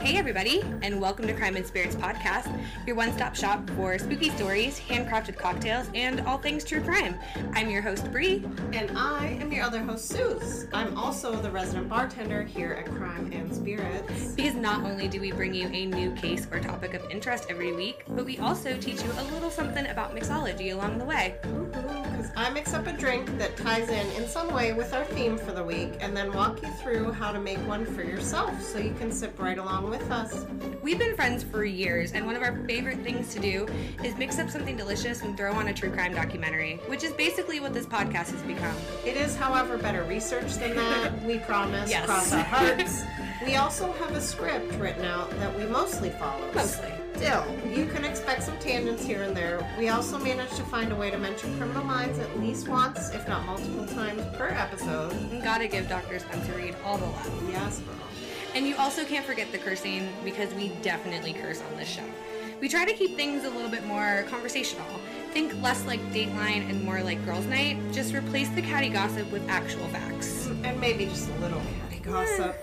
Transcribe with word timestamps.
Hey, 0.00 0.16
everybody, 0.16 0.62
and 0.80 0.98
welcome 0.98 1.26
to 1.26 1.34
Crime 1.34 1.56
and 1.56 1.66
Spirits 1.66 1.94
Podcast, 1.94 2.50
your 2.86 2.96
one 2.96 3.12
stop 3.12 3.36
shop 3.36 3.68
for 3.76 3.98
spooky 3.98 4.30
stories, 4.30 4.80
handcrafted 4.80 5.36
cocktails, 5.36 5.88
and 5.94 6.22
all 6.22 6.38
things 6.38 6.64
true 6.64 6.80
crime. 6.80 7.16
I'm 7.52 7.68
your 7.68 7.82
host, 7.82 8.10
Bree. 8.10 8.42
And 8.72 8.96
I 8.96 9.38
am 9.42 9.52
your 9.52 9.62
other 9.62 9.80
host, 9.80 10.08
Suze. 10.08 10.68
I'm 10.72 10.96
also 10.96 11.36
the 11.36 11.50
resident 11.50 11.90
bartender 11.90 12.44
here 12.44 12.72
at 12.72 12.86
Crime 12.86 13.30
and 13.30 13.54
Spirits. 13.54 14.32
Because 14.32 14.54
not 14.54 14.84
only 14.84 15.06
do 15.06 15.20
we 15.20 15.32
bring 15.32 15.52
you 15.52 15.68
a 15.68 15.84
new 15.84 16.12
case 16.12 16.46
or 16.50 16.60
topic 16.60 16.94
of 16.94 17.08
interest 17.10 17.46
every 17.50 17.74
week, 17.74 18.02
but 18.08 18.24
we 18.24 18.38
also 18.38 18.78
teach 18.78 19.02
you 19.02 19.12
a 19.18 19.24
little 19.34 19.50
something 19.50 19.86
about 19.88 20.16
mixology 20.16 20.72
along 20.72 20.96
the 20.96 21.04
way. 21.04 21.36
Because 21.42 22.09
I 22.36 22.50
mix 22.50 22.72
up 22.74 22.86
a 22.86 22.92
drink 22.92 23.38
that 23.38 23.56
ties 23.56 23.88
in 23.88 24.06
in 24.12 24.28
some 24.28 24.52
way 24.52 24.72
with 24.72 24.94
our 24.94 25.04
theme 25.04 25.36
for 25.36 25.52
the 25.52 25.62
week 25.62 25.92
and 26.00 26.16
then 26.16 26.32
walk 26.32 26.62
you 26.62 26.68
through 26.82 27.12
how 27.12 27.32
to 27.32 27.40
make 27.40 27.58
one 27.66 27.84
for 27.84 28.02
yourself 28.02 28.62
so 28.62 28.78
you 28.78 28.94
can 28.94 29.10
sip 29.12 29.38
right 29.38 29.58
along 29.58 29.90
with 29.90 30.10
us. 30.10 30.46
We've 30.82 30.98
been 30.98 31.14
friends 31.14 31.42
for 31.42 31.64
years, 31.64 32.12
and 32.12 32.24
one 32.26 32.36
of 32.36 32.42
our 32.42 32.56
favorite 32.66 33.00
things 33.00 33.34
to 33.34 33.40
do 33.40 33.66
is 34.02 34.16
mix 34.16 34.38
up 34.38 34.48
something 34.50 34.76
delicious 34.76 35.22
and 35.22 35.36
throw 35.36 35.52
on 35.52 35.68
a 35.68 35.74
true 35.74 35.90
crime 35.90 36.14
documentary, 36.14 36.76
which 36.86 37.04
is 37.04 37.12
basically 37.12 37.60
what 37.60 37.74
this 37.74 37.86
podcast 37.86 38.30
has 38.30 38.42
become. 38.42 38.74
It 39.04 39.16
is, 39.16 39.36
however, 39.36 39.76
better 39.76 40.04
research 40.04 40.54
than 40.54 40.76
that, 40.76 41.22
we 41.24 41.38
promise. 41.38 41.90
Yes. 41.90 42.06
Cross 42.06 42.32
our 42.32 42.42
hearts. 42.42 43.02
we 43.44 43.56
also 43.56 43.92
have 43.92 44.12
a 44.12 44.20
script 44.20 44.72
written 44.74 45.04
out 45.04 45.30
that 45.38 45.56
we 45.58 45.64
mostly 45.66 46.10
follow. 46.10 46.50
Mostly. 46.54 46.92
Still, 47.20 47.44
you 47.68 47.84
can 47.84 48.06
expect 48.06 48.44
some 48.44 48.58
tangents 48.60 49.04
here 49.04 49.24
and 49.24 49.36
there. 49.36 49.60
We 49.78 49.90
also 49.90 50.18
managed 50.18 50.56
to 50.56 50.62
find 50.62 50.90
a 50.90 50.96
way 50.96 51.10
to 51.10 51.18
mention 51.18 51.54
criminal 51.58 51.84
minds 51.84 52.18
at 52.18 52.40
least 52.40 52.66
once, 52.66 53.10
if 53.10 53.28
not 53.28 53.44
multiple 53.44 53.84
times 53.88 54.22
per 54.38 54.48
episode. 54.48 55.12
Gotta 55.44 55.68
give 55.68 55.86
Dr. 55.86 56.18
Spencer 56.18 56.54
Reid 56.54 56.76
all 56.82 56.96
the 56.96 57.04
love. 57.04 57.50
Yes, 57.50 57.80
girl. 57.80 57.94
And 58.54 58.66
you 58.66 58.74
also 58.78 59.04
can't 59.04 59.26
forget 59.26 59.52
the 59.52 59.58
cursing 59.58 60.08
because 60.24 60.54
we 60.54 60.68
definitely 60.80 61.34
curse 61.34 61.60
on 61.60 61.76
this 61.76 61.90
show. 61.90 62.04
We 62.58 62.70
try 62.70 62.86
to 62.86 62.94
keep 62.94 63.16
things 63.16 63.44
a 63.44 63.50
little 63.50 63.70
bit 63.70 63.84
more 63.84 64.24
conversational. 64.30 64.88
Think 65.34 65.52
less 65.60 65.84
like 65.84 66.00
Dateline 66.14 66.70
and 66.70 66.82
more 66.82 67.02
like 67.02 67.22
Girls' 67.26 67.44
Night. 67.44 67.76
Just 67.92 68.14
replace 68.14 68.48
the 68.48 68.62
catty 68.62 68.88
gossip 68.88 69.30
with 69.30 69.46
actual 69.46 69.86
facts. 69.88 70.46
And 70.64 70.80
maybe 70.80 71.04
just 71.04 71.28
a 71.28 71.38
little 71.40 71.60
catty 71.82 72.00
gossip. 72.00 72.56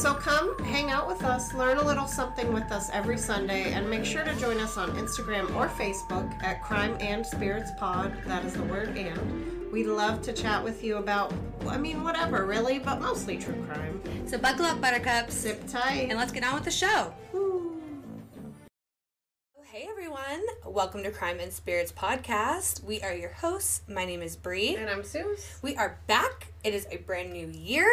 So 0.00 0.14
come 0.14 0.58
hang 0.60 0.90
out 0.90 1.06
with 1.06 1.22
us, 1.24 1.52
learn 1.52 1.76
a 1.76 1.84
little 1.84 2.06
something 2.06 2.54
with 2.54 2.72
us 2.72 2.88
every 2.90 3.18
Sunday, 3.18 3.74
and 3.74 3.90
make 3.90 4.06
sure 4.06 4.24
to 4.24 4.34
join 4.36 4.56
us 4.56 4.78
on 4.78 4.92
Instagram 4.92 5.54
or 5.54 5.68
Facebook 5.68 6.42
at 6.42 6.62
Crime 6.62 6.96
and 7.00 7.24
Spirits 7.24 7.70
Pod. 7.76 8.10
That 8.24 8.42
is 8.46 8.54
the 8.54 8.62
word 8.62 8.96
and. 8.96 9.70
We'd 9.70 9.88
love 9.88 10.22
to 10.22 10.32
chat 10.32 10.64
with 10.64 10.82
you 10.82 10.96
about, 10.96 11.34
I 11.66 11.76
mean, 11.76 12.02
whatever, 12.02 12.46
really, 12.46 12.78
but 12.78 13.02
mostly 13.02 13.36
true 13.36 13.62
crime. 13.68 14.00
So 14.26 14.38
buckle 14.38 14.64
up, 14.64 14.80
buttercups, 14.80 15.34
Sip 15.34 15.68
tight. 15.68 16.06
and 16.08 16.18
let's 16.18 16.32
get 16.32 16.44
on 16.44 16.54
with 16.54 16.64
the 16.64 16.70
show. 16.70 17.12
Woo. 17.34 17.78
Hey 19.64 19.86
everyone, 19.86 20.40
welcome 20.64 21.02
to 21.02 21.10
Crime 21.10 21.40
and 21.40 21.52
Spirits 21.52 21.92
Podcast. 21.92 22.82
We 22.82 23.02
are 23.02 23.12
your 23.12 23.32
hosts. 23.32 23.82
My 23.86 24.06
name 24.06 24.22
is 24.22 24.34
Bree. 24.34 24.76
And 24.76 24.88
I'm 24.88 25.04
Suze. 25.04 25.58
We 25.60 25.76
are 25.76 25.98
back. 26.06 26.54
It 26.64 26.72
is 26.72 26.86
a 26.90 26.96
brand 26.96 27.34
new 27.34 27.48
year. 27.48 27.86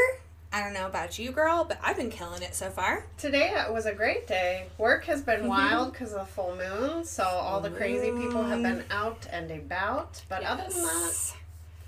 I 0.52 0.64
don't 0.64 0.74
know 0.74 0.86
about 0.88 1.20
you, 1.20 1.32
girl, 1.32 1.66
but 1.66 1.78
I've 1.84 1.98
been 1.98 2.10
killing 2.10 2.42
it 2.42 2.56
so 2.56 2.70
far. 2.70 3.06
Today 3.18 3.54
was 3.70 3.86
a 3.86 3.94
great 3.94 4.28
day. 4.28 4.68
Work 4.78 5.04
has 5.06 5.22
been 5.22 5.40
Mm-hmm. 5.42 5.48
wild 5.50 5.92
because 5.92 6.14
of 6.14 6.20
the 6.20 6.26
full 6.26 6.56
moon, 6.56 7.04
so 7.04 7.24
all 7.24 7.60
the 7.60 7.70
crazy 7.70 8.12
people 8.12 8.44
have 8.44 8.64
been 8.64 8.84
out 8.90 9.28
and 9.32 9.52
about. 9.52 10.22
But 10.30 10.44
other 10.44 10.64
than 10.70 10.84
that, 10.84 11.34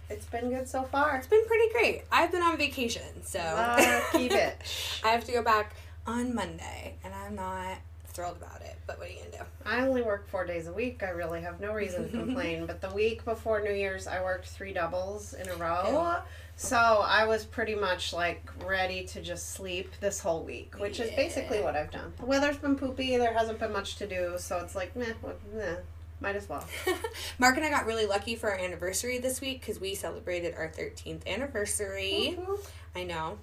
it's 0.10 0.26
been 0.26 0.50
good 0.50 0.68
so 0.68 0.84
far. 0.84 1.16
It's 1.18 1.28
been 1.28 1.46
pretty 1.48 1.72
great. 1.72 2.04
I've 2.12 2.32
been 2.32 2.42
on 2.44 2.58
vacation, 2.58 3.24
so 3.24 3.40
Lucky 3.40 4.28
bitch. 4.30 5.04
I 5.06 5.10
have 5.10 5.24
to 5.26 5.32
go 5.32 5.42
back 5.42 5.74
on 6.06 6.36
Monday, 6.36 6.96
and 7.04 7.14
I'm 7.14 7.36
not 7.36 7.78
thrilled 8.08 8.38
about 8.38 8.62
it. 8.62 8.76
But 8.86 9.00
what 9.00 9.08
are 9.08 9.12
you 9.12 9.20
gonna 9.20 9.44
do? 9.44 9.50
I 9.66 9.82
only 9.88 10.02
work 10.02 10.28
four 10.28 10.46
days 10.46 10.68
a 10.68 10.74
week. 10.74 11.02
I 11.02 11.10
really 11.10 11.42
have 11.42 11.62
no 11.62 11.74
reason 11.74 12.04
to 12.12 12.18
complain. 12.18 12.66
But 12.68 12.82
the 12.82 12.90
week 12.90 13.24
before 13.24 13.62
New 13.62 13.72
Year's, 13.74 14.06
I 14.06 14.22
worked 14.22 14.48
three 14.50 14.74
doubles 14.74 15.34
in 15.34 15.48
a 15.48 15.56
row. 15.56 16.18
So 16.60 16.78
I 16.78 17.26
was 17.26 17.46
pretty 17.46 17.74
much 17.74 18.12
like 18.12 18.44
ready 18.66 19.06
to 19.06 19.22
just 19.22 19.52
sleep 19.52 19.94
this 20.02 20.20
whole 20.20 20.44
week, 20.44 20.76
which 20.78 21.00
is 21.00 21.10
basically 21.12 21.62
what 21.62 21.78
I've 21.78 21.90
done. 21.90 22.12
The 22.20 22.26
weather's 22.26 22.58
been 22.58 22.76
poopy. 22.76 23.16
There 23.16 23.34
hasn't 23.34 23.60
been 23.60 23.72
much 23.72 23.96
to 23.96 24.06
do. 24.06 24.34
So 24.38 24.58
it's 24.58 24.76
like, 24.76 24.94
meh, 24.94 25.14
meh 25.56 25.78
might 26.20 26.36
as 26.36 26.50
well. 26.50 26.68
Mark 27.40 27.56
and 27.56 27.66
I 27.66 27.70
got 27.70 27.86
really 27.86 28.06
lucky 28.06 28.36
for 28.36 28.52
our 28.52 28.58
anniversary 28.58 29.20
this 29.20 29.40
week 29.40 29.62
because 29.62 29.80
we 29.80 29.96
celebrated 29.96 30.54
our 30.58 30.68
13th 30.68 31.26
anniversary. 31.26 32.38
Mm-hmm. 32.38 32.56
I 32.94 33.04
know, 33.06 33.38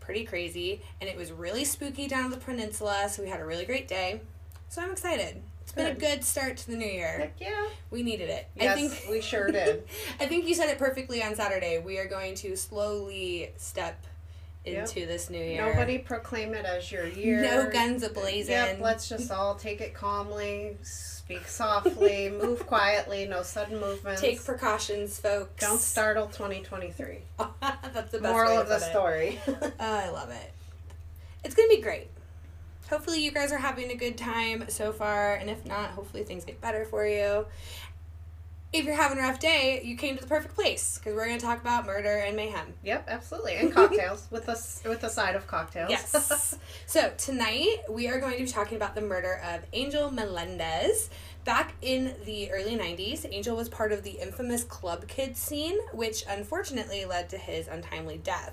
pretty 0.00 0.24
crazy, 0.24 0.82
and 1.00 1.08
it 1.08 1.16
was 1.16 1.32
really 1.32 1.64
spooky 1.64 2.06
down 2.06 2.26
on 2.26 2.30
the 2.30 2.36
peninsula. 2.36 3.08
So 3.08 3.22
we 3.22 3.30
had 3.30 3.40
a 3.40 3.46
really 3.46 3.64
great 3.64 3.88
day. 3.88 4.20
So 4.68 4.82
I'm 4.82 4.92
excited. 4.92 5.40
It's 5.68 5.74
been 5.74 5.86
a 5.86 5.94
Good. 5.94 6.24
start 6.24 6.56
to 6.56 6.70
the 6.70 6.78
new 6.78 6.86
year. 6.86 7.18
Heck 7.18 7.34
yeah. 7.38 7.66
We 7.90 8.02
needed 8.02 8.30
it. 8.30 8.48
Yes, 8.56 8.72
I 8.72 8.74
think 8.80 9.10
we 9.10 9.20
sure 9.20 9.50
did. 9.50 9.84
I 10.20 10.24
think 10.24 10.48
you 10.48 10.54
said 10.54 10.70
it 10.70 10.78
perfectly 10.78 11.22
on 11.22 11.34
Saturday. 11.34 11.76
We 11.78 11.98
are 11.98 12.06
going 12.08 12.34
to 12.36 12.56
slowly 12.56 13.50
step 13.58 14.02
Yep. 14.64 14.88
into 14.88 15.06
this 15.06 15.28
new 15.30 15.38
year. 15.38 15.66
Nobody 15.66 15.98
proclaim 15.98 16.54
it 16.54 16.64
as 16.64 16.90
your 16.90 17.06
year. 17.06 17.42
No 17.42 17.70
guns 17.70 18.02
ablazing. 18.02 18.48
Yep, 18.48 18.80
let's 18.80 19.08
just 19.10 19.30
all 19.30 19.54
take 19.56 19.80
it 19.82 19.92
calmly, 19.94 20.76
speak 20.82 21.46
softly, 21.46 22.28
move 22.42 22.66
quietly, 22.66 23.26
no 23.26 23.42
sudden 23.42 23.78
movements. 23.78 24.20
Take 24.22 24.42
precautions, 24.42 25.18
folks. 25.20 25.60
Don't 25.60 25.80
startle 25.80 26.26
2023. 26.28 27.18
That's 27.60 28.10
the 28.10 28.18
best 28.20 28.32
Moral 28.32 28.50
way 28.50 28.56
to 28.56 28.62
of 28.62 28.68
the 28.68 28.78
story. 28.78 29.38
Oh, 29.46 29.72
I 29.80 30.08
love 30.08 30.30
it. 30.30 30.50
It's 31.44 31.54
gonna 31.54 31.68
be 31.68 31.80
great. 31.82 32.08
Hopefully, 32.90 33.22
you 33.22 33.30
guys 33.30 33.52
are 33.52 33.58
having 33.58 33.90
a 33.90 33.94
good 33.94 34.16
time 34.16 34.64
so 34.68 34.92
far, 34.92 35.34
and 35.34 35.50
if 35.50 35.64
not, 35.66 35.90
hopefully 35.90 36.24
things 36.24 36.44
get 36.44 36.60
better 36.60 36.84
for 36.84 37.06
you. 37.06 37.46
If 38.70 38.84
you're 38.84 38.94
having 38.96 39.16
a 39.18 39.22
rough 39.22 39.38
day, 39.40 39.80
you 39.82 39.96
came 39.96 40.16
to 40.16 40.20
the 40.22 40.28
perfect 40.28 40.54
place 40.54 40.98
because 40.98 41.14
we're 41.14 41.26
gonna 41.26 41.40
talk 41.40 41.58
about 41.60 41.86
murder 41.86 42.18
and 42.18 42.36
mayhem. 42.36 42.74
yep, 42.84 43.06
absolutely. 43.08 43.54
And 43.60 43.72
cocktails 43.72 44.28
with 44.30 44.44
the 44.44 44.52
s- 44.52 44.82
with 44.84 45.00
the 45.00 45.08
side 45.08 45.36
of 45.36 45.46
cocktails. 45.46 45.88
Yes. 45.88 46.58
so 46.86 47.10
tonight 47.16 47.78
we 47.88 48.08
are 48.08 48.20
going 48.20 48.36
to 48.36 48.44
be 48.44 48.50
talking 48.50 48.76
about 48.76 48.94
the 48.94 49.00
murder 49.00 49.40
of 49.42 49.62
Angel 49.72 50.10
Melendez. 50.10 51.08
Back 51.46 51.76
in 51.80 52.14
the 52.26 52.50
early 52.52 52.76
90s, 52.76 53.24
Angel 53.32 53.56
was 53.56 53.70
part 53.70 53.90
of 53.90 54.02
the 54.02 54.10
infamous 54.20 54.64
Club 54.64 55.08
Kid 55.08 55.34
scene, 55.34 55.78
which 55.94 56.24
unfortunately 56.28 57.06
led 57.06 57.30
to 57.30 57.38
his 57.38 57.68
untimely 57.68 58.18
death. 58.18 58.52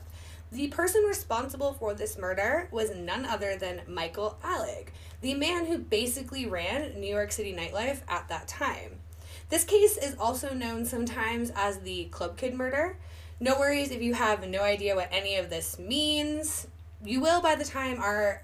The 0.56 0.68
person 0.70 1.04
responsible 1.04 1.74
for 1.74 1.94
this 1.94 2.18
murder 2.18 2.70
was 2.72 2.96
none 2.96 3.26
other 3.26 3.58
than 3.58 3.82
Michael 3.90 4.38
Alig, 4.42 4.88
the 5.20 5.34
man 5.34 5.66
who 5.66 5.78
basically 5.78 6.46
ran 6.46 6.98
New 6.98 7.14
York 7.14 7.34
City 7.34 7.54
nightlife 7.54 8.00
at 8.08 8.30
that 8.30 8.48
time. 8.48 9.02
This 9.50 9.66
case 9.66 9.98
is 9.98 10.16
also 10.18 10.54
known 10.54 10.86
sometimes 10.86 11.52
as 11.58 11.80
the 11.80 12.06
Club 12.06 12.38
Kid 12.38 12.54
murder. 12.54 12.96
No 13.42 13.60
worries 13.60 13.92
if 13.92 14.02
you 14.02 14.14
have 14.14 14.48
no 14.48 14.62
idea 14.62 14.96
what 14.96 15.10
any 15.12 15.36
of 15.36 15.50
this 15.50 15.78
means. 15.78 16.68
You 17.04 17.20
will 17.20 17.42
by 17.42 17.56
the 17.56 17.66
time 17.66 18.00
our 18.00 18.42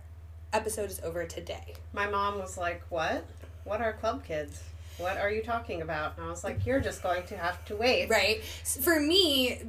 episode 0.52 0.92
is 0.92 1.00
over 1.06 1.24
today. 1.24 1.76
My 1.94 2.10
mom 2.10 2.40
was 2.40 2.58
like, 2.58 2.84
"What? 2.90 3.26
What 3.64 3.80
are 3.80 3.94
club 3.94 4.26
kids? 4.26 4.62
What 4.98 5.18
are 5.18 5.32
you 5.32 5.44
talking 5.44 5.82
about?" 5.82 6.18
And 6.18 6.26
I 6.26 6.30
was 6.30 6.44
like, 6.44 6.66
"You're 6.66 6.82
just 6.82 7.02
going 7.02 7.24
to 7.28 7.38
have 7.38 7.64
to 7.66 7.78
wait." 7.78 8.10
Right? 8.10 8.44
For 8.44 9.00
me, 9.00 9.62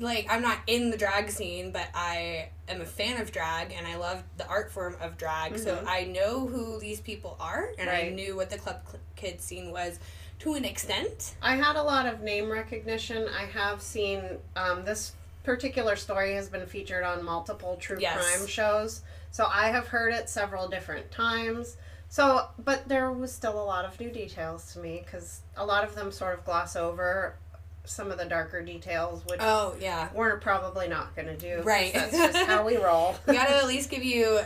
like, 0.00 0.26
I'm 0.30 0.42
not 0.42 0.58
in 0.66 0.90
the 0.90 0.96
drag 0.96 1.30
scene, 1.30 1.70
but 1.72 1.86
I 1.94 2.48
am 2.68 2.80
a 2.80 2.84
fan 2.86 3.20
of 3.20 3.30
drag 3.32 3.72
and 3.72 3.86
I 3.86 3.96
love 3.96 4.22
the 4.36 4.46
art 4.48 4.72
form 4.72 4.96
of 5.00 5.16
drag. 5.18 5.58
So 5.58 5.76
Mhm. 5.76 5.86
I 5.86 6.04
know 6.04 6.46
who 6.46 6.78
these 6.80 7.00
people 7.00 7.36
are 7.40 7.70
and 7.78 7.88
I 7.90 8.08
knew 8.08 8.34
what 8.36 8.50
the 8.50 8.58
Club 8.58 8.80
Cl- 8.86 9.00
Kid 9.16 9.40
scene 9.40 9.70
was 9.70 9.98
to 10.40 10.54
an 10.54 10.64
extent. 10.64 11.34
I 11.42 11.56
had 11.56 11.76
a 11.76 11.82
lot 11.82 12.06
of 12.06 12.20
name 12.22 12.50
recognition. 12.50 13.28
I 13.28 13.44
have 13.46 13.82
seen 13.82 14.38
um, 14.56 14.84
this 14.84 15.12
particular 15.44 15.96
story 15.96 16.34
has 16.34 16.48
been 16.48 16.66
featured 16.66 17.04
on 17.04 17.24
multiple 17.24 17.76
true 17.80 17.98
Yes. 18.00 18.16
crime 18.16 18.46
shows, 18.46 19.02
so 19.30 19.46
I 19.46 19.68
have 19.68 19.88
heard 19.88 20.12
it 20.14 20.28
several 20.28 20.68
different 20.68 21.10
times. 21.10 21.76
So, 22.08 22.48
but 22.58 22.88
there 22.88 23.12
was 23.12 23.32
still 23.32 23.60
a 23.60 23.64
lot 23.64 23.84
of 23.84 23.98
new 24.00 24.10
details 24.10 24.72
to 24.72 24.80
me 24.80 25.02
because 25.04 25.40
a 25.56 25.64
lot 25.64 25.84
of 25.84 25.94
them 25.94 26.10
sort 26.10 26.34
of 26.38 26.44
gloss 26.44 26.74
over 26.74 27.36
some 27.84 28.10
of 28.10 28.18
the 28.18 28.24
darker 28.24 28.62
details, 28.62 29.24
which 29.26 29.40
Oh, 29.42 29.74
yeah. 29.80 30.08
we're 30.14 30.38
probably 30.38 30.88
not 30.88 31.14
going 31.16 31.28
to 31.28 31.36
do. 31.36 31.62
Right. 31.62 31.92
That's 31.92 32.12
just 32.12 32.46
how 32.46 32.64
we 32.66 32.76
roll. 32.76 33.16
We 33.26 33.34
gotta 33.34 33.56
at 33.56 33.66
least 33.66 33.90
give 33.90 34.04
you 34.04 34.40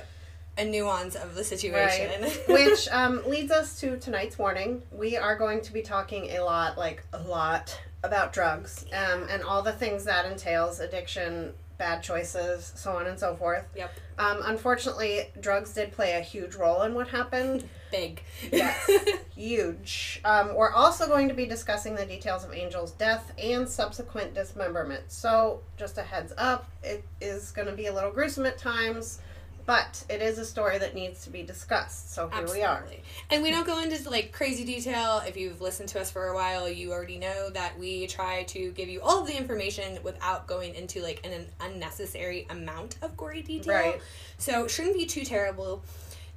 a 0.56 0.64
nuance 0.64 1.14
of 1.16 1.34
the 1.34 1.42
situation. 1.44 2.22
Which 2.48 2.88
um, 2.90 3.22
leads 3.28 3.50
us 3.50 3.80
to 3.80 3.96
tonight's 3.98 4.38
warning. 4.38 4.82
We 4.92 5.16
are 5.16 5.36
going 5.36 5.60
to 5.62 5.72
be 5.72 5.82
talking 5.82 6.30
a 6.30 6.40
lot, 6.44 6.78
like 6.78 7.02
a 7.12 7.18
lot, 7.18 7.76
about 8.04 8.32
drugs 8.32 8.84
um, 8.92 9.26
and 9.30 9.42
all 9.42 9.62
the 9.62 9.72
things 9.72 10.04
that 10.04 10.26
entails 10.26 10.78
addiction, 10.78 11.52
bad 11.78 12.02
choices, 12.02 12.72
so 12.76 12.92
on 12.92 13.06
and 13.06 13.18
so 13.18 13.34
forth. 13.34 13.64
Yep. 13.74 13.90
Um, 14.18 14.40
unfortunately, 14.44 15.30
drugs 15.40 15.72
did 15.74 15.90
play 15.90 16.12
a 16.12 16.20
huge 16.20 16.54
role 16.54 16.82
in 16.82 16.94
what 16.94 17.08
happened. 17.08 17.68
Big. 17.94 18.22
Yes. 18.50 18.90
Huge. 19.36 20.20
Um, 20.24 20.54
we're 20.54 20.72
also 20.72 21.06
going 21.06 21.28
to 21.28 21.34
be 21.34 21.46
discussing 21.46 21.94
the 21.94 22.04
details 22.04 22.44
of 22.44 22.52
Angel's 22.52 22.90
death 22.92 23.30
and 23.38 23.68
subsequent 23.68 24.34
dismemberment. 24.34 25.04
So, 25.12 25.60
just 25.76 25.96
a 25.98 26.02
heads 26.02 26.32
up, 26.36 26.68
it 26.82 27.04
is 27.20 27.52
going 27.52 27.68
to 27.68 27.74
be 27.74 27.86
a 27.86 27.92
little 27.94 28.10
gruesome 28.10 28.46
at 28.46 28.58
times. 28.58 29.20
but 29.66 30.04
it 30.10 30.20
is 30.20 30.36
a 30.38 30.44
story 30.44 30.76
that 30.76 30.94
needs 30.94 31.24
to 31.24 31.30
be 31.30 31.42
discussed. 31.42 32.12
So 32.12 32.28
here 32.28 32.46
we 32.52 32.62
are. 32.62 32.84
And 33.30 33.42
we 33.42 33.50
don't 33.50 33.66
go 33.66 33.78
into 33.80 34.10
like 34.10 34.30
crazy 34.30 34.62
detail. 34.64 35.22
If 35.26 35.38
you've 35.38 35.62
listened 35.62 35.88
to 35.90 36.00
us 36.00 36.10
for 36.10 36.26
a 36.26 36.34
while, 36.34 36.68
you 36.68 36.92
already 36.92 37.16
know 37.16 37.48
that 37.50 37.78
we 37.78 38.06
try 38.06 38.42
to 38.44 38.72
give 38.72 38.90
you 38.90 39.00
all 39.00 39.22
of 39.22 39.26
the 39.26 39.34
information 39.36 39.98
without 40.02 40.46
going 40.46 40.74
into 40.74 41.00
like 41.00 41.24
an 41.24 41.46
unnecessary 41.60 42.46
amount 42.50 42.96
of 43.00 43.16
gory 43.16 43.40
detail. 43.40 43.74
Right. 43.74 44.00
So 44.36 44.64
it 44.64 44.70
shouldn't 44.70 44.96
be 44.96 45.06
too 45.06 45.24
terrible. 45.24 45.82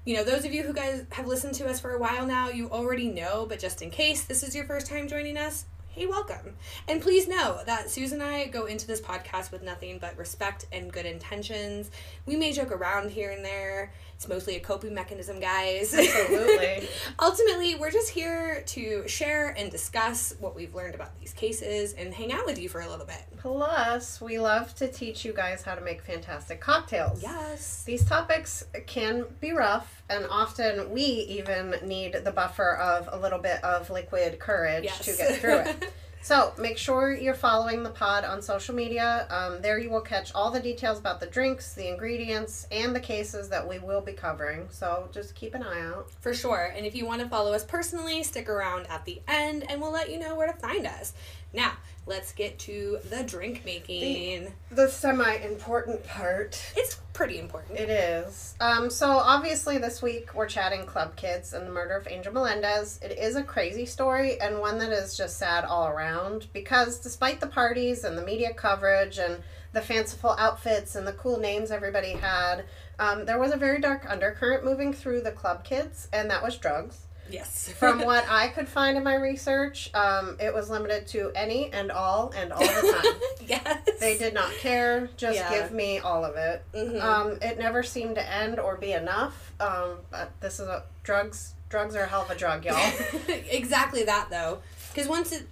You 0.08 0.16
know, 0.16 0.24
those 0.24 0.46
of 0.46 0.54
you 0.54 0.64
who 0.64 0.72
guys 0.72 1.04
have 1.12 1.28
listened 1.28 1.56
to 1.56 1.68
us 1.68 1.82
for 1.82 1.92
a 1.92 2.00
while 2.00 2.26
now, 2.26 2.48
you 2.48 2.70
already 2.70 3.10
know, 3.10 3.46
but 3.46 3.60
just 3.60 3.82
in 3.82 3.90
case 3.90 4.24
this 4.24 4.42
is 4.42 4.56
your 4.56 4.64
first 4.64 4.88
time 4.88 5.10
joining 5.10 5.36
us, 5.36 5.66
hey, 5.90 6.06
welcome. 6.06 6.56
And 6.88 7.02
please 7.02 7.28
know 7.28 7.60
that 7.66 7.90
Susan 7.90 8.22
and 8.22 8.32
I 8.32 8.46
go 8.46 8.68
into 8.68 8.88
this 8.88 9.02
podcast 9.02 9.52
with 9.52 9.64
nothing 9.64 9.98
but 10.00 10.18
respect 10.18 10.66
and 10.72 10.94
good 10.94 11.06
intentions. 11.06 11.92
We 12.26 12.38
may 12.38 12.54
joke 12.54 12.72
around 12.72 13.12
here 13.12 13.32
and 13.32 13.44
there. 13.44 13.92
It's 14.18 14.28
mostly 14.28 14.56
a 14.56 14.60
coping 14.60 14.96
mechanism, 14.96 15.40
guys. 15.40 15.94
Absolutely. 15.94 16.88
Ultimately, 17.20 17.76
we're 17.76 17.92
just 17.92 18.10
here 18.10 18.64
to 18.66 19.08
share 19.08 19.50
and 19.56 19.70
discuss 19.70 20.34
what 20.40 20.56
we've 20.56 20.74
learned 20.74 20.96
about 20.96 21.12
these 21.20 21.34
cases 21.34 21.94
and 21.94 22.12
hang 22.12 22.34
out 22.34 22.48
with 22.48 22.58
you 22.58 22.68
for 22.68 22.82
a 22.82 22.90
little 22.90 23.06
bit. 23.06 23.22
Plus, 23.38 24.20
we 24.20 24.40
love 24.40 24.74
to 24.78 24.88
teach 24.88 25.24
you 25.24 25.34
guys 25.34 25.62
how 25.62 25.76
to 25.76 25.82
make 25.82 26.02
fantastic 26.02 26.60
cocktails. 26.60 27.22
Yes. 27.22 27.84
These 27.84 28.06
topics 28.06 28.64
can 28.88 29.26
be 29.40 29.52
rough, 29.52 30.02
and 30.10 30.26
often 30.32 30.90
we 30.90 31.04
even 31.04 31.76
need 31.84 32.14
the 32.24 32.32
buffer 32.32 32.76
of 32.78 33.08
a 33.12 33.20
little 33.22 33.38
bit 33.40 33.64
of 33.64 33.92
liquid 33.92 34.40
courage 34.40 34.86
Yes. 34.86 35.06
to 35.06 35.16
get 35.16 35.40
through 35.40 35.60
it. 35.60 35.94
So 36.28 36.52
make 36.58 36.78
sure 36.78 37.14
you're 37.14 37.34
following 37.34 37.84
the 37.84 37.90
pod 37.90 38.26
on 38.26 38.42
social 38.42 38.76
media. 38.76 39.26
Um, 39.30 39.62
there 39.62 39.80
you 39.80 39.90
will 39.90 40.02
catch 40.02 40.36
all 40.36 40.52
the 40.52 40.60
details 40.60 41.00
about 41.00 41.22
the 41.22 41.26
drinks, 41.26 41.74
the 41.74 41.88
ingredients, 41.88 42.68
and 42.70 42.94
the 42.94 43.00
cases 43.00 43.48
that 43.48 43.66
we 43.66 43.80
will 43.80 44.02
be 44.02 44.12
covering. 44.12 44.68
So 44.70 45.08
just 45.14 45.36
keep 45.36 45.56
an 45.56 45.64
eye 45.64 45.80
out. 45.80 46.12
For 46.20 46.34
sure. 46.34 46.74
And 46.76 46.86
if 46.86 46.96
you 46.96 47.06
want 47.06 47.22
to 47.22 47.30
follow 47.30 47.54
us 47.54 47.64
personally, 47.64 48.24
stick 48.24 48.50
around 48.50 48.88
at 48.88 49.06
the 49.06 49.22
end 49.30 49.72
and 49.72 49.80
we'll 49.80 49.94
let 49.94 50.12
you 50.12 50.20
know 50.20 50.36
where 50.36 50.52
to 50.52 50.60
find 50.60 50.86
us. 50.86 51.14
Now, 51.54 51.74
let's 52.06 52.34
get 52.34 52.60
to 52.60 53.00
the 53.10 53.24
drink 53.24 53.64
making. 53.66 54.54
The 54.72 54.88
semi 54.90 55.36
important 55.36 56.06
part. 56.06 56.62
it's 56.76 57.00
pretty 57.14 57.40
important. 57.40 57.80
It 57.80 57.90
is. 57.90 58.56
Um, 58.60 58.90
so 58.90 59.10
obviously 59.10 59.80
this 59.80 60.02
week 60.04 60.36
we're 60.36 60.48
chatting 60.48 60.86
Club 60.86 61.16
Kids 61.16 61.54
and 61.54 61.66
the 61.66 61.72
murder 61.72 61.96
of 61.96 62.08
Angel 62.08 62.32
Melendez. 62.32 63.00
It 63.02 63.18
is 63.18 63.36
a 63.36 63.44
crazy 63.44 63.86
story 63.86 64.40
and 64.40 64.60
one 64.60 64.78
that 64.80 64.92
is 64.92 65.18
just 65.18 65.38
sad 65.38 65.66
all 65.66 65.88
around 65.88 66.48
because 66.54 67.00
despite 67.00 67.40
the 67.40 67.48
parties 67.48 68.04
and 68.04 68.18
the 68.18 68.22
media 68.24 68.54
coverage 68.54 69.18
and 69.18 69.42
the 69.74 69.82
fanciful 69.82 70.36
outfits 70.38 70.96
and 70.96 71.08
the 71.08 71.14
cool 71.14 71.40
names 71.40 71.72
everybody 71.72 72.12
had, 72.12 72.66
um, 73.00 73.26
there 73.26 73.40
was 73.40 73.52
a 73.52 73.58
very 73.58 73.80
dark 73.82 74.06
undercurrent 74.10 74.64
moving 74.64 74.94
through 74.94 75.22
the 75.22 75.32
Club 75.32 75.64
Kids, 75.64 76.08
and 76.14 76.30
that 76.32 76.42
was 76.42 76.58
drugs. 76.58 77.07
Yes. 77.30 77.70
From 77.80 78.04
what 78.06 78.26
I 78.30 78.48
could 78.50 78.68
find 78.68 78.98
in 78.98 79.04
my 79.04 79.16
research, 79.16 79.90
um, 79.94 80.38
it 80.40 80.54
was 80.54 80.70
limited 80.70 81.08
to 81.08 81.32
any 81.36 81.72
and 81.74 81.92
all 81.92 82.34
and 82.36 82.52
all 82.54 82.60
the 82.60 83.02
time. 83.04 83.22
yes. 83.48 84.00
They 84.00 84.18
did 84.18 84.34
not 84.34 84.52
care. 84.60 85.10
Just 85.18 85.38
Yeah. 85.38 85.50
give 85.50 85.72
me 85.72 86.00
all 86.00 86.24
of 86.26 86.36
it. 86.36 86.64
Mhm. 86.74 87.02
Um, 87.02 87.38
it 87.42 87.58
never 87.60 87.84
seemed 87.84 88.16
to 88.16 88.30
end 88.34 88.60
or 88.60 88.76
be 88.78 88.92
enough. 88.94 89.54
Um, 89.60 89.98
but 90.12 90.32
this 90.42 90.60
is 90.60 90.68
a 90.68 90.84
drugs. 91.04 91.54
Drugs 91.70 91.96
are 91.96 92.04
a 92.04 92.08
hell 92.08 92.22
of 92.22 92.30
a 92.30 92.36
drug, 92.36 92.64
y'all. 92.66 92.92
exactly 93.28 94.04
that 94.04 94.28
though 94.30 94.60
because 94.94 95.10
once 95.10 95.32
it 95.32 95.48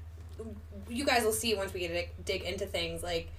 you 0.89 1.05
guys 1.05 1.23
will 1.23 1.31
see 1.33 1.55
once 1.55 1.73
we 1.73 1.79
get 1.81 1.89
to 2.17 2.23
dig 2.23 2.43
into 2.43 2.65
things 2.65 3.01
like 3.03 3.29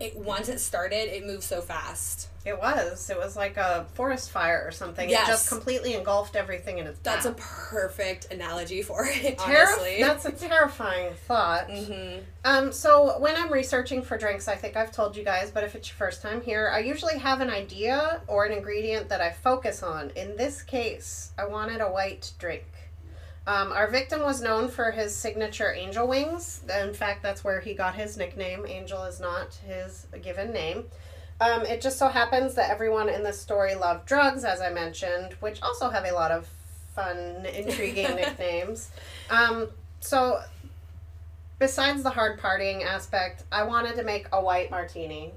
it 0.00 0.16
once 0.16 0.48
it 0.48 0.58
started 0.58 1.14
it 1.14 1.26
moves 1.26 1.44
so 1.44 1.60
fast 1.60 2.28
it 2.44 2.58
was. 2.58 3.08
It 3.08 3.16
was 3.16 3.36
like 3.36 3.56
a 3.56 3.86
forest 3.94 4.30
fire 4.30 4.62
or 4.66 4.70
something. 4.72 5.08
Yes. 5.08 5.28
It 5.28 5.30
just 5.30 5.48
completely 5.48 5.94
engulfed 5.94 6.34
everything 6.36 6.78
in 6.78 6.86
its 6.86 6.98
that's 7.00 7.26
a 7.26 7.32
perfect 7.32 8.32
analogy 8.32 8.82
for 8.82 9.04
it 9.08 9.40
honestly 9.40 9.98
That's 10.00 10.24
a 10.24 10.32
terrifying 10.32 11.14
thought. 11.28 11.70
hmm 11.70 12.18
Um, 12.44 12.72
so 12.72 13.18
when 13.20 13.36
I'm 13.36 13.52
researching 13.52 14.02
for 14.02 14.18
drinks, 14.18 14.48
I 14.48 14.56
think 14.56 14.76
I've 14.76 14.92
told 14.92 15.16
you 15.16 15.24
guys, 15.24 15.50
but 15.50 15.62
if 15.64 15.74
it's 15.74 15.88
your 15.88 15.96
first 15.96 16.22
time 16.22 16.40
here, 16.40 16.70
I 16.72 16.80
usually 16.80 17.18
have 17.18 17.40
an 17.40 17.50
idea 17.50 18.20
or 18.26 18.44
an 18.44 18.52
ingredient 18.52 19.08
that 19.08 19.20
I 19.20 19.30
focus 19.30 19.82
on. 19.82 20.10
In 20.16 20.36
this 20.36 20.62
case, 20.62 21.32
I 21.38 21.46
wanted 21.46 21.80
a 21.80 21.86
white 21.86 22.32
drink. 22.38 22.64
Um, 23.44 23.72
our 23.72 23.90
victim 23.90 24.22
was 24.22 24.40
known 24.40 24.68
for 24.68 24.92
his 24.92 25.14
signature 25.14 25.72
angel 25.72 26.06
wings. 26.06 26.62
In 26.80 26.94
fact, 26.94 27.22
that's 27.22 27.42
where 27.42 27.60
he 27.60 27.74
got 27.74 27.96
his 27.96 28.16
nickname. 28.16 28.64
Angel 28.66 29.02
is 29.02 29.18
not 29.18 29.54
his 29.66 30.06
given 30.22 30.52
name. 30.52 30.84
Um, 31.40 31.62
it 31.66 31.80
just 31.80 31.98
so 31.98 32.08
happens 32.08 32.54
that 32.54 32.70
everyone 32.70 33.08
in 33.08 33.22
this 33.24 33.40
story 33.40 33.74
loved 33.74 34.06
drugs, 34.06 34.44
as 34.44 34.60
I 34.60 34.70
mentioned, 34.70 35.34
which 35.40 35.60
also 35.62 35.90
have 35.90 36.04
a 36.04 36.12
lot 36.12 36.30
of 36.30 36.48
fun, 36.94 37.46
intriguing 37.46 38.14
nicknames. 38.16 38.90
Um, 39.30 39.68
so 40.00 40.40
besides 41.58 42.02
the 42.02 42.10
hard 42.10 42.40
partying 42.40 42.84
aspect, 42.84 43.44
I 43.50 43.64
wanted 43.64 43.96
to 43.96 44.04
make 44.04 44.28
a 44.32 44.40
white 44.42 44.70
martini. 44.70 45.32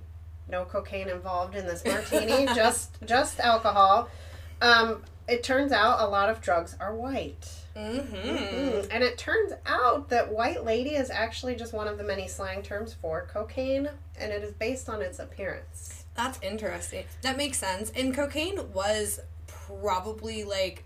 No 0.47 0.65
cocaine 0.65 1.09
involved 1.09 1.55
in 1.55 1.65
this 1.65 1.83
martini, 1.85 2.45
just 2.55 2.97
just 3.05 3.39
alcohol. 3.39 4.09
Um, 4.61 5.01
it 5.27 5.43
turns 5.43 5.71
out 5.71 5.99
a 5.99 6.07
lot 6.07 6.29
of 6.29 6.41
drugs 6.41 6.75
are 6.79 6.93
white. 6.93 7.64
Mm-hmm 7.75 8.15
Mm. 8.15 8.87
And 8.91 9.03
it 9.03 9.17
turns 9.17 9.53
out 9.65 10.09
that 10.09 10.31
white 10.31 10.63
lady 10.63 10.91
is 10.95 11.09
actually 11.09 11.55
just 11.55 11.73
one 11.73 11.87
of 11.87 11.97
the 11.97 12.03
many 12.03 12.27
slang 12.27 12.61
terms 12.61 12.93
for 12.93 13.27
cocaine, 13.31 13.89
and 14.19 14.31
it 14.31 14.43
is 14.43 14.53
based 14.53 14.87
on 14.89 15.01
its 15.01 15.19
appearance. 15.19 16.05
that's 16.15 16.39
interesting 16.41 17.03
that 17.21 17.35
makes 17.37 17.57
sense 17.57 17.91
and 17.95 18.13
cocaine 18.15 18.71
was 18.73 19.19
probably 19.47 20.43
like 20.45 20.85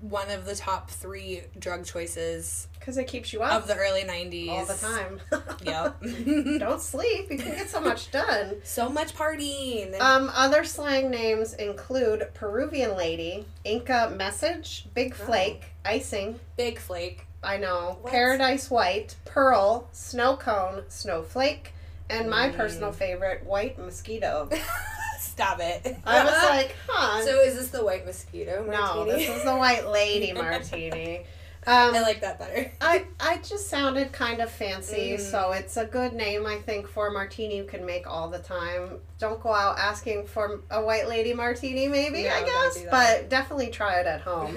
one 0.00 0.30
of 0.30 0.44
the 0.44 0.54
top 0.54 0.90
three 0.90 1.42
drug 1.58 1.84
choices 1.84 2.68
Because 2.78 2.96
it 2.98 3.06
keeps 3.06 3.32
you 3.32 3.42
up 3.42 3.62
of 3.62 3.68
the 3.68 3.74
early 3.76 4.02
90s 4.02 4.48
all 4.50 4.66
the 4.66 4.74
time. 4.74 5.20
yep 5.64 5.96
Don't 6.60 6.80
sleep. 6.80 7.30
You 7.30 7.38
can 7.38 7.52
get 7.54 7.70
so 7.70 7.80
much 7.80 8.10
done. 8.10 8.56
so 8.64 8.88
much 8.90 9.14
partying 9.14 9.98
Um, 10.00 10.30
other 10.34 10.64
slang 10.64 11.10
names 11.10 11.54
include 11.54 12.28
Peruvian 12.34 12.96
lady, 12.96 13.46
Inca 13.64 14.12
message, 14.16 14.86
big 14.94 15.14
flake, 15.14 15.64
icing, 15.84 16.38
big 16.56 16.78
flake 16.78 17.26
I 17.42 17.58
know, 17.58 17.98
What? 18.00 18.10
paradise 18.10 18.70
white, 18.70 19.16
pearl, 19.26 19.86
snow 19.92 20.34
cone, 20.36 20.84
snowflake, 20.88 21.74
and 22.08 22.30
my 22.30 22.48
Mm. 22.48 22.56
personal 22.56 22.90
favorite, 22.90 23.44
white 23.44 23.78
mosquito. 23.78 24.48
Stop 25.20 25.60
it. 25.60 25.96
I 26.06 26.24
was 26.24 26.32
like, 26.50 26.74
huh. 26.88 27.22
so 27.22 27.40
is 27.42 27.54
this 27.56 27.68
the 27.68 27.84
white 27.84 28.06
mosquito 28.06 28.64
no, 28.64 29.04
this 29.04 29.28
is 29.28 29.44
the 29.44 29.56
white 29.56 29.86
lady 29.88 30.32
martini. 30.42 31.26
Um, 31.66 31.94
I 31.94 32.00
like 32.00 32.20
that 32.20 32.38
better. 32.38 32.70
I, 32.80 33.04
I 33.18 33.38
just 33.38 33.68
sounded 33.68 34.12
kind 34.12 34.40
of 34.40 34.50
fancy, 34.50 35.14
Mm. 35.16 35.20
so 35.20 35.52
it's 35.52 35.76
a 35.78 35.84
good 35.86 36.12
name, 36.14 36.46
I 36.46 36.56
think, 36.56 36.86
for 36.88 37.08
a 37.08 37.12
martini 37.12 37.56
you 37.58 37.64
can 37.64 37.84
make 37.86 38.06
all 38.06 38.28
the 38.30 38.38
time. 38.38 39.00
Don't 39.18 39.42
go 39.42 39.52
out 39.52 39.78
asking 39.78 40.26
for 40.26 40.60
a 40.70 40.82
white 40.82 41.08
lady 41.08 41.32
martini, 41.34 41.88
maybe, 41.88 42.22
No, 42.24 42.30
I 42.34 42.42
guess, 42.42 42.76
do 42.82 42.88
but 42.90 43.28
definitely 43.30 43.68
try 43.68 44.00
it 44.00 44.06
at 44.06 44.20
home. 44.22 44.56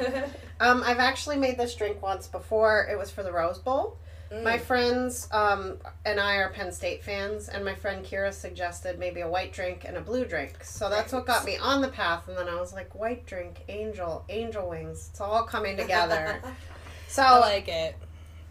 Um, 0.60 0.84
I've 0.86 1.00
actually 1.00 1.38
made 1.38 1.58
this 1.58 1.76
drink 1.76 2.02
once 2.02 2.28
before. 2.28 2.88
It 2.90 2.98
was 2.98 3.12
for 3.12 3.24
the 3.24 3.32
Rose 3.32 3.60
Bowl. 3.60 3.98
Mm. 4.32 4.44
My 4.44 4.58
friends 4.58 5.30
um, 5.32 5.78
and 6.06 6.20
I 6.20 6.36
are 6.36 6.50
Penn 6.50 6.72
State 6.72 7.04
fans, 7.04 7.48
and 7.48 7.64
my 7.64 7.76
friend 7.76 8.06
Kira 8.06 8.34
suggested 8.34 9.00
maybe 9.00 9.22
a 9.22 9.30
white 9.30 9.54
drink 9.54 9.86
and 9.86 9.96
a 9.96 10.02
blue 10.02 10.26
drink. 10.26 10.64
So 10.64 10.90
that's 10.90 11.14
what 11.14 11.26
got 11.26 11.46
me 11.46 11.58
on 11.58 11.82
the 11.82 11.88
path, 11.88 12.28
and 12.28 12.38
then 12.38 12.50
I 12.50 12.60
was 12.60 12.74
like, 12.74 12.94
white 12.94 13.26
drink, 13.26 13.64
angel, 13.70 14.26
angel 14.30 14.70
wings. 14.70 15.08
It's 15.12 15.22
all 15.22 15.44
coming 15.44 15.78
together. 15.78 16.42
So 17.10 17.24
I 17.24 17.40
like 17.40 17.70
it. 17.70 17.96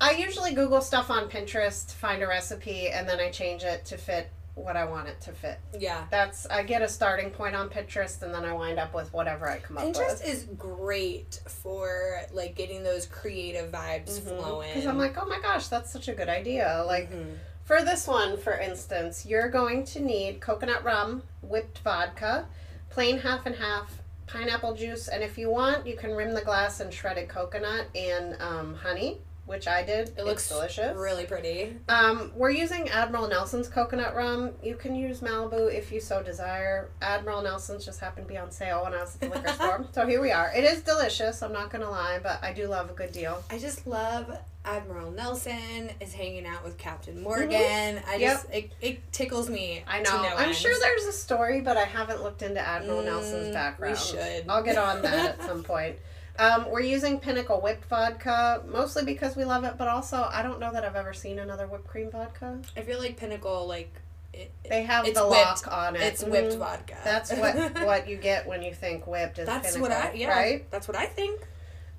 I 0.00 0.12
usually 0.12 0.54
Google 0.54 0.80
stuff 0.80 1.10
on 1.10 1.28
Pinterest, 1.28 1.88
to 1.88 1.94
find 1.94 2.22
a 2.22 2.26
recipe, 2.26 2.88
and 2.88 3.06
then 3.06 3.20
I 3.20 3.30
change 3.30 3.64
it 3.64 3.84
to 3.84 3.98
fit 3.98 4.30
what 4.56 4.74
I 4.76 4.84
want 4.86 5.06
it 5.06 5.20
to 5.20 5.32
fit. 5.32 5.60
Yeah. 5.78 6.06
That's 6.10 6.46
I 6.46 6.62
get 6.64 6.80
a 6.82 6.88
starting 6.88 7.30
point 7.30 7.54
on 7.54 7.68
Pinterest, 7.68 8.20
and 8.22 8.34
then 8.34 8.44
I 8.44 8.52
wind 8.54 8.78
up 8.78 8.94
with 8.94 9.12
whatever 9.12 9.48
I 9.48 9.58
come 9.58 9.76
up 9.78 9.84
Pinterest 9.84 10.08
with. 10.08 10.22
Pinterest 10.22 10.26
is 10.26 10.44
great 10.58 11.40
for 11.46 12.22
like 12.32 12.56
getting 12.56 12.82
those 12.82 13.06
creative 13.06 13.70
vibes 13.70 14.18
flowing. 14.20 14.70
Because 14.74 14.86
I'm 14.86 14.98
like, 14.98 15.16
oh 15.22 15.26
my 15.26 15.38
gosh, 15.40 15.68
that's 15.68 15.92
such 15.92 16.08
a 16.08 16.14
good 16.14 16.28
idea. 16.30 16.82
Like 16.86 17.12
Mhm. 17.12 17.36
for 17.64 17.82
this 17.82 18.08
one, 18.08 18.38
for 18.38 18.58
instance, 18.58 19.26
you're 19.26 19.48
going 19.50 19.84
to 19.86 20.00
need 20.00 20.40
coconut 20.40 20.82
rum, 20.84 21.22
whipped 21.42 21.78
vodka, 21.80 22.46
plain 22.88 23.18
half 23.18 23.44
and 23.44 23.56
half, 23.56 23.98
pineapple 24.26 24.74
juice, 24.74 25.06
and 25.08 25.22
if 25.22 25.36
you 25.36 25.50
want, 25.50 25.86
you 25.86 25.96
can 25.96 26.12
rim 26.14 26.32
the 26.32 26.40
glass 26.42 26.80
in 26.80 26.90
shredded 26.90 27.28
coconut 27.28 27.86
and 27.94 28.36
um, 28.40 28.74
honey. 28.74 29.20
Which 29.46 29.66
I 29.68 29.82
did. 29.82 30.08
It 30.08 30.14
It's 30.18 30.24
looks 30.24 30.48
delicious. 30.48 30.96
really 30.96 31.24
pretty. 31.24 31.76
Um, 31.88 32.32
we're 32.34 32.50
using 32.50 32.88
Admiral 32.88 33.28
Nelson's 33.28 33.68
coconut 33.68 34.14
rum. 34.14 34.50
You 34.62 34.74
can 34.74 34.94
use 34.94 35.20
Malibu 35.20 35.72
if 35.72 35.90
you 35.92 36.00
so 36.00 36.22
desire. 36.22 36.90
Admiral 37.00 37.42
Nelson's 37.42 37.84
just 37.84 38.00
happened 38.00 38.26
to 38.26 38.32
be 38.32 38.38
on 38.38 38.50
sale 38.50 38.82
when 38.84 38.92
I 38.94 39.00
was 39.00 39.14
at 39.14 39.20
the 39.20 39.28
liquor 39.28 39.52
store. 39.54 39.86
So 39.92 40.06
here 40.06 40.20
we 40.20 40.32
are. 40.32 40.52
It 40.54 40.64
is 40.64 40.82
delicious, 40.82 41.42
I'm 41.42 41.52
not 41.52 41.70
gonna 41.70 41.88
lie, 41.90 42.18
but 42.22 42.42
I 42.42 42.52
do 42.52 42.66
love 42.66 42.90
a 42.90 42.92
good 42.92 43.12
deal. 43.12 43.42
I 43.50 43.58
just 43.58 43.86
love 43.86 44.36
Admiral 44.64 45.12
Nelson 45.12 45.90
is 46.00 46.12
hanging 46.12 46.44
out 46.44 46.64
with 46.64 46.76
Captain 46.76 47.22
Morgan. 47.22 48.00
I 48.08 48.18
just 48.18 48.50
it, 48.52 48.72
it 48.80 49.12
tickles 49.12 49.48
me. 49.48 49.84
I 49.86 50.00
know. 50.00 50.22
no 50.22 50.28
I'm 50.36 50.48
end. 50.48 50.56
sure 50.56 50.74
there's 50.80 51.04
a 51.04 51.12
story, 51.12 51.60
but 51.60 51.76
I 51.76 51.84
haven't 51.84 52.20
looked 52.20 52.42
into 52.42 52.60
Admiral 52.60 53.02
Mm, 53.02 53.04
Nelson's 53.04 53.46
we 53.46 53.52
background. 53.52 53.96
should. 53.96 54.44
I'll 54.48 54.64
get 54.64 54.76
on 54.76 55.02
that 55.02 55.38
at 55.38 55.42
some 55.46 55.62
point. 55.62 55.94
Um, 56.38 56.70
we're 56.70 56.80
using 56.80 57.18
Pinnacle 57.20 57.60
whipped 57.60 57.84
vodka, 57.86 58.62
mostly 58.66 59.04
because 59.04 59.36
we 59.36 59.44
love 59.44 59.64
it, 59.64 59.74
but 59.78 59.88
also 59.88 60.28
I 60.30 60.42
don't 60.42 60.60
know 60.60 60.72
that 60.72 60.84
I've 60.84 60.96
ever 60.96 61.12
seen 61.14 61.38
another 61.38 61.66
whipped 61.66 61.86
cream 61.88 62.10
vodka. 62.10 62.58
I 62.76 62.82
feel 62.82 62.98
like 62.98 63.16
Pinnacle 63.16 63.66
like 63.66 63.92
it, 64.34 64.50
They 64.68 64.82
have 64.82 65.04
the 65.06 65.12
whipped. 65.26 65.66
lock 65.66 65.72
on 65.72 65.96
it. 65.96 66.02
it's 66.02 66.22
whipped 66.22 66.52
Mhm. 66.54 66.58
vodka. 66.58 66.96
That's 67.04 67.32
what 67.32 67.54
what 67.86 68.08
you 68.08 68.16
get 68.16 68.46
when 68.46 68.62
you 68.62 68.74
think 68.74 69.06
whipped 69.06 69.38
is 69.38 69.46
That's 69.46 69.72
Pinnacle, 69.74 69.96
what 69.96 70.04
I 70.06 70.12
yeah. 70.14 70.28
right? 70.28 70.70
That's 70.70 70.86
what 70.88 70.96
I 70.96 71.06
think. 71.06 71.40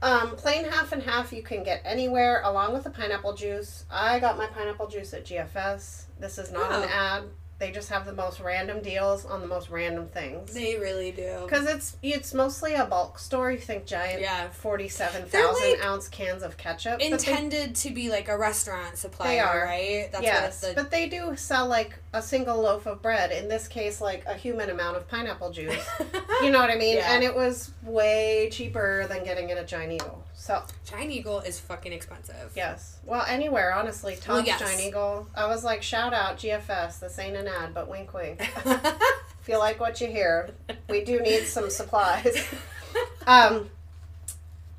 Um, 0.03 0.35
plain 0.35 0.65
half 0.65 0.91
and 0.91 1.01
half 1.01 1.33
you 1.33 1.41
can 1.41 1.63
get 1.63 1.81
anywhere 1.83 2.41
along 2.43 2.73
with 2.73 2.83
the 2.83 2.91
pineapple 2.91 3.33
juice. 3.33 3.85
I 3.89 4.19
got 4.19 4.37
my 4.37 4.45
pineapple 4.45 4.87
juice 4.87 5.11
at 5.15 5.25
GFS. 5.25 6.05
This 6.19 6.37
is 6.37 6.51
not 6.51 6.71
Oh. 6.71 6.83
an 6.83 6.89
ad. 6.89 7.23
They 7.59 7.71
just 7.71 7.89
have 7.89 8.05
the 8.05 8.13
most 8.13 8.39
random 8.39 8.81
deals 8.83 9.25
on 9.25 9.41
the 9.41 9.47
most 9.47 9.69
random 9.71 10.07
things. 10.09 10.53
They 10.53 10.77
really 10.77 11.11
do. 11.11 11.39
Because 11.43 11.65
it's 11.65 11.97
it's 12.03 12.31
mostly 12.33 12.75
a 12.75 12.85
bulk 12.85 13.17
store. 13.17 13.51
You 13.51 13.57
think 13.57 13.85
giant 13.87 14.21
Yeah. 14.21 14.49
forty-seven 14.49 15.25
They're 15.31 15.51
like 15.51 15.83
ounce 15.83 16.07
cans 16.07 16.43
of 16.43 16.55
ketchup. 16.57 16.99
but 16.99 16.99
they- 16.99 17.05
Intended 17.07 17.75
to 17.77 17.89
be 17.89 18.09
like 18.09 18.29
a 18.29 18.37
restaurant 18.37 18.95
supplier, 18.97 19.29
They 19.29 19.39
are. 19.39 19.61
right? 19.65 20.09
That's 20.11 20.23
yes, 20.23 20.61
what 20.61 20.75
the 20.75 20.81
but 20.83 20.91
they 20.91 21.09
do 21.09 21.35
sell 21.35 21.65
like 21.67 21.97
a 22.13 22.21
single 22.21 22.61
loaf 22.61 22.85
of 22.85 23.01
bread. 23.01 23.31
In 23.31 23.47
this 23.47 23.67
case, 23.67 24.01
like 24.01 24.23
a 24.27 24.35
human 24.35 24.69
amount 24.69 24.97
of 24.97 25.07
pineapple 25.07 25.51
juice. 25.51 25.83
you 26.43 26.51
know 26.51 26.59
what 26.59 26.69
I 26.69 26.75
mean? 26.75 26.97
Yeah. 26.97 27.11
And 27.13 27.23
it 27.23 27.33
was 27.35 27.71
way 27.83 28.49
cheaper 28.51 29.07
than 29.07 29.23
getting 29.23 29.49
it 29.49 29.57
at 29.57 29.67
Giant 29.67 29.93
Eagle. 29.93 30.23
So 30.47 30.63
Giant 30.85 31.11
Eagle 31.11 31.41
is 31.41 31.59
fucking 31.59 31.91
expensive. 31.91 32.53
yes, 32.55 32.99
well 33.05 33.25
anywhere 33.27 33.73
honestly. 33.73 34.15
Tops 34.15 34.27
Well, 34.29 34.45
yes. 34.45 34.61
Giant 34.61 34.79
Eagle. 34.79 35.27
I 35.35 35.45
was 35.45 35.65
like, 35.65 35.83
shout 35.83 36.13
out 36.13 36.37
GFS. 36.37 37.01
This 37.01 37.19
ain't 37.19 37.35
an 37.35 37.49
ad, 37.49 37.73
but 37.73 37.89
wink 37.89 38.13
wink. 38.13 38.39
if 38.65 39.49
you 39.49 39.57
like 39.57 39.81
what 39.81 39.99
you 39.99 40.07
hear, 40.07 40.51
we 40.89 41.03
do 41.03 41.19
need 41.19 41.43
some 41.43 41.69
supplies. 41.69 42.47
Um, 43.27 43.69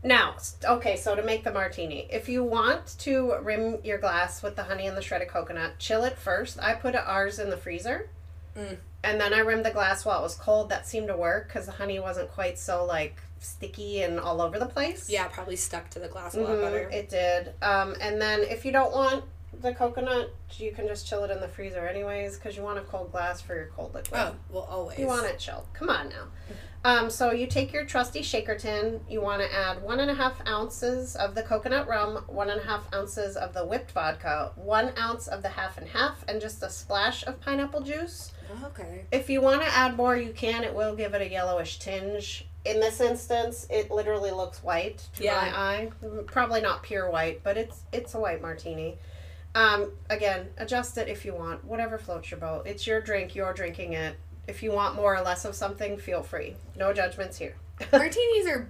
now, 0.02 0.36
okay, 0.64 0.96
so 0.96 1.14
to 1.14 1.22
make 1.22 1.44
the 1.44 1.52
martini, 1.52 2.08
if 2.10 2.26
you 2.26 2.42
want 2.42 2.96
to 3.00 3.34
rim 3.42 3.76
your 3.84 3.98
glass 3.98 4.42
with 4.42 4.56
the 4.56 4.62
honey 4.62 4.86
and 4.86 4.96
the 4.96 5.02
shredded 5.02 5.28
coconut, 5.28 5.78
chill 5.78 6.02
it 6.04 6.16
first. 6.16 6.58
I 6.58 6.72
put 6.72 6.96
ours 6.96 7.38
in 7.38 7.50
the 7.50 7.58
freezer. 7.58 8.08
Mm. 8.56 8.78
And 9.04 9.20
then 9.20 9.34
I 9.34 9.40
rimmed 9.40 9.66
the 9.66 9.70
glass 9.70 10.06
while 10.06 10.20
it 10.20 10.22
was 10.22 10.34
cold. 10.34 10.70
That 10.70 10.86
seemed 10.86 11.08
to 11.08 11.16
work 11.16 11.48
because 11.48 11.66
the 11.66 11.72
honey 11.72 12.00
wasn't 12.00 12.30
quite 12.30 12.58
so 12.58 12.86
like 12.86 13.16
sticky 13.40 14.02
and 14.02 14.18
all 14.18 14.40
over 14.40 14.58
the 14.58 14.66
place. 14.66 15.08
yeah, 15.10 15.28
probably 15.28 15.56
stuck 15.56 15.88
to 15.90 15.98
the 15.98 16.08
glass 16.08 16.34
a 16.34 16.40
lot 16.40 16.50
Mhm, 16.50 16.62
better. 16.62 16.88
It 16.90 17.08
did. 17.08 17.52
Um, 17.62 17.94
and 18.00 18.20
then 18.20 18.40
if 18.42 18.64
you 18.64 18.72
don't 18.72 18.92
want 18.92 19.24
the 19.60 19.74
coconut, 19.74 20.32
you 20.56 20.72
can 20.72 20.86
just 20.86 21.06
chill 21.06 21.24
it 21.24 21.30
in 21.30 21.40
the 21.40 21.48
freezer 21.48 21.86
anyways 21.86 22.36
because 22.36 22.56
you 22.56 22.62
want 22.62 22.78
a 22.78 22.82
cold 22.82 23.10
glass 23.10 23.40
for 23.40 23.54
your 23.54 23.66
cold 23.74 23.94
liquid. 23.94 24.20
Oh, 24.20 24.34
well, 24.50 24.66
always. 24.70 24.98
You 24.98 25.06
want 25.06 25.26
it 25.26 25.38
chilled. 25.38 25.66
Come 25.72 25.88
on 25.90 26.08
now. 26.10 26.24
Um, 26.84 27.10
so 27.10 27.32
you 27.32 27.48
take 27.48 27.72
your 27.72 27.84
trusty 27.84 28.22
shaker 28.22 28.54
tin. 28.56 29.00
You 29.08 29.20
want 29.20 29.42
to 29.42 29.52
add 29.52 29.82
one 29.82 29.98
and 29.98 30.10
a 30.10 30.14
half 30.14 30.34
ounces 30.46 31.16
of 31.16 31.34
the 31.34 31.42
coconut 31.42 31.88
rum, 31.88 32.22
one 32.28 32.50
and 32.50 32.60
a 32.60 32.64
half 32.64 32.84
ounces 32.94 33.36
of 33.36 33.52
the 33.52 33.64
whipped 33.66 33.90
vodka, 33.90 34.52
one 34.54 34.92
ounce 34.96 35.26
of 35.26 35.42
the 35.42 35.48
half 35.48 35.76
and 35.76 35.88
half, 35.88 36.24
and 36.28 36.40
just 36.40 36.62
a 36.62 36.70
splash 36.70 37.26
of 37.26 37.40
pineapple 37.40 37.80
juice. 37.80 38.30
Okay. 38.64 39.06
If 39.10 39.28
you 39.28 39.40
want 39.40 39.60
to 39.62 39.68
add 39.68 39.96
more, 39.96 40.16
you 40.16 40.32
can. 40.32 40.62
It 40.62 40.72
will 40.72 40.94
give 40.94 41.14
it 41.14 41.20
a 41.20 41.28
yellowish 41.28 41.80
tinge. 41.80 42.46
In 42.68 42.80
this 42.80 43.00
instance, 43.00 43.66
it 43.70 43.90
literally 43.90 44.30
looks 44.30 44.62
white 44.62 45.08
to 45.16 45.24
Yeah. 45.24 45.34
my 45.40 45.58
eye. 45.58 45.90
Probably 46.26 46.60
not 46.60 46.82
pure 46.82 47.10
white, 47.10 47.42
but 47.42 47.56
it's 47.56 47.80
it's 47.92 48.14
a 48.14 48.20
white 48.20 48.42
martini. 48.42 48.98
Um, 49.54 49.92
again, 50.10 50.50
adjust 50.58 50.98
it 50.98 51.08
if 51.08 51.24
you 51.24 51.34
want. 51.34 51.64
Whatever 51.64 51.98
floats 51.98 52.30
your 52.30 52.38
boat. 52.40 52.66
It's 52.66 52.86
your 52.86 53.00
drink. 53.00 53.34
You're 53.34 53.54
drinking 53.54 53.94
it. 53.94 54.16
If 54.46 54.62
you 54.62 54.72
want 54.72 54.94
more 54.96 55.16
or 55.16 55.22
less 55.22 55.44
of 55.44 55.54
something, 55.54 55.96
feel 55.98 56.22
free. 56.22 56.56
No 56.76 56.92
judgments 56.92 57.38
here. 57.38 57.56
Martinis 57.92 58.46
are 58.46 58.68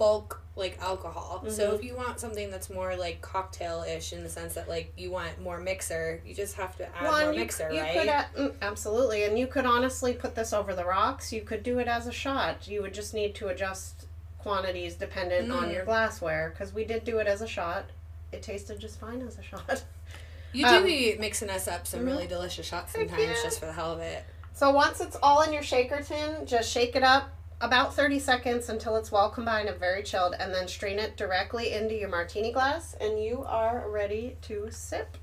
bulk 0.00 0.40
like 0.56 0.78
alcohol. 0.80 1.44
So 1.48 1.70
Mhm. 1.70 1.74
if 1.74 1.84
you 1.84 1.94
want 1.94 2.18
something 2.20 2.50
that's 2.50 2.70
more 2.70 2.96
like 2.96 3.20
cocktail 3.20 3.82
ish 3.82 4.14
in 4.14 4.22
the 4.22 4.30
sense 4.30 4.54
that 4.54 4.66
like 4.66 4.92
you 4.96 5.10
want 5.10 5.38
more 5.38 5.60
mixer, 5.60 6.22
you 6.24 6.34
just 6.34 6.56
have 6.56 6.74
to 6.78 6.86
add 6.96 7.02
Well, 7.02 7.20
more 7.20 7.32
you, 7.34 7.40
mixer, 7.40 7.70
you 7.70 7.80
right? 7.80 7.92
could 8.34 8.42
mm, 8.42 8.54
absolutely, 8.62 9.24
and 9.24 9.38
you 9.38 9.46
could 9.46 9.66
honestly 9.66 10.14
put 10.14 10.34
this 10.34 10.54
over 10.54 10.74
the 10.74 10.86
rocks. 10.86 11.34
You 11.34 11.42
could 11.42 11.62
do 11.62 11.78
it 11.80 11.86
as 11.86 12.06
a 12.06 12.12
shot. 12.12 12.66
You 12.66 12.80
would 12.80 12.94
just 12.94 13.12
need 13.12 13.34
to 13.36 13.48
adjust 13.48 14.06
quantities 14.38 14.94
dependent 14.94 15.52
on 15.52 15.68
Mm. 15.68 15.74
your 15.74 15.84
glassware. 15.84 16.48
Because 16.48 16.72
we 16.72 16.84
did 16.84 17.04
do 17.04 17.18
it 17.18 17.26
as 17.26 17.42
a 17.42 17.46
shot. 17.46 17.84
It 18.32 18.42
tasted 18.42 18.80
just 18.80 18.98
fine 18.98 19.20
as 19.20 19.38
a 19.38 19.42
shot. 19.42 19.84
you 20.54 20.66
do 20.66 20.76
um, 20.76 20.84
be 20.84 21.14
mixing 21.18 21.50
us 21.50 21.68
up 21.68 21.86
some 21.86 22.00
mhm. 22.00 22.06
really 22.06 22.26
delicious 22.26 22.66
shots 22.66 22.92
sometimes 22.94 23.20
yeah. 23.22 23.42
just 23.42 23.60
for 23.60 23.66
the 23.66 23.72
hell 23.72 23.92
of 23.92 24.00
it. 24.00 24.24
So 24.54 24.70
once 24.70 25.00
it's 25.02 25.16
all 25.22 25.42
in 25.42 25.52
your 25.52 25.62
shaker 25.62 26.02
tin, 26.02 26.46
just 26.46 26.70
shake 26.70 26.96
it 26.96 27.02
up 27.02 27.30
about 27.60 27.94
30 27.94 28.18
seconds 28.18 28.68
until 28.68 28.96
it's 28.96 29.12
well 29.12 29.30
combined 29.30 29.68
and 29.68 29.78
very 29.78 30.02
chilled, 30.02 30.34
and 30.38 30.54
then 30.54 30.66
strain 30.66 30.98
it 30.98 31.16
directly 31.16 31.72
into 31.72 31.94
your 31.94 32.08
martini 32.08 32.52
glass, 32.52 32.94
and 33.00 33.22
you 33.22 33.44
are 33.46 33.88
ready 33.88 34.36
to 34.42 34.68
sip. 34.70 35.16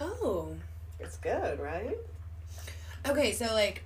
Oh. 0.00 0.56
It's 0.98 1.16
good, 1.16 1.58
right? 1.58 1.96
Okay, 3.08 3.32
so 3.32 3.46
like 3.46 3.82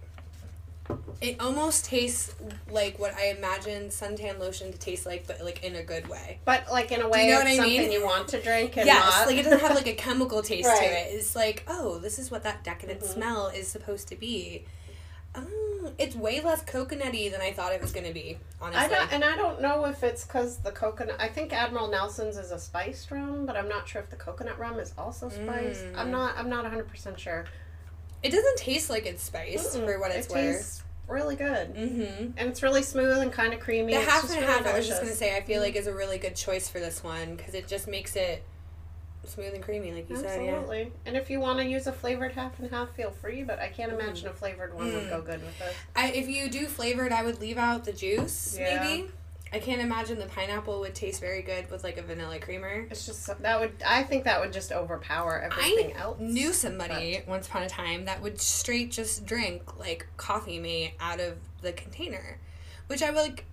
it 1.20 1.40
almost 1.40 1.84
tastes 1.86 2.34
like 2.70 2.98
what 2.98 3.14
I 3.14 3.28
imagine 3.28 3.88
suntan 3.88 4.38
lotion 4.38 4.70
to 4.72 4.78
taste 4.78 5.06
like, 5.06 5.26
but 5.26 5.40
like 5.42 5.64
in 5.64 5.76
a 5.76 5.82
good 5.82 6.06
way. 6.08 6.38
But 6.44 6.70
like 6.70 6.92
in 6.92 7.00
a 7.00 7.08
way, 7.08 7.26
you 7.26 7.32
know 7.32 7.40
it's 7.40 7.44
what 7.44 7.52
I 7.52 7.56
something 7.56 7.78
mean? 7.78 7.92
you 7.92 8.04
want 8.04 8.28
to 8.28 8.42
drink 8.42 8.76
and 8.76 8.86
yes, 8.86 9.04
not. 9.18 9.26
like 9.26 9.36
it 9.36 9.42
doesn't 9.44 9.60
have 9.60 9.74
like 9.74 9.86
a 9.86 9.94
chemical 10.06 10.42
taste 10.42 10.68
Right. 10.68 10.78
to 10.78 10.84
it. 10.84 11.14
It's 11.14 11.34
like, 11.34 11.64
oh, 11.68 11.98
this 11.98 12.18
is 12.18 12.30
what 12.30 12.42
that 12.42 12.64
decadent 12.64 13.00
Mhm. 13.00 13.06
smell 13.14 13.48
is 13.48 13.66
supposed 13.68 14.08
to 14.08 14.16
be. 14.16 14.64
Oh, 15.34 15.92
it's 15.98 16.16
way 16.16 16.40
less 16.40 16.62
coconutty 16.64 17.30
than 17.30 17.42
I 17.42 17.52
thought 17.52 17.72
it 17.72 17.82
was 17.82 17.92
gonna 17.92 18.12
be. 18.12 18.38
Honestly, 18.60 18.84
I 18.84 18.88
don't, 18.88 19.12
and 19.12 19.22
I 19.24 19.36
don't 19.36 19.60
know 19.60 19.84
if 19.84 20.02
it's 20.02 20.24
because 20.24 20.58
the 20.58 20.70
coconut. 20.72 21.16
I 21.18 21.28
think 21.28 21.52
Admiral 21.52 21.88
Nelson's 21.88 22.38
is 22.38 22.52
a 22.52 22.58
spiced 22.58 23.10
rum, 23.10 23.44
but 23.44 23.54
I'm 23.54 23.68
not 23.68 23.86
sure 23.86 24.00
if 24.00 24.08
the 24.08 24.16
coconut 24.16 24.58
rum 24.58 24.78
is 24.78 24.94
also 24.96 25.28
spiced. 25.28 25.84
Mm. 25.84 25.98
I'm 25.98 26.10
not. 26.10 26.36
I'm 26.38 26.48
not 26.48 26.62
100 26.62 26.88
percent 26.88 27.20
sure. 27.20 27.44
It 28.22 28.30
doesn't 28.30 28.56
taste 28.58 28.90
like 28.90 29.06
it's 29.06 29.22
spiced 29.22 29.76
Mm-mm. 29.76 29.84
for 29.86 29.98
what 30.00 30.10
it's 30.10 30.26
it 30.26 30.32
worth. 30.32 30.56
tastes 30.58 30.82
really 31.08 31.36
good, 31.36 31.74
Mm-hmm. 31.74 32.30
and 32.36 32.48
it's 32.48 32.62
really 32.62 32.82
smooth 32.82 33.18
and 33.18 33.32
kind 33.32 33.52
of 33.54 33.60
creamy. 33.60 33.92
The 33.94 34.00
It's 34.00 34.10
half 34.10 34.22
and 34.24 34.32
really 34.32 34.46
half, 34.46 34.66
I 34.66 34.76
was 34.76 34.88
just 34.88 35.00
gonna 35.00 35.14
say, 35.14 35.36
I 35.36 35.40
feel 35.42 35.60
like 35.62 35.76
is 35.76 35.86
a 35.86 35.94
really 35.94 36.18
good 36.18 36.34
choice 36.34 36.68
for 36.68 36.80
this 36.80 37.04
one 37.04 37.36
because 37.36 37.54
it 37.54 37.68
just 37.68 37.86
makes 37.86 38.16
it 38.16 38.42
smooth 39.24 39.54
and 39.54 39.62
creamy, 39.62 39.92
like 39.92 40.08
you 40.10 40.16
said. 40.16 40.42
Yeah. 40.44 40.52
Absolutely. 40.52 40.92
And 41.04 41.16
if 41.16 41.30
you 41.30 41.40
want 41.40 41.58
to 41.58 41.64
use 41.64 41.86
a 41.88 41.92
flavored 41.92 42.32
half 42.32 42.58
and 42.60 42.70
half, 42.70 42.94
feel 42.94 43.10
free. 43.10 43.42
But 43.42 43.58
I 43.58 43.68
can't 43.68 43.92
imagine 43.92 44.28
a 44.28 44.32
flavored 44.32 44.72
one 44.74 44.86
would 44.92 45.04
Mm. 45.04 45.10
go 45.10 45.20
good 45.20 45.42
with 45.42 45.58
this. 45.58 45.74
I, 45.96 46.08
if 46.12 46.28
you 46.28 46.48
do 46.48 46.66
flavored, 46.66 47.10
I 47.12 47.22
would 47.24 47.40
leave 47.40 47.58
out 47.58 47.84
the 47.84 47.92
juice. 47.92 48.56
Yeah. 48.58 48.82
Maybe. 48.84 49.10
I 49.56 49.58
can't 49.58 49.80
imagine 49.80 50.18
the 50.18 50.26
pineapple 50.26 50.80
would 50.80 50.94
taste 50.94 51.18
very 51.18 51.40
good 51.40 51.70
with 51.70 51.82
like 51.82 51.96
a 51.96 52.02
vanilla 52.02 52.38
creamer. 52.38 52.86
It's 52.90 53.06
just 53.06 53.26
that 53.40 53.58
would. 53.58 53.72
I 53.86 54.02
think 54.02 54.24
that 54.24 54.38
would 54.38 54.52
just 54.52 54.70
overpower 54.70 55.40
everything 55.40 55.94
else. 55.94 56.18
I 56.20 56.24
Knew 56.24 56.52
somebody 56.52 57.22
once 57.26 57.46
upon 57.48 57.62
a 57.62 57.68
time 57.68 58.04
that 58.04 58.20
would 58.20 58.38
straight 58.38 58.90
just 58.90 59.24
drink 59.24 59.78
like 59.78 60.06
coffee 60.18 60.58
made 60.58 60.92
out 61.00 61.20
of 61.20 61.38
the 61.62 61.72
container, 61.72 62.38
which 62.88 63.02
I 63.02 63.10
would 63.10 63.16
like. 63.18 63.46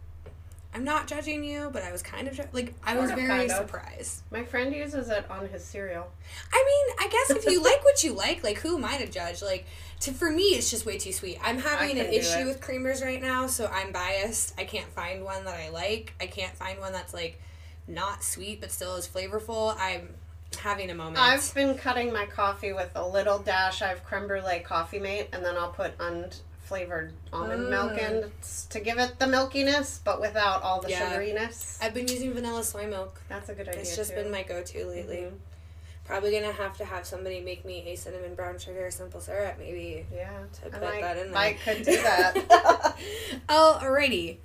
I'm 0.73 0.83
not 0.83 1.07
judging 1.07 1.45
you, 1.45 1.69
but 1.71 1.83
I 1.83 1.93
was 1.93 2.03
kind 2.03 2.27
of 2.27 2.37
like 2.51 2.73
I 2.83 2.97
was 2.99 3.11
very 3.11 3.47
surprised. 3.47 4.23
My 4.29 4.43
friend 4.43 4.75
uses 4.75 5.07
it 5.07 5.23
on 5.31 5.47
his 5.47 5.63
cereal. 5.63 6.11
I 6.51 6.65
mean, 6.65 7.07
I 7.07 7.09
guess 7.09 7.37
if 7.37 7.49
you 7.49 7.63
like 7.63 7.81
what 7.85 8.03
you 8.03 8.11
like, 8.11 8.43
like 8.43 8.57
who 8.57 8.75
am 8.75 8.83
I 8.83 8.97
to 8.97 9.07
judge? 9.07 9.41
Like, 9.41 9.65
to 10.03 10.11
for 10.13 10.29
me, 10.29 10.43
it's 10.55 10.69
just 10.69 10.85
way 10.85 10.97
too 10.97 11.11
sweet. 11.11 11.37
I'm 11.43 11.57
having 11.59 11.97
an 11.99 12.07
issue 12.07 12.39
it. 12.39 12.45
with 12.45 12.61
creamers 12.61 13.01
right 13.03 13.21
now, 13.21 13.47
so 13.47 13.67
I'm 13.67 13.91
biased. 13.91 14.53
I 14.59 14.63
can't 14.65 14.87
find 14.93 15.23
one 15.23 15.45
that 15.45 15.55
I 15.55 15.69
like. 15.69 16.13
I 16.19 16.27
can't 16.27 16.53
find 16.55 16.79
one 16.79 16.91
that's 16.91 17.13
like 17.13 17.39
not 17.87 18.23
sweet 18.23 18.59
but 18.61 18.71
still 18.71 18.95
is 18.95 19.07
flavorful. 19.07 19.75
I'm 19.79 20.09
having 20.59 20.89
a 20.89 20.95
moment. 20.95 21.17
I've 21.19 21.53
been 21.53 21.77
cutting 21.77 22.11
my 22.13 22.25
coffee 22.25 22.73
with 22.73 22.91
a 22.95 23.07
little 23.07 23.39
dash. 23.39 23.81
I 23.81 23.87
have 23.87 24.03
creme 24.03 24.27
brulee 24.27 24.59
coffee 24.59 24.99
mate, 24.99 25.29
and 25.33 25.43
then 25.43 25.55
I'll 25.57 25.71
put 25.71 25.97
unflavored 25.97 27.11
almond 27.31 27.69
milk 27.69 27.93
Mm. 27.93 28.23
in 28.23 28.31
to 28.69 28.79
give 28.79 28.99
it 28.99 29.19
the 29.19 29.25
milkiness, 29.25 29.99
but 30.03 30.19
without 30.21 30.61
all 30.63 30.81
the 30.81 30.89
Yeah. 30.89 31.11
sugariness. 31.13 31.77
I've 31.81 31.93
been 31.93 32.07
using 32.07 32.33
vanilla 32.33 32.63
soy 32.63 32.87
milk. 32.87 33.19
That's 33.29 33.49
a 33.49 33.53
good 33.53 33.67
idea. 33.69 33.81
It's 33.81 33.95
just 33.95 34.09
too. 34.11 34.17
been 34.17 34.31
my 34.31 34.43
go-to 34.43 34.85
lately. 34.85 35.17
Mhm. 35.17 35.37
Probably 36.05 36.31
gonna 36.31 36.51
have 36.51 36.77
to 36.77 36.85
have 36.85 37.05
somebody 37.05 37.39
make 37.39 37.63
me 37.63 37.83
a 37.87 37.95
cinnamon 37.95 38.35
brown 38.35 38.59
sugar 38.59 38.91
simple 38.91 39.21
syrup, 39.21 39.55
maybe 39.57 40.05
Yeah, 40.13 40.29
to 40.61 40.65
I 40.65 40.69
put 40.69 40.81
might, 40.81 41.01
that 41.01 41.17
in 41.17 41.23
there. 41.25 41.33
might 41.33 41.59
could 41.61 41.83
do 41.83 41.95
that. 42.01 42.95
oh, 43.49 43.79
alrighty. 43.83 44.37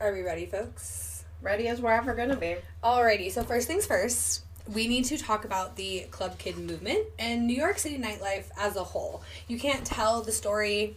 Are 0.00 0.12
we 0.12 0.22
ready, 0.22 0.46
folks? 0.46 1.24
Ready 1.42 1.66
as 1.68 1.80
we're 1.80 1.92
ever 1.92 2.14
gonna 2.14 2.36
be. 2.36 2.56
Alrighty, 2.84 3.32
so 3.32 3.42
first 3.42 3.66
things 3.66 3.84
first, 3.84 4.44
we 4.72 4.86
need 4.86 5.04
to 5.06 5.18
talk 5.18 5.44
about 5.44 5.74
the 5.76 6.06
Club 6.12 6.38
Kid 6.38 6.56
movement 6.56 7.06
and 7.18 7.46
New 7.46 7.56
York 7.56 7.78
City 7.78 7.98
nightlife 7.98 8.44
as 8.56 8.76
a 8.76 8.84
whole. 8.84 9.22
You 9.48 9.58
can't 9.58 9.84
tell 9.84 10.22
the 10.22 10.32
story 10.32 10.96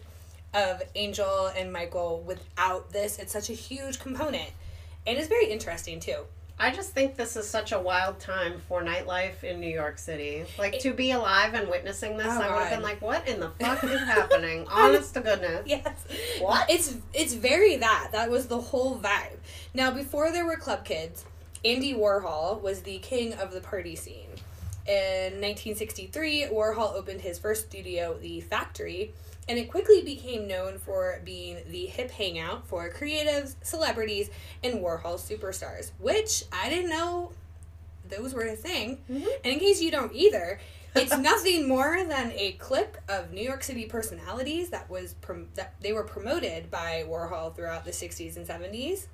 of 0.54 0.82
Angel 0.94 1.46
and 1.56 1.72
Michael 1.72 2.22
without 2.24 2.92
this. 2.92 3.18
It's 3.18 3.32
such 3.32 3.50
a 3.50 3.54
huge 3.54 3.98
component. 3.98 4.50
And 5.06 5.18
it's 5.18 5.26
very 5.28 5.46
interesting 5.46 5.98
too. 5.98 6.26
I 6.58 6.70
just 6.70 6.90
think 6.92 7.16
this 7.16 7.36
is 7.36 7.48
such 7.48 7.72
a 7.72 7.78
wild 7.78 8.20
time 8.20 8.60
for 8.68 8.82
nightlife 8.82 9.42
in 9.42 9.58
New 9.60 9.68
York 9.72 9.98
City. 9.98 10.44
Like 10.58 10.78
to 10.80 10.92
be 10.92 11.10
alive 11.10 11.54
and 11.54 11.68
witnessing 11.68 12.16
this, 12.16 12.26
Oh, 12.28 12.40
I 12.40 12.52
would 12.52 12.62
have 12.62 12.70
been 12.70 12.82
like, 12.82 13.02
"What 13.02 13.26
in 13.26 13.40
the 13.40 13.50
fuck 13.60 13.82
is 13.82 14.00
happening?" 14.00 14.66
Honest 14.70 15.14
to 15.14 15.20
goodness. 15.20 15.62
Yes. 15.66 16.04
What? 16.40 16.70
It's 16.70 16.96
it's 17.12 17.34
very 17.34 17.76
that. 17.76 18.10
That 18.12 18.30
was 18.30 18.46
the 18.46 18.60
whole 18.60 18.96
vibe. 18.98 19.38
Now 19.74 19.90
before 19.90 20.30
there 20.30 20.46
were 20.46 20.56
club 20.56 20.84
kids, 20.84 21.24
Andy 21.64 21.94
Warhol 21.94 22.60
was 22.62 22.82
the 22.82 22.98
king 22.98 23.32
of 23.34 23.52
the 23.52 23.60
party 23.60 23.96
scene. 23.96 24.28
In 24.86 25.34
1963, 25.40 26.46
Warhol 26.52 26.94
opened 26.94 27.20
his 27.20 27.38
first 27.38 27.66
studio, 27.68 28.18
The 28.20 28.40
Factory, 28.40 29.14
and 29.48 29.58
it 29.58 29.70
quickly 29.70 30.02
became 30.02 30.46
known 30.46 30.78
for 30.78 31.20
being 31.24 31.58
the 31.68 31.86
hip 31.86 32.10
hangout 32.10 32.66
for 32.66 32.90
creatives, 32.90 33.56
celebrities, 33.62 34.30
and 34.62 34.74
Warhol 34.74 35.18
superstars, 35.18 35.90
which 35.98 36.44
I 36.52 36.68
didn't 36.68 36.90
know 36.90 37.32
those 38.08 38.34
were 38.34 38.46
a 38.46 38.56
thing. 38.56 38.98
Mm-hmm. 39.10 39.26
And 39.44 39.52
in 39.52 39.58
case 39.58 39.80
you 39.80 39.90
don't 39.90 40.14
either, 40.14 40.60
it's 40.94 41.16
nothing 41.18 41.66
more 41.66 42.04
than 42.04 42.32
a 42.32 42.52
clique 42.52 42.96
of 43.08 43.32
New 43.32 43.42
York 43.42 43.64
City 43.64 43.86
personalities 43.86 44.70
that 44.70 44.88
was 44.88 45.14
prom- 45.14 45.48
that 45.54 45.74
they 45.80 45.92
were 45.92 46.04
promoted 46.04 46.70
by 46.70 47.04
Warhol 47.08 47.54
throughout 47.54 47.84
the 47.84 47.90
60s 47.90 48.36
and 48.36 48.46
70s. 48.46 49.06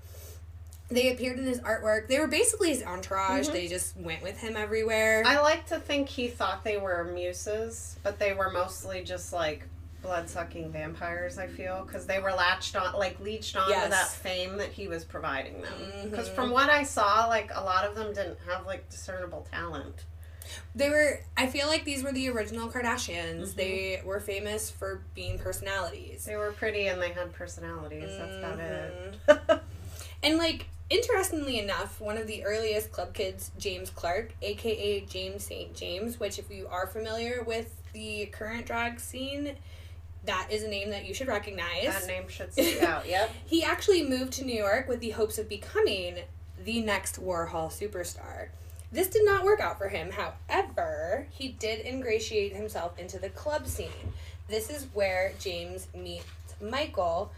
They 0.90 1.12
appeared 1.12 1.38
in 1.38 1.44
his 1.44 1.60
artwork. 1.60 2.08
They 2.08 2.18
were 2.18 2.28
basically 2.28 2.70
his 2.70 2.82
entourage. 2.82 3.46
Mm-hmm. 3.46 3.52
They 3.52 3.68
just 3.68 3.96
went 3.96 4.22
with 4.22 4.38
him 4.38 4.56
everywhere. 4.56 5.22
I 5.26 5.40
like 5.40 5.66
to 5.66 5.78
think 5.78 6.08
he 6.08 6.28
thought 6.28 6.64
they 6.64 6.78
were 6.78 7.04
muses, 7.04 7.96
but 8.02 8.18
they 8.18 8.32
were 8.32 8.50
mostly 8.50 9.04
just 9.04 9.32
like 9.32 9.64
blood 10.02 10.28
sucking 10.28 10.70
vampires. 10.72 11.38
I 11.38 11.46
feel 11.46 11.84
because 11.86 12.06
they 12.06 12.18
were 12.20 12.32
latched 12.32 12.76
on, 12.76 12.94
like 12.98 13.18
leached 13.20 13.56
on 13.56 13.68
Yes. 13.68 13.84
to 13.84 13.90
that 13.90 14.08
fame 14.08 14.56
that 14.58 14.70
he 14.72 14.88
was 14.88 15.04
providing 15.04 15.60
them. 15.62 16.10
Because 16.10 16.28
Mhm. 16.28 16.34
from 16.34 16.50
what 16.50 16.70
I 16.70 16.82
saw, 16.84 17.26
like 17.26 17.50
a 17.54 17.62
lot 17.62 17.84
of 17.84 17.94
them 17.94 18.12
didn't 18.12 18.38
have 18.48 18.66
like 18.66 18.88
discernible 18.88 19.46
talent. 19.50 20.04
They 20.74 20.88
were. 20.88 21.20
I 21.36 21.46
feel 21.46 21.66
like 21.66 21.84
these 21.84 22.02
were 22.02 22.12
the 22.12 22.28
original 22.30 22.70
Kardashians. 22.70 23.48
Mhm. 23.50 23.54
They 23.56 24.02
were 24.04 24.20
famous 24.20 24.70
for 24.70 25.02
being 25.14 25.38
personalities. 25.38 26.24
They 26.24 26.36
were 26.36 26.52
pretty 26.52 26.86
and 26.86 27.02
they 27.02 27.10
had 27.10 27.32
personalities. 27.34 28.16
That's 28.16 28.36
about 28.36 28.58
Mm-hmm. 28.58 29.52
it. 29.52 29.60
And 30.22 30.36
like 30.38 30.66
interestingly 30.90 31.58
enough, 31.60 32.00
one 32.00 32.16
of 32.16 32.26
the 32.26 32.44
earliest 32.44 32.90
club 32.90 33.12
kids, 33.14 33.50
James 33.58 33.90
Clark, 33.90 34.32
aka 34.42 35.00
James 35.02 35.44
St. 35.44 35.74
James, 35.76 36.18
which 36.18 36.38
if 36.38 36.50
you 36.50 36.66
are 36.68 36.86
familiar 36.88 37.42
with 37.44 37.76
the 37.92 38.26
current 38.26 38.66
drag 38.66 38.98
scene, 38.98 39.56
that 40.28 40.48
is 40.50 40.62
a 40.62 40.68
name 40.68 40.90
that 40.90 41.06
you 41.06 41.14
should 41.14 41.26
recognize. 41.26 41.84
that 41.84 42.06
name 42.06 42.28
should 42.28 42.52
stick 42.52 42.82
out. 42.82 43.08
Yep. 43.08 43.30
He 43.46 43.64
actually 43.64 44.02
moved 44.04 44.34
to 44.34 44.44
New 44.44 44.56
York 44.56 44.86
with 44.86 45.00
the 45.00 45.10
hopes 45.10 45.38
of 45.38 45.48
becoming 45.48 46.18
the 46.64 46.80
next 46.82 47.20
Warhol 47.20 47.68
superstar. 47.72 48.48
This 48.92 49.08
did 49.08 49.24
not 49.24 49.44
work 49.44 49.60
out 49.60 49.78
for 49.78 49.88
him. 49.88 50.10
However, 50.12 51.26
he 51.30 51.48
did 51.48 51.84
ingratiate 51.84 52.54
himself 52.54 52.98
into 52.98 53.18
the 53.18 53.30
club 53.30 53.66
scene. 53.66 54.12
This 54.48 54.70
is 54.70 54.86
where 54.94 55.32
James 55.38 55.88
meets 55.94 56.24
Michael, 56.60 57.32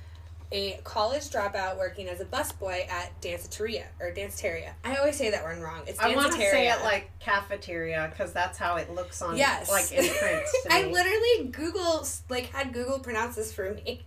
a 0.53 0.81
college 0.83 1.31
dropout 1.31 1.79
working 1.79 2.09
as 2.09 2.21
a 2.21 2.25
busboy 2.25 2.89
at 2.91 3.19
Danceteria 3.21 3.85
or 4.01 4.11
Danceteria. 4.13 4.73
I 4.85 4.97
always 4.97 5.17
say 5.17 5.31
that 5.31 5.45
one 5.45 5.61
wrong. 5.61 5.83
It's 5.87 5.99
Danceteria. 5.99 6.13
I 6.13 6.17
want 6.17 6.33
to 6.33 6.39
say 6.39 6.69
it 6.71 6.83
like 6.83 7.11
cafeteria 7.21 8.09
because 8.11 8.33
that's 8.33 8.59
how 8.59 8.77
it 8.77 8.91
looks 8.93 9.23
on 9.23 9.37
Yes. 9.37 9.71
like 9.71 9.93
in 9.93 10.09
print. 10.13 10.43
I 10.71 10.87
literally 10.87 11.49
Google 11.53 12.05
like 12.29 12.47
had 12.47 12.73
Google 12.73 12.99
pronounce 12.99 13.37
this 13.37 13.53
for 13.53 13.73
me. 13.75 14.03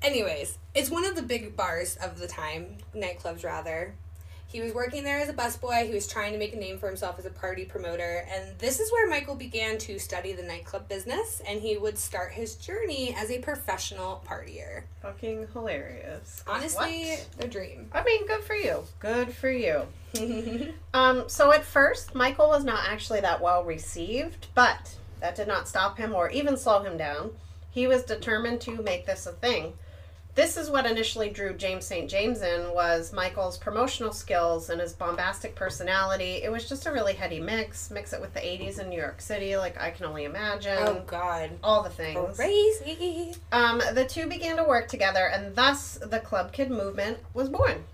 Anyways, 0.00 0.58
it's 0.74 0.90
one 0.90 1.04
of 1.04 1.14
the 1.14 1.22
big 1.22 1.56
bars 1.56 1.96
of 1.96 2.18
the 2.18 2.26
time, 2.26 2.78
nightclubs 2.94 3.44
rather. 3.44 3.94
He 4.52 4.60
was 4.60 4.74
working 4.74 5.02
there 5.02 5.18
as 5.18 5.30
a 5.30 5.32
busboy. 5.32 5.86
He 5.86 5.94
was 5.94 6.06
trying 6.06 6.32
to 6.32 6.38
make 6.38 6.52
a 6.52 6.58
name 6.58 6.76
for 6.76 6.86
himself 6.86 7.18
as 7.18 7.24
a 7.24 7.30
party 7.30 7.64
promoter, 7.64 8.26
and 8.30 8.58
this 8.58 8.80
is 8.80 8.92
where 8.92 9.08
Michael 9.08 9.34
began 9.34 9.78
to 9.78 9.98
study 9.98 10.34
the 10.34 10.42
nightclub 10.42 10.90
business, 10.90 11.40
and 11.48 11.58
he 11.58 11.78
would 11.78 11.96
start 11.96 12.32
his 12.32 12.56
journey 12.56 13.14
as 13.16 13.30
a 13.30 13.38
professional 13.38 14.22
partier. 14.28 14.82
fucking 15.00 15.48
hilarious. 15.54 16.44
Honestly, 16.46 17.12
what? 17.12 17.28
the 17.38 17.48
dream. 17.48 17.88
I 17.92 18.04
mean, 18.04 18.26
good 18.26 18.44
for 18.44 18.54
you. 18.54 18.84
Good 18.98 19.32
for 19.32 19.50
you. 19.50 19.86
Um, 20.94 21.26
so 21.26 21.50
at 21.52 21.64
first, 21.64 22.14
Michael 22.14 22.48
was 22.48 22.64
not 22.64 22.86
actually 22.86 23.20
that 23.20 23.40
well 23.40 23.64
received, 23.64 24.48
but 24.54 24.94
that 25.20 25.34
did 25.34 25.48
not 25.48 25.66
stop 25.66 25.96
him 25.96 26.14
or 26.14 26.28
even 26.28 26.58
slow 26.58 26.82
him 26.82 26.98
down. 26.98 27.30
He 27.70 27.86
was 27.86 28.02
determined 28.02 28.60
to 28.62 28.82
make 28.82 29.06
this 29.06 29.24
a 29.24 29.32
thing. 29.32 29.72
This 30.34 30.56
is 30.56 30.70
what 30.70 30.86
initially 30.86 31.28
drew 31.28 31.52
James 31.54 31.84
St. 31.84 32.08
James 32.08 32.40
in 32.40 32.72
was 32.72 33.12
Michael's 33.12 33.58
promotional 33.58 34.14
skills 34.14 34.70
and 34.70 34.80
his 34.80 34.94
bombastic 34.94 35.54
personality. 35.54 36.40
It 36.42 36.50
was 36.50 36.66
just 36.66 36.86
a 36.86 36.90
really 36.92 37.12
heady 37.12 37.38
mix. 37.38 37.90
Mix 37.90 38.14
it 38.14 38.20
with 38.20 38.32
the 38.32 38.40
80s 38.40 38.78
in 38.78 38.88
New 38.88 38.98
York 38.98 39.20
City, 39.20 39.58
like 39.58 39.78
I 39.78 39.90
can 39.90 40.06
only 40.06 40.24
imagine. 40.24 40.78
oh 40.78 41.02
God, 41.06 41.50
All 41.62 41.82
the 41.82 41.90
things. 41.90 42.34
crazy! 42.36 43.34
Um, 43.52 43.82
the 43.92 44.06
two 44.06 44.26
began 44.26 44.56
to 44.56 44.64
work 44.64 44.88
together, 44.88 45.26
and 45.26 45.54
thus 45.54 45.98
the 46.00 46.20
Club 46.20 46.50
Kid 46.52 46.70
movement 46.70 47.18
was 47.34 47.50
born. 47.50 47.84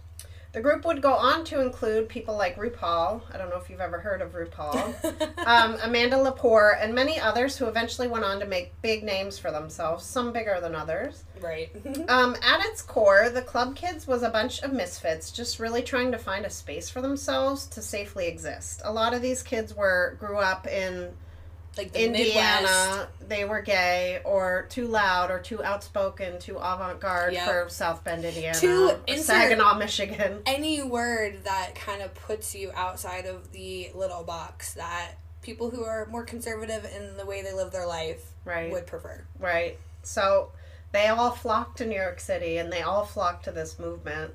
The 0.53 0.63
group 0.63 0.85
would 0.87 1.03
go 1.03 1.13
on 1.13 1.45
to 1.47 1.61
include 1.61 2.09
people 2.09 2.37
like 2.37 2.57
RuPaul. 2.57 3.21
I 3.33 3.37
don't 3.37 3.51
know 3.51 3.59
if 3.59 3.69
you've 3.69 3.81
ever 3.81 3.99
heard 3.99 4.23
of 4.23 4.33
RuPaul. 4.33 5.47
um, 5.47 5.77
Amanda 5.83 6.17
Lepore, 6.17 6.83
and 6.83 6.95
many 6.95 7.21
others 7.21 7.57
who 7.57 7.67
eventually 7.67 8.09
went 8.09 8.25
on 8.25 8.41
to 8.41 8.47
make 8.47 8.81
big 8.81 9.05
names 9.05 9.39
for 9.39 9.51
themselves, 9.51 10.05
some 10.05 10.33
bigger 10.33 10.59
than 10.61 10.75
others. 10.75 11.25
right. 11.41 11.71
Um, 12.09 12.37
at 12.43 12.65
its 12.67 12.81
core, 12.81 13.29
the 13.29 13.43
Club 13.43 13.77
Kids 13.77 14.07
was 14.07 14.23
a 14.23 14.31
bunch 14.31 14.63
of 14.63 14.73
misfits, 14.73 15.31
just 15.31 15.59
really 15.59 15.83
trying 15.83 16.11
to 16.13 16.19
find 16.19 16.47
a 16.47 16.51
space 16.51 16.89
for 16.89 17.03
themselves 17.03 17.67
to 17.67 17.83
safely 17.83 18.27
exist. 18.27 18.81
A 18.85 18.93
lot 18.93 19.13
of 19.13 19.21
these 19.21 19.43
kids 19.43 19.75
were 19.75 20.17
grew 20.19 20.39
up 20.39 20.67
in 20.67 21.13
like 21.79 21.93
the 21.93 22.09
Midwest. 22.09 22.27
Indiana, 22.29 23.09
they 23.29 23.45
were 23.45 23.61
gay 23.63 24.21
or 24.25 24.67
too 24.69 24.87
loud 24.87 25.31
or 25.31 25.39
too 25.39 25.63
outspoken, 25.65 26.39
too 26.39 26.57
avant 26.59 27.01
garde 27.01 27.33
Yep. 27.33 27.45
for 27.47 27.69
South 27.71 28.05
Bend, 28.05 28.25
Indiana, 28.25 28.57
insert- 29.07 29.25
Saginaw, 29.25 29.75
Michigan. 29.79 30.43
any 30.47 30.83
word 30.83 31.45
that 31.45 31.75
kind 31.75 32.03
of 32.03 32.15
puts 32.15 32.55
you 32.55 32.71
outside 32.75 33.25
of 33.27 33.53
the 33.53 33.91
little 33.95 34.25
box 34.25 34.75
that 34.75 35.13
people 35.41 35.71
who 35.71 35.85
are 35.85 36.07
more 36.11 36.25
conservative 36.25 36.85
in 36.95 37.17
the 37.17 37.25
way 37.25 37.41
they 37.43 37.53
live 37.55 37.71
their 37.71 37.87
life 37.87 38.33
Right. 38.45 38.71
would 38.73 38.87
prefer. 38.87 39.25
Right. 39.39 39.79
So 40.03 40.51
they 40.93 41.07
all 41.07 41.31
flocked 41.31 41.79
to 41.79 41.87
New 41.87 41.95
York 41.97 42.19
City 42.21 42.59
and 42.59 42.73
they 42.73 42.83
all 42.83 43.05
flocked 43.05 43.45
to 43.45 43.53
this 43.53 43.79
movement. 43.79 44.33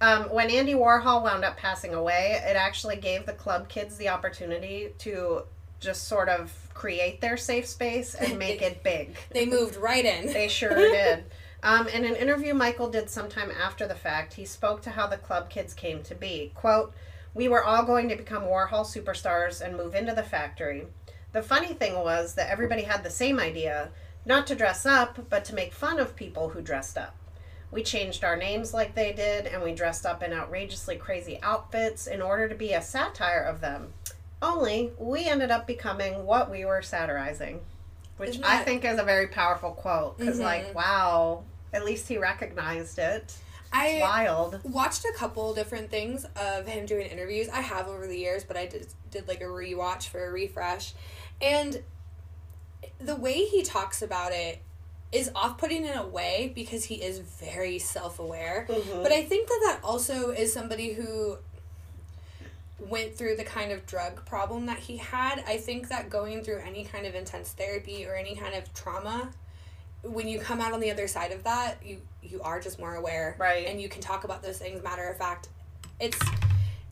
Um, 0.00 0.24
when 0.24 0.50
Andy 0.50 0.74
Warhol 0.74 1.22
wound 1.22 1.44
up 1.44 1.56
passing 1.56 1.94
away, 1.94 2.40
it 2.44 2.56
actually 2.56 2.96
gave 2.96 3.26
the 3.26 3.32
club 3.32 3.68
kids 3.68 3.96
the 3.96 4.08
opportunity 4.10 4.92
to 4.98 5.42
just 5.80 6.06
sort 6.08 6.28
of 6.28 6.65
create 6.76 7.20
their 7.20 7.36
safe 7.36 7.66
space 7.66 8.14
and 8.14 8.38
make 8.46 8.62
it 8.62 8.82
big. 8.82 9.16
They 9.30 9.46
moved 9.46 9.76
right 9.76 10.04
in. 10.04 10.26
They 10.26 10.48
sure 10.48 10.74
did. 10.74 11.24
Um, 11.62 11.88
in 11.88 12.04
an 12.04 12.14
interview 12.14 12.54
Michael 12.54 12.90
did 12.90 13.08
sometime 13.08 13.50
after 13.50 13.88
the 13.88 13.94
fact, 13.94 14.34
he 14.34 14.44
spoke 14.44 14.82
to 14.82 14.90
how 14.90 15.06
the 15.06 15.16
club 15.16 15.48
kids 15.50 15.74
came 15.74 16.02
to 16.04 16.14
be. 16.14 16.52
Quote, 16.54 16.92
We 17.34 17.48
were 17.48 17.64
all 17.64 17.84
going 17.84 18.08
to 18.10 18.16
become 18.16 18.44
Warhol 18.44 18.84
superstars 18.84 19.60
and 19.60 19.76
move 19.76 19.94
into 19.94 20.14
the 20.14 20.22
factory. 20.22 20.86
The 21.32 21.42
funny 21.42 21.72
thing 21.74 21.96
was 21.96 22.34
that 22.34 22.50
everybody 22.50 22.82
had 22.82 23.02
the 23.02 23.10
same 23.10 23.40
idea 23.40 23.90
not 24.24 24.46
to 24.48 24.54
dress 24.54 24.84
up, 24.84 25.30
but 25.30 25.44
to 25.46 25.54
make 25.54 25.72
fun 25.72 25.98
of 25.98 26.16
people 26.16 26.50
who 26.50 26.60
dressed 26.60 26.98
up. 26.98 27.16
We 27.70 27.82
changed 27.82 28.22
our 28.22 28.36
names 28.36 28.72
like 28.72 28.94
they 28.94 29.12
did, 29.12 29.46
and 29.46 29.62
we 29.62 29.74
dressed 29.74 30.06
up 30.06 30.22
in 30.22 30.32
outrageously 30.32 30.96
crazy 30.96 31.38
outfits 31.42 32.06
in 32.06 32.22
order 32.22 32.48
to 32.48 32.54
be 32.54 32.72
a 32.72 32.82
satire 32.82 33.42
of 33.42 33.60
them. 33.60 33.92
Only 34.42 34.92
we 34.98 35.24
ended 35.26 35.50
up 35.50 35.66
becoming 35.66 36.24
what 36.26 36.50
we 36.50 36.64
were 36.64 36.82
satirizing. 36.82 37.60
Which 38.16 38.30
Isn't 38.30 38.44
I 38.44 38.56
that- 38.56 38.64
think 38.64 38.84
is 38.84 38.98
a 38.98 39.02
very 39.02 39.26
powerful 39.28 39.72
quote 39.72 40.16
because, 40.18 40.38
Mhm. 40.38 40.42
like, 40.44 40.74
wow, 40.74 41.44
at 41.72 41.84
least 41.84 42.08
he 42.08 42.16
recognized 42.18 42.98
it. 42.98 43.34
I 43.72 43.98
wild. 44.00 44.60
watched 44.64 45.04
a 45.04 45.12
couple 45.14 45.52
different 45.52 45.90
things 45.90 46.24
of 46.36 46.66
him 46.66 46.86
doing 46.86 47.08
interviews. 47.08 47.48
I 47.50 47.60
have 47.60 47.88
over 47.88 48.06
the 48.06 48.16
years, 48.16 48.44
but 48.44 48.56
I 48.56 48.66
did 48.66 48.86
did 49.10 49.28
like 49.28 49.40
a 49.40 49.44
rewatch 49.44 50.08
for 50.08 50.26
a 50.26 50.30
refresh, 50.30 50.94
and 51.40 51.82
the 52.98 53.16
way 53.16 53.44
he 53.44 53.62
talks 53.62 54.00
about 54.02 54.32
it 54.32 54.60
is 55.12 55.30
off-putting 55.34 55.84
in 55.84 55.96
a 55.96 56.06
way 56.06 56.52
because 56.54 56.84
he 56.84 56.96
is 57.02 57.18
very 57.20 57.78
self-aware. 57.78 58.66
Mhm. 58.68 59.02
But 59.02 59.12
I 59.12 59.22
think 59.24 59.48
that 59.48 59.60
that 59.64 59.80
also 59.84 60.30
is 60.30 60.52
somebody 60.52 60.92
who 60.94 61.38
went 62.78 63.16
through 63.16 63.36
the 63.36 63.44
kind 63.44 63.72
of 63.72 63.86
drug 63.86 64.24
problem 64.26 64.66
that 64.66 64.78
he 64.78 64.98
had. 64.98 65.42
I 65.46 65.56
think 65.56 65.88
that 65.88 66.10
going 66.10 66.42
through 66.42 66.58
any 66.66 66.84
kind 66.84 67.06
of 67.06 67.14
intense 67.14 67.52
therapy 67.52 68.06
or 68.06 68.14
any 68.14 68.36
kind 68.36 68.54
of 68.54 68.72
trauma 68.74 69.30
when 70.12 70.28
you 70.28 70.38
come 70.38 70.60
out 70.60 70.72
on 70.72 70.80
the 70.80 70.90
other 70.90 71.08
side 71.08 71.32
of 71.32 71.44
that, 71.44 71.78
you 71.84 72.00
you 72.22 72.40
are 72.42 72.60
just 72.60 72.78
more 72.78 72.94
aware, 72.94 73.36
Right. 73.38 73.66
And 73.66 73.80
you 73.80 73.88
can 73.88 74.00
talk 74.00 74.24
about 74.24 74.42
those 74.42 74.58
things 74.58 74.82
matter 74.82 75.08
of 75.08 75.16
fact. 75.16 75.48
It's 76.00 76.18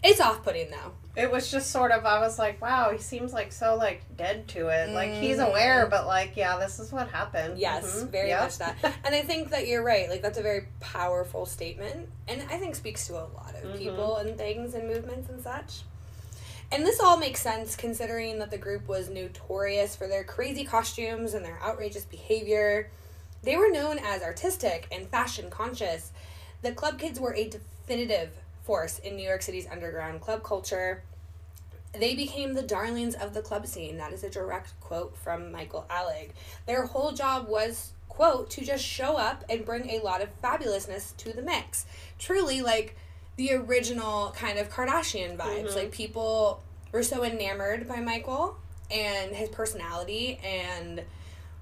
it's 0.04 0.20
off 0.20 0.44
putting 0.44 0.70
though. 0.70 0.92
It 1.16 1.30
was 1.30 1.50
just 1.50 1.70
sort 1.70 1.90
of 1.92 2.04
I 2.04 2.18
was 2.20 2.38
like, 2.38 2.60
wow, 2.60 2.90
he 2.92 2.98
seems 2.98 3.32
like 3.32 3.52
so 3.52 3.76
like 3.76 4.02
dead 4.16 4.46
to 4.48 4.68
it. 4.68 4.90
Like 4.90 5.12
he's 5.14 5.38
Mhm. 5.38 5.48
aware, 5.48 5.86
but 5.86 6.06
like, 6.06 6.36
yeah, 6.36 6.58
this 6.58 6.78
is 6.78 6.92
what 6.92 7.08
happened. 7.08 7.58
Yes, 7.58 8.02
Mhm. 8.02 8.08
very 8.10 8.30
much 8.34 8.58
that. 8.58 8.76
And 9.04 9.14
I 9.14 9.22
think 9.22 9.50
that 9.50 9.66
you're 9.66 9.82
right. 9.82 10.08
Like 10.08 10.22
that's 10.22 10.38
a 10.38 10.42
very 10.42 10.66
powerful 10.80 11.46
statement, 11.46 12.08
and 12.28 12.42
I 12.50 12.58
think 12.58 12.74
speaks 12.76 13.06
to 13.08 13.14
a 13.14 13.26
lot 13.34 13.54
of 13.62 13.70
Mhm. 13.70 13.78
people 13.78 14.16
and 14.18 14.36
things 14.36 14.74
and 14.74 14.88
movements 14.88 15.28
and 15.30 15.42
such. 15.42 15.82
And 16.72 16.84
this 16.84 16.98
all 16.98 17.16
makes 17.16 17.40
sense 17.40 17.76
considering 17.76 18.38
that 18.40 18.50
the 18.50 18.58
group 18.58 18.88
was 18.88 19.08
notorious 19.08 19.94
for 19.94 20.08
their 20.08 20.24
crazy 20.24 20.64
costumes 20.64 21.32
and 21.34 21.44
their 21.44 21.60
outrageous 21.62 22.04
behavior. 22.04 22.90
They 23.42 23.56
were 23.56 23.70
known 23.70 23.98
as 23.98 24.22
artistic 24.22 24.88
and 24.90 25.06
fashion 25.08 25.50
conscious. 25.50 26.10
The 26.62 26.72
club 26.72 26.98
kids 26.98 27.20
were 27.20 27.34
a 27.34 27.48
definitive 27.48 28.30
force 28.64 28.98
in 28.98 29.16
New 29.16 29.26
York 29.26 29.42
City's 29.42 29.68
underground 29.70 30.20
club 30.20 30.42
culture. 30.42 31.02
They 31.92 32.16
became 32.16 32.54
the 32.54 32.62
darlings 32.62 33.14
of 33.14 33.34
the 33.34 33.42
club 33.42 33.66
scene. 33.66 33.98
That 33.98 34.12
is 34.12 34.24
a 34.24 34.30
direct 34.30 34.78
quote 34.80 35.16
from 35.16 35.52
Michael 35.52 35.86
Alig. 35.88 36.30
Their 36.66 36.86
whole 36.86 37.12
job 37.12 37.46
was, 37.46 37.92
quote, 38.08 38.50
to 38.50 38.64
just 38.64 38.84
show 38.84 39.16
up 39.16 39.44
and 39.48 39.64
bring 39.64 39.90
a 39.90 40.00
lot 40.00 40.20
of 40.20 40.30
fabulousness 40.42 41.16
to 41.18 41.32
the 41.32 41.42
mix. 41.42 41.86
Truly, 42.18 42.62
like 42.62 42.96
the 43.36 43.52
original 43.52 44.32
kind 44.36 44.58
of 44.58 44.70
Kardashian 44.70 45.36
vibes. 45.36 45.68
Mhm. 45.72 45.76
Like 45.76 45.92
people 45.92 46.62
were 46.90 47.02
so 47.02 47.22
enamored 47.22 47.86
by 47.86 48.00
Michael 48.00 48.56
and 48.90 49.34
his 49.34 49.48
personality 49.50 50.40
and 50.42 51.04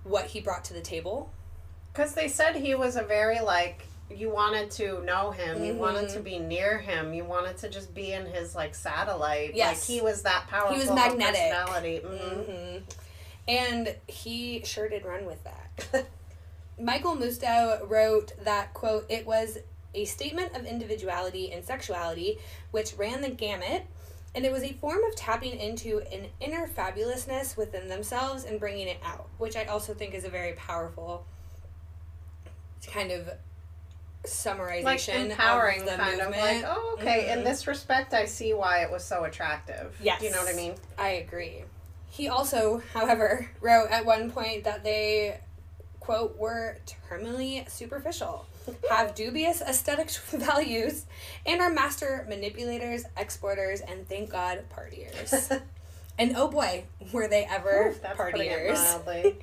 what 0.05 0.27
he 0.27 0.41
brought 0.41 0.65
to 0.67 0.75
the 0.75 0.81
table. 0.81 1.31
Because 1.93 2.15
they 2.15 2.29
said 2.29 2.57
he 2.57 2.75
was 2.75 2.97
a 2.97 3.03
very 3.03 3.41
like 3.41 3.87
you 4.19 4.31
wanted 4.31 4.71
to 4.73 5.03
know 5.05 5.31
him, 5.31 5.65
you 5.65 5.75
wanted 5.75 6.09
to 6.11 6.21
be 6.21 6.39
near 6.39 6.79
him, 6.79 7.15
you 7.15 7.25
wanted 7.25 7.57
to 7.59 7.69
just 7.69 7.95
be 7.95 8.13
in 8.13 8.27
his 8.27 8.55
like 8.55 8.75
satellite. 8.75 9.55
Yes. 9.55 9.89
Like 9.89 9.97
he 9.97 10.03
was 10.03 10.23
that 10.23 10.47
powerful. 10.49 10.75
He 10.75 10.81
was 10.81 10.91
magnetic. 10.91 11.41
Personality. 11.53 12.01
Mhm. 12.05 12.47
hmm 12.47 12.79
And 13.49 13.97
he 14.07 14.63
sure 14.65 14.89
did 14.89 15.05
run 15.05 15.27
with 15.27 15.43
that. 15.45 16.07
Michael 16.81 17.17
Musto 17.17 17.89
wrote 17.89 18.33
that, 18.45 18.73
quote, 18.75 19.07
it 19.09 19.27
was 19.27 19.59
a 19.95 20.05
statement 20.05 20.57
of 20.57 20.65
individuality 20.65 21.53
and 21.53 21.65
sexuality 21.65 22.39
which 22.71 22.95
ran 22.95 23.21
the 23.21 23.29
gamut, 23.29 23.83
and 24.35 24.47
it 24.47 24.51
was 24.53 24.63
a 24.63 24.73
form 24.75 25.05
of 25.05 25.15
tapping 25.15 25.59
into 25.59 26.01
an 26.13 26.27
inner 26.41 26.67
fabulousness 26.67 27.57
within 27.57 27.89
themselves 27.89 28.45
and 28.45 28.59
bringing 28.59 28.89
it 28.89 28.99
out, 29.05 29.29
which 29.39 29.55
I 29.57 29.65
also 29.65 29.93
think 29.93 30.15
is 30.15 30.25
a 30.25 30.31
very 30.31 30.55
powerful 30.55 31.27
kind 32.87 33.13
of 33.13 33.29
summarization 34.25 34.85
Like 34.85 35.09
empowering, 35.09 35.85
the 35.85 35.93
kind 35.93 36.19
movement. 36.19 36.37
of 36.37 36.41
like, 36.41 36.65
oh, 36.67 36.97
okay. 37.01 37.33
In 37.33 37.41
Mhm. 37.41 37.45
this 37.45 37.67
respect, 37.67 38.15
I 38.15 38.25
see 38.27 38.55
why 38.55 38.83
it 38.83 38.91
was 38.91 39.05
so 39.05 39.25
attractive. 39.25 39.97
Yes. 40.01 40.21
Do 40.21 40.27
you 40.27 40.33
know 40.33 40.39
what 40.39 40.49
I 40.53 40.57
mean? 40.57 40.75
I 40.99 41.09
agree. 41.11 41.65
He 42.09 42.29
also, 42.29 42.83
however, 42.93 43.49
wrote 43.61 43.91
at 43.91 44.05
one 44.05 44.31
point 44.31 44.65
that 44.65 44.85
they, 44.85 45.41
quote, 45.99 46.37
were 46.37 46.79
terminally 47.11 47.69
superficial, 47.71 48.47
have 48.91 49.15
dubious 49.15 49.61
aesthetic 49.61 50.11
values, 50.31 51.07
and 51.47 51.61
are 51.61 51.71
master 51.71 52.25
manipulators, 52.29 53.05
exploiters, 53.17 53.81
and 53.81 54.09
thank 54.09 54.31
God, 54.31 54.63
partiers. 54.77 55.63
and 56.19 56.37
oh 56.37 56.47
boy, 56.49 56.85
were 57.13 57.27
they 57.27 57.45
ever 57.45 57.89
Oof, 57.89 58.03
that's 58.03 58.17
putting 58.17 58.43
it 58.47 58.71
partiers. 58.71 59.35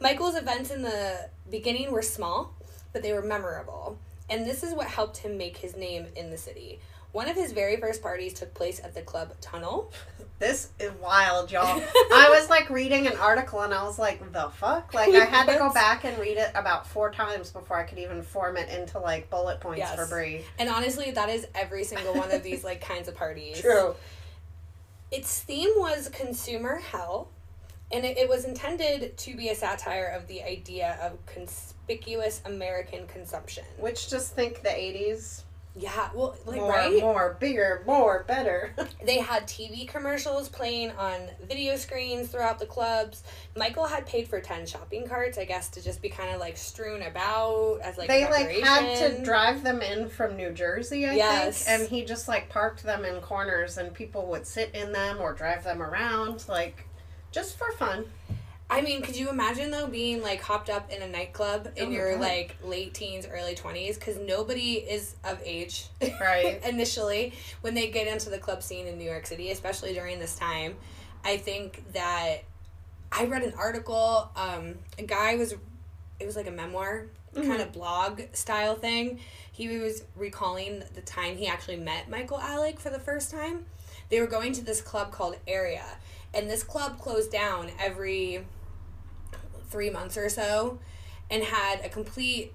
Michael's 0.00 0.34
events 0.34 0.70
in 0.70 0.82
the 0.82 1.28
beginning 1.50 1.92
were 1.92 2.02
small, 2.02 2.54
but 2.92 3.02
they 3.02 3.12
were 3.12 3.22
memorable. 3.22 3.98
And 4.30 4.46
this 4.46 4.62
is 4.62 4.74
what 4.74 4.86
helped 4.86 5.18
him 5.18 5.36
make 5.36 5.58
his 5.58 5.76
name 5.76 6.06
in 6.16 6.30
the 6.30 6.38
city. 6.38 6.80
One 7.12 7.28
of 7.28 7.36
his 7.36 7.52
very 7.52 7.76
first 7.76 8.02
parties 8.02 8.34
took 8.34 8.54
place 8.54 8.80
at 8.82 8.94
the 8.94 9.02
club 9.02 9.32
Tunnel. 9.40 9.92
This 10.40 10.70
is 10.80 10.90
wild, 11.00 11.52
y'all. 11.52 11.64
I 11.94 12.26
was 12.36 12.50
like 12.50 12.68
reading 12.68 13.06
an 13.06 13.16
article 13.16 13.60
and 13.60 13.72
I 13.72 13.84
was 13.84 14.00
like, 14.00 14.32
the 14.32 14.50
fuck? 14.50 14.92
Like, 14.92 15.14
I 15.14 15.24
had 15.24 15.46
to 15.46 15.56
go 15.56 15.72
back 15.72 16.04
and 16.04 16.18
read 16.18 16.36
it 16.38 16.50
about 16.56 16.88
four 16.88 17.12
times 17.12 17.52
before 17.52 17.78
I 17.78 17.84
could 17.84 17.98
even 17.98 18.20
form 18.20 18.56
it 18.56 18.68
into 18.68 18.98
like 18.98 19.30
bullet 19.30 19.60
points 19.60 19.78
Yes. 19.78 19.94
for 19.94 20.06
Bree. 20.06 20.42
And 20.58 20.68
honestly, 20.68 21.12
that 21.12 21.28
is 21.28 21.46
every 21.54 21.84
single 21.84 22.14
one 22.14 22.32
of 22.32 22.42
these 22.42 22.64
like 22.64 22.80
kinds 22.80 23.06
of 23.08 23.14
parties. 23.14 23.60
True. 23.60 23.94
Its 25.12 25.40
theme 25.40 25.70
was 25.76 26.08
consumer 26.08 26.78
hell, 26.78 27.28
and 27.92 28.04
it, 28.04 28.18
it 28.18 28.28
was 28.28 28.44
intended 28.44 29.16
to 29.18 29.36
be 29.36 29.50
a 29.50 29.54
satire 29.54 30.06
of 30.08 30.26
the 30.26 30.42
idea 30.42 30.98
of 31.00 31.24
conspicuous 31.86 32.40
American 32.46 33.06
consumption. 33.06 33.64
Which 33.78 34.08
just 34.08 34.34
think 34.34 34.62
the 34.62 34.68
80s. 34.68 35.42
Yeah, 35.76 36.08
well, 36.14 36.36
like 36.46 36.60
more, 36.60 36.68
right? 36.70 37.00
more, 37.00 37.36
bigger, 37.40 37.82
more, 37.84 38.22
better. 38.28 38.72
They 39.04 39.18
had 39.18 39.46
TV 39.46 39.86
commercials 39.86 40.48
playing 40.48 40.92
on 40.92 41.28
video 41.46 41.76
screens 41.76 42.28
throughout 42.28 42.58
the 42.60 42.64
clubs. 42.64 43.22
Michael 43.56 43.84
had 43.86 44.06
paid 44.06 44.28
for 44.28 44.40
10 44.40 44.66
shopping 44.66 45.06
carts, 45.06 45.36
I 45.36 45.44
guess, 45.44 45.68
to 45.70 45.82
just 45.82 46.00
be 46.00 46.08
kind 46.08 46.32
of 46.32 46.40
like 46.40 46.56
strewn 46.56 47.02
about 47.02 47.80
as 47.82 47.98
like 47.98 48.06
they 48.08 48.24
like 48.24 48.48
had 48.62 48.96
to 48.98 49.22
drive 49.24 49.62
them 49.64 49.82
in 49.82 50.08
from 50.08 50.36
New 50.36 50.52
Jersey, 50.52 51.06
I 51.06 51.14
Yes. 51.16 51.64
think, 51.64 51.80
and 51.80 51.88
he 51.90 52.04
just 52.04 52.28
like 52.28 52.48
parked 52.48 52.84
them 52.84 53.04
in 53.04 53.20
corners, 53.20 53.76
and 53.76 53.92
people 53.92 54.26
would 54.28 54.46
sit 54.46 54.72
in 54.74 54.92
them 54.92 55.20
or 55.20 55.32
drive 55.34 55.64
them 55.64 55.82
around, 55.82 56.46
like 56.48 56.86
just 57.32 57.58
for 57.58 57.72
fun. 57.72 58.06
I 58.70 58.80
mean, 58.80 59.02
could 59.02 59.14
you 59.16 59.28
imagine 59.28 59.70
though 59.70 59.86
being 59.86 60.22
like 60.22 60.40
hopped 60.40 60.70
up 60.70 60.90
in 60.90 61.02
a 61.02 61.06
nightclub 61.08 61.68
in 61.76 61.88
Oh 61.88 61.90
your 61.90 62.12
God. 62.12 62.20
like 62.20 62.56
late 62.64 62.94
teens, 62.94 63.26
early 63.30 63.54
20s? 63.54 63.94
Because 63.94 64.18
nobody 64.18 64.74
is 64.74 65.14
of 65.22 65.40
age 65.44 65.86
Right. 66.20 66.60
initially 66.66 67.34
when 67.60 67.74
they 67.74 67.88
get 67.90 68.06
into 68.08 68.30
the 68.30 68.38
club 68.38 68.62
scene 68.62 68.86
in 68.86 68.98
New 68.98 69.04
York 69.08 69.26
City, 69.26 69.50
especially 69.50 69.92
during 69.94 70.18
this 70.18 70.36
time. 70.36 70.76
I 71.24 71.36
think 71.36 71.84
that 71.92 72.38
I 73.12 73.26
read 73.26 73.42
an 73.42 73.54
article. 73.56 74.30
Um, 74.34 74.74
a 74.98 75.02
guy 75.02 75.36
was, 75.36 75.52
it 75.52 76.26
was 76.26 76.36
like 76.36 76.46
a 76.46 76.52
memoir 76.52 77.06
Mm-hmm. 77.34 77.48
kind 77.50 77.62
of 77.62 77.72
blog 77.72 78.20
style 78.32 78.76
thing. 78.76 79.18
He 79.50 79.66
was 79.78 80.04
recalling 80.14 80.84
the 80.94 81.00
time 81.00 81.36
he 81.36 81.48
actually 81.48 81.74
met 81.78 82.08
Michael 82.08 82.38
Alig 82.38 82.78
for 82.78 82.90
the 82.90 83.00
first 83.00 83.32
time. 83.32 83.66
They 84.08 84.20
were 84.20 84.28
going 84.28 84.52
to 84.52 84.62
this 84.64 84.80
club 84.80 85.10
called 85.10 85.34
Area, 85.48 85.84
and 86.34 86.48
this 86.50 86.62
club 86.62 86.98
closed 86.98 87.30
down 87.30 87.70
every 87.78 88.44
three 89.68 89.90
months 89.90 90.16
or 90.16 90.28
so, 90.28 90.78
and 91.30 91.42
had 91.42 91.84
a 91.84 91.88
complete 91.88 92.52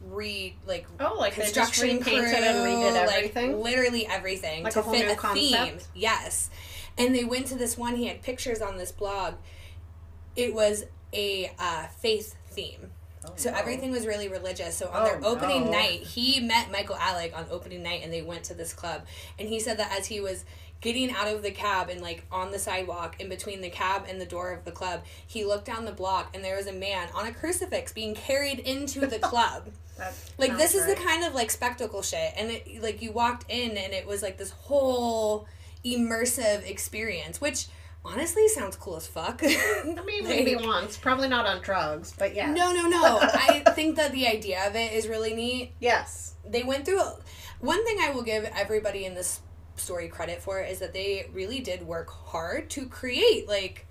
re 0.00 0.54
like 0.66 0.86
Oh, 1.00 1.16
like 1.18 1.34
they 1.34 1.42
just 1.50 1.54
construction 1.74 2.00
crew, 2.02 2.14
and 2.14 2.24
redid 2.24 3.06
like, 3.06 3.34
literally 3.56 4.06
everything 4.06 4.62
Like 4.64 4.72
to 4.74 4.80
a 4.80 4.82
whole 4.82 4.94
fit 4.94 5.06
new 5.06 5.12
a 5.12 5.34
theme. 5.34 5.78
Yes, 5.94 6.50
and 6.96 7.14
they 7.14 7.24
went 7.24 7.46
to 7.48 7.54
this 7.56 7.76
one. 7.76 7.96
He 7.96 8.06
had 8.06 8.22
pictures 8.22 8.60
on 8.60 8.76
this 8.76 8.92
blog. 8.92 9.34
It 10.36 10.54
was 10.54 10.84
a 11.12 11.50
uh, 11.58 11.86
faith 12.00 12.36
theme. 12.50 12.90
Oh, 13.24 13.32
So 13.34 13.50
no. 13.50 13.56
everything 13.58 13.90
was 13.90 14.06
really 14.06 14.28
religious. 14.28 14.76
So 14.76 14.86
on 14.88 15.02
Oh, 15.02 15.04
their 15.04 15.20
opening 15.24 15.64
no. 15.64 15.72
night, 15.72 16.00
he 16.02 16.38
met 16.40 16.70
Michael 16.70 16.94
Alig 16.96 17.36
on 17.36 17.46
opening 17.50 17.82
night 17.82 18.02
and 18.04 18.12
they 18.12 18.22
went 18.22 18.44
to 18.44 18.54
this 18.54 18.72
club. 18.72 19.02
And 19.38 19.48
he 19.48 19.58
said 19.58 19.78
that 19.78 19.96
as 19.98 20.06
he 20.06 20.20
was 20.20 20.44
getting 20.80 21.10
out 21.10 21.26
of 21.28 21.42
the 21.42 21.50
cab 21.50 21.88
and 21.88 22.00
like 22.00 22.24
on 22.30 22.50
the 22.50 22.58
sidewalk 22.58 23.16
in 23.20 23.28
between 23.28 23.60
the 23.60 23.70
cab 23.70 24.04
and 24.08 24.20
the 24.20 24.26
door 24.26 24.52
of 24.52 24.64
the 24.64 24.70
club, 24.70 25.02
he 25.26 25.44
looked 25.44 25.64
down 25.64 25.84
the 25.84 25.92
block 25.92 26.30
and 26.34 26.44
there 26.44 26.56
was 26.56 26.66
a 26.66 26.72
man 26.72 27.08
on 27.14 27.26
a 27.26 27.32
crucifix 27.32 27.92
being 27.92 28.14
carried 28.14 28.60
into 28.60 29.06
the 29.06 29.18
club. 29.30 29.68
Like 30.38 30.56
this 30.56 30.74
is 30.76 30.86
the 30.86 30.94
kind 30.94 31.24
of 31.24 31.34
like 31.34 31.50
spectacle 31.50 32.02
shit 32.02 32.32
and 32.36 32.50
it, 32.52 32.80
like 32.82 33.02
you 33.02 33.10
walked 33.10 33.44
in 33.50 33.76
and 33.76 33.92
it 33.92 34.06
was 34.06 34.22
like 34.22 34.38
this 34.38 34.50
whole 34.50 35.48
immersive 35.84 36.68
experience 36.68 37.40
which 37.40 37.66
honestly 38.04 38.46
sounds 38.48 38.76
cool 38.76 38.96
as 38.96 39.06
fuck 39.08 39.40
I 39.42 39.94
mean, 40.06 40.24
maybe 40.24 40.54
once. 40.56 40.96
Probably 40.96 41.28
not 41.28 41.46
on 41.46 41.60
drugs, 41.62 42.14
but 42.16 42.34
yeah. 42.34 42.52
no 42.52 42.72
no 42.72 42.88
no 42.88 43.18
i 43.22 43.62
think 43.74 43.96
that 43.96 44.12
the 44.12 44.26
idea 44.28 44.66
of 44.68 44.76
it 44.76 44.92
is 44.92 45.08
really 45.08 45.34
neat 45.34 45.72
Yes. 45.80 46.34
they 46.48 46.62
went 46.62 46.84
through 46.84 47.02
one 47.60 47.84
thing 47.84 47.98
i 48.00 48.10
will 48.10 48.22
give 48.22 48.44
everybody 48.56 49.04
in 49.04 49.14
this 49.14 49.40
story 49.80 50.08
credit 50.08 50.40
for 50.42 50.60
is 50.60 50.78
that 50.80 50.92
they 50.92 51.28
really 51.32 51.60
did 51.60 51.86
work 51.86 52.10
hard 52.10 52.68
to 52.70 52.86
create 52.86 53.48
like 53.48 53.86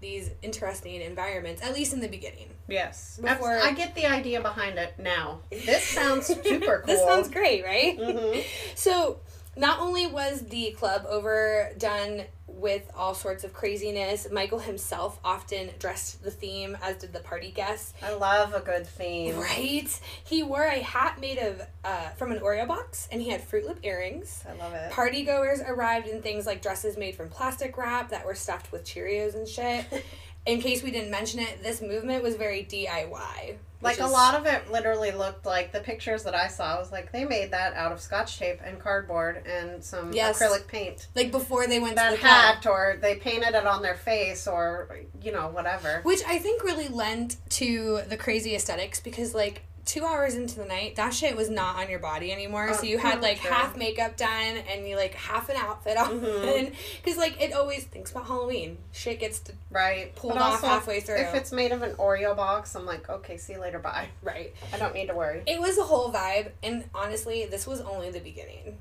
these 0.00 0.30
interesting 0.42 1.00
environments 1.02 1.60
at 1.62 1.74
least 1.74 1.92
in 1.92 2.00
the 2.00 2.08
beginning 2.08 2.48
Yes. 2.68 3.18
Before- 3.20 3.58
I 3.58 3.72
get 3.72 3.96
the 3.96 4.06
idea 4.06 4.40
behind 4.40 4.78
it 4.78 4.94
now. 4.96 5.40
This 5.50 5.82
sounds 5.82 6.26
super 6.42 6.78
cool. 6.78 6.86
this 6.86 7.02
sounds 7.04 7.28
great 7.28 7.64
right 7.64 7.98
Mhm. 7.98 8.44
So, 8.76 9.20
not 9.56 9.80
only 9.80 10.06
was 10.06 10.42
the 10.42 10.70
club 10.78 11.04
overdone 11.08 12.24
with 12.60 12.90
all 12.94 13.14
sorts 13.14 13.44
of 13.44 13.52
craziness, 13.52 14.28
Michael 14.30 14.58
himself 14.58 15.18
often 15.24 15.70
dressed 15.78 16.22
the 16.22 16.30
theme, 16.30 16.76
as 16.82 16.96
did 16.96 17.12
the 17.12 17.20
party 17.20 17.50
guests. 17.50 17.94
I 18.02 18.12
love 18.14 18.54
a 18.54 18.60
good 18.60 18.86
theme. 18.86 19.36
Right? 19.38 19.88
He 20.24 20.42
wore 20.42 20.64
a 20.64 20.80
hat 20.80 21.20
made 21.20 21.38
of 21.38 21.62
uh, 21.84 22.10
from 22.10 22.32
an 22.32 22.40
Oreo 22.40 22.68
box, 22.68 23.08
and 23.10 23.20
he 23.20 23.30
had 23.30 23.42
Fruit 23.42 23.66
Loop 23.66 23.80
earrings. 23.82 24.44
I 24.48 24.54
love 24.54 24.74
it. 24.74 24.92
Party 24.92 25.24
goers 25.24 25.60
arrived 25.60 26.06
in 26.06 26.22
things 26.22 26.46
like 26.46 26.62
dresses 26.62 26.96
made 26.96 27.14
from 27.14 27.28
plastic 27.28 27.76
wrap 27.76 28.10
that 28.10 28.26
were 28.26 28.34
stuffed 28.34 28.72
with 28.72 28.84
Cheerios 28.84 29.34
and 29.34 29.48
shit. 29.48 29.84
in 30.46 30.60
case 30.60 30.82
we 30.82 30.90
didn't 30.90 31.10
mention 31.10 31.40
it, 31.40 31.62
this 31.62 31.80
movement 31.80 32.22
was 32.22 32.36
very 32.36 32.64
DIY. 32.64 33.56
Like 33.82 33.96
which 33.96 34.04
a 34.06 34.08
lot 34.08 34.34
of 34.34 34.44
it 34.46 34.70
literally 34.70 35.10
looked 35.10 35.46
like 35.46 35.72
the 35.72 35.80
pictures 35.80 36.22
that 36.24 36.34
I 36.34 36.48
saw 36.48 36.78
was 36.78 36.92
like 36.92 37.12
they 37.12 37.24
made 37.24 37.50
that 37.52 37.72
out 37.74 37.92
of 37.92 38.00
scotch 38.00 38.38
tape 38.38 38.60
and 38.64 38.78
cardboard 38.78 39.46
and 39.46 39.82
some 39.82 40.12
Yes. 40.12 40.38
acrylic 40.38 40.66
paint. 40.66 41.08
like 41.14 41.30
before 41.30 41.66
they 41.66 41.80
went 41.80 41.96
That 41.96 42.10
to 42.10 42.16
the 42.16 42.20
club. 42.20 42.30
hat 42.30 42.66
or 42.66 42.98
they 43.00 43.16
painted 43.16 43.54
it 43.54 43.66
on 43.66 43.80
their 43.82 43.94
face 43.94 44.46
or 44.46 45.00
you 45.22 45.32
know, 45.32 45.48
whatever. 45.48 46.00
Which 46.02 46.20
I 46.26 46.38
think 46.38 46.62
really 46.62 46.88
lent 46.88 47.36
to 47.50 48.02
the 48.08 48.16
crazy 48.18 48.54
aesthetics 48.54 49.00
because 49.00 49.34
like 49.34 49.62
two 49.90 50.04
hours 50.04 50.36
into 50.36 50.56
the 50.56 50.64
night, 50.64 50.94
that 50.94 51.12
shit 51.12 51.36
was 51.36 51.50
not 51.50 51.74
on 51.76 51.90
your 51.90 51.98
body 51.98 52.30
anymore. 52.30 52.68
Oh, 52.70 52.76
so 52.76 52.84
you 52.84 52.96
had 52.98 53.20
like 53.20 53.38
sure. 53.38 53.52
half 53.52 53.76
makeup 53.76 54.16
done 54.16 54.58
and 54.70 54.86
you 54.86 54.94
like 54.96 55.14
half 55.14 55.48
an 55.48 55.56
outfit 55.56 55.96
on. 55.96 56.20
Mhm. 56.20 56.72
Because 57.02 57.18
like 57.18 57.40
it 57.40 57.52
always 57.52 57.84
thinks 57.84 58.12
about 58.12 58.26
Halloween. 58.28 58.78
Shit 58.92 59.18
gets 59.18 59.40
to, 59.40 59.52
Right. 59.70 60.14
Pulled 60.14 60.34
But 60.34 60.42
off 60.42 60.60
halfway 60.60 61.00
through. 61.00 61.16
If 61.16 61.34
it's 61.34 61.50
made 61.50 61.72
of 61.72 61.82
an 61.82 61.92
Oreo 61.96 62.36
box, 62.36 62.76
I'm 62.76 62.86
like, 62.86 63.08
okay, 63.08 63.36
see 63.36 63.54
you 63.54 63.60
later, 63.60 63.78
bye. 63.80 64.08
right. 64.22 64.54
I 64.72 64.78
don't 64.78 64.94
need 64.94 65.08
to 65.08 65.14
worry. 65.14 65.42
It 65.46 65.60
was 65.60 65.76
a 65.76 65.82
whole 65.82 66.12
vibe, 66.12 66.52
and 66.62 66.84
honestly, 66.94 67.46
this 67.46 67.66
was 67.66 67.80
only 67.80 68.10
the 68.10 68.20
beginning. 68.20 68.78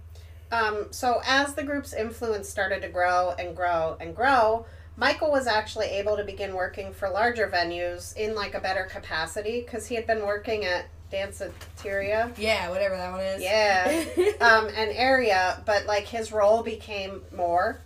Um, 0.51 0.87
so 0.91 1.21
as 1.25 1.53
the 1.55 1.63
group's 1.63 1.93
influence 1.93 2.49
started 2.49 2.81
to 2.83 2.89
grow 2.89 3.33
and 3.39 3.55
grow 3.55 3.97
and 3.99 4.15
grow, 4.15 4.65
Michael 4.95 5.31
was 5.31 5.47
actually 5.47 5.85
able 5.87 6.17
to 6.17 6.23
begin 6.23 6.53
working 6.55 6.91
for 6.91 7.09
larger 7.09 7.47
venues 7.47 8.15
in 8.17 8.35
like 8.35 8.53
a 8.53 8.59
better 8.59 8.83
capacity 8.83 9.61
because 9.61 9.87
he 9.87 9.95
had 9.95 10.05
been 10.05 10.25
working 10.25 10.65
at 10.65 10.85
Danceteria. 11.11 12.37
Yeah, 12.37 12.69
whatever 12.69 12.95
that 12.95 13.11
one 13.11 13.21
is. 13.21 13.41
Yeah. 13.41 14.03
um, 14.41 14.67
an 14.67 14.89
area, 14.89 15.61
but 15.65 15.85
like 15.85 16.05
his 16.05 16.31
role 16.31 16.63
became 16.63 17.21
more. 17.35 17.81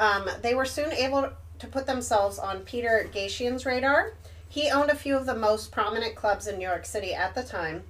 Um, 0.00 0.28
they 0.42 0.54
were 0.54 0.64
soon 0.64 0.92
able 0.92 1.30
to 1.58 1.66
put 1.66 1.86
themselves 1.86 2.38
on 2.38 2.60
Peter 2.60 3.08
Gatien's 3.12 3.64
radar. 3.64 4.12
He 4.48 4.70
owned 4.70 4.90
a 4.90 4.94
few 4.94 5.16
of 5.16 5.26
the 5.26 5.34
most 5.34 5.72
prominent 5.72 6.14
clubs 6.14 6.46
in 6.46 6.58
New 6.58 6.66
York 6.66 6.86
City 6.86 7.14
at 7.14 7.34
the 7.34 7.42
time. 7.42 7.84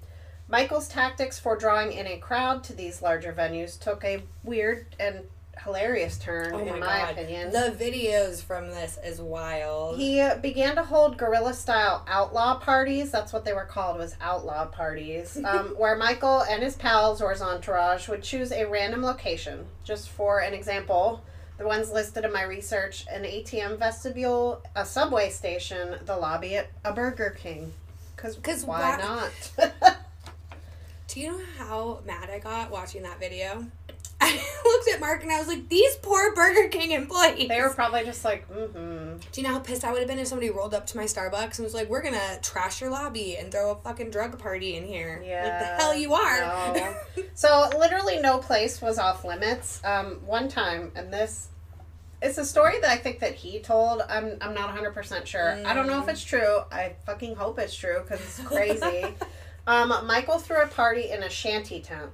Michael's 0.48 0.88
tactics 0.88 1.38
for 1.38 1.56
drawing 1.56 1.92
in 1.92 2.06
a 2.06 2.18
crowd 2.18 2.62
to 2.64 2.72
these 2.72 3.02
larger 3.02 3.32
venues 3.32 3.78
took 3.78 4.04
a 4.04 4.22
weird 4.44 4.86
and 4.98 5.24
hilarious 5.62 6.18
turn, 6.18 6.52
oh 6.54 6.64
my, 6.64 6.74
in 6.74 6.80
my 6.80 6.86
god. 6.86 7.12
opinion. 7.12 7.50
The 7.50 7.74
videos 7.78 8.42
from 8.42 8.68
this 8.68 8.98
is 9.04 9.20
wild. 9.20 9.98
He 9.98 10.20
uh, 10.20 10.36
began 10.36 10.76
to 10.76 10.84
hold 10.84 11.16
guerrilla 11.16 11.54
style 11.54 12.04
outlaw 12.08 12.58
parties. 12.58 13.10
That's 13.10 13.32
what 13.32 13.44
they 13.44 13.52
were 13.52 13.64
called 13.64 13.98
was 13.98 14.14
outlaw 14.20 14.66
parties, 14.66 15.36
um, 15.44 15.68
where 15.76 15.96
Michael 15.96 16.42
and 16.42 16.62
his 16.62 16.76
pals 16.76 17.20
or 17.20 17.30
his 17.30 17.42
entourage 17.42 18.08
would 18.08 18.22
choose 18.22 18.52
a 18.52 18.66
random 18.66 19.02
location. 19.02 19.66
Just 19.84 20.08
for 20.10 20.40
an 20.40 20.54
example, 20.54 21.24
the 21.58 21.66
ones 21.66 21.90
listed 21.90 22.24
in 22.24 22.32
my 22.32 22.42
research: 22.42 23.04
an 23.10 23.22
ATM 23.24 23.78
vestibule, 23.78 24.62
a 24.74 24.84
subway 24.84 25.30
station, 25.30 25.96
the 26.04 26.16
lobby 26.16 26.56
at 26.56 26.68
a 26.84 26.92
Burger 26.92 27.30
King. 27.30 27.72
Because, 28.14 28.64
why 28.64 28.96
why- 28.96 29.04
not? 29.58 29.76
Do 31.08 31.20
you 31.20 31.32
know 31.32 31.40
how 31.56 32.00
mad 32.04 32.28
I 32.30 32.38
got 32.40 32.70
watching 32.70 33.02
that 33.04 33.20
video? 33.20 33.64
I 34.20 34.42
looked 34.64 34.88
at 34.88 35.00
Mark 35.00 35.22
and 35.22 35.30
I 35.30 35.38
was 35.38 35.48
like, 35.48 35.68
these 35.68 35.94
poor 35.96 36.34
Burger 36.34 36.68
King 36.68 36.92
employees. 36.92 37.48
they 37.48 37.60
were 37.60 37.70
probably 37.70 38.04
just 38.04 38.24
like, 38.24 38.48
mm-hmm. 38.50 39.18
Do 39.18 39.40
you 39.40 39.46
know 39.46 39.54
how 39.54 39.60
pissed 39.60 39.84
I 39.84 39.92
would 39.92 39.98
have 39.98 40.08
been 40.08 40.18
if 40.18 40.28
somebody 40.28 40.50
rolled 40.50 40.74
up 40.74 40.86
to 40.86 40.96
my 40.96 41.04
Starbucks 41.04 41.58
and 41.58 41.64
was 41.64 41.74
like, 41.74 41.88
we're 41.88 42.02
gonna 42.02 42.38
trash 42.42 42.80
your 42.80 42.90
lobby 42.90 43.36
and 43.36 43.52
throw 43.52 43.72
a 43.72 43.76
fucking 43.76 44.10
drug 44.10 44.38
party 44.38 44.76
in 44.76 44.86
here? 44.86 45.22
Like, 45.42 45.60
the 45.60 45.82
hell 45.82 45.94
you 45.94 46.14
are. 46.14 46.40
No. 46.74 46.94
So 47.34 47.68
literally 47.78 48.18
no 48.18 48.38
place 48.38 48.80
was 48.80 48.98
off 48.98 49.22
limits. 49.22 49.82
Um, 49.84 50.20
one 50.24 50.48
time, 50.48 50.90
and 50.94 51.12
this 51.12 51.48
it's 52.22 52.38
a 52.38 52.44
story 52.44 52.80
that 52.80 52.90
I 52.90 52.96
think 52.96 53.20
that 53.20 53.34
he 53.34 53.60
told. 53.60 54.02
I'm 54.08 54.38
I'm 54.40 54.54
not 54.54 54.66
100 54.66 54.92
percent 54.94 55.28
sure. 55.28 55.52
I 55.66 55.74
don't 55.74 55.86
know 55.86 56.00
if 56.00 56.08
it's 56.08 56.24
true. 56.24 56.60
I 56.72 56.94
fucking 57.04 57.34
hope 57.36 57.58
it's 57.58 57.76
true 57.76 58.00
because 58.02 58.20
it's 58.20 58.40
crazy. 58.40 59.14
um, 59.66 59.88
Michael 60.06 60.38
threw 60.38 60.62
a 60.62 60.66
party 60.66 61.10
in 61.10 61.22
a 61.22 61.28
shanty 61.30 61.80
town. 61.80 62.10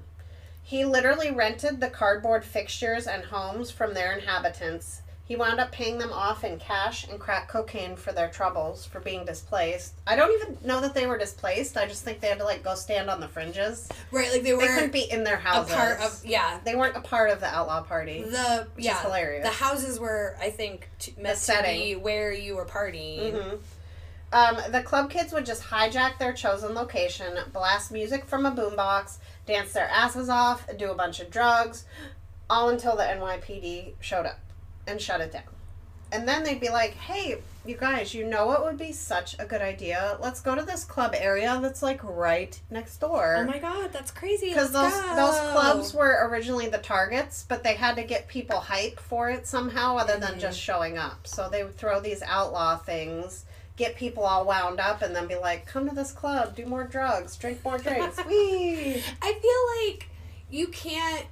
He 0.62 0.84
literally 0.84 1.30
rented 1.30 1.80
the 1.80 1.88
cardboard 1.90 2.44
fixtures 2.44 3.06
and 3.06 3.24
homes 3.24 3.70
from 3.70 3.94
their 3.94 4.12
inhabitants. 4.12 5.02
He 5.24 5.36
wound 5.36 5.60
up 5.60 5.70
paying 5.72 5.98
them 5.98 6.12
off 6.12 6.44
in 6.44 6.58
cash 6.58 7.06
and 7.08 7.18
crack 7.18 7.48
cocaine 7.48 7.96
for 7.96 8.12
their 8.12 8.28
troubles 8.28 8.84
for 8.84 9.00
being 9.00 9.24
displaced. 9.24 9.94
I 10.06 10.14
don't 10.16 10.32
even 10.32 10.58
know 10.66 10.80
that 10.80 10.94
they 10.94 11.06
were 11.06 11.16
displaced. 11.16 11.76
I 11.76 11.86
just 11.86 12.02
think 12.04 12.20
they 12.20 12.26
had 12.28 12.38
to 12.38 12.44
like 12.44 12.62
go 12.64 12.74
stand 12.74 13.08
on 13.08 13.20
the 13.20 13.28
fringes. 13.28 13.88
right, 14.10 14.30
like 14.32 14.42
they 14.42 14.52
were. 14.52 14.60
They 14.60 14.66
couldn't 14.68 14.92
be 14.92 15.10
in 15.10 15.24
their 15.24 15.36
houses. 15.36 15.72
a 15.72 15.76
part 15.76 16.00
of 16.00 16.22
yeah. 16.24 16.58
They 16.64 16.74
weren't 16.74 16.96
a 16.96 17.00
part 17.00 17.30
of 17.30 17.40
the 17.40 17.46
outlaw 17.46 17.82
party. 17.82 18.22
The 18.24 18.66
Which 18.74 18.84
yeah 18.84 19.00
hilarious. 19.00 19.44
the 19.44 19.52
houses 19.54 19.98
were 19.98 20.36
I 20.40 20.50
think 20.50 20.88
t- 20.98 21.14
meant 21.18 21.36
to 21.38 21.42
setting. 21.42 21.80
be 21.80 21.96
where 21.96 22.32
you 22.32 22.56
were 22.56 22.66
partying. 22.66 23.32
hmm 23.32 23.56
Um, 24.32 24.58
the 24.70 24.82
club 24.82 25.08
kids 25.10 25.32
would 25.32 25.46
just 25.46 25.62
hijack 25.62 26.18
their 26.18 26.32
chosen 26.32 26.74
location, 26.74 27.38
blast 27.52 27.92
music 27.92 28.24
from 28.26 28.44
a 28.44 28.50
boombox, 28.50 29.18
dance 29.46 29.72
their 29.72 29.88
asses 29.88 30.28
off, 30.28 30.66
do 30.76 30.90
a 30.90 30.94
bunch 30.94 31.20
of 31.20 31.30
drugs, 31.30 31.84
all 32.48 32.68
until 32.68 32.96
the 32.96 33.02
NYPD 33.04 33.94
showed 34.00 34.26
up 34.26 34.38
and 34.86 35.00
shut 35.00 35.20
it 35.20 35.32
down. 35.32 35.42
And 36.10 36.28
then 36.28 36.42
they'd 36.44 36.60
be 36.60 36.68
like, 36.68 36.92
"Hey, 36.92 37.38
you 37.64 37.74
guys, 37.76 38.12
you 38.12 38.26
know 38.26 38.44
what 38.46 38.62
would 38.64 38.76
be 38.76 38.92
such 38.92 39.34
a 39.38 39.46
good 39.46 39.62
idea? 39.62 40.18
Let's 40.20 40.40
go 40.42 40.54
to 40.54 40.62
this 40.62 40.84
club 40.84 41.14
area 41.16 41.58
that's 41.62 41.82
like 41.82 42.00
right 42.04 42.60
next 42.68 42.98
door." 42.98 43.36
Oh 43.38 43.44
my 43.44 43.58
god, 43.58 43.92
that's 43.94 44.10
crazy. 44.10 44.50
because 44.50 44.72
those 44.72 44.92
go. 44.92 45.16
those 45.16 45.38
clubs 45.52 45.94
were 45.94 46.28
originally 46.28 46.68
the 46.68 46.76
targets, 46.78 47.46
but 47.48 47.62
they 47.62 47.74
had 47.74 47.96
to 47.96 48.02
get 48.02 48.28
people 48.28 48.60
hype 48.60 49.00
for 49.00 49.30
it 49.30 49.46
somehow, 49.46 49.96
other 49.96 50.18
than 50.18 50.34
Mhm. 50.34 50.40
just 50.40 50.60
showing 50.60 50.98
up. 50.98 51.26
So 51.26 51.48
they 51.48 51.64
would 51.64 51.78
throw 51.78 51.98
these 51.98 52.22
outlaw 52.22 52.76
things, 52.76 53.46
get 53.76 53.96
people 53.96 54.24
all 54.24 54.44
wound 54.44 54.80
up, 54.80 55.02
and 55.02 55.14
then 55.14 55.26
be 55.26 55.36
like, 55.36 55.66
"Come 55.66 55.88
to 55.88 55.94
this 55.94 56.12
club, 56.12 56.54
do 56.54 56.66
more 56.66 56.84
drugs, 56.84 57.36
drink 57.36 57.64
more 57.64 57.78
drinks." 57.78 58.18
Wee. 58.28 59.02
I 59.20 59.32
feel 59.34 59.90
like 59.90 60.08
you 60.50 60.68
can't 60.68 61.26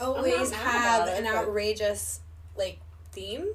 always 0.00 0.52
have 0.52 1.08
it, 1.08 1.18
an 1.18 1.26
outrageous 1.26 2.20
like 2.56 2.80
theme. 3.12 3.52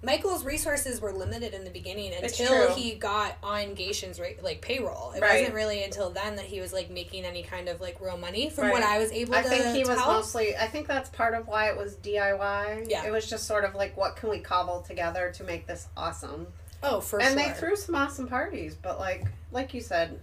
Michael's 0.00 0.44
resources 0.44 1.00
were 1.00 1.12
limited 1.12 1.54
in 1.54 1.64
the 1.64 1.70
beginning 1.70 2.12
until 2.14 2.72
he 2.74 2.94
got 2.94 3.36
on 3.42 3.74
Gatien's 3.74 4.20
ra- 4.20 4.28
like 4.42 4.60
payroll. 4.62 5.10
It 5.10 5.20
Right. 5.20 5.38
wasn't 5.40 5.54
really 5.54 5.82
until 5.82 6.10
then 6.10 6.36
that 6.36 6.44
he 6.44 6.60
was 6.60 6.72
like 6.72 6.88
making 6.88 7.24
any 7.24 7.42
kind 7.42 7.68
of 7.68 7.80
like 7.80 8.00
real 8.00 8.16
money 8.16 8.48
from 8.48 8.64
Right. 8.64 8.72
what 8.74 8.82
I 8.84 8.98
was 8.98 9.10
able 9.10 9.34
I 9.34 9.42
to 9.42 9.48
think 9.48 9.74
he 9.74 9.80
was 9.84 9.98
tell. 9.98 10.12
mostly. 10.12 10.56
I 10.56 10.68
think 10.68 10.86
that's 10.86 11.10
part 11.10 11.34
of 11.34 11.48
why 11.48 11.68
it 11.68 11.76
was 11.76 11.96
DIY. 11.96 12.86
Yeah. 12.88 13.04
It 13.06 13.10
was 13.10 13.28
just 13.28 13.46
sort 13.48 13.64
of 13.64 13.74
like, 13.74 13.96
what 13.96 14.14
can 14.14 14.28
we 14.30 14.38
cobble 14.38 14.82
together 14.82 15.32
to 15.36 15.42
make 15.44 15.66
this 15.66 15.88
awesome? 15.96 16.46
oh, 16.80 17.00
for 17.00 17.20
and 17.20 17.34
sure. 17.36 17.48
they 17.48 17.52
threw 17.58 17.74
some 17.74 17.96
awesome 17.96 18.28
parties, 18.28 18.76
but 18.80 19.00
like, 19.00 19.24
like 19.50 19.74
you 19.74 19.80
said. 19.80 20.20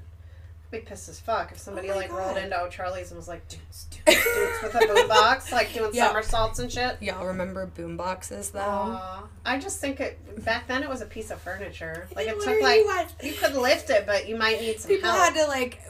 Be 0.72 0.80
pissed 0.80 1.08
as 1.10 1.20
fuck 1.20 1.52
if 1.52 1.58
somebody 1.60 1.90
Oh 1.92 1.96
like 1.96 2.12
rolled 2.12 2.38
into 2.38 2.60
O'Charlie's 2.60 3.12
and 3.12 3.18
was 3.18 3.28
like, 3.28 3.48
dudes, 3.48 3.86
dudes, 3.92 4.06
dance 4.26 4.64
with 4.64 4.76
a 4.76 4.80
boombox, 4.80 5.52
like 5.52 5.72
doing 5.74 5.92
Yeah. 5.94 6.08
somersaults 6.08 6.60
and 6.60 6.72
shit. 6.72 6.98
Y'all 7.02 7.26
remember 7.26 7.66
boom 7.68 7.96
boxes 7.98 8.50
though? 8.50 8.60
Aw. 8.62 9.24
I 9.46 9.60
just 9.60 9.80
think 9.80 10.00
it 10.00 10.44
back 10.44 10.68
then 10.68 10.82
it 10.84 10.90
was 10.90 11.02
a 11.02 11.06
piece 11.06 11.30
of 11.32 11.40
furniture. 11.40 12.08
Like 12.16 12.28
it 12.28 12.42
took 12.42 12.62
like 12.62 12.84
was. 12.84 13.06
you 13.24 13.34
could 13.34 13.54
lift 13.56 13.90
it, 13.92 14.06
but 14.08 14.28
you 14.28 14.36
might 14.38 14.60
need 14.60 14.80
some 14.80 14.90
People 14.90 15.12
help. 15.12 15.34
had 15.36 15.44
to 15.44 15.48
like 15.48 15.82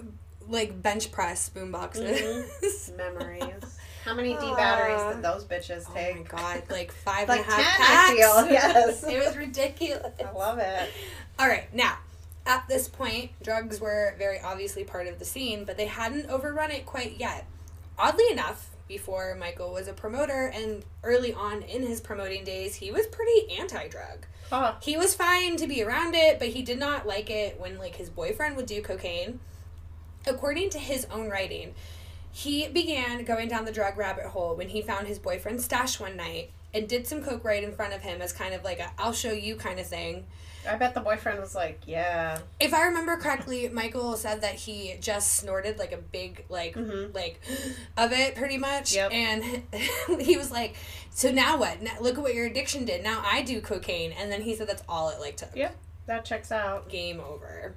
like 0.48 0.80
bench 0.82 1.12
press 1.12 1.50
boom 1.50 1.72
boxes. 1.72 2.20
Mhm. 2.62 2.98
Memories. 2.98 3.80
How 4.04 4.14
many 4.14 4.34
D 4.34 4.40
Aw. 4.40 4.56
batteries 4.56 5.16
did 5.16 5.24
those 5.24 5.46
bitches 5.46 5.86
Oh 5.90 5.94
my 5.96 6.02
take? 6.02 6.30
god, 6.30 6.64
like 6.70 6.92
five 6.92 7.28
Like 7.28 7.40
and 7.42 7.50
a 7.50 7.52
half 7.56 7.78
10, 7.78 7.82
I 7.82 7.88
packs. 7.88 8.12
feel, 8.14 8.48
yes. 8.52 9.04
it 9.04 9.26
was 9.26 9.36
ridiculous. 9.38 10.14
I 10.24 10.32
love 10.38 10.60
it. 10.60 10.90
All 11.40 11.48
right, 11.48 11.74
now, 11.74 11.98
at 12.46 12.68
this 12.68 12.88
point, 12.88 13.32
drugs 13.42 13.80
were 13.82 14.16
very 14.18 14.40
obviously 14.40 14.84
part 14.84 15.08
of 15.08 15.20
the 15.20 15.26
scene, 15.26 15.66
but 15.66 15.78
they 15.78 15.88
hadn't 15.88 16.30
overrun 16.30 16.72
it 16.72 16.86
quite 16.86 17.20
yet. 17.20 17.46
Oddly 17.98 18.30
enough, 18.30 18.70
before 18.88 19.36
Michael 19.36 19.74
was 19.74 19.88
a 19.88 19.94
promoter 19.94 20.52
and 20.54 20.84
early 21.04 21.34
on 21.34 21.64
in 21.64 21.82
his 21.82 22.00
promoting 22.02 22.44
days, 22.44 22.76
he 22.76 22.92
was 22.92 23.08
pretty 23.08 23.52
anti-drug. 23.58 24.26
Huh. 24.50 24.76
He 24.82 24.96
was 24.96 25.16
fine 25.16 25.56
to 25.58 25.66
be 25.66 25.82
around 25.82 26.14
it, 26.14 26.38
but 26.38 26.50
he 26.50 26.62
did 26.62 26.78
not 26.78 27.08
like 27.08 27.30
it 27.30 27.60
when 27.60 27.80
like 27.80 27.96
his 27.96 28.10
boyfriend 28.10 28.56
would 28.58 28.68
do 28.68 28.82
cocaine. 28.82 29.40
According 30.28 30.70
to 30.72 30.80
his 30.80 31.06
own 31.06 31.30
writing, 31.30 31.74
he 32.32 32.68
began 32.68 33.24
going 33.24 33.48
down 33.48 33.66
the 33.66 33.72
drug 33.72 33.98
rabbit 33.98 34.26
hole 34.26 34.56
when 34.56 34.70
he 34.70 34.82
found 34.82 35.08
his 35.08 35.18
boyfriend's 35.18 35.66
stash 35.66 36.00
one 36.00 36.16
night 36.16 36.52
and 36.74 36.88
did 36.88 37.08
some 37.08 37.24
coke 37.24 37.44
right 37.44 37.64
in 37.64 37.72
front 37.72 37.94
of 37.94 38.02
him 38.02 38.22
as 38.22 38.34
kind 38.34 38.54
of 38.54 38.64
like 38.64 38.80
a 38.80 38.92
I'll 39.00 39.14
show 39.14 39.32
you 39.32 39.56
kind 39.56 39.80
of 39.80 39.88
thing. 39.88 40.26
I 40.68 40.76
bet 40.78 40.94
the 40.94 41.00
boyfriend 41.02 41.40
was 41.40 41.56
like, 41.56 41.82
yeah. 41.86 42.40
If 42.60 42.74
I 42.74 42.84
remember 42.86 43.18
correctly, 43.18 43.70
Michael 43.70 44.16
said 44.18 44.42
that 44.42 44.56
he 44.56 44.96
just 45.00 45.34
snorted 45.36 45.78
like 45.80 45.92
a 45.92 45.98
big 45.98 46.46
like 46.50 46.76
Mhm. 46.76 47.14
like 47.14 47.42
of 47.98 48.12
it 48.12 48.36
pretty 48.36 48.58
much, 48.58 48.94
Yep. 48.96 49.12
and 49.12 49.64
he 50.22 50.38
was 50.38 50.52
like, 50.52 50.76
"So 51.12 51.32
now 51.32 51.58
what? 51.58 51.82
Now, 51.82 51.94
look 52.02 52.18
at 52.18 52.22
what 52.24 52.34
your 52.34 52.46
addiction 52.46 52.86
did. 52.86 53.04
Now 53.04 53.24
I 53.26 53.42
do 53.42 53.62
cocaine." 53.62 54.12
And 54.12 54.32
then 54.32 54.42
he 54.42 54.56
said 54.56 54.68
that's 54.68 54.84
all 54.90 55.10
it 55.10 55.20
like 55.20 55.38
took. 55.38 55.56
Yeah. 55.56 55.72
That 56.08 56.24
checks 56.26 56.52
out. 56.52 56.88
Game 56.90 57.20
over. 57.20 57.76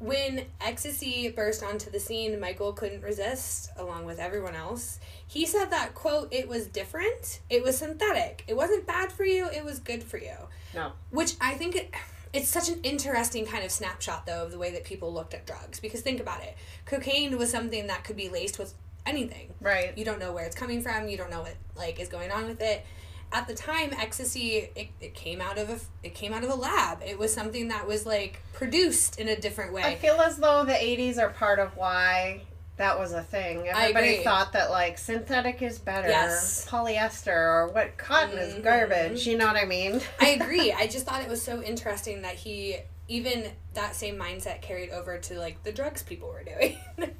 When 0.00 0.46
ecstasy 0.62 1.28
burst 1.28 1.62
onto 1.62 1.90
the 1.90 2.00
scene, 2.00 2.40
Michael 2.40 2.72
couldn't 2.72 3.02
resist, 3.02 3.70
along 3.76 4.06
with 4.06 4.18
everyone 4.18 4.56
else. 4.56 4.98
He 5.26 5.44
said 5.44 5.66
that, 5.66 5.94
quote, 5.94 6.32
it 6.32 6.48
was 6.48 6.66
different, 6.66 7.40
it 7.50 7.62
was 7.62 7.76
synthetic. 7.76 8.42
It 8.48 8.56
wasn't 8.56 8.86
bad 8.86 9.12
for 9.12 9.24
you, 9.24 9.46
it 9.48 9.62
was 9.62 9.78
good 9.78 10.02
for 10.02 10.16
you. 10.16 10.34
No. 10.74 10.92
Which 11.10 11.34
I 11.38 11.52
think 11.52 11.76
it, 11.76 11.94
it's 12.32 12.48
such 12.48 12.70
an 12.70 12.80
interesting 12.82 13.44
kind 13.44 13.62
of 13.62 13.70
snapshot, 13.70 14.24
though, 14.24 14.44
of 14.44 14.52
the 14.52 14.58
way 14.58 14.72
that 14.72 14.84
people 14.84 15.12
looked 15.12 15.34
at 15.34 15.46
drugs. 15.46 15.80
Because 15.80 16.00
think 16.00 16.18
about 16.18 16.42
it 16.42 16.56
cocaine 16.86 17.36
was 17.36 17.50
something 17.50 17.86
that 17.88 18.02
could 18.02 18.16
be 18.16 18.30
laced 18.30 18.58
with 18.58 18.72
anything. 19.04 19.52
Right. 19.60 19.96
You 19.98 20.06
don't 20.06 20.18
know 20.18 20.32
where 20.32 20.46
it's 20.46 20.56
coming 20.56 20.80
from, 20.80 21.10
you 21.10 21.18
don't 21.18 21.30
know 21.30 21.42
what, 21.42 21.56
like, 21.76 22.00
is 22.00 22.08
going 22.08 22.30
on 22.30 22.46
with 22.46 22.62
it 22.62 22.86
at 23.32 23.46
the 23.46 23.54
time 23.54 23.92
ecstasy 23.96 24.70
it, 24.74 24.88
it 25.00 25.14
came 25.14 25.40
out 25.40 25.56
of 25.58 25.70
a 25.70 25.78
it 26.02 26.14
came 26.14 26.32
out 26.32 26.42
of 26.42 26.50
a 26.50 26.54
lab 26.54 26.98
it 27.06 27.18
was 27.18 27.32
something 27.32 27.68
that 27.68 27.86
was 27.86 28.04
like 28.04 28.42
produced 28.52 29.18
in 29.20 29.28
a 29.28 29.36
different 29.40 29.72
way 29.72 29.82
I 29.82 29.94
feel 29.96 30.20
as 30.20 30.36
though 30.38 30.64
the 30.64 30.72
80s 30.72 31.18
are 31.18 31.30
part 31.30 31.58
of 31.58 31.76
why 31.76 32.42
that 32.76 32.98
was 32.98 33.12
a 33.12 33.22
thing. 33.22 33.68
Everybody 33.68 34.24
thought 34.24 34.54
that 34.54 34.70
like 34.70 34.96
synthetic 34.96 35.60
is 35.60 35.78
better, 35.78 36.08
Yes. 36.08 36.66
polyester 36.66 37.28
or 37.28 37.68
what 37.68 37.98
cotton 37.98 38.38
is 38.38 38.54
Mhm. 38.54 38.62
garbage. 38.64 39.26
You 39.26 39.36
know 39.36 39.46
what 39.46 39.56
I 39.56 39.66
mean? 39.66 40.00
i 40.18 40.28
agree 40.40 40.72
i 40.72 40.86
just 40.86 41.04
thought 41.04 41.20
it 41.22 41.28
was 41.28 41.42
so 41.42 41.62
interesting 41.62 42.22
that 42.22 42.36
he 42.36 42.76
even 43.06 43.50
that 43.74 43.94
same 43.94 44.16
mindset 44.16 44.62
carried 44.62 44.90
over 44.90 45.18
to 45.18 45.38
like 45.38 45.62
the 45.62 45.72
drugs 45.72 46.02
people 46.02 46.28
were 46.30 46.42
doing 46.42 46.78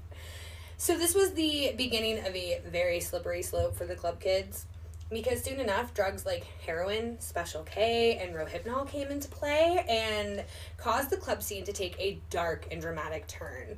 so 0.78 0.96
this 0.96 1.14
was 1.14 1.34
the 1.34 1.74
beginning 1.76 2.18
of 2.20 2.34
a 2.34 2.60
very 2.66 3.00
slippery 3.00 3.42
slope 3.42 3.76
for 3.76 3.84
the 3.84 3.94
club 3.94 4.18
kids 4.20 4.64
because 5.10 5.42
soon 5.42 5.60
enough 5.60 5.92
drugs 5.94 6.24
like 6.24 6.44
heroin 6.64 7.18
special 7.20 7.62
k 7.64 8.18
and 8.20 8.34
rohypnol 8.34 8.88
came 8.88 9.08
into 9.08 9.28
play 9.28 9.84
and 9.88 10.44
caused 10.76 11.10
the 11.10 11.16
club 11.16 11.42
scene 11.42 11.64
to 11.64 11.72
take 11.72 11.98
a 11.98 12.20
dark 12.30 12.66
and 12.70 12.80
dramatic 12.80 13.26
turn 13.26 13.76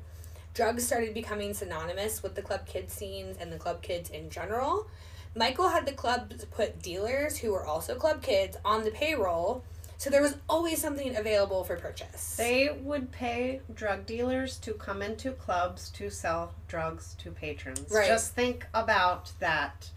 drugs 0.54 0.86
started 0.86 1.14
becoming 1.14 1.54
synonymous 1.54 2.22
with 2.22 2.34
the 2.34 2.42
club 2.42 2.66
kids 2.66 2.92
scenes 2.92 3.36
and 3.40 3.52
the 3.52 3.58
club 3.58 3.82
kids 3.82 4.10
in 4.10 4.28
general 4.30 4.86
michael 5.34 5.68
had 5.68 5.86
the 5.86 5.92
club 5.92 6.32
put 6.50 6.80
dealers 6.82 7.38
who 7.38 7.50
were 7.52 7.64
also 7.64 7.94
club 7.94 8.22
kids 8.22 8.56
on 8.64 8.84
the 8.84 8.90
payroll 8.90 9.64
so 10.02 10.10
there 10.10 10.20
was 10.20 10.36
always 10.48 10.82
something 10.82 11.14
available 11.14 11.62
for 11.62 11.76
purchase 11.76 12.34
They 12.34 12.76
would 12.82 13.12
pay 13.12 13.60
drug 13.72 14.04
dealers 14.04 14.58
to 14.58 14.72
come 14.72 15.00
into 15.00 15.30
clubs 15.30 15.90
to 15.90 16.10
sell 16.10 16.54
drugs 16.66 17.14
to 17.20 17.30
patrons. 17.30 17.88
Right. 17.88 18.08
Just 18.08 18.34
think 18.34 18.66
about 18.74 19.30
that 19.38 19.88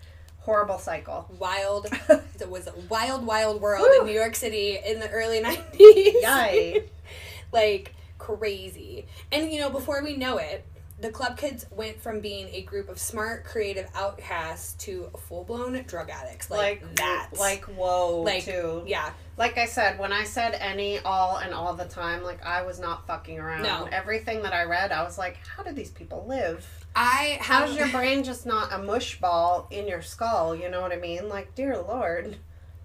horrible 0.45 0.77
cycle. 0.77 1.27
wild 1.39 1.87
it 2.39 2.49
was 2.49 2.67
a 2.67 2.73
wild 2.89 3.25
wild 3.25 3.59
world 3.61 3.85
Woo. 3.89 3.99
in 4.01 4.05
new 4.05 4.13
york 4.13 4.35
city 4.35 4.77
in 4.85 4.99
the 4.99 5.09
early 5.09 5.39
90s 5.43 5.73
Yay. 6.21 6.83
like 7.51 7.93
crazy. 8.17 9.05
And 9.31 9.51
you 9.51 9.59
know, 9.59 9.69
before 9.69 10.03
we 10.03 10.15
know 10.17 10.37
it, 10.37 10.65
the 10.99 11.09
club 11.09 11.37
kids 11.37 11.65
went 11.71 12.01
from 12.01 12.21
being 12.21 12.47
a 12.53 12.61
group 12.61 12.87
of 12.89 12.97
smart, 12.97 13.43
creative 13.43 13.87
outcasts 13.93 14.73
to 14.85 15.09
full 15.27 15.43
blown 15.43 15.73
drug 15.87 16.09
addicts. 16.09 16.49
Like, 16.49 16.81
Like 16.81 16.95
that. 16.95 17.29
Like 17.37 17.65
whoa 17.65 18.21
Like, 18.21 18.45
too. 18.45 18.83
yeah. 18.87 19.11
Like 19.37 19.57
I 19.57 19.65
said, 19.65 19.99
when 19.99 20.13
I 20.13 20.23
said 20.23 20.53
any, 20.59 20.99
all, 20.99 21.37
and 21.37 21.53
all 21.53 21.73
the 21.73 21.85
time, 21.85 22.23
like 22.23 22.43
I 22.45 22.61
was 22.61 22.79
not 22.79 23.05
fucking 23.07 23.37
around. 23.37 23.63
No. 23.63 23.87
Everything 23.91 24.41
that 24.43 24.53
I 24.53 24.63
read, 24.63 24.91
I 24.93 25.03
was 25.03 25.17
like, 25.17 25.37
how 25.45 25.63
do 25.63 25.71
these 25.73 25.91
people 25.91 26.25
live? 26.27 26.65
I 26.95 27.37
How's 27.41 27.75
your 27.75 27.89
brain 27.89 28.23
just 28.23 28.45
not 28.45 28.71
a 28.71 28.77
mush 28.77 29.19
ball 29.19 29.67
in 29.69 29.87
your 29.87 30.01
skull? 30.01 30.55
You 30.55 30.69
know 30.69 30.81
what 30.81 30.91
I 30.91 30.97
mean? 30.97 31.27
Like, 31.29 31.53
dear 31.55 31.77
lord. 31.77 32.37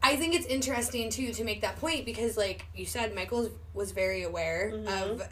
I 0.02 0.16
think 0.16 0.34
it's 0.34 0.46
interesting 0.46 1.10
too 1.10 1.32
to 1.34 1.44
make 1.44 1.60
that 1.60 1.76
point 1.78 2.04
because, 2.06 2.36
like 2.36 2.64
you 2.74 2.86
said, 2.86 3.14
Michael 3.14 3.50
was 3.74 3.92
very 3.92 4.22
aware 4.22 4.72
Mhm. 4.72 5.02
of 5.02 5.28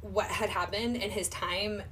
what 0.00 0.26
had 0.26 0.48
happened 0.50 1.02
and 1.02 1.12
his 1.12 1.28
time, 1.28 1.82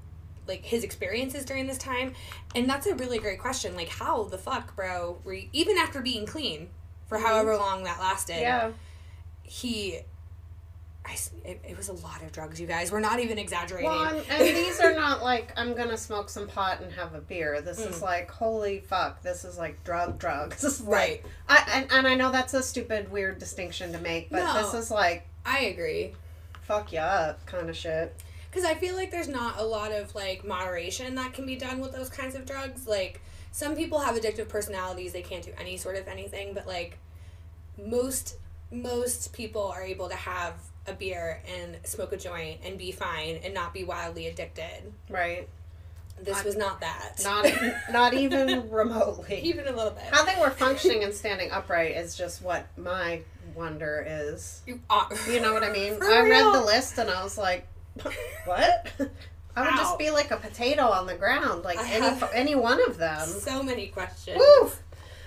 like 0.47 0.65
his 0.65 0.85
experiences 0.85 1.45
during 1.45 1.67
this 1.67 1.79
time, 1.79 2.15
and 2.55 2.71
that's 2.71 2.87
a 2.87 2.95
really 2.95 3.19
great 3.19 3.41
question. 3.41 3.75
Like, 3.75 3.89
how 3.89 4.23
the 4.25 4.39
fuck, 4.39 4.77
bro? 4.77 5.21
Were 5.25 5.35
you, 5.35 5.49
even 5.53 5.77
after 5.77 6.01
being 6.01 6.25
clean 6.27 6.71
for 7.09 7.19
however 7.19 7.57
long 7.57 7.83
that 7.85 7.99
lasted? 8.01 8.41
Yeah. 8.41 8.71
he 9.49 10.01
I, 11.09 11.17
it, 11.45 11.61
it 11.69 11.77
was 11.77 11.89
a 11.89 11.93
lot 11.93 12.21
of 12.23 12.33
drugs 12.33 12.61
you 12.61 12.67
guys 12.67 12.91
we're 12.91 12.99
not 13.01 13.21
even 13.21 13.39
exaggerating 13.39 13.89
Well, 13.89 14.05
and, 14.07 14.25
and 14.29 14.57
these 14.57 14.81
are 14.81 14.93
not 14.95 15.23
like 15.23 15.53
I'm 15.57 15.75
gonna 15.77 15.97
smoke 15.97 16.29
some 16.29 16.49
pot 16.49 16.81
and 16.81 16.93
have 16.93 17.15
a 17.15 17.21
beer. 17.21 17.61
This 17.61 17.79
is 17.79 18.01
Mm. 18.01 18.03
like 18.03 18.31
holy 18.31 18.81
fuck. 18.81 19.23
This 19.23 19.45
is 19.45 19.57
like 19.57 19.83
drug 19.85 20.19
drugs. 20.19 20.65
Is 20.65 20.81
like- 20.81 20.93
right 20.97 21.23
I 21.49 21.65
and, 21.75 21.93
and 21.93 22.07
I 22.09 22.15
know 22.17 22.33
that's 22.33 22.55
a 22.55 22.63
stupid 22.63 23.11
weird 23.13 23.39
distinction 23.39 23.93
to 23.93 23.99
make, 24.01 24.31
but 24.31 24.39
No. 24.43 24.63
this 24.63 24.75
is 24.75 24.91
like 24.91 25.27
i 25.45 25.61
agree 25.67 26.13
fuck 26.63 26.93
you 26.93 26.99
up 26.99 27.47
kind 27.47 27.71
of 27.71 27.77
shit. 27.77 28.13
because 28.51 28.65
i 28.65 28.75
feel 28.75 28.97
like 28.97 29.13
there's 29.13 29.29
not 29.29 29.61
a 29.61 29.63
lot 29.63 29.93
of 29.93 30.13
like 30.17 30.45
moderation 30.45 31.15
that 31.15 31.33
can 31.33 31.47
be 31.47 31.55
done 31.55 31.79
with 31.79 31.93
those 31.93 32.09
kinds 32.09 32.35
of 32.35 32.45
drugs 32.45 32.89
like 32.89 33.21
some 33.53 33.77
people 33.77 34.01
have 34.01 34.17
addictive 34.17 34.49
personalities 34.49 35.13
they 35.13 35.23
can't 35.23 35.45
do 35.45 35.53
any 35.61 35.77
sort 35.77 35.95
of 35.97 36.09
anything 36.09 36.53
but 36.53 36.67
like 36.67 36.99
most 37.79 38.37
most 38.73 39.33
people 39.33 39.63
are 39.69 39.83
able 39.83 40.09
to 40.09 40.17
have 40.17 40.55
a 40.89 40.93
beer 40.93 41.43
and 41.57 41.77
smoke 41.85 42.13
a 42.13 42.17
joint 42.17 42.61
and 42.65 42.79
be 42.79 42.93
fine 42.93 43.41
and 43.45 43.53
not 43.55 43.73
be 43.75 43.85
wildly 43.85 44.27
addicted 44.29 44.93
Right. 45.11 45.49
this 46.23 46.39
I- 46.39 46.43
was 46.45 46.57
not 46.57 46.81
that 46.81 47.21
Not 47.23 47.47
not 47.93 48.15
even 48.15 48.71
remotely. 48.71 49.41
even 49.41 49.67
a 49.67 49.73
little 49.73 49.91
bit 49.93 50.05
How 50.11 50.25
they 50.25 50.41
were 50.41 50.51
functioning 50.51 51.05
and 51.05 51.13
standing 51.15 51.51
upright 51.51 51.97
is 51.97 52.15
just 52.17 52.43
what 52.43 52.67
my 52.77 53.21
wonder 53.55 54.05
is. 54.07 54.61
You 54.67 54.81
are- 54.91 55.09
You 55.31 55.41
know 55.41 55.53
what 55.53 55.65
I 55.65 55.71
mean? 55.71 55.95
I 56.03 56.21
read 56.23 56.55
the 56.55 56.63
list 56.65 56.99
and 56.99 57.11
I 57.11 57.23
was 57.23 57.37
like, 57.39 57.67
what? 58.45 58.93
I 59.59 59.63
would 59.63 59.71
Ow. 59.73 59.77
just 59.77 59.99
be 59.99 60.11
like 60.11 60.31
a 60.31 60.37
potato 60.37 60.83
on 60.83 61.07
the 61.07 61.15
ground, 61.15 61.65
like 61.65 61.79
I 61.79 61.89
any 61.91 62.21
any 62.35 62.55
one 62.55 62.79
of 62.89 62.99
them. 62.99 63.27
so 63.27 63.63
many 63.63 63.87
questions 63.87 64.39
Woof. 64.39 64.83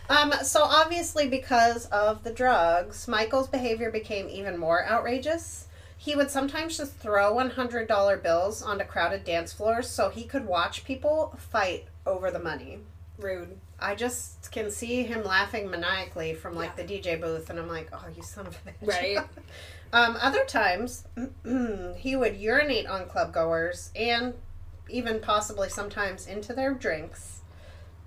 Um, 0.09 0.33
so 0.43 0.63
obviously 0.63 1.27
because 1.27 1.85
of 1.87 2.23
the 2.23 2.33
drugs, 2.33 3.07
Michael's 3.07 3.47
behavior 3.47 3.91
became 3.91 4.27
even 4.27 4.57
more 4.57 4.85
outrageous. 4.85 5.67
He 5.97 6.15
would 6.15 6.31
sometimes 6.31 6.77
just 6.77 6.95
throw 6.95 7.33
$100 7.33 8.23
bills 8.23 8.61
onto 8.63 8.85
crowded 8.85 9.23
dance 9.23 9.53
floors 9.53 9.89
so 9.89 10.09
he 10.09 10.23
could 10.23 10.47
watch 10.47 10.83
people 10.83 11.37
fight 11.37 11.85
over 12.05 12.31
the 12.31 12.39
money. 12.39 12.79
rude 13.17 13.59
I 13.81 13.95
just 13.95 14.51
can 14.51 14.71
see 14.71 15.03
him 15.03 15.23
laughing 15.23 15.69
maniacally 15.69 16.33
from 16.33 16.55
like 16.55 16.75
the 16.75 16.83
DJ 16.83 17.19
booth, 17.19 17.49
and 17.49 17.59
I'm 17.59 17.67
like, 17.67 17.89
oh, 17.93 18.05
you 18.15 18.21
son 18.21 18.47
of 18.47 18.57
a 18.65 18.69
bitch. 18.69 18.87
Right. 18.87 19.17
um, 19.93 20.17
other 20.21 20.43
times, 20.45 21.05
he 21.97 22.15
would 22.15 22.35
urinate 22.37 22.87
on 22.87 23.07
club 23.07 23.33
goers 23.33 23.91
and 23.95 24.33
even 24.89 25.19
possibly 25.19 25.69
sometimes 25.69 26.27
into 26.27 26.53
their 26.53 26.73
drinks. 26.73 27.38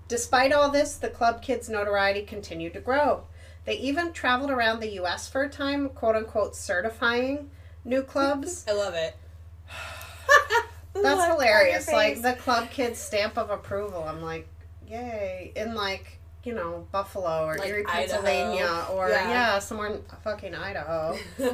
Despite 0.07 0.51
all 0.51 0.69
this, 0.69 0.95
the 0.95 1.09
club 1.09 1.41
kids' 1.41 1.69
notoriety 1.69 2.23
continued 2.23 2.73
to 2.73 2.79
grow. 2.79 3.23
They 3.65 3.77
even 3.77 4.11
traveled 4.11 4.51
around 4.51 4.79
the 4.79 4.93
U.S. 4.93 5.29
for 5.29 5.43
a 5.43 5.49
time, 5.49 5.89
quote 5.89 6.15
unquote, 6.15 6.55
certifying 6.55 7.49
new 7.85 8.03
clubs. 8.13 8.65
I 8.67 8.73
love 8.73 8.93
it. 8.93 9.15
That's 10.93 11.25
hilarious. 11.25 11.91
Like 11.91 12.21
the 12.21 12.33
club 12.33 12.69
kids 12.69 12.99
stamp 12.99 13.37
of 13.37 13.49
approval. 13.49 14.03
I'm 14.03 14.21
like, 14.21 14.47
yay! 14.87 15.51
In 15.55 15.73
like 15.73 16.19
you 16.43 16.53
know 16.53 16.85
Buffalo 16.91 17.45
or 17.45 17.57
Like 17.57 17.69
Erie, 17.69 17.85
Idaho. 17.87 18.21
Pennsylvania, 18.21 18.85
or 18.91 19.09
Yeah. 19.09 19.29
yeah. 19.29 19.59
somewhere 19.59 19.87
in 19.93 20.01
fucking 20.23 20.55
Idaho. 20.55 21.17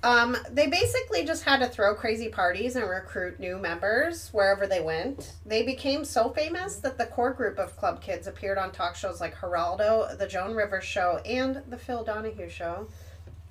Um, 0.00 0.36
they 0.52 0.68
basically 0.68 1.24
just 1.24 1.42
had 1.42 1.58
to 1.58 1.66
throw 1.68 1.92
crazy 1.92 2.28
parties 2.28 2.76
and 2.76 2.88
recruit 2.88 3.40
new 3.40 3.58
members 3.58 4.28
wherever 4.28 4.64
they 4.64 4.80
went. 4.80 5.32
They 5.44 5.64
became 5.64 6.04
so 6.04 6.30
famous 6.30 6.76
that 6.76 6.98
the 6.98 7.06
core 7.06 7.32
group 7.32 7.58
of 7.58 7.76
club 7.76 8.00
kids 8.00 8.28
appeared 8.28 8.58
on 8.58 8.70
talk 8.70 8.94
shows 8.94 9.20
like 9.20 9.34
Geraldo, 9.36 10.16
The 10.16 10.28
Joan 10.28 10.54
Rivers 10.54 10.84
Show, 10.84 11.18
and 11.26 11.62
The 11.68 11.76
Phil 11.76 12.04
Donahue 12.04 12.48
Show, 12.48 12.86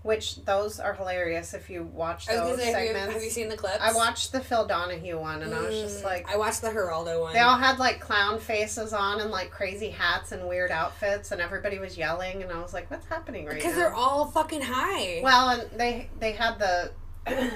which 0.08 0.38
those 0.46 0.80
are 0.80 0.93
hilarious 0.96 1.54
if 1.54 1.70
you 1.70 1.84
watch 1.84 2.26
those 2.26 2.58
say, 2.58 2.72
have 2.72 2.82
you, 2.82 2.88
segments. 2.88 3.13
have 3.13 3.24
you 3.24 3.30
seen 3.30 3.50
the 3.50 3.58
clips? 3.58 3.78
I 3.82 3.93
watched 3.93 4.32
the 4.32 4.39
Phil 4.39 4.65
Donahue 4.65 5.20
one 5.20 5.41
and 5.43 5.54
I 5.54 5.62
was 5.62 5.76
just 5.80 6.02
Mm, 6.02 6.06
like, 6.06 6.28
I 6.32 6.38
watched 6.38 6.62
the 6.62 6.70
Geraldo 6.70 7.22
one. 7.22 7.34
they 7.34 7.39
all 7.41 7.58
had 7.58 7.78
like 7.78 8.00
clown 8.00 8.39
faces 8.39 8.93
on 8.93 9.22
and 9.22 9.30
like 9.30 9.52
crazy 9.52 9.89
hats 9.89 10.32
and 10.32 10.48
weird 10.48 10.72
outfits, 10.72 11.32
and 11.32 11.39
everybody 11.41 11.78
was 11.78 11.98
yelling, 11.98 12.41
and 12.41 12.52
I 12.52 12.60
was 12.62 12.74
like, 12.74 12.89
what's 12.89 13.06
happening 13.06 13.46
right 13.46 13.54
now? 13.54 13.60
because 13.60 13.76
they're 13.76 13.93
all 13.93 14.26
fucking 14.32 14.62
high. 14.62 15.20
Well, 15.24 15.50
and 15.50 15.70
they 15.80 16.10
they 16.20 16.32
had 16.32 16.58
the 16.58 16.91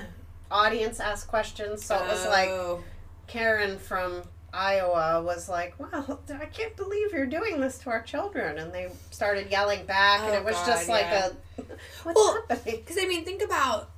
audience 0.51 0.99
ask 0.99 1.27
questions, 1.27 1.83
so 1.85 1.95
it 1.97 2.07
was 2.07 2.25
like 2.27 2.49
Oh. 2.49 2.83
Karen 3.27 3.77
from 3.79 4.23
Iowa 4.53 5.21
was 5.23 5.47
like, 5.47 5.75
"Well, 5.79 6.19
I 6.33 6.45
can't 6.45 6.75
believe 6.75 7.13
you're 7.13 7.25
doing 7.25 7.61
this 7.61 7.77
to 7.79 7.89
our 7.89 8.01
children," 8.01 8.57
and 8.57 8.73
they 8.73 8.91
started 9.11 9.49
yelling 9.49 9.85
back, 9.85 10.21
and 10.21 10.31
Oh, 10.31 10.37
it 10.39 10.43
was 10.43 10.55
God, 10.55 10.65
just 10.65 10.89
like 10.89 11.05
yeah. 11.05 11.29
a, 11.57 11.61
"What's 12.03 12.15
Well, 12.15 12.43
happening?" 12.49 12.77
Because 12.77 12.97
I 12.99 13.05
mean, 13.07 13.23
think 13.23 13.41
about 13.41 13.89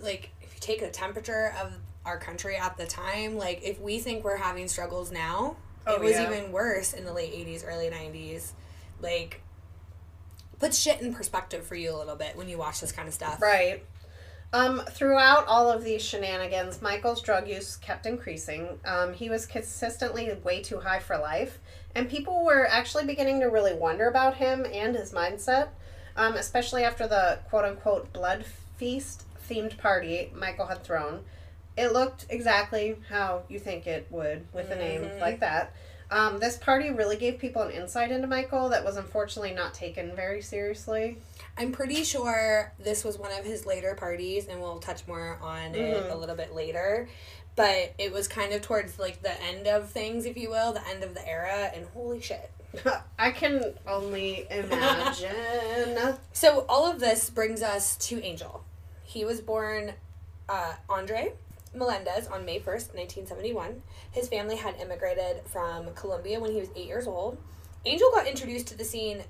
like 0.00 0.30
if 0.42 0.54
you 0.54 0.60
take 0.60 0.80
the 0.80 0.88
temperature 0.90 1.54
of 1.62 1.72
our 2.04 2.18
country 2.18 2.56
at 2.56 2.76
the 2.76 2.86
time, 2.86 3.36
like 3.36 3.60
if 3.62 3.80
we 3.80 3.98
think 4.00 4.24
we're 4.24 4.36
having 4.38 4.66
struggles 4.68 5.12
now, 5.12 5.56
Oh, 5.86 5.94
it 5.94 6.00
was 6.00 6.12
yeah. 6.12 6.30
even 6.32 6.50
worse 6.52 6.92
in 6.92 7.04
the 7.04 7.12
late 7.12 7.32
'80s, 7.32 7.64
early 7.66 7.88
'90s. 7.90 8.52
Like, 9.00 9.40
puts 10.58 10.78
shit 10.78 11.00
in 11.00 11.14
perspective 11.14 11.64
for 11.64 11.74
you 11.74 11.94
a 11.94 11.96
little 11.96 12.16
bit 12.16 12.36
when 12.36 12.48
you 12.48 12.58
watch 12.58 12.80
this 12.80 12.92
kind 12.92 13.06
of 13.08 13.14
stuff. 13.14 13.40
Right. 13.40 13.84
Um, 14.52 14.82
throughout 14.90 15.46
all 15.46 15.70
of 15.70 15.84
these 15.84 16.02
shenanigans, 16.02 16.82
Michael's 16.82 17.22
drug 17.22 17.46
use 17.46 17.76
kept 17.76 18.04
increasing. 18.04 18.80
Um, 18.84 19.14
he 19.14 19.30
was 19.30 19.46
consistently 19.46 20.32
way 20.42 20.60
too 20.60 20.80
high 20.80 20.98
for 20.98 21.16
life, 21.16 21.58
and 21.94 22.08
people 22.08 22.44
were 22.44 22.66
actually 22.66 23.06
beginning 23.06 23.40
to 23.40 23.46
really 23.46 23.74
wonder 23.74 24.08
about 24.08 24.36
him 24.36 24.66
and 24.72 24.96
his 24.96 25.12
mindset, 25.12 25.68
um, 26.16 26.34
especially 26.34 26.82
after 26.82 27.06
the 27.06 27.38
quote 27.48 27.64
unquote 27.64 28.12
blood 28.12 28.44
feast 28.76 29.24
themed 29.48 29.78
party 29.78 30.32
Michael 30.34 30.66
had 30.66 30.82
thrown. 30.82 31.22
It 31.76 31.92
looked 31.92 32.26
exactly 32.28 32.96
how 33.08 33.44
you 33.48 33.60
think 33.60 33.86
it 33.86 34.08
would 34.10 34.46
with 34.52 34.70
a 34.70 34.76
name 34.76 35.08
like 35.20 35.40
that. 35.40 35.72
Um, 36.10 36.38
this 36.40 36.56
party 36.56 36.90
really 36.90 37.16
gave 37.16 37.38
people 37.38 37.62
an 37.62 37.70
insight 37.70 38.10
into 38.10 38.26
Michael 38.26 38.68
that 38.70 38.84
was 38.84 38.96
unfortunately 38.96 39.52
not 39.54 39.74
taken 39.74 40.14
very 40.16 40.42
seriously. 40.42 41.18
I'm 41.56 41.70
pretty 41.72 42.02
sure 42.04 42.72
this 42.78 43.04
was 43.04 43.16
one 43.18 43.30
of 43.38 43.44
his 43.44 43.64
later 43.66 43.94
parties, 43.94 44.46
and 44.48 44.60
we'll 44.60 44.78
touch 44.80 45.06
more 45.06 45.38
on 45.40 45.74
it 45.74 45.78
Mm-hmm. 46.02 46.12
a 46.12 46.16
little 46.16 46.34
bit 46.36 46.54
later. 46.54 47.08
But 47.56 47.94
it 47.98 48.12
was 48.12 48.26
kind 48.28 48.52
of 48.52 48.62
towards 48.62 48.98
like 48.98 49.22
the 49.22 49.40
end 49.42 49.66
of 49.66 49.90
things, 49.90 50.24
if 50.24 50.36
you 50.36 50.50
will, 50.50 50.72
the 50.72 50.86
end 50.88 51.02
of 51.04 51.14
the 51.14 51.28
era, 51.28 51.70
and 51.74 51.86
holy 51.94 52.20
shit. 52.20 52.50
I 53.18 53.30
can 53.32 53.74
only 53.86 54.46
imagine. 54.50 55.30
So 56.32 56.64
all 56.68 56.90
of 56.90 57.00
this 57.00 57.28
brings 57.30 57.62
us 57.62 57.96
to 58.08 58.22
Angel. 58.22 58.64
He 59.04 59.24
was 59.24 59.40
born 59.40 59.92
uh, 60.48 60.74
Andre 60.88 61.32
Melendez 61.74 62.26
on 62.26 62.44
May 62.44 62.58
1st, 62.58 62.94
1971. 62.94 63.82
His 64.10 64.28
family 64.28 64.56
had 64.56 64.80
immigrated 64.80 65.42
from 65.46 65.94
Colombia 65.94 66.40
when 66.40 66.52
he 66.52 66.60
was 66.60 66.70
eight 66.74 66.86
years 66.86 67.06
old. 67.06 67.38
Angel 67.84 68.10
got 68.10 68.26
introduced 68.26 68.66
to 68.68 68.76
the 68.76 68.84
scene 68.84 69.24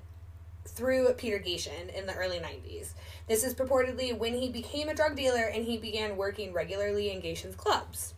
through 0.65 1.13
Peter 1.13 1.39
Gatien 1.39 1.93
in 1.95 2.05
the 2.05 2.15
early 2.15 2.39
90s. 2.39 2.93
This 3.27 3.43
is 3.43 3.53
purportedly 3.53 4.17
when 4.17 4.33
he 4.33 4.49
became 4.49 4.89
a 4.89 4.95
drug 4.95 5.15
dealer 5.15 5.43
and 5.43 5.65
he 5.65 5.77
began 5.77 6.17
working 6.17 6.53
regularly 6.53 7.11
in 7.11 7.21
Gatien 7.21 7.55
clubs. 7.55 8.13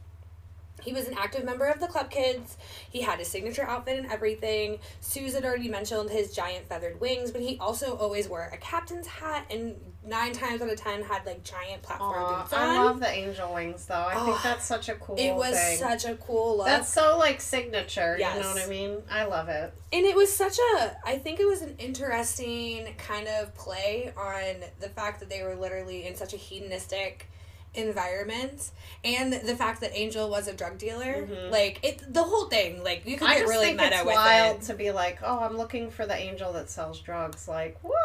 He 0.83 0.91
was 0.91 1.07
an 1.07 1.15
active 1.17 1.45
member 1.45 1.65
of 1.65 1.79
the 1.79 1.87
Club 1.87 2.09
Kids. 2.09 2.57
He 2.89 3.01
had 3.01 3.19
his 3.19 3.29
signature 3.29 3.63
outfit 3.63 3.99
and 3.99 4.11
everything. 4.11 4.79
Suze 4.99 5.33
had 5.33 5.45
already 5.45 5.69
mentioned 5.69 6.09
his 6.09 6.35
giant 6.35 6.67
feathered 6.67 6.99
wings, 6.99 7.31
but 7.31 7.41
he 7.41 7.57
also 7.59 7.95
always 7.95 8.27
wore 8.27 8.49
a 8.51 8.57
captain's 8.57 9.07
hat 9.07 9.45
and 9.49 9.79
nine 10.05 10.33
times 10.33 10.61
out 10.61 10.69
of 10.69 10.77
ten 10.77 11.01
had 11.03 11.25
like 11.25 11.43
giant 11.43 11.81
platform 11.81 12.23
Aw, 12.23 12.41
boots 12.41 12.53
on. 12.53 12.59
I 12.61 12.83
love 12.83 12.99
the 12.99 13.07
angel 13.09 13.53
wings 13.53 13.85
though. 13.85 14.05
I 14.07 14.15
think 14.25 14.41
that's 14.43 14.65
such 14.65 14.89
a 14.89 14.95
cool 14.95 15.15
it 15.17 15.33
was 15.33 15.55
thing. 15.57 15.77
such 15.77 16.05
a 16.05 16.15
cool 16.15 16.57
look. 16.57 16.65
that's 16.65 16.91
so 16.91 17.17
like 17.17 17.39
signature, 17.41 18.17
Yes. 18.19 18.35
you 18.37 18.43
know 18.43 18.49
what 18.53 18.63
I 18.63 18.67
mean? 18.67 18.97
I 19.09 19.23
love 19.25 19.49
it. 19.49 19.73
and 19.93 20.05
it 20.05 20.15
was 20.15 20.35
such 20.35 20.57
a 20.75 20.95
i 21.05 21.17
think 21.17 21.39
it 21.39 21.45
was 21.45 21.61
an 21.61 21.75
interesting 21.79 22.87
kind 22.97 23.27
of 23.27 23.53
play 23.55 24.11
on 24.17 24.55
the 24.79 24.89
fact 24.89 25.19
that 25.19 25.29
they 25.29 25.43
were 25.43 25.55
literally 25.55 26.05
in 26.07 26.15
such 26.15 26.33
a 26.33 26.37
hedonistic 26.37 27.29
environment 27.75 28.71
and 29.03 29.33
the 29.33 29.55
fact 29.55 29.81
that 29.81 29.91
angel 29.97 30.29
was 30.29 30.47
a 30.47 30.53
drug 30.53 30.77
dealer 30.77 31.27
like 31.49 31.79
it 31.83 32.01
the 32.13 32.21
whole 32.23 32.45
thing 32.45 32.83
like 32.83 33.05
you 33.05 33.17
could 33.17 33.27
Mm-hmm. 33.27 33.37
I 33.37 33.39
get 33.39 33.47
really 33.49 33.65
think 33.67 33.77
meta 33.79 33.95
it's 33.95 34.05
with 34.05 34.15
wild 34.15 34.57
it 34.57 34.61
to 34.65 34.73
be 34.75 34.91
like, 34.91 35.19
oh, 35.23 35.39
I'm 35.39 35.57
looking 35.57 35.89
for 35.89 36.05
the 36.05 36.15
angel 36.15 36.53
that 36.53 36.69
sells 36.69 36.99
drugs. 36.99 37.47
Like, 37.47 37.77
what? 37.81 37.95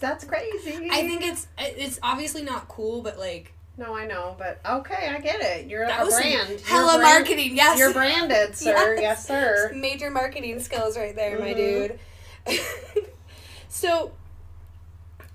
That's 0.00 0.24
crazy. 0.24 0.88
i 0.90 1.06
think 1.06 1.22
it's 1.22 1.46
it's 1.58 1.98
obviously 2.02 2.42
not 2.42 2.66
cool 2.68 3.02
but 3.02 3.18
like 3.18 3.52
No, 3.76 3.94
I 3.94 4.06
know, 4.06 4.34
but 4.38 4.58
okay, 4.64 5.08
I 5.14 5.20
get 5.20 5.40
it. 5.42 5.66
You're 5.68 5.86
that 5.86 6.02
a 6.06 6.10
brand. 6.10 6.48
You're 6.48 6.58
hella 6.60 6.96
brand- 6.98 7.02
marketing 7.02 7.56
yes 7.56 7.78
You're 7.78 7.92
branded, 7.92 8.56
sir. 8.56 8.94
Yes. 8.98 9.00
yes 9.02 9.26
sir. 9.26 9.72
major 9.74 10.10
marketing 10.10 10.60
skills 10.60 10.96
right 10.96 11.14
there, 11.14 11.38
my 11.38 11.52
Mhm. 11.52 11.56
dude. 11.56 11.98
so, 13.68 14.12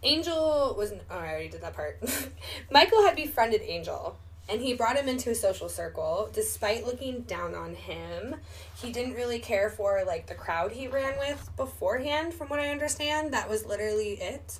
Angel 0.03 0.73
was. 0.77 0.93
Oh, 1.09 1.17
I 1.17 1.27
already 1.29 1.49
did 1.49 1.61
that 1.61 1.75
part. 1.75 1.99
Michael 2.71 3.03
had 3.03 3.15
befriended 3.15 3.61
Angel, 3.61 4.17
and 4.49 4.61
he 4.61 4.73
brought 4.73 4.97
him 4.97 5.07
into 5.07 5.29
a 5.29 5.35
social 5.35 5.69
circle. 5.69 6.29
Despite 6.33 6.85
looking 6.85 7.21
down 7.21 7.53
on 7.55 7.75
him, 7.75 8.35
he 8.81 8.91
didn't 8.91 9.13
really 9.13 9.39
care 9.39 9.69
for 9.69 10.03
like 10.05 10.27
the 10.27 10.33
crowd 10.35 10.71
he 10.71 10.87
ran 10.87 11.17
with 11.19 11.49
beforehand. 11.55 12.33
From 12.33 12.47
what 12.49 12.59
I 12.59 12.69
understand, 12.69 13.31
that 13.33 13.49
was 13.49 13.65
literally 13.65 14.13
it. 14.13 14.59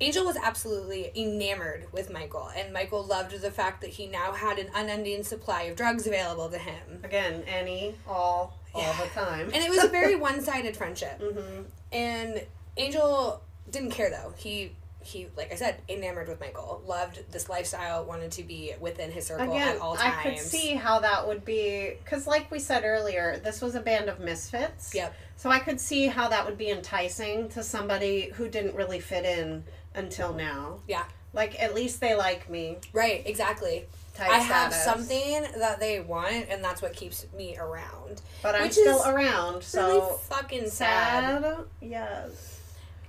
Angel 0.00 0.24
was 0.24 0.36
absolutely 0.36 1.12
enamored 1.14 1.86
with 1.92 2.10
Michael, 2.12 2.50
and 2.56 2.72
Michael 2.72 3.04
loved 3.04 3.40
the 3.40 3.52
fact 3.52 3.82
that 3.82 3.90
he 3.90 4.08
now 4.08 4.32
had 4.32 4.58
an 4.58 4.66
unending 4.74 5.22
supply 5.22 5.62
of 5.64 5.76
drugs 5.76 6.08
available 6.08 6.48
to 6.48 6.58
him. 6.58 7.00
Again, 7.04 7.44
any, 7.46 7.94
all, 8.08 8.58
all 8.74 8.80
Yeah. 8.82 9.00
the 9.00 9.08
time. 9.10 9.50
And 9.54 9.62
it 9.62 9.70
was 9.70 9.84
a 9.84 9.88
very 9.88 10.16
one-sided 10.28 10.76
friendship. 10.76 11.20
Mhm. 11.20 11.66
And 11.92 12.42
Angel 12.76 13.42
didn't 13.72 13.90
care 13.90 14.10
though. 14.10 14.32
He 14.36 14.72
he 15.00 15.26
like 15.36 15.52
I 15.52 15.56
said, 15.56 15.76
enamored 15.88 16.28
with 16.28 16.40
Michael, 16.40 16.82
loved 16.86 17.20
this 17.32 17.48
lifestyle, 17.48 18.04
wanted 18.04 18.30
to 18.32 18.42
be 18.44 18.72
within 18.80 19.10
his 19.10 19.26
circle 19.26 19.50
Again, 19.52 19.76
at 19.76 19.80
all 19.80 19.96
times. 19.96 20.14
I 20.16 20.22
could 20.22 20.38
see 20.38 20.74
how 20.74 21.00
that 21.00 21.26
would 21.26 21.44
be 21.44 21.94
because, 22.02 22.26
like 22.26 22.50
we 22.50 22.58
said 22.58 22.84
earlier, 22.84 23.40
this 23.42 23.60
was 23.60 23.74
a 23.74 23.80
band 23.80 24.08
of 24.08 24.20
misfits. 24.20 24.94
Yep. 24.94 25.14
So 25.36 25.50
I 25.50 25.58
could 25.58 25.80
see 25.80 26.06
how 26.06 26.28
that 26.28 26.46
would 26.46 26.56
be 26.56 26.70
enticing 26.70 27.48
to 27.50 27.62
somebody 27.62 28.30
who 28.34 28.48
didn't 28.48 28.76
really 28.76 29.00
fit 29.00 29.24
in 29.24 29.64
until 29.94 30.32
now. 30.32 30.80
Yeah. 30.86 31.04
Like 31.32 31.60
at 31.60 31.74
least 31.74 32.00
they 32.00 32.14
like 32.14 32.48
me. 32.48 32.78
Right, 32.92 33.22
exactly. 33.26 33.86
I 34.20 34.38
have 34.38 34.72
status. 34.72 34.84
something 34.84 35.58
that 35.58 35.80
they 35.80 36.00
want 36.00 36.46
and 36.50 36.62
that's 36.62 36.82
what 36.82 36.92
keeps 36.92 37.26
me 37.34 37.56
around. 37.56 38.20
but 38.42 38.54
I'm 38.54 38.70
still 38.70 39.02
around. 39.04 39.64
So 39.64 39.88
really 39.88 40.18
fucking 40.28 40.68
sad. 40.68 41.42
sad. 41.42 41.56
Yes. 41.80 42.60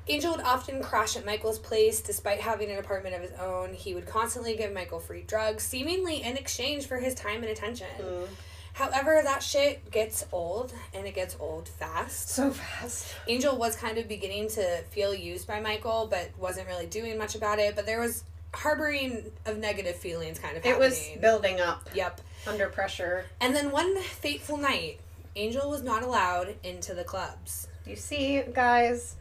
Angel 0.07 0.31
would 0.31 0.41
often 0.45 0.81
crash 0.83 1.15
at 1.15 1.25
Michael's 1.25 1.59
place 1.59 2.01
despite 2.01 2.41
having 2.41 2.69
an 2.69 2.77
apartment 2.79 3.15
of 3.15 3.21
his 3.21 3.31
own. 3.39 3.73
He 3.73 3.93
would 3.93 4.05
constantly 4.05 4.55
give 4.55 4.73
Michael 4.73 4.99
free 4.99 5.21
drugs, 5.21 5.63
seemingly 5.63 6.21
in 6.21 6.35
exchange 6.35 6.87
for 6.87 6.97
his 6.97 7.15
time 7.15 7.37
and 7.41 7.45
attention. 7.51 7.87
Mm. 8.01 8.27
However, 8.73 9.21
that 9.23 9.43
shit 9.43 9.91
gets 9.91 10.25
old 10.31 10.73
and 10.93 11.05
it 11.05 11.13
gets 11.13 11.37
old 11.39 11.69
fast. 11.69 12.29
So 12.29 12.51
fast. 12.51 13.07
Angel 13.27 13.55
was 13.55 13.75
kind 13.75 13.97
of 13.97 14.07
beginning 14.07 14.49
to 14.49 14.81
feel 14.89 15.13
used 15.13 15.47
by 15.47 15.59
Michael, 15.61 16.07
but 16.09 16.31
wasn't 16.37 16.67
really 16.67 16.87
doing 16.87 17.17
much 17.17 17.35
about 17.35 17.59
it. 17.59 17.75
But 17.75 17.85
there 17.85 17.99
was 18.01 18.23
harboring 18.53 19.31
of 19.45 19.57
negative 19.57 19.95
feelings 19.95 20.37
kind 20.39 20.57
of 20.57 20.65
It 20.65 20.77
was 20.77 21.07
building 21.21 21.59
up 21.61 21.87
Yep. 21.93 22.21
under 22.47 22.67
pressure. 22.67 23.25
And 23.39 23.55
then 23.55 23.71
one 23.71 23.95
fateful 24.01 24.57
night, 24.57 24.99
Angel 25.35 25.69
was 25.69 25.81
not 25.81 26.03
allowed 26.03 26.55
into 26.63 26.93
the 26.93 27.03
clubs. 27.03 27.67
You 27.85 27.95
see, 27.95 28.41
guys, 28.53 29.15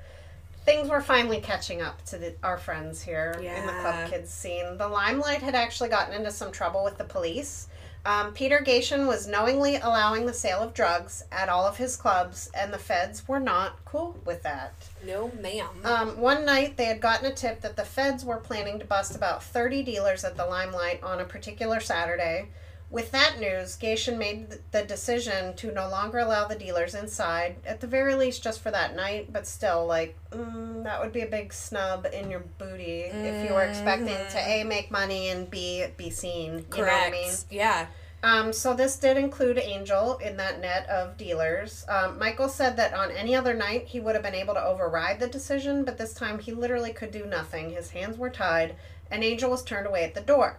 things 0.64 0.88
were 0.88 1.00
finally 1.00 1.40
catching 1.40 1.82
up 1.82 2.04
to 2.06 2.18
the, 2.18 2.34
our 2.42 2.58
friends 2.58 3.02
here 3.02 3.34
in 3.58 3.66
the 3.66 3.72
Club 3.72 4.10
Kids 4.10 4.30
scene. 4.30 4.76
The 4.78 4.88
Limelight 4.88 5.42
had 5.42 5.54
actually 5.54 5.88
gotten 5.88 6.14
into 6.14 6.30
some 6.30 6.52
trouble 6.52 6.84
with 6.84 6.98
the 6.98 7.04
police. 7.04 7.68
Um, 8.04 8.32
Peter 8.32 8.58
Gatien 8.58 9.06
was 9.06 9.28
knowingly 9.28 9.76
allowing 9.76 10.26
the 10.26 10.32
sale 10.32 10.58
of 10.60 10.74
drugs 10.74 11.24
at 11.30 11.48
all 11.48 11.64
of 11.66 11.76
his 11.76 11.96
clubs, 11.96 12.50
and 12.52 12.72
the 12.72 12.78
feds 12.78 13.28
were 13.28 13.38
not 13.38 13.78
cool 13.84 14.18
with 14.24 14.42
that. 14.42 14.74
No, 15.06 15.30
ma'am. 15.40 15.68
Um, 15.84 16.18
one 16.18 16.44
night, 16.44 16.76
they 16.76 16.86
had 16.86 17.00
gotten 17.00 17.26
a 17.26 17.34
tip 17.34 17.60
that 17.60 17.76
the 17.76 17.84
feds 17.84 18.24
were 18.24 18.38
planning 18.38 18.80
to 18.80 18.84
bust 18.84 19.14
about 19.14 19.44
30 19.44 19.84
dealers 19.84 20.24
at 20.24 20.36
the 20.36 20.44
Limelight 20.44 21.00
on 21.04 21.20
a 21.20 21.24
particular 21.24 21.78
Saturday. 21.78 22.48
With 22.92 23.10
that 23.12 23.40
news, 23.40 23.78
Gatien 23.78 24.18
made 24.18 24.58
the 24.70 24.82
decision 24.82 25.56
to 25.56 25.72
no 25.72 25.88
longer 25.88 26.18
allow 26.18 26.46
the 26.46 26.54
dealers 26.54 26.94
inside, 26.94 27.56
at 27.64 27.80
the 27.80 27.86
very 27.86 28.14
least 28.14 28.42
just 28.42 28.60
for 28.60 28.70
that 28.70 28.94
night, 28.94 29.32
but 29.32 29.46
still, 29.46 29.86
like, 29.86 30.14
mm, 30.30 30.84
that 30.84 31.00
would 31.00 31.10
be 31.10 31.22
a 31.22 31.26
big 31.26 31.54
snub 31.54 32.06
in 32.12 32.30
your 32.30 32.44
booty 32.58 33.04
if 33.04 33.48
you 33.48 33.54
were 33.54 33.64
expecting 33.64 34.08
to 34.08 34.38
A, 34.38 34.62
make 34.64 34.90
money, 34.90 35.30
and 35.30 35.50
B, 35.50 35.86
be 35.96 36.10
seen. 36.10 36.58
You 36.58 36.64
Correct. 36.68 36.76
know 36.76 36.84
what 36.84 37.06
I 37.06 37.10
mean? 37.10 37.32
Yeah. 37.50 37.86
Um, 38.22 38.52
so 38.52 38.74
this 38.74 38.96
did 38.96 39.16
include 39.16 39.56
Angel 39.56 40.18
in 40.18 40.36
that 40.36 40.60
net 40.60 40.86
of 40.90 41.16
dealers. 41.16 41.86
Um, 41.88 42.18
Michael 42.18 42.50
said 42.50 42.76
that 42.76 42.92
on 42.92 43.10
any 43.10 43.34
other 43.34 43.54
night 43.54 43.86
he 43.86 44.00
would 44.00 44.14
have 44.14 44.22
been 44.22 44.34
able 44.34 44.52
to 44.52 44.62
override 44.62 45.18
the 45.18 45.28
decision, 45.28 45.84
but 45.84 45.96
this 45.96 46.12
time 46.12 46.38
he 46.38 46.52
literally 46.52 46.92
could 46.92 47.10
do 47.10 47.24
nothing. 47.24 47.70
His 47.70 47.90
hands 47.92 48.18
were 48.18 48.28
tied, 48.28 48.76
and 49.10 49.24
Angel 49.24 49.50
was 49.50 49.64
turned 49.64 49.86
away 49.86 50.04
at 50.04 50.14
the 50.14 50.20
door. 50.20 50.58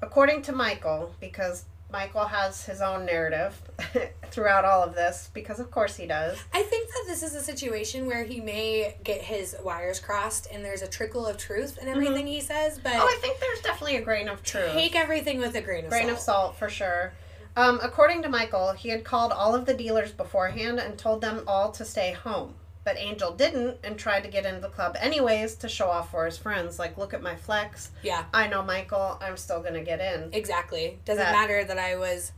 According 0.00 0.42
to 0.42 0.52
Michael, 0.52 1.14
because 1.20 1.64
Michael 1.90 2.24
has 2.26 2.64
his 2.66 2.80
own 2.80 3.06
narrative 3.06 3.60
throughout 4.30 4.64
all 4.64 4.82
of 4.82 4.94
this, 4.94 5.30
because 5.32 5.60
of 5.60 5.70
course 5.70 5.96
he 5.96 6.06
does. 6.06 6.36
I 6.52 6.62
think 6.64 6.88
that 6.88 7.04
this 7.06 7.22
is 7.22 7.34
a 7.34 7.40
situation 7.40 8.06
where 8.06 8.24
he 8.24 8.40
may 8.40 8.96
get 9.04 9.22
his 9.22 9.56
wires 9.62 10.00
crossed 10.00 10.48
and 10.52 10.64
there's 10.64 10.82
a 10.82 10.88
trickle 10.88 11.26
of 11.26 11.36
truth 11.38 11.78
in 11.80 11.88
everything 11.88 12.26
he 12.26 12.40
says, 12.40 12.78
but 12.82 12.92
Oh, 12.94 12.98
I 13.06 13.18
think 13.20 13.38
there's 13.40 13.60
definitely 13.60 13.96
a 13.96 14.02
grain 14.02 14.28
of 14.28 14.42
truth. 14.42 14.72
take 14.72 14.96
everything 14.96 15.38
with 15.38 15.54
a 15.54 15.60
grain 15.62 15.84
of 15.84 15.90
grain 15.90 16.06
salt. 16.06 16.12
of 16.16 16.18
salt 16.22 16.56
for 16.56 16.68
sure. 16.68 17.12
Um, 17.56 17.80
according 17.82 18.22
to 18.22 18.28
Michael, 18.28 18.72
he 18.72 18.90
had 18.90 19.02
called 19.04 19.32
all 19.32 19.54
of 19.54 19.64
the 19.64 19.72
dealers 19.72 20.12
beforehand 20.12 20.78
and 20.78 20.98
told 20.98 21.22
them 21.22 21.42
all 21.46 21.70
to 21.72 21.84
stay 21.86 22.12
home. 22.12 22.54
But 22.86 22.96
Angel 22.98 23.32
didn't 23.32 23.78
and 23.82 23.98
tried 23.98 24.20
to 24.22 24.28
get 24.30 24.46
into 24.46 24.60
the 24.60 24.68
club 24.68 24.96
anyways 25.00 25.56
to 25.56 25.68
show 25.68 25.88
off 25.90 26.12
for 26.12 26.24
his 26.24 26.38
friends. 26.38 26.78
Like, 26.78 26.96
look 26.96 27.12
at 27.12 27.20
my 27.20 27.34
flex. 27.34 27.90
Yeah. 28.04 28.24
I 28.32 28.46
know 28.46 28.62
Michael. 28.62 29.18
I'm 29.20 29.36
still 29.36 29.60
gonna 29.60 29.82
get 29.82 29.98
in. 30.00 30.30
Exactly. 30.32 31.00
Doesn't 31.04 31.24
That- 31.24 31.32
matter 31.32 31.64
that 31.64 31.78
I 31.80 31.96
was. 31.96 32.30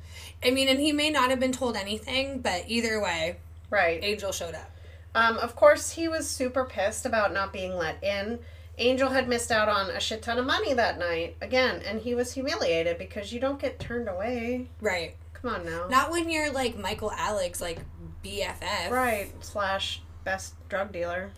I 0.42 0.51
mean, 0.51 0.68
and 0.68 0.80
he 0.80 0.90
may 0.90 1.11
not 1.11 1.28
have 1.28 1.38
been 1.38 1.53
told 1.53 1.76
anything, 1.76 2.38
but 2.40 2.64
either 2.66 2.99
way, 2.99 3.36
Right. 3.68 4.03
Angel 4.03 4.32
showed 4.32 4.55
up. 4.55 4.70
Um, 5.14 5.36
of 5.36 5.55
course, 5.55 5.90
he 5.90 6.09
was 6.09 6.26
super 6.28 6.64
pissed 6.64 7.05
about 7.05 7.34
not 7.34 7.53
being 7.53 7.76
let 7.76 8.03
in. 8.03 8.38
Angel 8.78 9.11
had 9.11 9.28
missed 9.28 9.51
out 9.53 9.68
on 9.68 9.90
a 9.90 10.01
shit 10.01 10.22
ton 10.22 10.38
of 10.38 10.46
money 10.46 10.72
that 10.72 10.99
night 10.99 11.36
again, 11.42 11.82
and 11.84 12.01
he 12.01 12.14
was 12.14 12.32
humiliated 12.32 12.96
because 12.96 13.34
you 13.34 13.40
don't 13.40 13.61
get 13.61 13.78
turned 13.78 14.09
away. 14.09 14.68
Right. 14.80 15.16
Come 15.34 15.55
on 15.55 15.66
now. 15.66 15.88
Not 15.88 16.11
when 16.11 16.30
you're 16.30 16.51
like 16.51 16.78
Michael 16.78 17.12
Alig's, 17.18 17.61
like 17.61 17.80
BFF. 18.24 18.90
Right. 18.90 19.30
Slash 19.44 20.01
best 20.29 20.53
drug 20.68 20.93
dealer. 20.93 21.31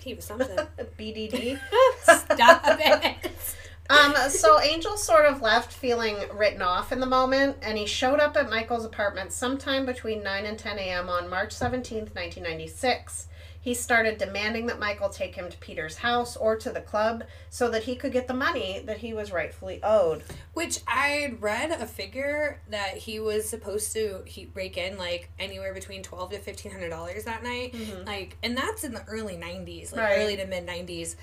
He 0.00 0.12
was 0.12 0.24
something. 0.26 0.58
BDD. 0.98 1.58
Stop 2.02 2.62
it. 2.66 3.16
Um, 3.90 4.14
so 4.28 4.60
Angel 4.60 4.98
sort 4.98 5.24
of 5.24 5.40
left 5.40 5.72
feeling 5.72 6.16
written 6.34 6.60
off 6.60 6.92
in 6.92 7.00
the 7.00 7.06
moment, 7.06 7.56
and 7.62 7.78
he 7.78 7.86
showed 7.86 8.20
up 8.20 8.36
at 8.36 8.50
Michael's 8.50 8.84
apartment 8.84 9.32
sometime 9.32 9.86
between 9.86 10.22
9 10.22 10.44
and 10.44 10.58
10 10.58 10.78
a.m. 10.78 11.08
on 11.08 11.30
March 11.30 11.54
17th, 11.54 12.14
1996. 12.14 13.28
He 13.68 13.74
started 13.74 14.16
demanding 14.16 14.64
that 14.68 14.78
Michael 14.78 15.10
take 15.10 15.34
him 15.34 15.50
to 15.50 15.58
Peter's 15.58 15.98
house 15.98 16.38
or 16.38 16.56
to 16.56 16.70
the 16.70 16.80
club 16.80 17.24
so 17.50 17.68
that 17.68 17.82
he 17.82 17.96
could 17.96 18.12
get 18.12 18.26
the 18.26 18.32
money 18.32 18.82
that 18.86 18.96
he 18.96 19.12
was 19.12 19.30
rightfully 19.30 19.78
owed. 19.82 20.24
Which 20.54 20.80
I 20.86 21.36
read 21.38 21.72
a 21.72 21.84
figure 21.84 22.62
that 22.70 22.96
he 22.96 23.20
was 23.20 23.46
supposed 23.46 23.92
to 23.92 24.22
he 24.24 24.50
rake 24.54 24.78
in 24.78 24.96
like 24.96 25.28
anywhere 25.38 25.74
between 25.74 26.02
twelve 26.02 26.30
to 26.30 26.38
fifteen 26.38 26.72
hundred 26.72 26.88
dollars 26.88 27.24
that 27.24 27.42
night. 27.42 27.74
Mm-hmm. 27.74 28.06
Like, 28.06 28.38
and 28.42 28.56
that's 28.56 28.84
in 28.84 28.94
the 28.94 29.04
early 29.04 29.36
nineties, 29.36 29.92
like 29.92 30.00
Right. 30.00 30.18
early 30.20 30.36
to 30.38 30.46
mid 30.46 30.64
nineties. 30.64 31.16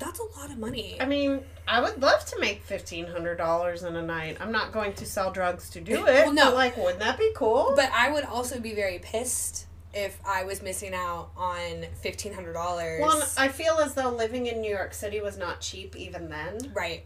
That's 0.00 0.18
a 0.18 0.40
lot 0.40 0.50
of 0.50 0.58
money. 0.58 0.96
I 1.00 1.04
mean, 1.06 1.44
I 1.68 1.80
would 1.80 2.02
love 2.02 2.26
to 2.26 2.40
make 2.40 2.66
$1,500 2.66 3.86
in 3.86 3.94
a 3.94 4.02
night. 4.02 4.38
I'm 4.40 4.50
not 4.50 4.72
going 4.72 4.92
to 4.94 5.06
sell 5.06 5.30
drugs 5.30 5.70
to 5.70 5.80
do 5.80 6.04
it. 6.04 6.04
Well, 6.04 6.32
no. 6.32 6.46
but, 6.46 6.54
like, 6.54 6.76
wouldn't 6.76 6.98
that 6.98 7.16
be 7.16 7.30
cool? 7.36 7.74
But 7.76 7.92
I 7.92 8.10
would 8.10 8.24
also 8.24 8.58
be 8.58 8.74
very 8.74 8.98
pissed 8.98 9.66
if 9.94 10.18
I 10.26 10.44
was 10.44 10.62
missing 10.62 10.92
out 10.94 11.30
on 11.36 11.84
fifteen 12.02 12.32
hundred 12.34 12.54
dollars. 12.54 13.00
Well, 13.00 13.22
I 13.38 13.48
feel 13.48 13.74
as 13.78 13.94
though 13.94 14.10
living 14.10 14.46
in 14.46 14.60
New 14.60 14.70
York 14.70 14.92
City 14.94 15.20
was 15.20 15.38
not 15.38 15.60
cheap 15.60 15.96
even 15.96 16.28
then. 16.28 16.58
right. 16.74 17.04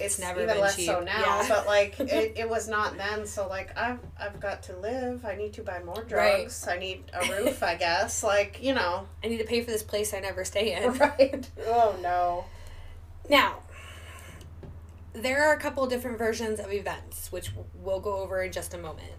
it's 0.00 0.18
never 0.18 0.40
even 0.42 0.54
been 0.54 0.62
less 0.62 0.76
cheap. 0.76 0.86
so 0.86 1.00
now 1.00 1.20
Yeah. 1.20 1.46
but 1.48 1.66
like 1.66 2.00
it, 2.00 2.32
it 2.38 2.48
was 2.48 2.68
not 2.68 2.96
then 2.96 3.26
so 3.26 3.46
like 3.46 3.76
i've 3.76 3.98
i've 4.18 4.40
got 4.40 4.62
to 4.64 4.76
live 4.78 5.26
i 5.26 5.34
need 5.36 5.52
to 5.54 5.62
buy 5.62 5.82
more 5.84 6.02
drugs 6.04 6.66
i 6.66 6.78
need 6.78 7.04
a 7.12 7.20
roof 7.30 7.62
i 7.62 7.74
guess 7.74 8.22
like 8.34 8.62
you 8.62 8.72
know 8.72 9.06
I 9.22 9.28
need 9.28 9.36
to 9.38 9.44
pay 9.44 9.60
for 9.60 9.70
this 9.70 9.82
place 9.82 10.14
I 10.14 10.20
never 10.20 10.42
stay 10.46 10.72
in. 10.74 10.92
right 10.98 11.46
oh 11.66 11.94
no 12.00 12.46
Now, 13.28 13.58
there 15.12 15.44
are 15.44 15.52
a 15.54 15.60
couple 15.60 15.86
different 15.86 16.16
versions 16.18 16.60
of 16.60 16.72
events, 16.72 17.30
which 17.30 17.50
we'll 17.74 18.00
go 18.00 18.16
over 18.22 18.42
in 18.42 18.52
just 18.52 18.72
a 18.74 18.78
moment. 18.78 19.12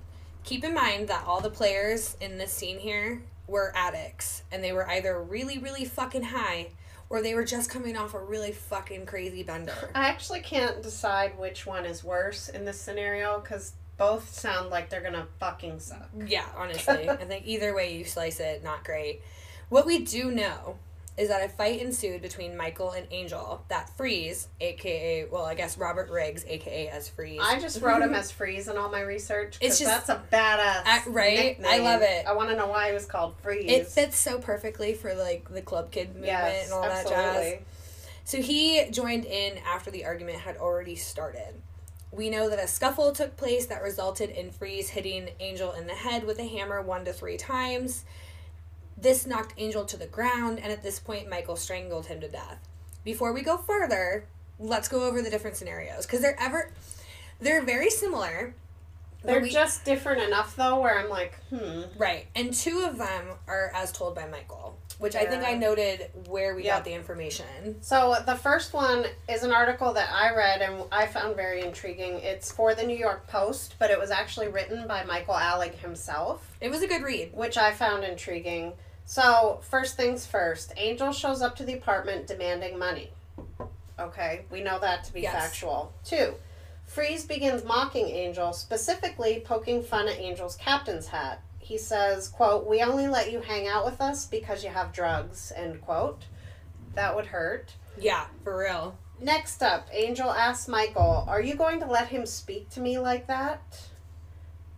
Keep 0.43 0.63
in 0.63 0.73
mind 0.73 1.07
that 1.07 1.23
all 1.25 1.41
the 1.41 1.49
players 1.49 2.17
in 2.19 2.37
this 2.37 2.51
scene 2.51 2.79
here 2.79 3.21
were 3.47 3.71
addicts, 3.75 4.43
and 4.51 4.63
they 4.63 4.71
were 4.71 4.87
either 4.89 5.21
really, 5.21 5.57
really 5.57 5.85
fucking 5.85 6.23
high, 6.23 6.69
or 7.09 7.21
they 7.21 7.35
were 7.35 7.43
just 7.43 7.69
coming 7.69 7.97
off 7.97 8.13
a 8.13 8.19
really 8.19 8.51
fucking 8.51 9.05
crazy 9.05 9.43
bender. 9.43 9.91
i 9.93 10.07
actually 10.07 10.39
can't 10.39 10.81
decide 10.81 11.37
which 11.37 11.65
one 11.65 11.85
is 11.85 12.03
worse 12.03 12.47
in 12.49 12.63
this 12.65 12.79
scenario 12.79 13.39
because 13.39 13.73
both 13.97 14.33
sound 14.33 14.69
like 14.69 14.89
they're 14.89 15.01
gonna 15.01 15.27
fucking 15.39 15.79
suck 15.79 16.09
Yeah, 16.25 16.45
honestly. 16.55 17.07
I 17.07 17.17
think 17.17 17.45
either 17.45 17.75
way 17.75 17.95
you 17.95 18.03
slice 18.05 18.39
it, 18.39 18.63
not 18.63 18.83
great. 18.83 19.21
What 19.69 19.85
we 19.85 19.99
do 19.99 20.31
know 20.31 20.77
is 21.17 21.27
that 21.27 21.43
a 21.45 21.49
fight 21.49 21.81
ensued 21.81 22.21
between 22.21 22.55
Michael 22.55 22.91
and 22.91 23.05
Angel 23.11 23.63
that 23.67 23.89
Freeze, 23.97 24.47
aka, 24.61 25.25
well, 25.29 25.43
I 25.43 25.55
guess 25.55 25.77
Robert 25.77 26.09
Riggs, 26.09 26.45
aka 26.47 26.87
as 26.87 27.09
Freeze. 27.09 27.41
I 27.43 27.59
just 27.59 27.81
wrote 27.81 28.01
him 28.01 28.13
as 28.15 28.31
Freeze 28.31 28.67
in 28.67 28.77
all 28.77 28.89
my 28.89 29.01
research 29.01 29.57
It's 29.61 29.77
just- 29.77 30.07
that's 30.07 30.09
a 30.09 30.23
badass 30.31 31.07
Uh, 31.07 31.11
right? 31.11 31.59
I 31.65 31.79
love 31.79 32.01
it. 32.01 32.25
I 32.25 32.33
want 32.33 32.49
to 32.49 32.55
know 32.55 32.67
why 32.67 32.87
he 32.87 32.93
was 32.93 33.05
called 33.05 33.35
Freeze. 33.41 33.69
It 33.69 33.87
fits 33.87 34.17
so 34.17 34.39
perfectly 34.39 34.93
for 34.93 35.13
like 35.13 35.53
the 35.53 35.61
club 35.61 35.91
kid 35.91 36.07
movement 36.09 36.27
yes, 36.27 36.65
and 36.65 36.73
all 36.73 36.81
that 36.83 37.07
jazz. 37.07 37.59
So 38.23 38.37
he 38.41 38.89
joined 38.91 39.25
in 39.25 39.57
after 39.67 39.91
the 39.91 40.05
argument 40.05 40.39
had 40.39 40.57
already 40.57 40.95
started. 40.95 41.61
We 42.11 42.29
know 42.29 42.49
that 42.49 42.59
a 42.59 42.67
scuffle 42.67 43.11
took 43.11 43.35
place 43.37 43.65
that 43.67 43.81
resulted 43.81 44.29
in 44.29 44.51
Freeze 44.51 44.89
hitting 44.89 45.29
Angel 45.39 45.71
in 45.71 45.87
the 45.87 45.93
head 45.93 46.25
with 46.25 46.39
a 46.39 46.45
hammer 46.45 46.81
one 46.81 47.05
to 47.05 47.13
three 47.13 47.37
times. 47.37 48.03
This 48.97 49.25
knocked 49.25 49.53
Angel 49.57 49.85
to 49.85 49.97
the 49.97 50.05
ground, 50.07 50.59
and 50.59 50.71
at 50.71 50.83
this 50.83 50.99
point, 50.99 51.29
Michael 51.29 51.55
strangled 51.55 52.05
him 52.07 52.21
to 52.21 52.27
death. 52.27 52.59
Before 53.03 53.33
we 53.33 53.41
go 53.41 53.57
further, 53.57 54.25
let's 54.59 54.87
go 54.87 55.05
over 55.05 55.21
the 55.21 55.29
different 55.29 55.57
scenarios 55.57 56.05
because 56.05 56.21
they're 56.21 56.39
ever 56.39 56.71
they're 57.39 57.63
very 57.63 57.89
similar. 57.89 58.53
They're 59.23 59.41
we- 59.41 59.49
just 59.49 59.85
different 59.85 60.21
enough 60.21 60.55
though, 60.55 60.79
where 60.79 60.97
I'm 60.97 61.09
like, 61.09 61.35
hmm. 61.49 61.83
Right. 61.97 62.27
And 62.35 62.53
two 62.53 62.81
of 62.87 62.97
them 62.97 63.25
are 63.47 63.71
as 63.73 63.91
told 63.91 64.15
by 64.15 64.27
Michael, 64.27 64.77
which 65.01 65.15
I 65.15 65.25
think 65.25 65.43
I 65.43 65.53
noted 65.55 66.11
where 66.27 66.53
we 66.53 66.63
Yep. 66.65 66.75
got 66.77 66.85
the 66.85 66.93
information. 66.93 67.81
So 67.81 68.17
the 68.23 68.35
first 68.35 68.71
one 68.71 69.03
is 69.27 69.41
an 69.41 69.51
article 69.51 69.93
that 69.93 70.09
I 70.13 70.31
read 70.35 70.61
and 70.61 70.83
I 70.91 71.07
found 71.07 71.35
very 71.35 71.61
intriguing. 71.61 72.19
It's 72.19 72.51
for 72.51 72.75
the 72.75 72.83
New 72.83 72.95
York 72.95 73.25
Post, 73.25 73.77
but 73.79 73.89
it 73.89 73.97
was 73.99 74.11
actually 74.11 74.47
written 74.49 74.87
by 74.87 75.03
Michael 75.03 75.33
Alig 75.33 75.73
himself, 75.73 76.55
It 76.61 76.69
was 76.69 76.83
a 76.83 76.87
good 76.87 77.01
read. 77.01 77.33
which 77.33 77.57
I 77.57 77.71
found 77.71 78.03
intriguing. 78.03 78.73
So, 79.03 79.59
first 79.63 79.97
things 79.97 80.27
first, 80.27 80.71
Angel 80.77 81.11
shows 81.11 81.41
up 81.41 81.55
to 81.55 81.63
the 81.63 81.73
apartment 81.73 82.27
demanding 82.27 82.77
money. 82.77 83.11
Okay, 83.99 84.45
we 84.51 84.61
know 84.61 84.77
that 84.77 85.03
to 85.05 85.13
be 85.13 85.21
Yes. 85.21 85.33
factual. 85.33 85.93
Two, 86.05 86.35
Freeze 86.85 87.25
begins 87.25 87.63
mocking 87.63 88.07
Angel, 88.07 88.53
specifically 88.53 89.39
poking 89.43 89.81
fun 89.81 90.07
at 90.07 90.19
Angel's 90.19 90.55
captain's 90.57 91.07
hat. 91.07 91.41
He 91.71 91.77
says, 91.77 92.27
quote, 92.27 92.67
We 92.67 92.83
only 92.83 93.07
let 93.07 93.31
you 93.31 93.39
hang 93.39 93.65
out 93.65 93.85
with 93.85 94.01
us 94.01 94.25
because 94.25 94.61
you 94.61 94.69
have 94.71 94.91
drugs, 94.91 95.53
end 95.55 95.79
quote. 95.79 96.25
That 96.95 97.15
would 97.15 97.27
hurt. 97.27 97.75
Yeah, 97.97 98.25
for 98.43 98.57
real. 98.57 98.97
Next 99.21 99.63
up, 99.63 99.87
Angel 99.93 100.29
asks 100.29 100.67
Michael, 100.67 101.23
Are 101.29 101.39
you 101.39 101.55
going 101.55 101.79
to 101.79 101.85
let 101.85 102.09
him 102.09 102.25
speak 102.25 102.69
to 102.71 102.81
me 102.81 102.99
like 102.99 103.25
that? 103.27 103.87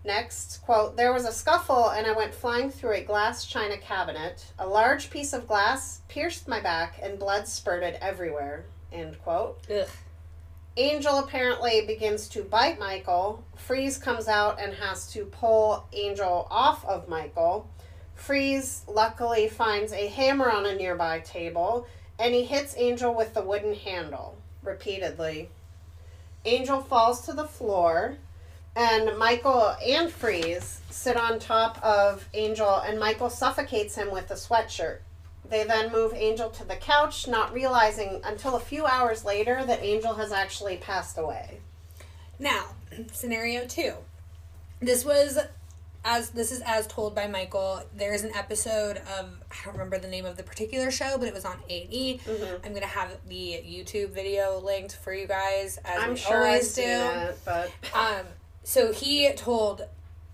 Next, 0.05 0.61
quote, 0.63 0.95
There 0.95 1.11
was 1.11 1.25
a 1.25 1.31
scuffle 1.31 1.89
and 1.89 2.05
I 2.05 2.11
went 2.11 2.35
flying 2.35 2.69
through 2.69 2.93
a 2.93 3.03
glass 3.03 3.47
china 3.47 3.79
cabinet. 3.79 4.53
A 4.59 4.67
large 4.67 5.09
piece 5.09 5.33
of 5.33 5.47
glass 5.47 6.01
pierced 6.09 6.47
my 6.47 6.59
back 6.59 6.99
and 7.01 7.17
blood 7.17 7.47
spurted 7.47 7.97
everywhere. 8.01 8.65
End 8.91 9.17
quote. 9.23 9.57
Ugh. 9.67 9.87
Angel 10.75 11.19
apparently 11.19 11.85
begins 11.85 12.27
to 12.29 12.43
bite 12.43 12.79
Michael. 12.79 13.43
Freeze 13.55 13.99
comes 13.99 14.27
out 14.27 14.59
and 14.59 14.73
has 14.73 15.05
to 15.13 15.25
pull 15.25 15.85
Angel 15.93 16.47
off 16.49 16.83
of 16.85 17.07
Michael. 17.07 17.69
Freeze 18.15 18.81
luckily 18.87 19.47
finds 19.47 19.93
a 19.93 20.07
hammer 20.07 20.49
on 20.49 20.65
a 20.65 20.73
nearby 20.73 21.19
table 21.19 21.85
and 22.17 22.33
he 22.33 22.43
hits 22.43 22.75
Angel 22.75 23.13
with 23.13 23.35
the 23.35 23.43
wooden 23.43 23.75
handle 23.75 24.35
repeatedly. 24.63 25.49
Angel 26.43 26.81
falls 26.81 27.23
to 27.25 27.33
the 27.33 27.47
floor 27.47 28.17
and 28.75 29.15
Michael 29.19 29.75
and 29.85 30.11
Freeze 30.11 30.81
sit 30.89 31.15
on 31.15 31.37
top 31.37 31.83
of 31.83 32.27
Angel 32.33 32.77
and 32.77 32.99
Michael 32.99 33.29
suffocates 33.29 33.93
him 33.93 34.09
with 34.09 34.31
a 34.31 34.35
sweatshirt. 34.35 34.99
They 35.49 35.63
then 35.63 35.91
move 35.91 36.13
Angel 36.13 36.49
to 36.51 36.63
the 36.63 36.75
couch, 36.75 37.27
not 37.27 37.53
realizing 37.53 38.21
until 38.23 38.55
a 38.55 38.59
few 38.59 38.85
hours 38.85 39.25
later 39.25 39.63
that 39.65 39.83
Angel 39.83 40.13
has 40.15 40.31
actually 40.31 40.77
passed 40.77 41.17
away. 41.17 41.59
Now, 42.39 42.65
scenario 43.11 43.65
two. 43.67 43.93
This 44.79 45.05
was 45.05 45.37
as 46.05 46.31
this 46.31 46.51
is 46.51 46.61
as 46.65 46.87
told 46.87 47.13
by 47.15 47.27
Michael. 47.27 47.83
There 47.95 48.13
is 48.13 48.23
an 48.23 48.31
episode 48.35 48.97
of 48.97 49.29
I 49.51 49.55
don't 49.63 49.73
remember 49.73 49.97
the 49.99 50.07
name 50.07 50.25
of 50.25 50.35
the 50.37 50.43
particular 50.43 50.91
show, 50.91 51.17
but 51.17 51.27
it 51.27 51.33
was 51.33 51.45
on 51.45 51.57
A 51.69 51.81
and 51.83 51.93
E. 51.93 52.19
Mm-hmm. 52.25 52.65
I'm 52.65 52.73
gonna 52.73 52.85
have 52.85 53.17
the 53.27 53.61
YouTube 53.65 54.09
video 54.09 54.59
linked 54.59 54.95
for 54.95 55.13
you 55.13 55.27
guys 55.27 55.77
as 55.85 56.01
I'm 56.01 56.11
we 56.11 56.15
sure 56.17 56.37
I've 56.37 56.45
always 56.47 56.71
seen 56.73 56.87
do. 56.87 56.91
it, 56.93 57.39
but 57.45 57.71
Um, 57.93 58.25
so 58.63 58.91
he 58.91 59.31
told 59.33 59.83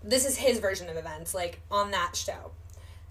this 0.02 0.24
is 0.24 0.38
his 0.38 0.58
version 0.60 0.88
of 0.88 0.96
events, 0.96 1.34
like 1.34 1.60
on 1.70 1.90
that 1.90 2.16
show. 2.16 2.52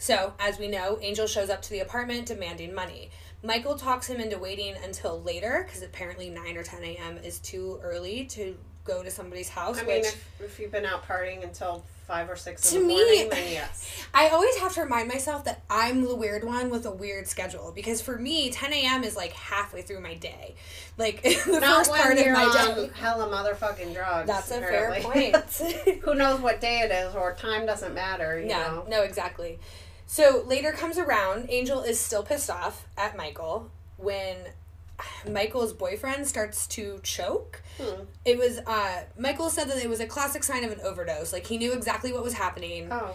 So, 0.01 0.33
as 0.39 0.57
we 0.57 0.67
know, 0.69 0.97
Angel 1.01 1.27
shows 1.27 1.49
up 1.49 1.61
to 1.63 1.69
the 1.69 1.81
apartment 1.81 2.25
demanding 2.25 2.73
money. 2.73 3.11
Michael 3.43 3.75
talks 3.75 4.07
him 4.07 4.19
into 4.19 4.37
waiting 4.39 4.73
until 4.83 5.21
later 5.21 5.63
because 5.67 5.81
apparently 5.83 6.29
9 6.29 6.57
or 6.57 6.63
10 6.63 6.83
a.m. 6.83 7.17
is 7.17 7.39
too 7.39 7.79
early 7.83 8.25
to 8.31 8.57
go 8.85 9.03
to 9.03 9.11
somebody's 9.11 9.49
house. 9.49 9.77
I 9.77 9.83
mean, 9.83 9.97
which 9.97 10.05
if, 10.07 10.41
if 10.41 10.59
you've 10.59 10.71
been 10.71 10.85
out 10.85 11.05
partying 11.05 11.43
until 11.43 11.83
five 12.07 12.29
or 12.29 12.35
six 12.35 12.71
To 12.71 12.77
in 12.77 12.81
the 12.83 12.87
me- 12.87 12.95
morning, 13.25 13.51
yes. 13.51 14.05
I 14.13 14.29
always 14.29 14.55
have 14.57 14.73
to 14.75 14.81
remind 14.81 15.09
myself 15.09 15.43
that 15.45 15.61
I'm 15.69 16.01
the 16.01 16.15
weird 16.15 16.43
one 16.43 16.69
with 16.69 16.85
a 16.85 16.91
weird 16.91 17.27
schedule 17.27 17.71
because 17.75 18.01
for 18.01 18.17
me, 18.17 18.49
10 18.49 18.73
a.m. 18.73 19.03
is 19.03 19.15
like 19.17 19.33
halfway 19.33 19.81
through 19.83 19.99
my 20.01 20.15
day. 20.15 20.55
Like 20.97 21.21
the 21.23 21.59
Not 21.61 21.85
first 21.87 21.91
part 21.93 22.17
of 22.17 22.25
my 22.25 22.73
day. 22.75 22.89
hella 22.95 23.27
motherfucking 23.27 23.93
drugs. 23.93 24.27
That's 24.27 24.49
a 24.49 24.59
fair 24.59 24.97
point. 25.01 25.35
Who 26.01 26.15
knows 26.15 26.39
what 26.39 26.59
day 26.61 26.79
it 26.79 26.91
is, 26.91 27.15
or 27.15 27.33
time 27.35 27.65
doesn't 27.65 27.93
matter. 27.93 28.39
You 28.39 28.47
Yeah, 28.47 28.59
know. 28.67 28.85
no, 28.89 29.03
exactly. 29.03 29.59
So 30.09 30.43
later 30.47 30.71
comes 30.71 30.97
around, 30.97 31.45
Angel 31.49 31.81
is 31.81 31.99
still 31.99 32.23
pissed 32.23 32.49
off 32.49 32.87
at 32.97 33.15
Michael 33.15 33.69
when 33.97 34.37
Michael's 35.29 35.71
boyfriend 35.71 36.25
starts 36.25 36.65
to 36.69 36.99
choke. 37.03 37.61
Hmm. 37.79 38.05
It 38.25 38.39
was 38.39 38.57
uh 38.65 39.03
Michael 39.19 39.51
said 39.51 39.69
that 39.69 39.77
it 39.77 39.87
was 39.87 39.99
a 39.99 40.07
classic 40.07 40.43
sign 40.43 40.63
of 40.63 40.71
an 40.71 40.79
overdose. 40.81 41.31
Like 41.31 41.45
he 41.45 41.59
knew 41.59 41.73
exactly 41.73 42.11
what 42.11 42.23
was 42.23 42.33
happening. 42.33 42.87
Oh, 42.89 43.13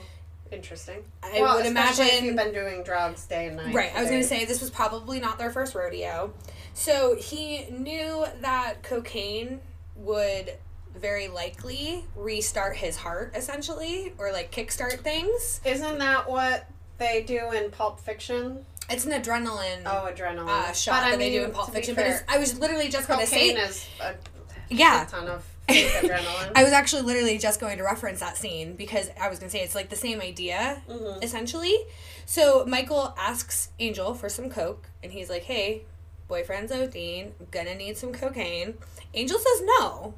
Interesting. 0.53 1.03
I 1.21 1.41
well, 1.41 1.57
would 1.57 1.67
imagine 1.67 2.07
if 2.07 2.23
you've 2.23 2.37
been 2.37 2.55
doing 2.55 2.85
drugs 2.85 3.27
day 3.27 3.49
and 3.49 3.57
night. 3.57 3.75
Right. 3.75 3.91
I 3.93 4.01
was 4.01 4.09
going 4.09 4.23
to 4.23 4.29
say 4.29 4.45
this 4.45 4.61
was 4.61 4.71
probably 4.71 5.19
not 5.19 5.37
their 5.37 5.51
first 5.51 5.75
rodeo. 5.75 6.33
So 6.75 7.17
he 7.17 7.65
knew 7.71 8.25
that 8.41 8.85
cocaine 8.85 9.59
would 9.97 10.53
very 10.95 11.27
likely 11.27 12.05
restart 12.15 12.77
his 12.77 12.99
heart, 12.99 13.33
essentially, 13.35 14.13
or 14.17 14.31
like 14.33 14.53
kickstart 14.53 15.01
things. 15.01 15.61
Isn't 15.65 15.99
that 15.99 16.31
what 16.31 16.69
they 16.99 17.23
do 17.23 17.51
in 17.53 17.71
Pulp 17.71 18.01
Fiction? 18.01 18.65
It's 18.91 19.07
an 19.07 19.13
adrenaline 19.13 19.83
Oh, 19.87 20.11
adrenaline. 20.13 20.49
uh, 20.49 20.73
shot 20.73 20.93
But 21.01 21.05
I 21.05 21.11
that 21.13 21.19
they 21.19 21.31
do 21.31 21.45
in 21.45 21.51
Pulp 21.53 21.73
Fiction. 21.73 21.95
Fair, 21.95 22.07
it's, 22.17 22.23
I 22.29 22.39
was 22.39 22.59
literally 22.59 22.89
just 22.89 23.09
going 23.09 23.21
to 23.21 23.27
say. 23.27 23.49
is 23.51 23.87
a 24.01 24.15
Yeah. 24.69 25.07
ton 25.11 25.27
of 25.29 25.45
adrenaline. 25.69 26.53
I 26.55 26.63
was 26.65 26.73
actually 26.75 27.03
literally 27.03 27.39
just 27.39 27.61
going 27.61 27.79
to 27.79 27.85
reference 27.85 28.21
that 28.21 28.37
scene 28.37 28.75
because 28.75 29.09
I 29.19 29.29
was 29.31 29.39
going 29.39 29.51
to 29.51 29.57
say 29.57 29.63
it's 29.65 29.75
like 29.75 29.89
the 29.89 29.97
same 29.97 30.21
idea, 30.21 30.83
Mhm. 30.89 31.25
essentially. 31.25 31.77
So 32.27 32.65
Michael 32.67 33.15
asks 33.19 33.69
Angel 33.79 34.15
for 34.15 34.29
some 34.29 34.51
coke, 34.51 34.89
and 35.03 35.13
he's 35.13 35.29
like, 35.31 35.45
"Hey, 35.45 35.83
boyfriend's 36.29 36.73
ODing. 36.73 37.33
I'm 37.41 37.47
gonna 37.51 37.75
need 37.75 37.97
some 37.99 38.13
cocaine." 38.13 38.79
Angel 39.13 39.39
says 39.39 39.61
no. 39.63 40.15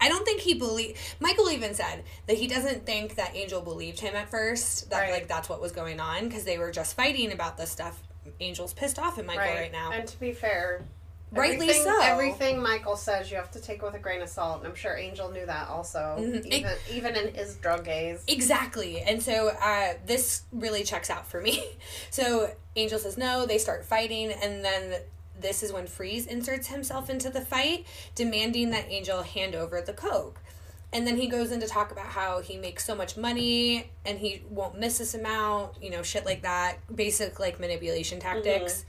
I 0.00 0.08
don't 0.08 0.24
think 0.24 0.40
he 0.40 0.54
believed. 0.54 0.98
Michael 1.20 1.50
even 1.50 1.74
said 1.74 2.04
that 2.26 2.36
he 2.36 2.46
doesn't 2.46 2.86
think 2.86 3.16
that 3.16 3.34
Angel 3.36 3.60
believed 3.60 4.00
him 4.00 4.14
at 4.14 4.30
first. 4.30 4.90
That 4.90 5.00
Right. 5.00 5.12
like 5.12 5.28
that's 5.28 5.48
what 5.48 5.60
was 5.60 5.72
going 5.72 6.00
on 6.00 6.28
because 6.28 6.44
they 6.44 6.58
were 6.58 6.70
just 6.70 6.96
fighting 6.96 7.32
about 7.32 7.56
this 7.56 7.70
stuff. 7.70 7.98
Angel's 8.40 8.72
pissed 8.72 8.98
off 8.98 9.18
at 9.18 9.26
Michael 9.26 9.44
right, 9.44 9.72
now. 9.72 9.92
And 9.92 10.06
to 10.08 10.18
be 10.20 10.32
fair, 10.32 10.84
Rightly 11.32 11.68
everything, 11.70 11.84
so. 11.84 12.00
Everything 12.02 12.60
Michael 12.60 12.96
says 12.96 13.30
you 13.30 13.36
have 13.36 13.52
to 13.52 13.60
take 13.60 13.82
with 13.82 13.94
a 13.94 14.00
grain 14.00 14.20
of 14.20 14.28
salt, 14.28 14.58
and 14.58 14.66
I'm 14.68 14.74
sure 14.74 14.96
Angel 14.96 15.30
knew 15.30 15.46
that 15.46 15.68
also, 15.68 16.16
Mhm. 16.18 16.44
even 16.46 16.72
even 16.90 17.14
in 17.16 17.32
his 17.34 17.54
drug 17.56 17.84
days. 17.84 18.24
Exactly. 18.26 19.00
And 19.00 19.22
so 19.22 19.50
uh, 19.60 19.94
this 20.06 20.42
really 20.50 20.82
checks 20.82 21.08
out 21.08 21.26
for 21.28 21.40
me. 21.40 21.64
So 22.10 22.52
Angel 22.74 22.98
says 22.98 23.16
no, 23.16 23.46
they 23.46 23.58
start 23.58 23.84
fighting, 23.84 24.32
and 24.32 24.64
then 24.64 25.02
this 25.40 25.62
is 25.62 25.72
when 25.72 25.86
Freeze 25.86 26.26
inserts 26.26 26.68
himself 26.68 27.10
into 27.10 27.30
the 27.30 27.40
fight, 27.40 27.86
demanding 28.14 28.70
that 28.70 28.90
Angel 28.90 29.22
hand 29.22 29.54
over 29.54 29.80
the 29.80 29.92
Coke. 29.92 30.40
And 30.92 31.06
then 31.06 31.16
he 31.16 31.28
goes 31.28 31.52
in 31.52 31.60
to 31.60 31.68
talk 31.68 31.92
about 31.92 32.06
how 32.06 32.40
he 32.40 32.56
makes 32.56 32.84
so 32.84 32.96
much 32.96 33.16
money 33.16 33.90
and 34.04 34.18
he 34.18 34.42
won't 34.50 34.78
miss 34.78 34.98
this 34.98 35.14
amount, 35.14 35.80
you 35.80 35.90
know, 35.90 36.02
shit 36.02 36.24
like 36.24 36.42
that. 36.42 36.78
Basic 36.94 37.38
like 37.38 37.60
manipulation 37.60 38.18
tactics. 38.18 38.84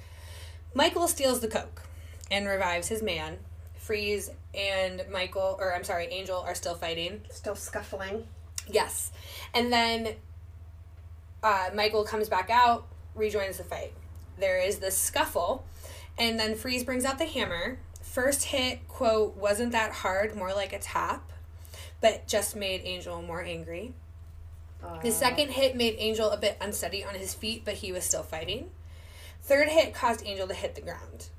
Michael 0.74 1.08
steals 1.08 1.41
the 1.41 1.47
Coke 1.47 1.84
and 2.32 2.47
revives 2.47 2.88
his 2.88 3.04
man. 3.04 3.38
Freeze 3.76 4.32
and 4.56 5.04
Michael, 5.12 5.58
or 5.60 5.76
I'm 5.76 5.84
sorry, 5.84 6.08
Angel 6.08 6.39
are 6.39 6.56
still 6.56 6.76
fighting. 6.76 7.22
Still 7.30 7.56
scuffling. 7.56 8.26
Yes. 8.68 9.12
And 9.54 9.72
then 9.72 10.16
uh, 11.43 11.70
Michael 11.74 12.04
comes 12.04 12.30
back 12.30 12.49
out, 12.49 12.88
rejoins 13.16 13.58
the 13.58 13.64
fight. 13.64 13.93
There 14.39 14.60
is 14.60 14.80
this 14.80 14.97
scuffle, 14.97 15.66
and 16.18 16.39
then 16.39 16.55
Freeze 16.55 16.84
brings 16.84 17.05
out 17.05 17.18
the 17.18 17.26
hammer. 17.26 17.80
First 18.01 18.45
hit, 18.45 18.88
quote, 18.88 19.38
wasn't 19.38 19.72
that 19.72 19.91
hard, 19.91 20.36
more 20.36 20.53
like 20.53 20.74
a 20.74 20.80
tap, 20.80 21.32
but 22.01 22.28
just 22.28 22.55
made 22.55 22.82
Angel 22.84 23.22
more 23.22 23.41
angry. 23.41 23.93
Uh, 24.84 24.99
The 25.01 25.12
second 25.12 25.51
hit 25.51 25.76
made 25.76 25.95
Angel 25.97 26.30
a 26.30 26.38
bit 26.38 26.57
unsteady 26.59 27.03
on 27.03 27.16
his 27.16 27.34
feet, 27.34 27.64
but 27.64 27.76
he 27.76 27.91
was 27.91 28.03
still 28.03 28.24
fighting. 28.24 28.72
Third 29.41 29.70
hit 29.70 29.93
caused 29.93 30.26
Angel 30.26 30.47
to 30.47 30.53
hit 30.53 30.76
the 30.76 30.82
ground. 30.82 31.30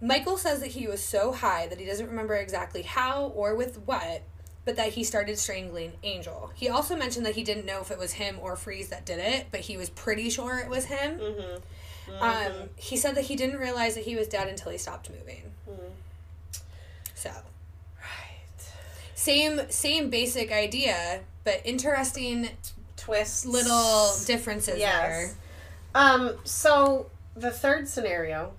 Michael 0.00 0.36
says 0.36 0.60
that 0.60 0.72
he 0.72 0.86
was 0.86 1.02
so 1.02 1.32
high 1.32 1.66
that 1.66 1.78
he 1.78 1.86
doesn't 1.86 2.08
remember 2.08 2.34
exactly 2.34 2.82
how 2.82 3.26
or 3.34 3.54
with 3.54 3.78
what, 3.86 4.22
but 4.64 4.76
that 4.76 4.94
he 4.94 5.04
started 5.04 5.38
strangling 5.38 5.92
Angel. 6.02 6.50
He 6.54 6.68
also 6.68 6.96
mentioned 6.96 7.24
that 7.26 7.34
he 7.36 7.44
didn't 7.44 7.66
know 7.66 7.80
if 7.80 7.90
it 7.90 7.98
was 7.98 8.14
him 8.14 8.38
or 8.40 8.56
Freeze 8.56 8.88
that 8.88 9.06
did 9.06 9.18
it, 9.18 9.46
but 9.50 9.60
he 9.60 9.76
was 9.76 9.90
pretty 9.90 10.30
sure 10.30 10.58
it 10.58 10.68
was 10.68 10.86
him. 10.86 11.18
Mm-hmm. 11.18 11.60
Um, 12.20 12.70
he 12.76 12.96
said 12.96 13.14
that 13.16 13.22
he 13.24 13.36
didn't 13.36 13.58
realize 13.58 13.94
that 13.94 14.04
he 14.04 14.16
was 14.16 14.28
dead 14.28 14.48
until 14.48 14.70
he 14.72 14.78
stopped 14.78 15.10
moving. 15.10 15.52
Mhm. 15.68 15.90
So 17.14 17.30
Right. 17.30 18.66
same 19.14 19.70
same 19.70 20.10
basic 20.10 20.52
idea, 20.52 21.20
but 21.44 21.60
interesting 21.64 22.50
Twists. 22.96 23.44
little 23.44 24.12
differences 24.26 24.78
Yes. 24.78 24.92
there. 24.92 25.30
Um, 25.94 26.38
so 26.44 27.10
the 27.36 27.50
third 27.50 27.88
scenario, 27.88 28.54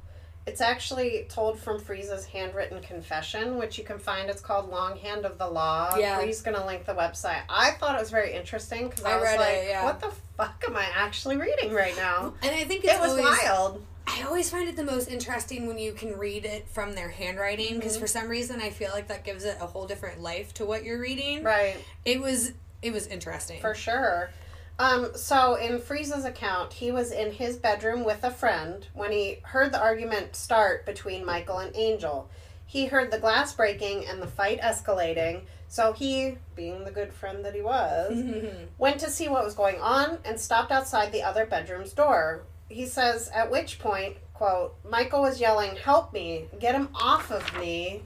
it's 0.47 0.61
actually 0.61 1.25
told 1.29 1.59
from 1.59 1.79
Freeze's 1.79 2.25
handwritten 2.25 2.81
confession, 2.81 3.57
which 3.57 3.77
you 3.77 3.83
can 3.83 3.97
find. 3.97 4.29
It's 4.29 4.41
called 4.41 4.69
Longhand 4.69 5.25
of 5.25 5.37
the 5.37 5.47
Law. 5.47 5.95
Yeah. 5.97 6.19
Freeze 6.19 6.41
gonna 6.41 6.65
link 6.65 6.85
the 6.85 6.93
website. 6.93 7.41
I 7.49 7.71
thought 7.71 7.95
it 7.95 7.99
was 7.99 8.11
very 8.11 8.33
interesting 8.33 8.87
because 8.89 9.03
I, 9.03 9.13
I 9.13 9.15
was 9.15 9.23
read 9.23 9.39
like, 9.39 9.53
it, 9.57 9.69
yeah. 9.69 9.83
"What 9.83 9.99
the 10.01 10.11
fuck 10.37 10.63
am 10.67 10.75
I 10.75 10.85
actually 10.95 11.37
reading 11.37 11.73
right 11.73 11.95
now?" 11.97 12.33
And 12.43 12.55
I 12.55 12.63
think 12.63 12.83
it's 12.83 12.93
It 12.93 12.99
was 13.01 13.11
always, 13.11 13.25
wild. 13.25 13.83
I 14.07 14.21
always 14.23 14.49
find 14.51 14.69
it 14.69 14.75
the 14.75 14.83
most 14.83 15.09
interesting 15.09 15.65
when 15.65 15.79
you 15.79 15.91
can 15.93 16.15
read 16.17 16.45
it 16.45 16.67
from 16.69 16.93
their 16.93 17.09
handwriting 17.09 17.75
because 17.77 17.97
Mhm. 17.97 18.01
for 18.01 18.07
some 18.07 18.27
reason 18.27 18.61
I 18.61 18.69
feel 18.69 18.91
like 18.91 19.07
that 19.07 19.23
gives 19.23 19.45
it 19.45 19.57
a 19.59 19.65
whole 19.65 19.87
different 19.87 20.21
life 20.21 20.53
to 20.55 20.65
what 20.65 20.83
you're 20.83 20.99
reading. 20.99 21.43
Right. 21.43 21.75
It 22.05 22.21
was 22.21 22.51
it 22.83 22.93
was 22.93 23.07
interesting. 23.07 23.59
For 23.61 23.73
sure. 23.73 24.29
Um, 24.78 25.11
so 25.15 25.55
in 25.55 25.80
Freeze's 25.80 26.26
account, 26.26 26.73
he 26.73 26.91
was 26.91 27.11
in 27.11 27.32
his 27.32 27.55
bedroom 27.57 28.03
with 28.03 28.23
a 28.23 28.32
friend 28.32 28.86
when 28.93 29.11
he 29.11 29.39
heard 29.43 29.71
the 29.71 29.82
argument 29.82 30.36
start 30.36 30.86
between 30.86 31.26
Michael 31.26 31.59
and 31.59 31.76
Angel. 31.76 32.30
He 32.65 32.88
heard 32.88 33.11
the 33.11 33.19
glass 33.19 33.53
breaking 33.53 34.05
and 34.05 34.21
the 34.21 34.28
fight 34.28 34.59
escalating, 34.59 35.43
so 35.69 35.93
he, 35.93 36.38
being 36.55 36.84
the 36.84 36.91
good 36.91 37.13
friend 37.13 37.45
that 37.45 37.55
he 37.55 37.61
was, 37.61 38.21
went 38.78 38.99
to 38.99 39.09
see 39.09 39.30
what 39.30 39.45
was 39.45 39.53
going 39.53 39.80
on 39.80 40.17
and 40.26 40.39
stopped 40.39 40.71
outside 40.71 41.11
the 41.11 41.23
other 41.23 41.45
bedroom's 41.45 41.93
door. 41.93 42.43
He 42.67 42.86
says, 42.86 43.30
at 43.30 43.51
which 43.51 43.80
point, 43.80 44.17
quote, 44.34 44.76
Michael 44.84 45.21
was 45.21 45.39
yelling, 45.39 45.78
Help 45.78 46.11
me, 46.11 46.45
get 46.59 46.76
him 46.76 46.89
off 46.95 47.32
of 47.32 47.57
me. 47.59 48.03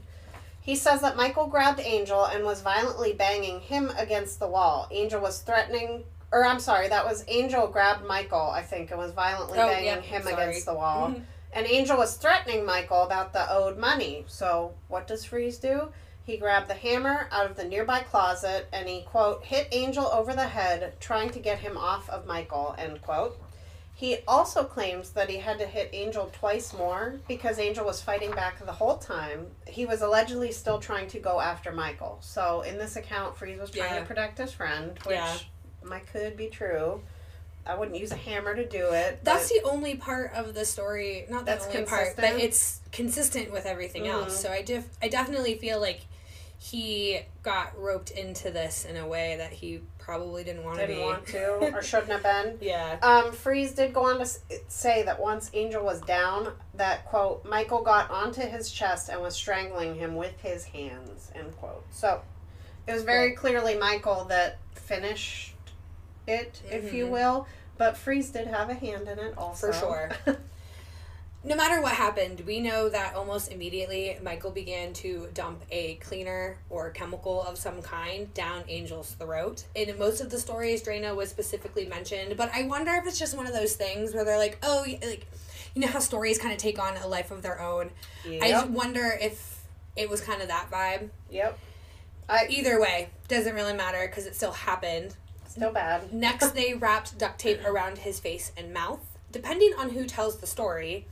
He 0.60 0.76
says 0.76 1.00
that 1.00 1.16
Michael 1.16 1.46
grabbed 1.48 1.80
Angel 1.80 2.24
and 2.26 2.44
was 2.44 2.60
violently 2.60 3.12
banging 3.12 3.60
him 3.60 3.90
against 3.96 4.38
the 4.38 4.46
wall. 4.46 4.86
Angel 4.92 5.20
was 5.20 5.40
threatening, 5.40 6.04
or 6.32 6.44
I'm 6.44 6.60
sorry, 6.60 6.88
that 6.88 7.04
was 7.04 7.24
Angel 7.28 7.66
grabbed 7.66 8.04
Michael, 8.06 8.50
I 8.50 8.62
think, 8.62 8.90
and 8.90 8.98
was 8.98 9.12
violently 9.12 9.58
Oh, 9.58 9.66
banging 9.66 9.84
yep, 9.86 10.02
him 10.02 10.22
sorry. 10.22 10.34
against 10.34 10.66
the 10.66 10.74
wall. 10.74 11.08
Mhm. 11.08 11.22
And 11.52 11.66
Angel 11.66 11.96
was 11.96 12.14
threatening 12.16 12.64
Michael 12.64 13.02
about 13.02 13.32
the 13.32 13.50
owed 13.52 13.76
money. 13.76 14.24
So 14.28 14.74
what 14.88 15.06
does 15.08 15.24
Freeze 15.24 15.58
do? 15.58 15.92
He 16.22 16.36
grabbed 16.36 16.68
the 16.68 16.74
hammer 16.74 17.28
out 17.32 17.46
of 17.46 17.56
the 17.56 17.64
nearby 17.64 18.00
closet 18.00 18.68
and 18.72 18.88
he, 18.88 19.02
quote, 19.02 19.44
hit 19.46 19.66
Angel 19.72 20.06
over 20.06 20.32
the 20.32 20.46
head, 20.46 20.94
trying 21.00 21.30
to 21.30 21.40
get 21.40 21.58
him 21.58 21.76
off 21.76 22.08
of 22.08 22.24
Michael, 22.26 22.76
end 22.78 23.02
quote. 23.02 23.36
He 23.92 24.18
also 24.28 24.62
claims 24.64 25.10
that 25.10 25.28
he 25.28 25.38
had 25.38 25.58
to 25.58 25.66
hit 25.66 25.90
Angel 25.92 26.30
twice 26.32 26.72
more 26.72 27.20
because 27.28 27.58
Angel 27.58 27.84
was 27.84 28.00
fighting 28.00 28.30
back 28.30 28.64
the 28.64 28.72
whole 28.72 28.96
time. 28.96 29.48
He 29.66 29.84
was 29.84 30.00
allegedly 30.00 30.52
still 30.52 30.78
trying 30.78 31.08
to 31.08 31.18
go 31.18 31.40
after 31.40 31.70
Michael. 31.72 32.18
So 32.22 32.62
in 32.62 32.78
this 32.78 32.96
account, 32.96 33.36
Freeze 33.36 33.58
was 33.60 33.70
trying 33.70 33.92
Yeah. 33.94 34.00
to 34.00 34.06
protect 34.06 34.38
his 34.38 34.52
friend, 34.52 34.98
which 35.04 35.16
Yeah. 35.16 35.36
Might 35.84 36.06
could 36.12 36.36
be 36.36 36.46
true. 36.48 37.02
I 37.66 37.74
wouldn't 37.74 37.96
use 37.98 38.10
a 38.10 38.16
hammer 38.16 38.54
to 38.54 38.66
do 38.66 38.90
it. 38.92 39.20
That's 39.22 39.48
the 39.50 39.60
only 39.64 39.94
part 39.96 40.32
of 40.34 40.54
the 40.54 40.64
story, 40.64 41.26
not 41.28 41.40
the 41.40 41.52
That's 41.52 41.66
only 41.66 41.84
part, 41.84 42.16
but 42.16 42.24
it's 42.24 42.80
consistent 42.90 43.52
with 43.52 43.66
everything 43.66 44.04
Mhm. 44.04 44.12
else. 44.12 44.40
So 44.40 44.50
I 44.50 44.62
def- 44.62 44.88
I 45.02 45.08
definitely 45.08 45.56
feel 45.56 45.78
like 45.80 46.00
he 46.58 47.20
got 47.42 47.78
roped 47.80 48.10
into 48.10 48.50
this 48.50 48.84
in 48.84 48.96
a 48.96 49.06
way 49.06 49.36
that 49.36 49.50
he 49.52 49.80
probably 49.98 50.44
didn't 50.44 50.64
want 50.64 50.78
to 50.78 50.86
didn't 50.86 51.00
be. 51.00 51.04
want 51.04 51.26
to 51.28 51.74
or 51.74 51.82
shouldn't 51.82 52.10
have 52.10 52.22
been. 52.22 52.58
Yeah. 52.60 52.98
Um, 53.02 53.32
Freeze 53.32 53.72
did 53.72 53.94
go 53.94 54.04
on 54.04 54.18
to 54.18 54.26
say 54.68 55.02
that 55.04 55.18
once 55.20 55.50
Angel 55.54 55.82
was 55.82 56.00
down, 56.02 56.52
that 56.74 57.06
quote, 57.06 57.44
Michael 57.46 57.82
got 57.82 58.10
onto 58.10 58.42
his 58.42 58.70
chest 58.70 59.08
and 59.08 59.20
was 59.22 59.34
strangling 59.34 59.94
him 59.94 60.16
with 60.16 60.38
his 60.40 60.64
hands, 60.64 61.30
end 61.34 61.56
quote. 61.58 61.84
So 61.92 62.20
it 62.86 62.92
was 62.92 63.04
very 63.04 63.32
clearly 63.32 63.76
Michael 63.78 64.24
that 64.24 64.58
finished 64.74 65.54
it, 66.30 66.62
if 66.70 66.92
you 66.94 67.06
Mhm. 67.06 67.10
will, 67.10 67.46
but 67.76 67.96
Freeze 67.96 68.30
did 68.30 68.46
have 68.46 68.70
a 68.70 68.74
hand 68.74 69.08
in 69.08 69.18
it 69.18 69.36
also. 69.36 69.72
For 69.72 69.72
sure. 69.78 70.10
No 71.42 71.56
matter 71.56 71.80
what 71.80 71.92
happened, 71.94 72.40
we 72.46 72.60
know 72.60 72.90
that 72.90 73.14
almost 73.14 73.50
immediately 73.50 74.18
Michael 74.22 74.50
began 74.50 74.92
to 74.94 75.30
dump 75.32 75.62
a 75.70 75.94
cleaner 75.94 76.58
or 76.68 76.90
chemical 76.90 77.40
of 77.42 77.56
some 77.56 77.80
kind 77.80 78.32
down 78.34 78.62
Angel's 78.68 79.12
throat. 79.12 79.64
In 79.74 79.98
most 79.98 80.20
of 80.20 80.28
the 80.28 80.38
stories, 80.38 80.82
Drano 80.82 81.16
was 81.16 81.30
specifically 81.30 81.86
mentioned, 81.86 82.36
but 82.36 82.50
I 82.54 82.64
wonder 82.64 82.92
if 82.92 83.06
it's 83.06 83.18
just 83.18 83.34
one 83.34 83.46
of 83.46 83.54
those 83.54 83.74
things 83.74 84.12
where 84.12 84.22
they're 84.22 84.36
like, 84.36 84.58
oh, 84.62 84.84
like, 84.86 85.26
you 85.74 85.80
know 85.80 85.88
how 85.88 85.98
stories 86.00 86.36
kind 86.36 86.52
of 86.52 86.58
take 86.58 86.78
on 86.78 86.98
a 86.98 87.06
life 87.08 87.30
of 87.30 87.40
their 87.40 87.58
own. 87.58 87.90
I 88.26 88.28
yep. 88.28 88.50
just 88.50 88.66
wonder 88.68 89.16
if 89.18 89.62
it 89.96 90.10
was 90.10 90.20
kind 90.20 90.42
of 90.42 90.48
that 90.48 90.70
vibe. 90.70 91.08
yep. 91.30 91.58
I 92.28 92.48
Either 92.50 92.78
way, 92.78 93.08
doesn't 93.28 93.54
really 93.54 93.72
matter 93.72 94.06
because 94.06 94.26
it 94.26 94.36
still 94.36 94.52
happened. 94.52 95.16
Still 95.50 95.72
bad. 95.72 96.12
Next, 96.12 96.50
they 96.54 96.74
wrapped 96.74 97.18
duct 97.18 97.38
tape 97.38 97.64
around 97.64 97.98
his 97.98 98.20
face 98.20 98.52
and 98.56 98.72
mouth. 98.72 99.00
Depending 99.32 99.72
on 99.78 99.90
who 99.90 100.06
tells 100.06 100.38
the 100.38 100.46
story, 100.46 101.06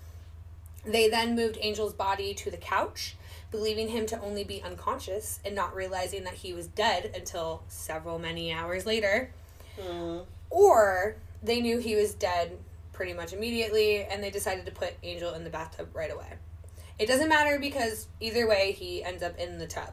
they 0.84 1.09
then 1.09 1.36
moved 1.36 1.59
Angel's 1.59 1.93
body 1.93 2.34
to 2.34 2.51
the 2.51 2.57
couch, 2.57 3.16
believing 3.51 3.89
him 3.89 4.07
to 4.07 4.20
only 4.20 4.45
be 4.45 4.62
unconscious 4.62 5.41
and 5.45 5.55
not 5.55 5.74
realizing 5.74 6.24
that 6.24 6.34
he 6.34 6.53
was 6.53 6.66
dead 6.66 7.12
until 7.14 7.62
several 7.68 8.18
many 8.18 8.53
hours 8.53 8.86
later. 8.86 9.30
Hmm. 9.80 10.18
or 10.51 11.16
they 11.43 11.61
knew 11.61 11.78
he 11.78 11.95
was 11.95 12.12
dead 12.14 12.59
pretty 12.93 13.12
much 13.12 13.32
immediately 13.32 14.03
and 14.03 14.22
they 14.22 14.30
decided 14.30 14.66
to 14.66 14.72
put 14.72 14.95
Angel 15.03 15.34
in 15.34 15.45
the 15.45 15.51
bathtub 15.51 15.89
right 15.95 16.12
away. 16.12 16.34
It 16.99 17.07
doesn't 17.07 17.28
matter 17.28 17.59
because 17.61 18.09
either 18.18 18.49
way, 18.49 18.72
he 18.72 19.05
ends 19.05 19.22
up 19.22 19.39
in 19.39 19.59
the 19.59 19.66
tub. 19.66 19.93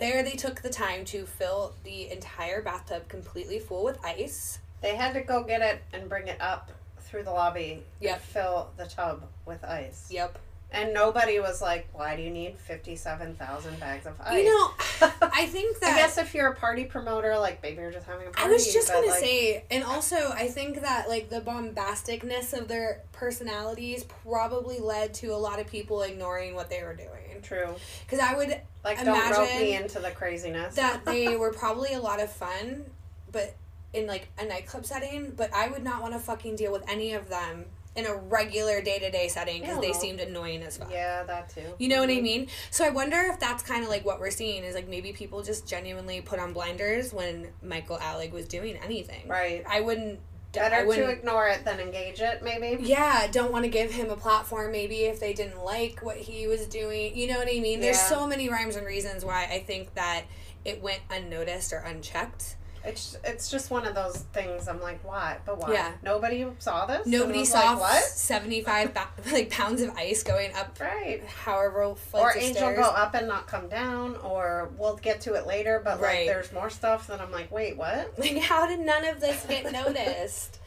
There, 0.00 0.22
they 0.22 0.32
took 0.32 0.62
the 0.62 0.70
time 0.70 1.04
to 1.06 1.26
fill 1.26 1.74
the 1.84 2.10
entire 2.10 2.62
bathtub 2.62 3.06
completely 3.08 3.58
full 3.58 3.84
with 3.84 4.02
ice. 4.02 4.58
They 4.80 4.96
had 4.96 5.12
to 5.12 5.20
go 5.20 5.44
get 5.44 5.60
it 5.60 5.82
and 5.92 6.08
bring 6.08 6.26
it 6.26 6.40
up 6.40 6.70
through 7.00 7.24
the 7.24 7.32
lobby 7.32 7.82
Yep. 8.00 8.20
fill 8.22 8.70
the 8.78 8.86
tub 8.86 9.24
with 9.44 9.62
ice. 9.62 10.06
Yep. 10.10 10.38
And 10.72 10.94
nobody 10.94 11.40
was 11.40 11.60
like, 11.60 11.88
why 11.92 12.14
do 12.16 12.22
you 12.22 12.30
need 12.30 12.56
57,000 12.60 13.80
bags 13.80 14.06
of 14.06 14.18
ice? 14.20 14.38
You 14.38 14.44
know, 14.44 14.70
I 15.20 15.46
think 15.46 15.80
that. 15.80 15.94
I 15.94 15.96
guess 15.96 16.16
if 16.16 16.32
you're 16.32 16.46
a 16.46 16.54
party 16.54 16.84
promoter, 16.84 17.36
like 17.36 17.60
maybe 17.62 17.82
you're 17.82 17.90
just 17.90 18.06
having 18.06 18.28
a 18.28 18.30
party. 18.30 18.48
I 18.48 18.52
was 18.52 18.72
just 18.72 18.88
but, 18.88 19.04
gonna 19.04 19.12
say, 19.12 19.64
and 19.70 19.82
also 19.82 20.30
I 20.32 20.46
think 20.46 20.80
that 20.82 21.08
like 21.08 21.28
the 21.28 21.40
bombasticness 21.40 22.56
of 22.56 22.68
their 22.68 23.02
personalities 23.10 24.04
probably 24.04 24.78
led 24.78 25.12
to 25.14 25.34
a 25.34 25.36
lot 25.36 25.58
of 25.58 25.66
people 25.66 26.02
ignoring 26.02 26.54
what 26.54 26.70
they 26.70 26.84
were 26.84 26.94
doing. 26.94 27.29
True. 27.42 27.74
Because 28.04 28.18
I 28.20 28.34
would 28.36 28.60
Like, 28.84 29.04
don't 29.04 29.30
rope 29.30 29.48
me 29.56 29.74
into 29.74 29.98
the 30.00 30.10
craziness. 30.10 30.74
that 30.76 31.04
they 31.06 31.36
were 31.36 31.52
probably 31.52 31.92
a 31.94 32.00
lot 32.00 32.20
of 32.20 32.30
fun, 32.32 32.84
but 33.32 33.54
in 33.92 34.06
like 34.06 34.28
a 34.38 34.44
nightclub 34.44 34.86
setting. 34.86 35.32
But 35.36 35.52
I 35.54 35.68
would 35.68 35.82
not 35.82 36.02
want 36.02 36.14
to 36.14 36.20
fucking 36.20 36.56
deal 36.56 36.72
with 36.72 36.88
any 36.88 37.12
of 37.12 37.28
them 37.28 37.66
in 37.96 38.06
a 38.06 38.14
regular 38.14 38.80
day 38.80 39.00
to 39.00 39.10
day 39.10 39.26
setting 39.26 39.60
because 39.62 39.80
they 39.80 39.92
seemed 39.92 40.20
annoying 40.20 40.62
as 40.62 40.76
fuck. 40.76 40.92
yeah, 40.92 41.24
that 41.24 41.48
too. 41.48 41.62
You 41.78 41.88
know 41.88 41.98
what 42.00 42.08
I 42.08 42.18
Mhm. 42.18 42.22
mean? 42.22 42.48
So 42.70 42.84
I 42.84 42.90
wonder 42.90 43.16
if 43.32 43.40
that's 43.40 43.64
kind 43.64 43.82
of 43.82 43.90
like 43.90 44.04
what 44.04 44.20
we're 44.20 44.30
seeing 44.30 44.62
is 44.62 44.76
like 44.76 44.86
maybe 44.86 45.12
people 45.12 45.42
just 45.42 45.66
genuinely 45.66 46.20
put 46.20 46.38
on 46.38 46.52
blinders 46.52 47.12
when 47.12 47.48
Michael 47.62 47.98
Alig 47.98 48.30
was 48.30 48.46
doing 48.46 48.76
anything. 48.76 49.26
Right. 49.26 49.64
I 49.68 49.80
wouldn't. 49.80 50.20
Better 50.52 50.84
to 50.84 51.08
ignore 51.08 51.48
it 51.48 51.64
than 51.64 51.78
engage 51.78 52.20
it, 52.20 52.42
maybe. 52.42 52.82
Yeah, 52.82 53.28
don't 53.30 53.52
want 53.52 53.64
to 53.64 53.70
give 53.70 53.92
him 53.92 54.10
a 54.10 54.16
platform. 54.16 54.72
Maybe 54.72 55.04
if 55.04 55.20
they 55.20 55.32
didn't 55.32 55.64
like 55.64 56.02
what 56.02 56.16
he 56.16 56.46
was 56.46 56.66
doing, 56.66 57.16
you 57.16 57.28
know 57.28 57.38
what 57.38 57.48
I 57.48 57.60
mean. 57.60 57.80
There's 57.80 58.00
so 58.00 58.26
many 58.26 58.48
rhymes 58.48 58.76
and 58.76 58.86
reasons 58.86 59.24
why 59.24 59.44
I 59.44 59.60
think 59.60 59.94
that 59.94 60.24
it 60.64 60.82
went 60.82 61.02
unnoticed 61.08 61.72
or 61.72 61.78
unchecked. 61.78 62.56
It's 62.82 63.16
it's 63.24 63.50
just 63.50 63.70
one 63.70 63.86
of 63.86 63.94
those 63.94 64.18
things. 64.32 64.66
I'm 64.66 64.80
like, 64.80 65.04
why? 65.06 65.36
But 65.44 65.58
why? 65.58 65.72
Yeah. 65.74 65.92
Nobody 66.02 66.46
saw 66.60 66.86
this. 66.86 67.06
Nobody 67.06 67.44
saw 67.44 67.72
Like, 67.72 67.80
what? 67.80 68.04
seventy 68.04 68.62
five 68.62 68.96
like 69.32 69.50
pounds 69.50 69.82
of 69.82 69.94
ice 69.96 70.22
going 70.22 70.54
up, 70.54 70.78
Right. 70.80 71.22
however 71.44 71.82
Or 72.14 72.36
Angel 72.36 72.54
stairs. 72.54 72.78
go 72.78 72.84
up 72.84 73.14
and 73.14 73.28
not 73.28 73.46
come 73.46 73.68
down, 73.68 74.16
or 74.16 74.70
we'll 74.78 74.96
get 74.96 75.20
to 75.22 75.34
it 75.34 75.46
later. 75.46 75.82
But 75.84 76.00
Right. 76.00 76.26
like, 76.26 76.34
there's 76.34 76.52
more 76.52 76.70
stuff 76.70 77.06
that 77.08 77.20
I'm 77.20 77.30
like, 77.30 77.50
wait, 77.52 77.76
what? 77.76 78.14
Like, 78.18 78.38
how 78.38 78.66
did 78.66 78.80
none 78.80 79.04
of 79.04 79.20
this 79.20 79.44
get 79.46 79.70
noticed? 79.70 80.58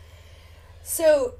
so, 0.84 1.34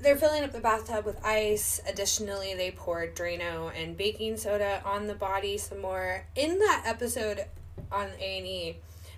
they're 0.00 0.16
filling 0.16 0.42
up 0.44 0.52
the 0.52 0.60
bathtub 0.60 1.04
with 1.04 1.22
ice. 1.24 1.80
Additionally, 1.86 2.54
they 2.54 2.70
poured 2.70 3.14
Drano 3.14 3.70
and 3.74 3.96
baking 3.96 4.36
soda 4.38 4.82
on 4.84 5.06
the 5.06 5.14
body 5.14 5.58
some 5.58 5.80
more. 5.80 6.24
In 6.36 6.58
that 6.58 6.82
episode 6.86 7.44
on 7.92 8.08
A 8.18 8.38
and 8.38 8.46
E, 8.46 8.76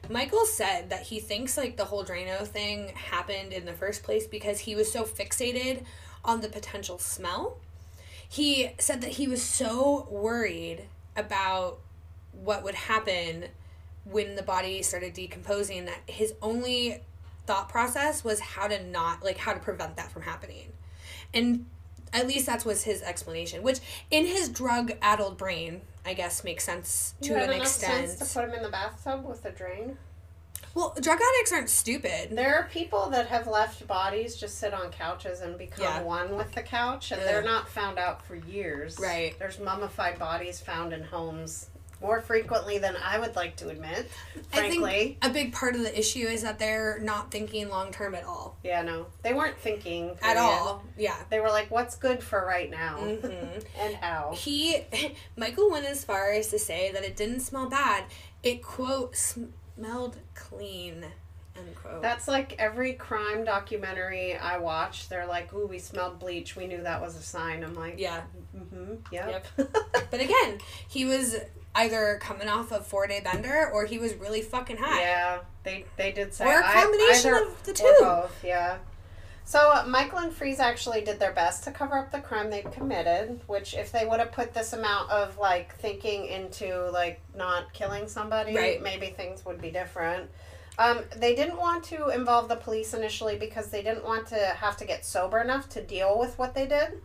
Michael 0.08 0.44
said 0.44 0.90
that 0.90 1.02
he 1.02 1.20
thinks 1.20 1.56
like 1.56 1.76
the 1.76 1.84
whole 1.84 2.04
Drano 2.04 2.46
thing 2.46 2.88
happened 2.88 3.52
in 3.52 3.64
the 3.64 3.72
first 3.72 4.02
place 4.02 4.26
because 4.26 4.60
he 4.60 4.74
was 4.74 4.90
so 4.90 5.04
fixated 5.04 5.84
on 6.24 6.40
the 6.40 6.48
potential 6.48 6.98
smell. 6.98 7.58
He 8.28 8.70
said 8.78 9.00
that 9.02 9.10
he 9.10 9.28
was 9.28 9.42
so 9.42 10.08
worried 10.10 10.84
about 11.16 11.78
what 12.32 12.64
would 12.64 12.74
happen 12.74 13.46
when 14.04 14.34
the 14.34 14.42
body 14.42 14.82
started 14.82 15.12
decomposing 15.14 15.84
that 15.84 16.00
his 16.06 16.34
only 16.42 17.00
thought 17.46 17.68
process 17.68 18.24
was 18.24 18.40
how 18.40 18.66
to 18.66 18.82
not 18.84 19.22
like 19.22 19.36
how 19.36 19.52
to 19.52 19.60
prevent 19.60 19.96
that 19.96 20.10
from 20.10 20.22
happening 20.22 20.72
and 21.34 21.66
at 22.12 22.26
least 22.26 22.46
that 22.46 22.64
was 22.64 22.84
his 22.84 23.02
explanation 23.02 23.62
which 23.62 23.80
in 24.10 24.26
his 24.26 24.48
drug 24.48 24.92
addled 25.02 25.36
brain 25.36 25.80
i 26.04 26.12
guess 26.14 26.42
makes 26.44 26.64
sense 26.64 27.14
to 27.20 27.28
you 27.28 27.34
have 27.34 27.44
an 27.44 27.50
enough 27.54 27.66
extent 27.66 28.08
sense 28.10 28.18
to 28.32 28.38
put 28.40 28.46
them 28.46 28.56
in 28.56 28.62
the 28.62 28.68
bathtub 28.70 29.24
with 29.24 29.44
a 29.44 29.50
drain. 29.50 29.96
well 30.74 30.94
drug 31.00 31.18
addicts 31.20 31.52
aren't 31.52 31.68
stupid 31.70 32.30
There 32.30 32.54
are 32.56 32.64
people 32.68 33.10
that 33.10 33.26
have 33.28 33.46
left 33.46 33.86
bodies 33.86 34.36
just 34.36 34.58
sit 34.58 34.72
on 34.74 34.90
couches 34.90 35.40
and 35.40 35.56
become 35.58 35.84
Yeah. 35.84 36.02
one 36.02 36.36
with 36.36 36.52
the 36.54 36.62
couch, 36.62 37.10
and 37.12 37.20
Ugh. 37.20 37.26
they're 37.26 37.42
not 37.42 37.68
found 37.68 37.98
out 37.98 38.24
for 38.24 38.34
years. 38.36 38.98
Right. 38.98 39.38
There's 39.38 39.58
mummified 39.58 40.18
bodies 40.18 40.60
found 40.60 40.92
in 40.92 41.02
homes 41.04 41.68
more 42.02 42.20
frequently 42.20 42.78
than 42.78 42.96
I 42.96 43.18
would 43.18 43.36
like 43.36 43.56
to 43.56 43.68
admit. 43.68 44.10
i 44.52 44.56
Frankly, 44.58 45.18
think 45.20 45.24
a 45.24 45.30
big 45.30 45.52
part 45.52 45.74
of 45.76 45.82
the 45.82 45.98
issue 45.98 46.26
is 46.26 46.42
that 46.42 46.58
they're 46.58 46.98
not 46.98 47.30
thinking 47.30 47.68
long 47.68 47.92
term 47.92 48.14
at 48.14 48.24
all 48.24 48.58
yeah, 48.64 48.82
no, 48.82 49.06
they 49.22 49.32
weren't 49.32 49.56
thinking 49.58 50.18
at 50.20 50.36
all 50.36 50.82
yeah 50.98 51.16
They 51.30 51.40
were 51.40 51.48
like, 51.50 51.70
"What's 51.70 51.96
good 51.96 52.22
for 52.22 52.44
right 52.44 52.70
now, 52.70 52.98
Mhm. 52.98 53.64
and 53.78 53.94
how?" 53.96 54.32
he 54.36 54.82
michael 55.36 55.70
went 55.70 55.86
as 55.86 56.04
far 56.04 56.32
as 56.32 56.48
to 56.48 56.58
say 56.58 56.90
that 56.92 57.04
it 57.04 57.16
didn't 57.16 57.40
smell 57.40 57.68
bad 57.68 58.04
it 58.42 58.62
quote 58.62 59.16
smelled 59.16 60.16
clean 60.34 61.06
That's 62.00 62.26
like 62.26 62.56
every 62.58 62.94
crime 62.94 63.44
documentary 63.44 64.36
I 64.36 64.58
watch. 64.58 65.08
They're 65.08 65.26
like, 65.26 65.52
"Ooh, 65.54 65.66
we 65.66 65.78
smelled 65.78 66.18
bleach. 66.18 66.56
We 66.56 66.66
knew 66.66 66.82
that 66.82 67.00
was 67.00 67.14
a 67.14 67.22
sign." 67.22 67.62
I'm 67.62 67.74
like, 67.74 67.94
yeah 67.98 68.22
"Mm-hmm, 68.56 68.94
yep." 69.12 69.46
Yep. 69.56 69.76
But 70.10 70.20
again, 70.20 70.58
he 70.88 71.04
was 71.04 71.36
either 71.74 72.18
coming 72.20 72.48
off 72.48 72.70
a 72.72 72.80
four 72.80 73.06
day 73.06 73.20
bender 73.20 73.70
or 73.72 73.84
he 73.86 73.98
was 73.98 74.14
really 74.14 74.42
fucking 74.42 74.76
high. 74.78 75.00
Yeah, 75.00 75.38
they 75.64 75.84
they 75.96 76.12
did 76.12 76.34
say 76.34 76.44
Or 76.46 76.60
a 76.60 76.62
combination 76.62 77.34
either 77.34 77.44
of 77.46 77.62
the 77.64 77.72
two. 77.72 77.96
both, 78.00 78.44
yeah. 78.44 78.78
So 79.44 79.84
Michael 79.88 80.20
and 80.20 80.32
Freeze 80.32 80.60
actually 80.60 81.00
did 81.00 81.18
their 81.18 81.32
best 81.32 81.64
to 81.64 81.72
cover 81.72 81.98
up 81.98 82.12
the 82.12 82.20
crime 82.20 82.48
they'd 82.50 82.70
committed. 82.70 83.40
Which, 83.48 83.74
if 83.74 83.90
they 83.90 84.04
would 84.06 84.20
have 84.20 84.32
put 84.32 84.54
this 84.54 84.72
amount 84.72 85.10
of 85.10 85.36
like 85.38 85.74
thinking 85.78 86.26
into 86.26 86.88
like 86.90 87.20
not 87.36 87.72
killing 87.72 88.06
somebody, 88.08 88.54
Right. 88.54 88.82
maybe 88.82 89.08
things 89.08 89.44
would 89.44 89.60
be 89.60 89.70
different. 89.70 90.30
Um, 90.78 91.00
they 91.16 91.34
didn't 91.34 91.58
want 91.58 91.84
to 91.84 92.08
involve 92.08 92.48
the 92.48 92.56
police 92.56 92.94
initially 92.94 93.36
because 93.36 93.68
they 93.68 93.82
didn't 93.82 94.04
want 94.04 94.28
to 94.28 94.36
have 94.36 94.76
to 94.78 94.86
get 94.86 95.04
sober 95.04 95.38
enough 95.40 95.68
to 95.70 95.82
deal 95.82 96.18
with 96.18 96.38
what 96.38 96.54
they 96.54 96.66
did. 96.66 97.02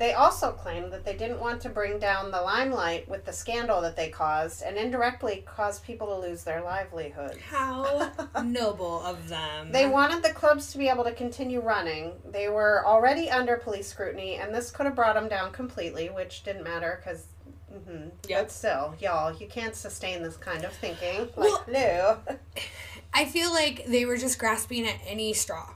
They 0.00 0.14
also 0.14 0.52
claimed 0.52 0.94
that 0.94 1.04
they 1.04 1.14
didn't 1.14 1.40
want 1.40 1.60
to 1.60 1.68
bring 1.68 1.98
down 1.98 2.30
the 2.30 2.40
limelight 2.40 3.06
with 3.06 3.26
the 3.26 3.34
scandal 3.34 3.82
that 3.82 3.96
they 3.96 4.08
caused 4.08 4.62
and 4.62 4.78
indirectly 4.78 5.44
caused 5.46 5.84
people 5.84 6.06
to 6.06 6.16
lose 6.26 6.42
their 6.42 6.62
livelihood. 6.62 7.36
How 7.46 8.10
noble 8.42 9.02
of 9.02 9.28
them. 9.28 9.70
They 9.72 9.86
wanted 9.86 10.22
the 10.22 10.32
clubs 10.32 10.72
to 10.72 10.78
be 10.78 10.88
able 10.88 11.04
to 11.04 11.12
continue 11.12 11.60
running. 11.60 12.14
They 12.24 12.48
were 12.48 12.82
already 12.86 13.28
under 13.28 13.58
police 13.58 13.88
scrutiny, 13.88 14.36
and 14.36 14.54
this 14.54 14.70
could 14.70 14.86
have 14.86 14.96
brought 14.96 15.16
them 15.16 15.28
down 15.28 15.52
completely, 15.52 16.08
which 16.08 16.44
didn't 16.44 16.64
matter 16.64 17.02
because. 17.04 17.26
Mm-hmm. 17.70 18.08
Yep. 18.26 18.40
But 18.44 18.50
still, 18.50 18.94
y'all, 19.00 19.36
you 19.36 19.48
can't 19.48 19.74
sustain 19.74 20.22
this 20.22 20.38
kind 20.38 20.64
of 20.64 20.72
thinking. 20.72 21.28
Well- 21.36 21.62
no. 21.68 22.20
I 23.12 23.26
feel 23.26 23.52
like 23.52 23.84
they 23.84 24.06
were 24.06 24.16
just 24.16 24.38
grasping 24.38 24.86
at 24.86 24.96
any 25.06 25.34
straw. 25.34 25.74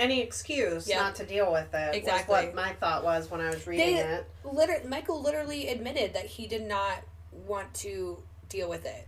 Any 0.00 0.22
excuse 0.22 0.88
Yep. 0.88 0.98
not 0.98 1.14
to 1.16 1.26
deal 1.26 1.52
with 1.52 1.74
it 1.74 1.94
Exactly. 1.94 2.34
was 2.34 2.44
what 2.46 2.54
my 2.54 2.72
thought 2.72 3.04
was 3.04 3.30
when 3.30 3.40
I 3.42 3.50
was 3.50 3.66
reading 3.66 3.96
They- 3.96 4.02
it. 4.02 4.24
Liter- 4.44 4.80
Michael 4.88 5.20
literally 5.20 5.68
admitted 5.68 6.14
that 6.14 6.24
he 6.24 6.46
did 6.46 6.62
not 6.62 7.02
want 7.46 7.72
to 7.74 8.22
deal 8.48 8.68
with 8.68 8.86
it. 8.86 9.06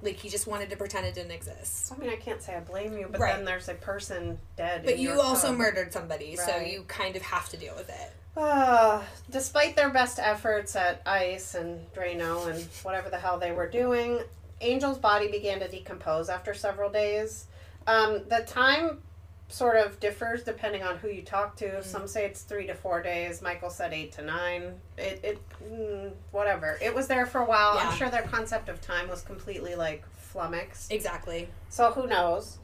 Like 0.00 0.16
he 0.16 0.28
just 0.28 0.46
wanted 0.46 0.70
to 0.70 0.76
pretend 0.76 1.06
it 1.06 1.14
didn't 1.14 1.32
exist. 1.32 1.92
I 1.92 1.96
mean, 1.96 2.08
I 2.10 2.16
can't 2.16 2.40
say 2.40 2.54
I 2.54 2.60
blame 2.60 2.96
you, 2.96 3.08
but 3.10 3.20
Right. 3.20 3.34
then 3.34 3.44
there's 3.44 3.68
a 3.68 3.74
person 3.74 4.38
dead. 4.56 4.84
But 4.84 4.98
you 4.98 5.20
also 5.20 5.48
tub. 5.48 5.56
murdered 5.56 5.92
somebody, 5.92 6.36
so 6.36 6.56
you 6.56 6.84
kind 6.84 7.16
of 7.16 7.22
have 7.22 7.48
to 7.48 7.56
deal 7.56 7.74
with 7.74 7.88
it. 7.88 8.12
Uh, 8.36 9.02
despite 9.30 9.74
their 9.76 9.90
best 9.90 10.18
efforts 10.20 10.76
at 10.76 11.00
ice 11.06 11.54
and 11.54 11.92
Drano 11.94 12.48
and 12.48 12.62
whatever 12.84 13.08
the 13.10 13.18
hell 13.18 13.38
they 13.38 13.50
were 13.52 13.68
doing, 13.68 14.22
Angel's 14.60 14.98
body 14.98 15.28
began 15.28 15.58
to 15.60 15.68
decompose 15.68 16.28
after 16.28 16.54
several 16.54 16.90
days. 16.90 17.46
Um, 17.86 18.28
the 18.28 18.40
time 18.46 19.02
sort 19.48 19.76
of 19.76 20.00
differs 20.00 20.42
depending 20.42 20.82
on 20.82 20.96
who 20.96 21.08
you 21.08 21.22
talk 21.22 21.56
to. 21.56 21.82
Some 21.82 22.06
say 22.08 22.24
it's 22.24 22.42
three 22.42 22.66
to 22.66 22.74
four 22.74 23.02
days. 23.02 23.42
Michael 23.42 23.70
said 23.70 23.92
eight 23.92 24.12
to 24.12 24.22
nine. 24.22 24.74
It, 24.98 25.20
it 25.22 25.38
mm, 25.62 26.12
whatever. 26.32 26.78
It 26.82 26.94
was 26.94 27.06
there 27.06 27.26
for 27.26 27.40
a 27.40 27.44
while. 27.44 27.76
Yeah. 27.76 27.88
I'm 27.88 27.96
sure 27.96 28.10
their 28.10 28.22
concept 28.22 28.68
of 28.68 28.80
time 28.80 29.08
was 29.08 29.22
completely 29.22 29.74
like 29.74 30.04
flummoxed. 30.16 30.92
Exactly. 30.92 31.48
So 31.68 31.92
who 31.92 32.06
knows? 32.06 32.58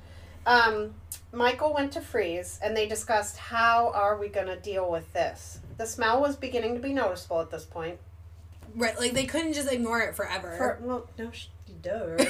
Um, 0.47 0.95
Michael 1.33 1.73
went 1.73 1.93
to 1.93 2.01
freeze, 2.01 2.59
and 2.63 2.77
they 2.77 2.89
discussed 2.89 3.37
how 3.37 3.93
are 3.95 4.17
we 4.17 4.29
going 4.29 4.47
to 4.47 4.57
deal 4.57 4.91
with 4.91 5.13
this. 5.13 5.61
The 5.77 5.87
smell 5.87 6.21
was 6.21 6.35
beginning 6.37 6.75
to 6.75 6.81
be 6.81 6.93
noticeable 6.93 7.41
at 7.41 7.51
this 7.51 7.65
point. 7.65 7.99
Right, 8.75 8.99
like 8.99 9.13
they 9.13 9.27
couldn't 9.27 9.53
just 9.53 9.71
ignore 9.71 10.01
it 10.01 10.15
forever. 10.15 10.55
For 10.57 10.79
well, 10.81 11.09
no, 11.19 11.31
sh- 11.31 11.49
duh. 11.83 12.17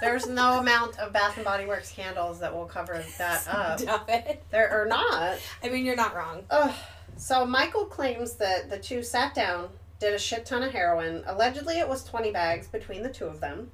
There's 0.00 0.26
no 0.26 0.58
amount 0.58 0.98
of 0.98 1.12
Bath 1.12 1.36
and 1.36 1.44
Body 1.44 1.66
Works 1.66 1.92
candles 1.92 2.40
that 2.40 2.54
will 2.54 2.66
cover 2.66 3.04
that 3.18 3.46
up. 3.52 3.80
Stop 3.80 4.08
it. 4.08 4.42
There 4.50 4.70
are 4.70 4.86
not. 4.86 5.38
I 5.62 5.68
mean, 5.68 5.84
you're 5.84 5.96
not 5.96 6.14
wrong. 6.14 6.44
Ugh. 6.50 6.74
So 7.16 7.44
Michael 7.44 7.84
claims 7.84 8.34
that 8.36 8.70
the 8.70 8.78
two 8.78 9.02
sat 9.02 9.34
down, 9.34 9.68
did 9.98 10.14
a 10.14 10.18
shit 10.18 10.46
ton 10.46 10.62
of 10.62 10.72
heroin. 10.72 11.22
Allegedly, 11.26 11.78
it 11.78 11.88
was 11.88 12.02
20 12.04 12.30
bags 12.30 12.66
between 12.66 13.02
the 13.02 13.10
two 13.10 13.26
of 13.26 13.40
them. 13.40 13.70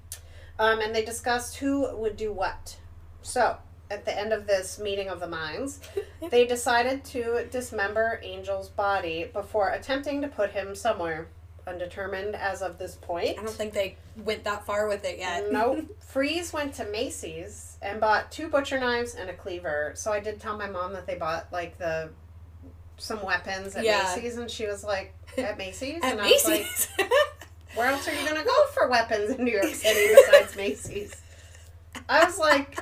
Um, 0.59 0.81
and 0.81 0.95
they 0.95 1.05
discussed 1.05 1.57
who 1.59 1.95
would 1.97 2.17
do 2.17 2.33
what. 2.33 2.77
So, 3.23 3.59
at 3.91 4.05
the 4.05 4.19
end 4.19 4.33
of 4.33 4.47
this 4.47 4.79
meeting 4.81 5.09
of 5.09 5.21
the 5.21 5.29
minds, 5.29 5.81
they 6.31 6.47
decided 6.47 7.05
to 7.05 7.47
dismember 7.51 8.21
Angel's 8.25 8.69
body 8.69 9.31
before 9.33 9.71
attempting 9.71 10.23
to 10.23 10.29
put 10.29 10.51
him 10.51 10.75
somewhere 10.75 11.29
undetermined 11.67 12.35
as 12.37 12.63
of 12.63 12.79
this 12.79 12.95
point. 12.97 13.39
I 13.39 13.43
don't 13.43 13.51
think 13.51 13.73
they 13.73 13.97
went 14.17 14.45
that 14.45 14.65
far 14.67 14.89
with 14.89 15.05
it 15.05 15.19
yet. 15.19 15.51
Nope. 15.51 15.85
Freeze 16.01 16.53
went 16.53 16.75
to 16.75 16.85
Macy's 16.87 17.77
and 17.83 18.01
bought 18.01 18.31
two 18.31 18.49
butcher 18.49 18.79
knives 18.79 19.15
and 19.15 19.29
a 19.29 19.35
cleaver. 19.35 19.93
So 19.95 20.13
I 20.13 20.21
did 20.21 20.41
tell 20.41 20.57
my 20.57 20.69
mom 20.69 20.93
that 20.93 21.07
they 21.07 21.17
bought 21.17 21.53
like 21.53 21.79
the 21.79 22.11
some 22.99 23.23
weapons 23.23 23.77
at 23.77 23.85
Yeah. 23.85 24.15
Macy's, 24.17 24.37
and 24.39 24.51
she 24.51 24.67
was 24.67 24.83
like, 24.83 25.13
"At 25.37 25.59
Macy's?" 25.59 26.03
At 26.03 26.13
and 26.13 26.21
I 26.21 26.31
was 26.31 26.45
like, 26.47 26.61
Macy's. 26.61 26.89
"Where 27.75 27.89
else 27.89 28.09
are 28.09 28.15
you 28.15 28.27
gonna 28.27 28.45
go 28.45 28.67
for 28.73 28.89
weapons 28.89 29.31
in 29.33 29.45
New 29.45 29.53
York 29.53 29.75
City 29.75 30.15
besides 30.27 30.57
Macy's?" 30.57 31.15
I 32.09 32.25
was 32.25 32.39
like, 32.39 32.79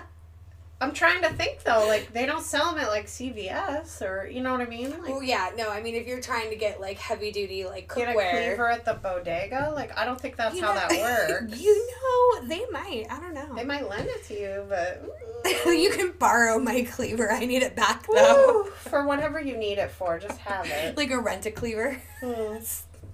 "I'm 0.81 0.93
trying 0.93 1.23
to 1.23 1.31
think 1.31 1.63
though. 1.63 1.87
Like 1.87 2.13
they 2.13 2.27
don't 2.27 2.43
sell 2.45 2.71
them 2.75 2.79
at 2.83 2.89
like 2.89 3.07
CVS 3.07 4.03
or 4.03 4.27
you 4.27 4.41
know 4.43 4.53
what 4.53 4.61
I 4.61 4.67
mean? 4.67 4.91
Like 4.91 5.09
well, 5.09 5.23
yeah, 5.23 5.51
no, 5.57 5.71
I 5.71 5.81
mean, 5.83 5.95
if 5.95 6.07
you're 6.07 6.21
trying 6.21 6.51
to 6.51 6.57
get 6.57 6.81
like 6.81 6.99
heavy 6.99 7.31
duty, 7.33 7.65
like 7.65 7.93
get 7.95 8.09
a 8.09 8.13
cleaver 8.13 8.69
at 8.71 8.85
the 8.85 8.95
bodega. 8.95 9.73
Like 9.75 9.97
I 9.99 10.05
don't 10.05 10.21
think 10.21 10.37
that's 10.37 10.59
how 10.61 10.75
know- 10.75 10.81
that 10.89 10.91
works. 11.41 11.61
You 11.61 11.89
know, 12.41 12.47
they 12.49 12.65
might. 12.71 13.07
I 13.11 13.21
don't 13.21 13.35
know. 13.35 13.55
They 13.55 13.65
might 13.65 13.89
lend 13.89 14.09
it 14.09 14.25
to 14.27 14.35
you, 14.35 14.65
but 14.69 15.03
you 15.67 15.91
can 15.91 16.13
borrow 16.13 16.59
my 16.59 16.83
cleaver. 16.83 17.31
I 17.31 17.45
need 17.47 17.63
it 17.63 17.75
back 17.77 18.07
though. 18.13 18.65
Woo, 18.65 18.71
for 18.77 19.07
whatever 19.07 19.41
you 19.41 19.57
need 19.57 19.79
it 19.79 19.91
for, 19.91 20.19
just 20.19 20.39
have 20.39 20.67
it. 20.67 20.97
like 20.97 21.11
a 21.11 21.19
rent 21.21 21.47
a 21.47 21.51
cleaver. 21.51 22.01
Hmm. 22.21 22.57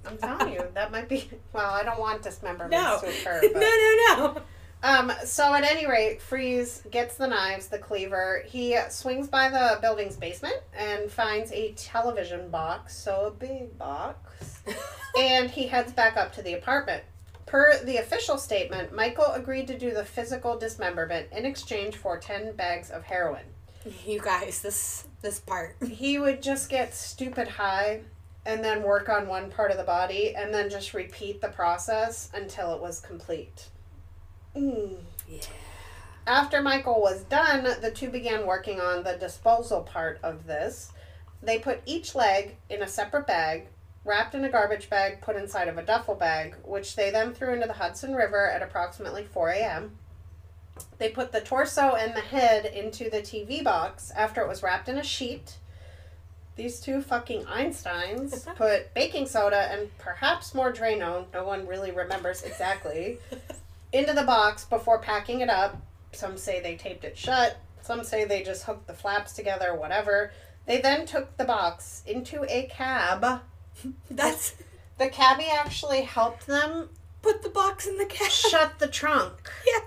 I'm 0.07 0.17
telling 0.17 0.55
you, 0.55 0.65
that 0.73 0.91
might 0.91 1.11
be. 1.11 1.29
Well, 1.53 1.71
I 1.71 1.83
don't 1.85 2.01
want 2.01 2.23
dismemberments 2.23 2.73
No. 2.73 3.01
to 3.03 3.07
occur. 3.09 3.41
no, 3.53 3.61
no, 3.61 4.35
no. 4.35 4.43
Um. 4.83 5.13
So 5.25 5.53
at 5.55 5.65
any 5.65 5.87
rate, 5.87 6.23
Freeze 6.23 6.83
gets 6.91 7.17
the 7.17 7.27
knives, 7.27 7.69
the 7.69 7.79
cleaver. 7.79 8.43
He 8.47 8.77
swings 8.89 9.29
by 9.29 9.49
the 9.49 9.79
building's 9.81 10.17
basement 10.17 10.57
and 10.77 11.11
finds 11.11 11.53
a 11.53 11.73
television 11.73 12.51
box, 12.51 12.97
so 12.97 13.27
a 13.27 13.31
big 13.31 13.77
box, 13.79 14.63
and 15.19 15.51
he 15.51 15.67
heads 15.67 15.93
back 15.93 16.17
up 16.17 16.33
to 16.35 16.43
the 16.43 16.55
apartment. 16.55 17.03
Per 17.47 17.83
the 17.85 17.97
official 17.99 18.39
statement, 18.39 18.95
Michael 18.95 19.33
agreed 19.33 19.67
to 19.67 19.79
do 19.79 19.93
the 19.93 20.05
physical 20.05 20.57
dismemberment 20.57 21.27
in 21.33 21.45
exchange 21.45 21.97
for 21.97 22.17
ten 22.17 22.53
bags 22.55 22.91
of 22.91 23.03
heroin. 23.05 23.45
You 24.07 24.21
guys, 24.21 24.63
this 24.63 25.07
this 25.21 25.41
part. 25.41 25.77
he 25.83 26.19
would 26.19 26.43
just 26.43 26.71
get 26.71 26.95
stupid 26.95 27.49
high 27.49 28.03
and 28.47 28.65
then 28.65 28.83
work 28.83 29.09
on 29.09 29.29
one 29.29 29.51
part 29.51 29.71
of 29.71 29.77
the 29.77 29.85
body 29.85 30.35
and 30.35 30.53
then 30.53 30.71
just 30.71 30.95
repeat 30.95 31.41
the 31.41 31.49
process 31.49 32.31
until 32.35 32.75
it 32.75 32.81
was 32.81 33.01
complete. 33.01 33.69
Mm. 34.57 34.97
Yeah. 35.29 35.41
After 36.27 36.63
Michael 36.63 37.01
was 37.01 37.25
done, 37.25 37.65
the 37.81 37.91
two 37.91 38.11
began 38.11 38.47
working 38.47 38.81
on 38.81 39.03
the 39.03 39.17
disposal 39.17 39.83
part 39.83 40.21
of 40.23 40.47
this. 40.47 40.93
They 41.43 41.59
put 41.59 41.81
each 41.87 42.15
leg 42.15 42.57
in 42.69 42.83
a 42.83 42.89
separate 42.89 43.27
bag, 43.27 43.69
wrapped 44.05 44.35
in 44.35 44.45
a 44.45 44.51
garbage 44.51 44.91
bag, 44.91 45.21
put 45.23 45.37
inside 45.37 45.69
of 45.69 45.79
a 45.79 45.83
duffel 45.83 46.15
bag, 46.15 46.57
which 46.65 46.97
they 46.97 47.11
then 47.11 47.33
threw 47.33 47.55
into 47.55 47.67
the 47.67 47.75
Hudson 47.75 48.15
River 48.15 48.49
at 48.51 48.63
approximately 48.63 49.25
4 49.25 49.51
a.m. 49.51 49.99
They 50.99 51.11
put 51.11 51.33
the 51.33 51.41
torso 51.41 51.95
and 51.95 52.15
the 52.15 52.21
head 52.21 52.67
into 52.67 53.11
the 53.11 53.21
TV 53.21 53.63
box 53.63 54.11
after 54.13 54.41
it 54.43 54.49
was 54.49 54.63
wrapped 54.63 54.89
in 54.89 54.99
a 54.99 55.05
sheet. 55.05 55.57
These 56.57 56.81
two 56.81 57.01
fucking 57.01 57.45
Einsteins 57.45 58.55
put 58.57 58.93
baking 58.93 59.27
soda 59.27 59.71
and 59.73 59.97
perhaps 59.99 60.55
more 60.55 60.73
Drano, 60.73 61.25
no 61.33 61.45
one 61.45 61.67
really 61.67 61.91
remembers 61.91 62.43
exactly, 62.43 63.19
into 63.93 64.13
the 64.13 64.23
box 64.25 64.65
before 64.65 64.99
packing 64.99 65.41
it 65.41 65.51
up. 65.51 65.81
Some 66.13 66.37
say 66.37 66.61
they 66.61 66.77
taped 66.77 67.05
it 67.05 67.17
shut, 67.17 67.57
some 67.83 68.03
say 68.05 68.25
they 68.25 68.43
just 68.43 68.65
hooked 68.65 68.87
the 68.87 68.95
flaps 68.95 69.33
together, 69.33 69.75
whatever. 69.75 70.33
They 70.67 70.81
then 70.81 71.07
took 71.07 71.37
the 71.37 71.45
box 71.45 72.03
into 72.07 72.45
a 72.49 72.65
cab. 72.71 73.41
That's 74.11 74.55
The 74.99 75.09
cabbie 75.09 75.49
actually 75.51 76.03
helped 76.03 76.47
them 76.47 76.91
put 77.23 77.43
the 77.43 77.49
box 77.49 77.87
in 77.87 77.97
the 77.99 78.05
cab. 78.07 78.31
shut 78.31 78.79
the 78.79 78.89
trunk 78.89 79.51
Yeah. 79.67 79.81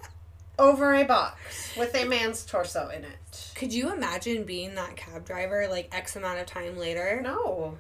over 0.58 0.94
a 0.94 1.04
box 1.04 1.74
with 1.78 1.94
a 1.96 2.06
man's 2.06 2.46
torso 2.46 2.90
in 2.90 3.04
it. 3.04 3.52
Could 3.56 3.74
you 3.74 3.92
imagine 3.94 4.44
being 4.44 4.76
that 4.76 4.96
cab 4.96 5.26
driver 5.26 5.68
like 5.70 5.90
X 5.94 6.16
amount 6.16 6.40
of 6.40 6.46
time 6.48 6.78
later? 6.78 7.20
No. 7.22 7.78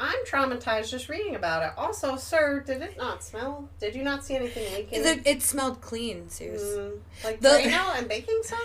I'm 0.00 0.24
traumatized 0.26 0.90
just 0.90 1.08
reading 1.08 1.34
about 1.34 1.64
it. 1.64 1.72
Also, 1.76 2.16
sir, 2.16 2.62
did 2.64 2.82
it 2.82 2.96
not 2.96 3.24
smell? 3.24 3.68
Did 3.80 3.96
you 3.96 4.04
not 4.04 4.24
see 4.24 4.36
anything 4.36 4.72
leaking? 4.74 5.04
It, 5.04 5.26
it 5.26 5.42
smelled 5.42 5.80
clean, 5.80 6.28
Suze. 6.30 6.62
Mm, 6.62 6.98
like 7.24 7.40
The- 7.40 7.48
Drano 7.48 7.94
and 7.98 8.08
baking 8.08 8.40
soda? 8.44 8.62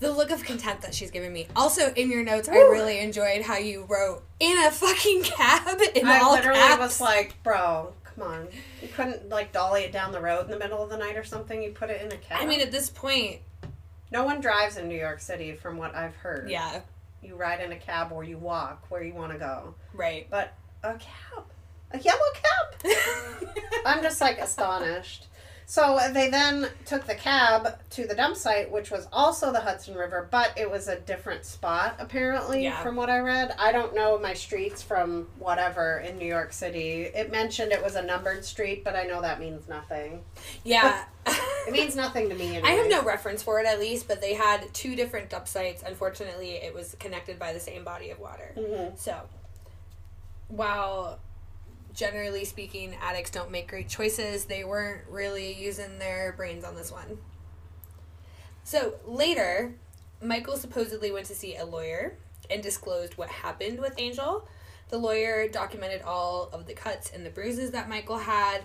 The 0.00 0.12
look 0.12 0.30
of 0.30 0.44
contempt 0.44 0.82
that 0.82 0.94
she's 0.94 1.10
giving 1.10 1.32
me. 1.32 1.48
Also, 1.56 1.92
in 1.94 2.10
your 2.12 2.22
notes, 2.22 2.48
I 2.48 2.54
really 2.58 3.00
enjoyed 3.00 3.42
how 3.42 3.56
you 3.56 3.86
wrote 3.88 4.22
in 4.38 4.56
a 4.58 4.70
fucking 4.70 5.22
cab 5.24 5.80
in 5.96 6.06
I 6.06 6.20
all 6.20 6.32
literally 6.34 6.60
caps. 6.60 6.78
was 6.80 7.00
like, 7.00 7.34
bro, 7.42 7.92
come 8.04 8.22
on. 8.28 8.48
You 8.80 8.86
couldn't 8.86 9.28
like 9.28 9.50
dolly 9.50 9.82
it 9.82 9.90
down 9.92 10.12
the 10.12 10.20
road 10.20 10.44
in 10.44 10.50
the 10.52 10.58
middle 10.58 10.80
of 10.80 10.90
the 10.90 10.96
night 10.96 11.16
or 11.16 11.24
something. 11.24 11.60
You 11.60 11.70
put 11.72 11.90
it 11.90 12.00
in 12.00 12.12
a 12.12 12.16
cab. 12.16 12.38
I 12.40 12.46
mean, 12.46 12.60
at 12.60 12.70
this 12.70 12.88
point, 12.88 13.40
no 14.12 14.22
one 14.24 14.40
drives 14.40 14.76
in 14.76 14.86
New 14.88 14.96
York 14.98 15.18
City, 15.18 15.54
from 15.56 15.76
what 15.76 15.94
I've 15.96 16.14
heard. 16.14 16.48
yeah, 16.48 16.82
You 17.20 17.34
ride 17.34 17.60
in 17.60 17.72
a 17.72 17.76
cab 17.76 18.12
or 18.12 18.22
you 18.22 18.38
walk 18.38 18.86
where 18.90 19.02
you 19.02 19.12
want 19.14 19.32
to 19.32 19.38
go. 19.38 19.74
right. 19.92 20.28
But 20.30 20.54
a 20.82 20.94
cab, 20.94 21.44
a 21.92 21.98
yellow 21.98 22.18
cab. 22.34 23.48
I'm 23.86 24.02
just 24.02 24.20
like 24.20 24.38
astonished. 24.38 25.26
So 25.70 25.98
they 26.14 26.30
then 26.30 26.66
took 26.86 27.04
the 27.04 27.14
cab 27.14 27.78
to 27.90 28.06
the 28.06 28.14
dump 28.14 28.36
site, 28.38 28.70
which 28.72 28.90
was 28.90 29.06
also 29.12 29.52
the 29.52 29.60
Hudson 29.60 29.94
River, 29.96 30.26
but 30.30 30.54
it 30.56 30.70
was 30.70 30.88
a 30.88 30.98
different 30.98 31.44
spot 31.44 31.96
apparently, 31.98 32.62
Yeah. 32.64 32.82
from 32.82 32.96
what 32.96 33.10
I 33.10 33.18
read. 33.18 33.54
I 33.58 33.70
don't 33.70 33.94
know 33.94 34.18
my 34.18 34.32
streets 34.32 34.80
from 34.82 35.28
whatever 35.38 35.98
in 35.98 36.16
New 36.16 36.24
York 36.24 36.54
City. 36.54 37.02
It 37.02 37.30
mentioned 37.30 37.72
it 37.72 37.84
was 37.84 37.96
a 37.96 38.02
numbered 38.02 38.46
street, 38.46 38.82
but 38.82 38.96
I 38.96 39.02
know 39.02 39.20
that 39.20 39.40
means 39.40 39.68
nothing. 39.68 40.24
yeah. 40.64 41.04
It 41.26 41.72
means 41.72 41.94
nothing 41.94 42.30
to 42.30 42.34
me. 42.34 42.46
Anyway. 42.56 42.66
I 42.66 42.72
have 42.72 42.88
no 42.88 43.02
reference 43.02 43.42
for 43.42 43.60
it 43.60 43.66
at 43.66 43.78
least, 43.78 44.08
but 44.08 44.22
they 44.22 44.32
had 44.32 44.72
two 44.72 44.96
different 44.96 45.28
dump 45.28 45.46
sites. 45.46 45.82
Unfortunately, 45.86 46.52
it 46.52 46.72
was 46.74 46.96
connected 46.98 47.38
by 47.38 47.52
the 47.52 47.60
same 47.60 47.84
body 47.84 48.08
of 48.08 48.18
water. 48.18 48.54
Mhm. 48.56 48.98
So, 48.98 49.20
while 50.48 51.20
generally 51.94 52.44
speaking, 52.44 52.94
addicts 53.02 53.30
don't 53.30 53.50
make 53.50 53.68
great 53.68 53.88
choices, 53.88 54.44
they 54.44 54.64
weren't 54.64 55.02
really 55.08 55.52
using 55.52 55.98
their 55.98 56.32
brains 56.36 56.64
on 56.64 56.76
this 56.76 56.92
one. 56.92 57.18
So, 58.62 58.94
later, 59.06 59.74
Michael 60.22 60.56
supposedly 60.56 61.10
went 61.10 61.26
to 61.26 61.34
see 61.34 61.56
a 61.56 61.64
lawyer 61.64 62.16
and 62.50 62.62
disclosed 62.62 63.16
what 63.16 63.28
happened 63.28 63.80
with 63.80 63.94
Angel. 63.98 64.46
The 64.90 64.98
lawyer 64.98 65.48
documented 65.48 66.02
all 66.02 66.48
of 66.52 66.66
the 66.66 66.74
cuts 66.74 67.10
and 67.10 67.24
the 67.24 67.30
bruises 67.30 67.72
that 67.72 67.88
Michael 67.88 68.18
had. 68.18 68.62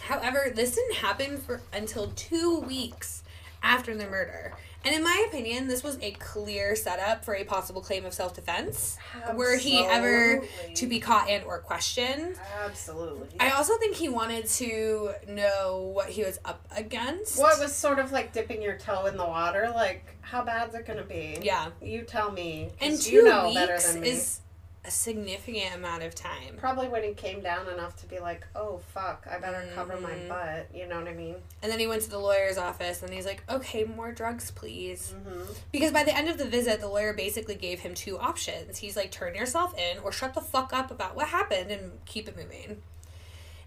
However, 0.00 0.52
this 0.54 0.74
didn't 0.74 0.96
happen 0.96 1.38
for 1.38 1.60
until 1.72 2.08
two 2.16 2.60
weeks 2.60 3.22
after 3.62 3.96
the 3.96 4.06
murder. 4.06 4.54
And 4.84 4.94
in 4.94 5.02
my 5.02 5.24
opinion, 5.28 5.66
this 5.66 5.82
was 5.82 5.98
a 6.02 6.12
clear 6.12 6.76
setup 6.76 7.24
for 7.24 7.34
a 7.34 7.44
possible 7.44 7.80
claim 7.80 8.04
of 8.04 8.12
self 8.12 8.34
defense. 8.34 8.98
Were 9.34 9.56
he 9.56 9.84
ever 9.84 10.42
to 10.74 10.86
be 10.86 11.00
caught 11.00 11.28
and 11.28 11.44
or 11.44 11.58
questioned. 11.58 12.36
Absolutely. 12.64 13.28
I 13.40 13.50
also 13.50 13.76
think 13.78 13.96
he 13.96 14.08
wanted 14.08 14.46
to 14.46 15.12
know 15.28 15.90
what 15.94 16.10
he 16.10 16.22
was 16.22 16.38
up 16.44 16.66
against. 16.76 17.38
What 17.38 17.58
was 17.58 17.74
sort 17.74 17.98
of 17.98 18.12
like 18.12 18.32
dipping 18.32 18.62
your 18.62 18.76
toe 18.76 19.06
in 19.06 19.16
the 19.16 19.24
water? 19.24 19.70
Like, 19.74 20.16
how 20.20 20.44
bad's 20.44 20.74
it 20.74 20.86
gonna 20.86 21.04
be? 21.04 21.38
Yeah. 21.42 21.70
You 21.82 22.02
tell 22.02 22.30
me. 22.30 22.70
And 22.80 23.00
two 23.00 23.12
you 23.12 23.24
know 23.24 23.52
better 23.54 23.72
weeks 23.72 23.92
than 23.92 24.02
me. 24.02 24.10
is 24.10 24.40
a 24.86 24.90
significant 24.90 25.74
amount 25.74 26.02
of 26.02 26.14
time. 26.14 26.56
Probably 26.58 26.88
when 26.88 27.02
he 27.02 27.14
came 27.14 27.40
down 27.40 27.68
enough 27.68 27.96
to 28.02 28.06
be 28.06 28.18
like, 28.18 28.46
oh 28.54 28.80
fuck, 28.92 29.26
I 29.30 29.38
better 29.38 29.66
cover 29.74 29.96
my 29.98 30.10
Mhm. 30.10 30.28
butt. 30.28 30.66
You 30.74 30.86
know 30.86 30.98
what 30.98 31.08
I 31.08 31.14
mean? 31.14 31.36
And 31.62 31.72
then 31.72 31.78
he 31.78 31.86
went 31.86 32.02
to 32.02 32.10
the 32.10 32.18
lawyer's 32.18 32.58
office 32.58 33.02
and 33.02 33.12
he's 33.12 33.24
like, 33.24 33.42
okay, 33.48 33.84
more 33.84 34.12
drugs, 34.12 34.50
please. 34.50 35.14
Mm-hmm. 35.16 35.52
Because 35.72 35.90
by 35.90 36.04
the 36.04 36.14
end 36.14 36.28
of 36.28 36.36
the 36.36 36.44
visit, 36.44 36.80
the 36.80 36.88
lawyer 36.88 37.14
basically 37.14 37.54
gave 37.54 37.80
him 37.80 37.94
two 37.94 38.18
options. 38.18 38.78
He's 38.78 38.96
like, 38.96 39.10
turn 39.10 39.34
yourself 39.34 39.74
in 39.78 39.98
or 40.00 40.12
shut 40.12 40.34
the 40.34 40.42
fuck 40.42 40.72
up 40.74 40.90
about 40.90 41.16
what 41.16 41.28
happened 41.28 41.70
and 41.70 41.92
keep 42.04 42.28
it 42.28 42.36
moving. 42.36 42.82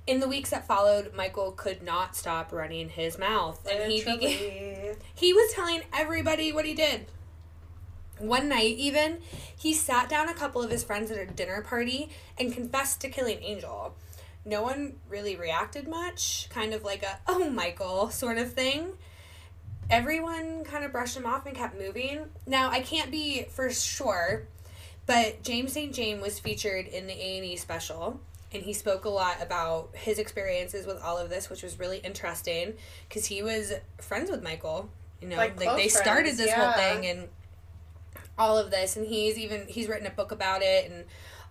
In 0.05 0.20
the 0.22 0.28
weeks 0.28 0.51
that 0.51 0.65
followed, 0.68 1.13
Michael 1.13 1.51
could 1.51 1.82
not 1.84 2.15
stop 2.15 2.53
running 2.53 2.89
his 2.89 3.18
mouth. 3.18 3.68
And 3.70 3.91
he 3.91 4.03
began. 4.03 4.95
He 5.15 5.34
was 5.34 5.51
telling 5.53 5.82
everybody 5.91 6.53
what 6.53 6.65
he 6.65 6.74
did. 6.76 7.07
One 8.20 8.49
night, 8.49 8.76
even, 8.78 9.20
he 9.55 9.74
sat 9.74 10.09
down 10.09 10.30
a 10.30 10.34
couple 10.34 10.61
of 10.61 10.72
his 10.72 10.84
friends 10.84 11.11
at 11.11 11.18
a 11.18 11.26
dinner 11.26 11.61
party 11.61 12.09
and 12.38 12.53
confessed 12.53 13.01
to 13.01 13.09
killing 13.09 13.41
Angel. 13.43 13.95
No 14.45 14.61
one 14.61 14.95
really 15.09 15.36
reacted 15.36 15.88
much, 15.88 16.47
kind 16.49 16.74
of 16.74 16.84
like 16.84 17.03
a, 17.03 17.20
oh, 17.28 17.49
Michael 17.49 18.09
sort 18.09 18.38
of 18.38 18.53
thing. 18.53 18.93
Everyone 19.89 20.63
kind 20.63 20.84
of 20.84 20.91
brushed 20.91 21.18
him 21.18 21.26
off 21.26 21.45
and 21.45 21.55
kept 21.55 21.78
moving. 21.78 22.26
Now, 22.45 22.70
I 22.70 22.82
can't 22.82 23.11
be 23.11 23.45
for 23.49 23.70
sure, 23.70 24.47
but 25.05 25.43
James 25.43 25.74
St. 25.74 25.93
James 25.93 26.22
was 26.22 26.39
featured 26.39 26.88
in 26.88 27.07
the 27.07 27.13
A&E 27.13 27.55
special 27.55 28.20
and 28.53 28.63
he 28.63 28.72
spoke 28.72 29.03
a 29.03 29.09
lot 29.09 29.41
about 29.41 29.89
his 29.93 30.20
experiences 30.20 30.86
with 30.86 31.01
all 31.01 31.18
of 31.18 31.30
this 31.30 31.49
which 31.49 31.63
was 31.63 31.78
really 31.80 31.97
interesting 31.97 32.74
because 33.09 33.26
he 33.26 33.43
was 33.43 33.74
friends 33.99 34.32
with 34.32 34.41
michael 34.41 34.89
you 35.22 35.28
know, 35.28 35.38
Like 35.38 35.59
like, 35.59 35.78
they 35.78 35.88
started 35.88 36.38
this 36.38 36.51
whole 36.53 36.74
thing 36.74 37.05
and 37.05 37.28
all 38.38 38.58
of 38.58 38.72
this, 38.72 38.96
and 38.96 39.06
he's 39.08 39.38
even 39.38 39.68
he's 39.68 39.88
written 39.88 40.08
a 40.08 40.12
book 40.12 40.32
about 40.32 40.62
it 40.62 40.90
and 40.90 41.06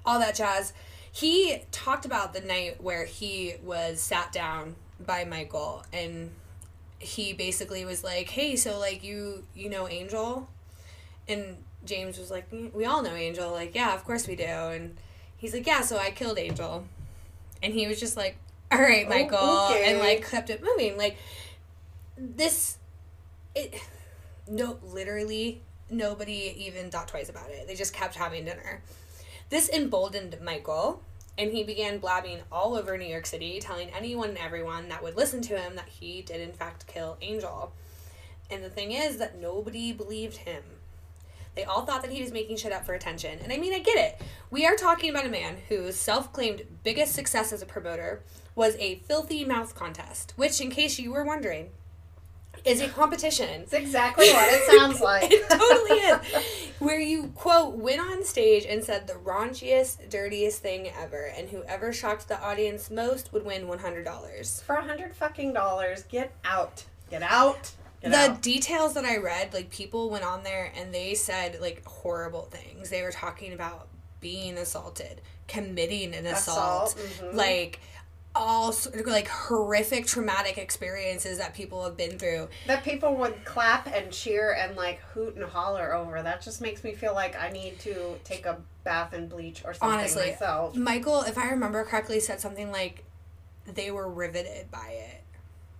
all 0.04 0.18
that 0.18 0.34
jazz. 0.34 0.72
He 1.10 1.62
talked 1.72 2.04
about 2.04 2.34
the 2.34 2.40
night 2.40 2.82
where 2.82 3.04
he 3.06 3.54
was 3.62 4.00
sat 4.00 4.32
down 4.32 4.76
by 5.00 5.24
Michael 5.24 5.84
and 5.92 6.30
he 6.98 7.32
basically 7.32 7.84
was 7.84 8.04
like, 8.04 8.28
"Hey, 8.30 8.56
so 8.56 8.78
like 8.78 9.02
you 9.02 9.44
you 9.54 9.68
know 9.68 9.88
Angel?" 9.88 10.48
And 11.28 11.56
James 11.84 12.18
was 12.18 12.30
like, 12.30 12.50
"Mm, 12.50 12.72
"We 12.72 12.84
all 12.84 13.02
know 13.02 13.14
Angel." 13.14 13.50
Like, 13.50 13.74
"Yeah, 13.74 13.94
of 13.94 14.04
course 14.04 14.26
we 14.28 14.36
do." 14.36 14.44
And 14.44 14.96
he's 15.36 15.52
like, 15.54 15.66
"Yeah, 15.66 15.80
so 15.82 15.98
I 15.98 16.10
killed 16.10 16.38
Angel." 16.38 16.86
And 17.62 17.72
he 17.72 17.86
was 17.86 17.98
just 17.98 18.16
like, 18.16 18.36
"All 18.70 18.80
right, 18.80 19.06
Oh, 19.06 19.10
Michael." 19.10 19.38
okay. 19.70 19.90
And 19.90 19.98
like 19.98 20.28
kept 20.28 20.50
it 20.50 20.62
moving. 20.62 20.96
Like 20.96 21.16
this 22.18 22.78
it 23.54 23.74
no 24.48 24.78
literally 24.82 25.60
nobody 25.90 26.54
even 26.58 26.90
thought 26.90 27.08
twice 27.08 27.28
about 27.28 27.50
it. 27.50 27.66
They 27.66 27.74
just 27.74 27.94
kept 27.94 28.14
having 28.14 28.44
dinner. 28.44 28.82
This 29.50 29.68
emboldened 29.68 30.36
Michael, 30.42 31.02
and 31.38 31.52
he 31.52 31.62
began 31.62 31.98
blabbing 31.98 32.40
all 32.50 32.74
over 32.74 32.96
New 32.96 33.06
York 33.06 33.26
City, 33.26 33.60
telling 33.60 33.90
anyone 33.90 34.30
and 34.30 34.38
everyone 34.38 34.88
that 34.88 35.02
would 35.02 35.16
listen 35.16 35.42
to 35.42 35.58
him 35.58 35.76
that 35.76 35.88
he 35.88 36.22
did, 36.22 36.40
in 36.40 36.52
fact, 36.52 36.86
kill 36.86 37.16
Angel. 37.20 37.72
And 38.50 38.64
the 38.64 38.70
thing 38.70 38.92
is 38.92 39.18
that 39.18 39.40
nobody 39.40 39.92
believed 39.92 40.38
him. 40.38 40.62
They 41.54 41.64
all 41.64 41.86
thought 41.86 42.02
that 42.02 42.12
he 42.12 42.22
was 42.22 42.32
making 42.32 42.58
shit 42.58 42.72
up 42.72 42.84
for 42.84 42.92
attention. 42.94 43.38
And 43.42 43.52
I 43.52 43.56
mean, 43.56 43.72
I 43.72 43.78
get 43.78 43.96
it. 43.96 44.20
We 44.50 44.66
are 44.66 44.76
talking 44.76 45.08
about 45.10 45.24
a 45.24 45.30
man 45.30 45.56
whose 45.68 45.96
self 45.96 46.32
claimed 46.32 46.62
biggest 46.84 47.14
success 47.14 47.52
as 47.52 47.62
a 47.62 47.66
promoter 47.66 48.22
was 48.54 48.76
a 48.76 48.96
filthy 49.06 49.44
mouth 49.44 49.74
contest, 49.74 50.34
which, 50.36 50.60
in 50.60 50.70
case 50.70 50.98
you 50.98 51.12
were 51.12 51.24
wondering, 51.24 51.70
is 52.66 52.80
a 52.80 52.88
competition 52.88 53.62
It's 53.62 53.72
exactly 53.72 54.28
what 54.30 54.52
it 54.52 54.78
sounds 54.78 55.00
like. 55.10 55.30
it 55.30 55.48
totally 55.48 56.00
is. 56.00 56.72
Where 56.78 57.00
you 57.00 57.32
quote 57.34 57.76
went 57.76 58.00
on 58.00 58.24
stage 58.24 58.66
and 58.68 58.82
said 58.84 59.06
the 59.06 59.14
raunchiest, 59.14 60.10
dirtiest 60.10 60.60
thing 60.60 60.90
ever, 60.98 61.24
and 61.36 61.48
whoever 61.48 61.92
shocked 61.92 62.28
the 62.28 62.40
audience 62.42 62.90
most 62.90 63.32
would 63.32 63.44
win 63.46 63.66
one 63.68 63.78
hundred 63.78 64.04
dollars. 64.04 64.62
For 64.66 64.74
a 64.76 64.82
hundred 64.84 65.14
fucking 65.16 65.52
dollars, 65.54 66.02
get 66.04 66.32
out. 66.44 66.84
Get 67.10 67.22
out. 67.22 67.72
Get 68.02 68.10
The 68.10 68.16
out. 68.32 68.42
details 68.42 68.92
that 68.94 69.04
I 69.06 69.16
read, 69.16 69.54
like 69.54 69.70
people 69.70 70.10
went 70.10 70.24
on 70.24 70.42
there 70.42 70.70
and 70.76 70.92
they 70.92 71.14
said 71.14 71.58
like 71.60 71.82
horrible 71.86 72.42
things. 72.42 72.90
They 72.90 73.02
were 73.02 73.12
talking 73.12 73.52
about 73.54 73.88
being 74.20 74.58
assaulted, 74.58 75.20
committing 75.48 76.14
an 76.14 76.26
assault, 76.26 76.96
Assault, 76.98 77.32
mhm. 77.32 77.34
like 77.34 77.80
all 78.36 78.74
like 79.06 79.28
horrific 79.28 80.06
traumatic 80.06 80.58
experiences 80.58 81.38
that 81.38 81.54
people 81.54 81.84
have 81.84 81.96
been 81.96 82.18
through. 82.18 82.48
that 82.66 82.84
people 82.84 83.16
would 83.16 83.44
clap 83.44 83.86
and 83.86 84.12
cheer 84.12 84.52
and 84.52 84.76
like 84.76 85.00
hoot 85.14 85.34
and 85.36 85.44
holler 85.44 85.94
over. 85.94 86.22
That 86.22 86.42
just 86.42 86.60
makes 86.60 86.84
me 86.84 86.94
feel 86.94 87.14
like 87.14 87.34
I 87.40 87.50
need 87.50 87.78
to 87.80 88.18
take 88.24 88.46
a 88.46 88.58
bath 88.84 89.12
and 89.12 89.28
bleach 89.28 89.62
or 89.64 89.74
something 89.74 89.98
Honestly, 89.98 90.30
myself. 90.30 90.74
Michael, 90.76 91.22
if 91.22 91.36
I 91.38 91.48
remember 91.50 91.82
correctly, 91.84 92.20
said 92.20 92.40
something 92.40 92.70
like 92.70 93.04
they 93.66 93.90
were 93.90 94.08
riveted 94.08 94.70
by 94.70 94.90
it, 94.90 95.22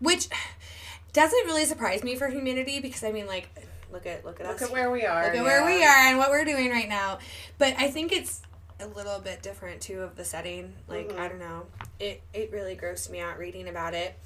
which 0.00 0.28
doesn't 1.12 1.46
really 1.46 1.64
surprise 1.64 2.02
me 2.02 2.16
for 2.16 2.28
humanity 2.28 2.80
because 2.80 3.04
I 3.04 3.12
mean, 3.12 3.26
like, 3.26 3.48
look 3.92 4.06
at 4.06 4.24
look 4.24 4.40
at 4.40 4.46
Look 4.46 4.56
us, 4.56 4.62
at 4.62 4.72
where 4.72 4.90
we 4.90 5.04
are. 5.06 5.24
look 5.26 5.34
at 5.36 5.44
where 5.44 5.64
we 5.64 5.84
are 5.84 6.08
and 6.08 6.18
what 6.18 6.30
we're 6.30 6.44
doing 6.44 6.70
right 6.70 6.88
now. 6.88 7.18
But 7.58 7.74
I 7.78 7.88
think 7.88 8.12
it's 8.12 8.42
a 8.80 8.86
little 8.86 9.18
bit 9.20 9.42
different 9.42 9.80
too 9.80 10.02
of 10.02 10.16
the 10.16 10.24
setting. 10.24 10.74
Like 10.88 11.08
Mhm. 11.08 11.18
I 11.18 11.28
don't 11.28 11.38
know, 11.38 11.66
it 11.98 12.22
it 12.32 12.50
really 12.52 12.76
grossed 12.76 13.10
me 13.10 13.20
out 13.20 13.38
reading 13.38 13.68
about 13.68 13.94
it. 13.94 14.18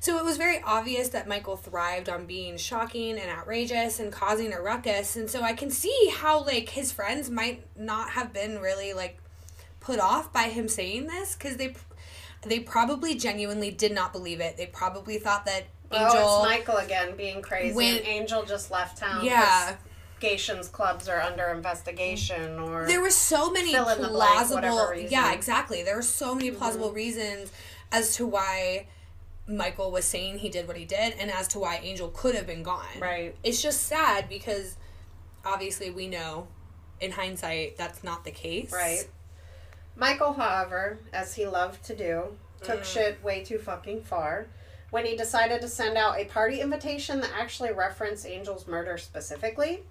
So 0.00 0.18
it 0.18 0.24
was 0.24 0.36
very 0.36 0.60
obvious 0.64 1.10
that 1.10 1.28
Michael 1.28 1.56
thrived 1.56 2.08
on 2.08 2.26
being 2.26 2.56
shocking 2.56 3.16
and 3.18 3.30
outrageous 3.30 4.00
and 4.00 4.12
causing 4.12 4.52
a 4.52 4.60
ruckus. 4.60 5.14
And 5.14 5.30
so 5.30 5.42
I 5.42 5.52
can 5.52 5.70
see 5.70 6.12
how 6.16 6.40
like 6.44 6.70
his 6.70 6.90
friends 6.90 7.30
might 7.30 7.64
not 7.76 8.10
have 8.10 8.32
been 8.32 8.58
really 8.60 8.92
like 8.92 9.18
put 9.78 10.00
off 10.00 10.32
by 10.32 10.44
him 10.44 10.68
saying 10.68 11.06
this 11.06 11.36
cuz 11.36 11.56
they 11.56 11.74
they 12.44 12.58
probably 12.58 13.14
genuinely 13.14 13.70
did 13.70 13.92
not 13.92 14.12
believe 14.12 14.40
it. 14.40 14.56
They 14.56 14.66
probably 14.66 15.18
thought 15.20 15.44
that 15.46 15.64
Angel 15.92 16.10
Oh, 16.12 16.42
it's 16.42 16.48
Michael 16.50 16.78
again 16.78 17.14
being 17.16 17.40
crazy. 17.40 17.72
When- 17.74 18.02
Angel 18.04 18.42
just 18.44 18.72
left 18.72 18.98
town. 18.98 19.24
Yeah. 19.24 19.76
Gatien's 20.22 20.68
clubs 20.68 21.08
are 21.08 21.20
under 21.20 21.48
investigation, 21.48 22.58
or 22.60 22.86
there 22.86 23.00
were 23.00 23.10
so 23.10 23.50
many 23.50 23.72
Fill 23.72 23.88
in 23.88 24.00
the 24.00 24.08
blank, 24.08 24.32
plausible. 24.32 24.60
Mm-hmm. 24.62 25.08
yeah 25.10 25.32
exactly 25.32 25.82
there 25.82 25.96
were 25.96 26.02
so 26.02 26.34
many 26.34 26.50
plausible 26.52 26.92
reasons 26.92 27.50
as 27.90 28.14
to 28.16 28.26
why 28.26 28.86
michael 29.48 29.90
was 29.90 30.04
saying 30.04 30.38
he 30.38 30.48
did 30.48 30.68
what 30.68 30.76
he 30.76 30.84
did 30.84 31.14
and 31.18 31.28
as 31.30 31.48
to 31.48 31.58
why 31.58 31.80
angel 31.82 32.08
could 32.10 32.34
have 32.36 32.46
been 32.46 32.62
gone 32.62 32.86
Right. 33.00 33.34
it's 33.42 33.60
just 33.60 33.82
sad 33.88 34.28
because 34.28 34.76
obviously 35.44 35.90
we 35.90 36.06
know 36.06 36.46
in 37.00 37.10
hindsight 37.10 37.76
that's 37.76 38.04
not 38.04 38.24
the 38.24 38.30
case 38.30 38.72
Right. 38.72 39.08
Michael, 39.96 40.32
however, 40.32 40.98
as 41.12 41.34
he 41.34 41.46
loved 41.46 41.84
to 41.84 41.94
do, 41.94 42.38
took 42.62 42.80
Mm. 42.80 42.84
shit 42.84 43.22
way 43.24 43.44
too 43.44 43.58
fucking 43.58 44.04
far 44.04 44.46
when 44.90 45.04
he 45.04 45.16
decided 45.16 45.60
to 45.60 45.68
send 45.68 45.96
out 45.98 46.18
a 46.18 46.24
party 46.24 46.60
invitation 46.60 47.20
that 47.20 47.30
actually 47.38 47.72
referenced 47.72 48.24
Angel's 48.26 48.66
murder 48.66 48.96
specifically. 48.96 49.82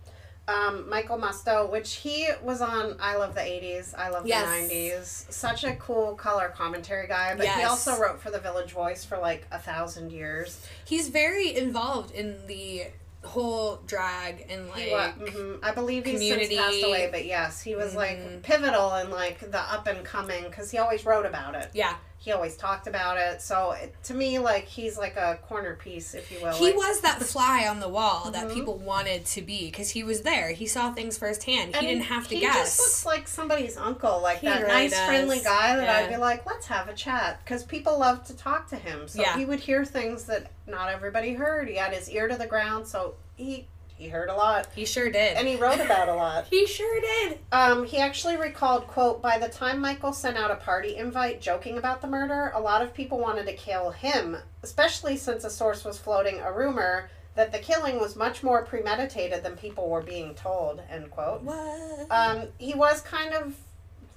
Um, 0.48 0.90
Michael 0.90 1.18
Musto, 1.18 1.70
which 1.72 1.96
he 1.96 2.28
was 2.42 2.62
on 2.62 2.98
I 3.00 3.16
Love 3.16 3.36
the 3.36 3.42
80s, 3.42 3.94
I 3.98 4.10
Love 4.10 4.26
Yes. 4.26 4.68
the 4.70 4.74
90s. 4.76 5.32
Such 5.34 5.64
a 5.64 5.76
cool 5.76 6.16
color 6.16 6.50
commentary 6.50 7.08
guy, 7.08 7.36
but 7.36 7.46
he 7.48 7.64
also 7.64 7.98
wrote 8.00 8.20
for 8.22 8.32
the 8.32 8.40
Village 8.40 8.72
Voice 8.72 9.06
for 9.06 9.18
like 9.18 9.46
a 9.52 9.60
thousand 9.60 10.12
years. 10.12 10.66
he's 10.84 11.08
very 11.10 11.56
involved 11.56 12.12
in 12.12 12.46
the 12.48 12.88
whole 13.24 13.76
drag 13.86 14.48
and 14.50 14.68
like 14.70 14.90
mhm. 15.20 15.60
I 15.64 15.72
believe 15.74 16.06
he's 16.06 16.16
community- 16.16 16.56
since 16.56 16.60
passed 16.68 16.84
away, 16.84 17.08
but 17.12 17.24
yes, 17.26 17.62
he 17.62 17.76
was 17.76 17.94
Mhm. 17.94 17.96
like 17.98 18.42
pivotal 18.42 18.96
in 18.96 19.12
like 19.12 19.40
the 19.52 19.60
up 19.60 19.86
and 19.86 20.04
coming 20.04 20.46
because 20.46 20.72
he 20.72 20.80
always 20.80 21.06
wrote 21.06 21.28
about 21.28 21.54
it. 21.56 21.70
yeah 21.74 21.96
He 22.24 22.32
always 22.32 22.56
talked 22.56 22.86
about 22.86 23.18
it. 23.18 23.42
So 23.42 23.72
it, 23.72 23.96
to 24.04 24.14
me, 24.14 24.38
like 24.38 24.66
he's 24.68 24.96
like 24.96 25.16
a 25.18 25.40
corner 25.48 25.74
piece, 25.76 26.14
if 26.14 26.32
you 26.32 26.40
will. 26.40 26.54
he 26.54 26.66
like- 26.68 26.76
was 26.76 27.02
that 27.02 27.20
fly 27.24 27.66
on 27.68 27.80
the 27.80 27.90
wall 27.90 28.30
that 28.30 28.48
Mhm. 28.48 28.54
people 28.54 28.78
wanted 28.78 29.26
to 29.26 29.42
be 29.42 29.66
because 29.72 29.90
he 29.90 30.04
was 30.04 30.22
there 30.22 30.52
he 30.52 30.68
saw 30.68 30.94
things 30.94 31.18
firsthand 31.18 31.74
and 31.76 31.84
he 31.84 31.92
didn't 31.94 32.04
have 32.06 32.28
to 32.28 32.36
he 32.36 32.42
guess 32.42 32.78
just 32.78 32.80
looks 32.80 33.06
like 33.08 33.28
somebody's 33.28 33.76
uncle, 33.76 34.22
like 34.22 34.38
He 34.38 34.46
that 34.48 34.62
really 34.62 34.72
nice, 34.72 34.92
does. 34.92 35.08
friendly 35.08 35.40
guy 35.40 35.76
that 35.76 35.90
I'd 35.90 36.10
be 36.10 36.18
like, 36.18 36.46
let's 36.46 36.68
have 36.68 36.88
a 36.88 36.94
chat, 36.94 37.40
because 37.44 37.64
people 37.64 37.98
love 37.98 38.24
to 38.26 38.38
talk 38.38 38.70
to 38.70 38.76
him. 38.76 39.08
So 39.08 39.20
Yeah. 39.20 39.36
he 39.36 39.44
would 39.46 39.60
hear 39.62 39.84
things 39.84 40.26
that 40.26 40.52
not 40.68 40.90
everybody 40.90 41.34
heard. 41.34 41.68
He 41.70 41.76
had 41.78 41.92
his 41.92 42.08
ear 42.08 42.28
to 42.28 42.36
the 42.38 42.46
ground, 42.46 42.88
so 42.88 43.16
he 43.36 43.68
he 44.02 44.10
heard 44.10 44.30
a 44.30 44.36
lot, 44.36 44.68
he 44.74 44.84
sure 44.84 45.12
did 45.12 45.38
and 45.38 45.48
he 45.48 45.56
wrote 45.56 45.80
about 45.80 46.10
a 46.10 46.16
lot. 46.16 46.46
He 46.50 46.66
sure 46.66 47.00
did. 47.02 47.38
Um, 47.52 47.86
he 47.86 47.98
actually 47.98 48.36
recalled, 48.36 48.88
quote, 48.88 49.22
by 49.22 49.38
the 49.38 49.48
time 49.48 49.80
Michael 49.80 50.12
sent 50.12 50.38
out 50.38 50.50
a 50.50 50.56
party 50.56 50.96
invite 50.98 51.40
joking 51.40 51.78
about 51.78 52.02
the 52.02 52.08
murder, 52.08 52.52
a 52.56 52.60
lot 52.60 52.82
of 52.82 52.94
people 52.96 53.20
wanted 53.20 53.46
to 53.46 53.54
kill 53.54 53.92
him, 53.92 54.38
especially 54.64 55.18
since 55.18 55.44
a 55.44 55.50
source 55.52 55.86
was 55.86 56.00
floating 56.00 56.40
a 56.40 56.52
rumor 56.52 57.10
that 57.36 57.52
the 57.52 57.60
killing 57.60 58.00
was 58.00 58.16
much 58.16 58.42
more 58.44 58.64
premeditated 58.66 59.44
than 59.44 59.56
people 59.56 59.88
were 59.88 60.02
being 60.02 60.34
told, 60.34 60.82
end 60.90 61.12
quote. 61.12 61.42
What? 61.44 62.08
Um, 62.10 62.48
he 62.58 62.74
was 62.74 63.02
kind 63.02 63.34
of 63.36 63.56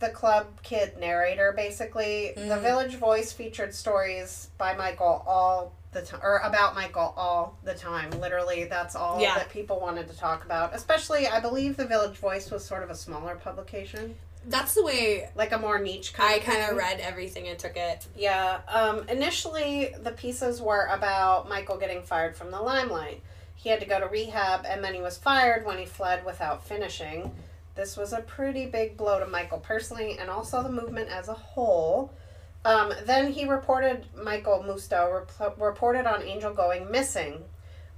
the 0.01 0.09
club 0.09 0.47
kid 0.63 0.99
narrator, 0.99 1.53
basically. 1.55 2.33
The 2.35 2.41
Mhm. 2.57 2.61
Village 2.63 2.95
Voice 2.97 3.33
featured 3.33 3.75
stories 3.75 4.49
by 4.59 4.75
Michael 4.75 5.23
all 5.27 5.73
the 5.95 6.03
time, 6.03 6.21
or 6.23 6.39
about 6.39 6.75
Michael 6.75 7.15
all 7.17 7.57
the 7.65 7.73
time. 7.75 8.11
Literally, 8.21 8.65
that's 8.65 8.95
all 8.95 9.21
Yeah. 9.21 9.37
that 9.37 9.49
people 9.49 9.81
wanted 9.81 10.09
to 10.11 10.17
talk 10.17 10.45
about. 10.45 10.75
Especially, 10.75 11.27
I 11.27 11.41
believe 11.41 11.77
the 11.77 11.87
Village 11.87 12.17
Voice 12.19 12.51
was 12.51 12.65
sort 12.65 12.83
of 12.83 12.91
a 12.91 12.95
smaller 12.95 13.37
publication, 13.37 14.19
That's 14.47 14.75
the 14.75 14.85
way 14.85 15.31
like 15.35 15.53
a 15.53 15.59
more 15.59 15.79
niche 15.79 16.13
kind 16.13 16.35
I 16.35 16.39
kind 16.39 16.71
of 16.71 16.77
read 16.77 17.01
everything 17.01 17.49
and 17.49 17.59
took 17.59 17.79
it. 17.79 18.07
Yeah. 18.15 18.59
Um, 18.69 19.09
initially, 19.09 19.95
the 20.03 20.11
pieces 20.13 20.61
were 20.61 20.85
about 20.93 21.49
Michael 21.49 21.79
getting 21.79 22.03
fired 22.03 22.37
from 22.37 22.51
the 22.51 22.61
limelight. 22.61 23.23
He 23.55 23.71
had 23.71 23.81
to 23.81 23.87
go 23.87 23.99
to 23.99 24.07
rehab, 24.07 24.67
and 24.69 24.85
then 24.85 24.93
he 24.93 25.01
was 25.01 25.17
fired 25.17 25.65
when 25.65 25.79
he 25.79 25.87
fled 25.87 26.27
without 26.27 26.63
finishing. 26.63 27.35
This 27.75 27.97
was 27.97 28.13
a 28.13 28.21
pretty 28.21 28.67
big 28.67 28.99
blow 28.99 29.19
to 29.19 29.27
Michael 29.27 29.61
personally, 29.61 30.19
and 30.19 30.29
also 30.29 30.63
the 30.63 30.69
movement 30.69 31.09
as 31.09 31.29
a 31.29 31.35
whole. 31.35 32.13
Um, 32.65 32.93
then 33.05 33.33
he 33.33 33.47
reported, 33.47 34.07
Michael 34.17 34.65
Musto 34.67 35.27
rep- 35.39 35.61
reported 35.61 36.07
on 36.07 36.23
Angel 36.23 36.53
going 36.53 36.91
missing. 36.91 37.45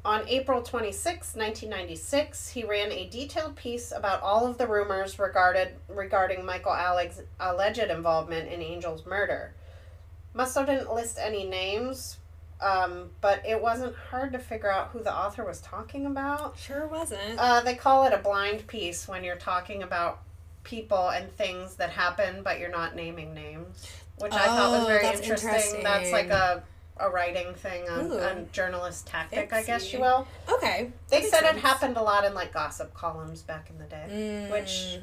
On 0.05 0.23
April 0.29 0.62
26, 0.62 1.35
1996, 1.35 2.51
he 2.51 2.64
ran 2.64 2.93
a 2.93 3.09
detailed 3.09 3.57
piece 3.57 3.91
about 3.93 4.23
all 4.23 4.47
of 4.47 4.57
the 4.57 4.67
rumors 4.67 5.19
regarded, 5.19 5.75
regarding 5.89 6.45
Michael 6.45 6.73
Alig's 6.73 7.23
alleged 7.41 7.79
involvement 7.79 8.49
in 8.53 8.62
Angel's 8.62 9.05
murder. 9.05 9.55
Musto 10.35 10.64
didn't 10.64 10.93
list 10.93 11.19
any 11.21 11.45
names, 11.45 12.19
um, 12.61 13.11
but 13.21 13.43
it 13.47 13.61
wasn't 13.61 13.95
hard 13.97 14.33
to 14.33 14.39
figure 14.39 14.71
out 14.71 14.89
who 14.89 15.03
the 15.03 15.14
author 15.14 15.45
was 15.45 15.61
talking 15.61 16.07
about. 16.07 16.57
Sure 16.59 16.87
wasn't. 16.87 17.39
Uh, 17.39 17.61
they 17.61 17.75
call 17.75 18.05
it 18.05 18.12
a 18.12 18.19
blind 18.19 18.67
piece 18.67 19.09
when 19.09 19.25
you're 19.25 19.37
talking 19.37 19.83
about 19.83 20.23
people 20.62 21.09
and 21.09 21.31
things 21.33 21.77
that 21.77 21.91
happen, 21.91 22.43
but 22.43 22.59
you're 22.59 22.71
not 22.71 22.95
naming 22.95 23.35
names, 23.35 23.87
which 24.19 24.33
I 24.33 24.47
thought 24.47 24.71
was 24.73 24.83
Oh, 24.85 24.87
very 24.87 25.03
that's 25.03 25.21
interesting. 25.21 25.83
That's 25.83 26.12
like 26.12 26.31
a 26.31 26.62
a 26.99 27.11
writing 27.11 27.53
thing 27.53 27.87
on, 27.91 28.07
Ooh. 28.11 28.19
on 28.21 28.49
journalist 28.53 29.07
tactic, 29.07 29.53
I 29.53 29.62
guess 29.62 29.93
you 29.93 30.01
will. 30.01 30.27
Okay. 30.51 30.91
They 31.11 31.21
said 31.25 31.43
it 31.43 31.57
happened 31.59 31.99
a 31.99 32.03
lot 32.03 32.25
in 32.25 32.33
like 32.33 32.55
gossip 32.55 32.95
columns 32.95 33.43
back 33.43 33.69
in 33.69 33.77
the 33.77 33.85
day, 33.85 34.07
Mm, 34.11 34.51
which 34.51 34.99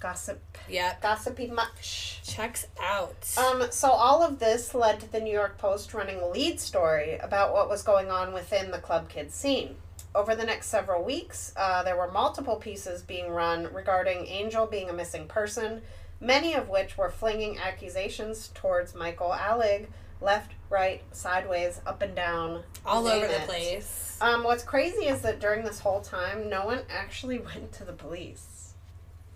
gossip, 0.00 0.40
Yep. 0.70 1.02
gossipy 1.02 1.48
much. 1.48 2.20
Checks 2.24 2.66
out. 2.82 3.30
Um, 3.36 3.70
so 3.70 3.90
all 3.90 4.22
of 4.22 4.38
this 4.38 4.74
led 4.74 5.00
to 5.00 5.12
the 5.12 5.20
New 5.20 5.32
York 5.32 5.58
Post 5.58 5.92
running 5.92 6.18
a 6.18 6.26
lead 6.28 6.60
story 6.60 7.18
about 7.18 7.52
what 7.52 7.68
was 7.68 7.82
going 7.82 8.10
on 8.10 8.32
within 8.32 8.70
the 8.70 8.78
club 8.78 9.10
kids 9.10 9.34
scene. 9.34 9.76
Over 10.14 10.34
the 10.34 10.44
next 10.44 10.68
several 10.68 11.02
weeks, 11.04 11.52
uh, 11.56 11.82
there 11.82 11.96
were 11.96 12.10
multiple 12.10 12.56
pieces 12.56 13.02
being 13.02 13.28
run 13.30 13.70
regarding 13.74 14.26
Angel 14.28 14.64
being 14.66 14.88
a 14.88 14.92
missing 14.94 15.26
person, 15.28 15.82
many 16.24 16.54
of 16.54 16.68
which 16.68 16.96
were 16.96 17.10
flinging 17.10 17.58
accusations 17.58 18.48
towards 18.54 18.94
Michael 18.94 19.30
Alig, 19.30 19.86
left, 20.20 20.52
right, 20.70 21.02
sideways, 21.12 21.80
up 21.86 22.02
and 22.02 22.14
down, 22.16 22.62
All 22.86 23.06
over 23.06 23.26
the 23.26 23.42
it. 23.42 23.46
place. 23.48 24.16
Um, 24.20 24.42
what's 24.44 24.62
crazy 24.64 25.06
is 25.06 25.20
that 25.22 25.38
during 25.40 25.64
this 25.64 25.80
whole 25.80 26.00
time, 26.00 26.48
no 26.48 26.64
one 26.66 26.80
actually 26.88 27.38
went 27.54 27.72
to 27.72 27.84
the 27.84 27.92
police. 27.92 28.72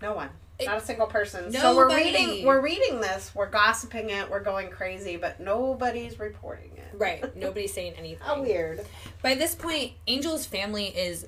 No 0.01 0.13
one. 0.13 0.29
It- 0.57 0.65
Not 0.65 0.77
a 0.77 0.85
single 0.85 1.07
person. 1.07 1.51
So 1.53 1.75
we're 1.75 1.95
reading 1.95 2.45
we're 2.45 2.59
reading 2.61 2.99
this, 2.99 3.33
we're 3.33 3.49
gossiping 3.49 4.09
it, 4.09 4.29
we're 4.29 4.41
going 4.41 4.69
crazy, 4.69 5.15
but 5.15 5.39
nobody's 5.39 6.19
reporting 6.19 6.71
it. 6.75 6.97
Right. 6.97 7.33
Nobody's 7.35 7.71
saying 7.73 7.93
anything. 7.97 8.19
How 8.25 8.41
weird. 8.41 8.85
By 9.21 9.35
this 9.35 9.55
point, 9.55 9.93
Angel's 10.07 10.45
family 10.45 10.87
is 10.87 11.27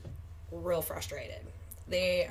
real 0.51 0.82
frustrated. 0.82 1.39
They 1.88 2.30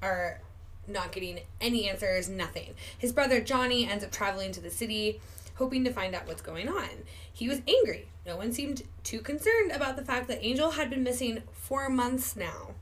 are 0.00 0.40
not 0.88 1.12
getting 1.12 1.40
any 1.60 1.88
answers, 1.88 2.28
nothing. 2.28 2.74
His 2.98 3.12
brother 3.12 3.40
Johnny 3.40 3.88
ends 3.88 4.04
up 4.04 4.10
traveling 4.10 4.52
to 4.52 4.60
the 4.60 4.70
city, 4.70 5.20
hoping 5.56 5.84
to 5.84 5.92
find 5.92 6.14
out 6.14 6.26
what's 6.26 6.42
going 6.42 6.68
on. 6.68 6.88
He 7.32 7.48
was 7.48 7.62
angry. 7.68 8.08
No 8.26 8.36
one 8.36 8.52
seemed 8.52 8.82
too 9.04 9.20
concerned 9.20 9.72
about 9.72 9.96
the 9.96 10.04
fact 10.04 10.28
that 10.28 10.44
Angel 10.44 10.72
had 10.72 10.90
been 10.90 11.02
missing 11.02 11.42
for 11.52 11.88
months 11.88 12.36
now, 12.36 12.74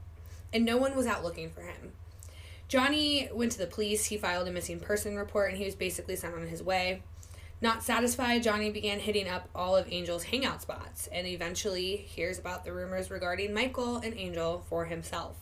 and 0.52 0.64
no 0.64 0.76
one 0.76 0.96
was 0.96 1.07
out 1.07 1.24
looking 1.24 1.50
for 1.50 1.62
him. 1.62 1.92
Johnny 2.68 3.28
went 3.32 3.52
to 3.52 3.59
the 3.59 3.66
police. 3.66 4.07
He 4.07 4.16
filed 4.16 4.48
a 4.48 4.52
missing 4.52 4.80
person 4.80 5.16
report, 5.16 5.50
and 5.50 5.59
he 5.59 5.64
was 5.64 5.76
basically 5.76 6.16
sent 6.16 6.34
on 6.34 6.48
his 6.48 6.62
way. 6.62 7.02
Not 7.61 7.82
satisfied, 7.82 8.42
Johnny 8.42 8.70
began 8.70 8.98
hitting 9.00 9.28
up 9.28 9.48
all 9.54 9.76
of 9.76 9.90
Angel's 9.90 10.24
hangout 10.24 10.61
spots 10.61 11.09
and 11.11 11.26
eventually 11.26 11.96
hears 11.96 12.38
about 12.38 12.64
the 12.64 12.72
rumors 12.72 13.11
regarding 13.11 13.54
Michael 13.54 13.96
and 13.96 14.14
Angel 14.14 14.62
for 14.68 14.84
himself. 14.84 15.36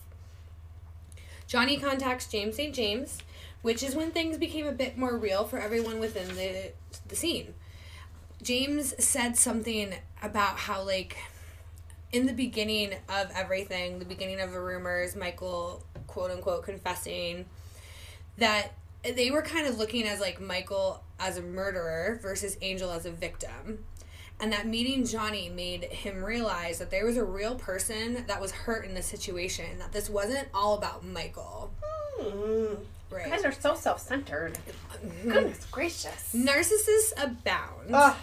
Johnny 1.47 1.77
contacts 1.77 2.27
James 2.27 2.55
St. 2.55 2.73
James, 2.73 3.19
which 3.61 3.83
is 3.83 3.95
when 3.95 4.11
things 4.11 4.37
became 4.37 4.67
a 4.67 4.71
bit 4.71 4.97
more 4.97 5.17
real 5.17 5.45
for 5.45 5.59
everyone 5.59 5.99
within 5.99 6.27
the, 6.35 6.71
the 7.07 7.15
scene. 7.15 7.53
James 8.41 8.93
said 9.03 9.35
something 9.37 9.93
about 10.21 10.57
how, 10.57 10.83
like, 10.83 11.17
in 12.11 12.25
the 12.25 12.33
beginning 12.33 12.93
of 13.09 13.31
everything, 13.35 13.99
the 13.99 14.05
beginning 14.05 14.39
of 14.39 14.51
the 14.51 14.59
rumors, 14.59 15.15
Michael, 15.15 15.83
quote 16.07 16.31
unquote, 16.31 16.63
confessing 16.63 17.45
that 18.37 18.73
they 19.03 19.31
were 19.31 19.41
kind 19.41 19.67
of 19.67 19.77
looking 19.77 20.03
as 20.03 20.19
like 20.19 20.41
Michael 20.41 21.03
as 21.19 21.37
a 21.37 21.41
murderer 21.41 22.19
versus 22.21 22.57
Angel 22.61 22.91
as 22.91 23.05
a 23.05 23.11
victim. 23.11 23.85
And 24.39 24.51
that 24.51 24.67
meeting 24.67 25.05
Johnny 25.05 25.49
made 25.49 25.85
him 25.85 26.23
realize 26.23 26.79
that 26.79 26.91
there 26.91 27.05
was 27.05 27.17
a 27.17 27.23
real 27.23 27.55
person 27.55 28.25
that 28.27 28.41
was 28.41 28.51
hurt 28.51 28.85
in 28.85 28.93
the 28.93 29.01
situation, 29.01 29.79
that 29.79 29.93
this 29.93 30.09
wasn't 30.09 30.47
all 30.53 30.77
about 30.77 31.05
Michael. 31.05 31.71
Mm. 32.19 32.77
Right. 33.09 33.27
You 33.27 33.31
guys 33.31 33.45
are 33.45 33.51
so 33.51 33.75
self 33.75 34.01
centered. 34.01 34.57
Goodness 35.23 35.65
gracious. 35.71 36.33
Narcissists 36.35 37.13
abound. 37.17 37.91
Ugh. 37.93 38.15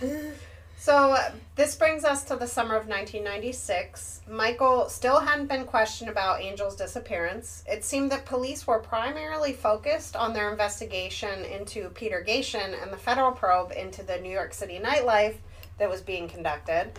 So 0.76 1.12
uh, 1.12 1.30
this 1.54 1.76
brings 1.76 2.04
us 2.04 2.24
to 2.24 2.34
the 2.34 2.48
summer 2.48 2.74
of 2.74 2.88
1996. 2.88 4.22
Michael 4.28 4.88
still 4.88 5.20
hadn't 5.20 5.46
been 5.46 5.64
questioned 5.64 6.10
about 6.10 6.40
Angel's 6.40 6.74
disappearance. 6.74 7.62
It 7.68 7.84
seemed 7.84 8.10
that 8.10 8.26
police 8.26 8.66
were 8.66 8.80
primarily 8.80 9.52
focused 9.52 10.16
on 10.16 10.32
their 10.32 10.50
investigation 10.50 11.44
into 11.44 11.88
Peter 11.90 12.24
Gatien 12.26 12.74
and 12.82 12.92
the 12.92 12.96
federal 12.96 13.30
probe 13.30 13.70
into 13.70 14.02
the 14.02 14.18
New 14.18 14.32
York 14.32 14.52
City 14.52 14.80
nightlife 14.82 15.36
that 15.82 15.90
was 15.90 16.00
being 16.00 16.28
conducted. 16.28 16.92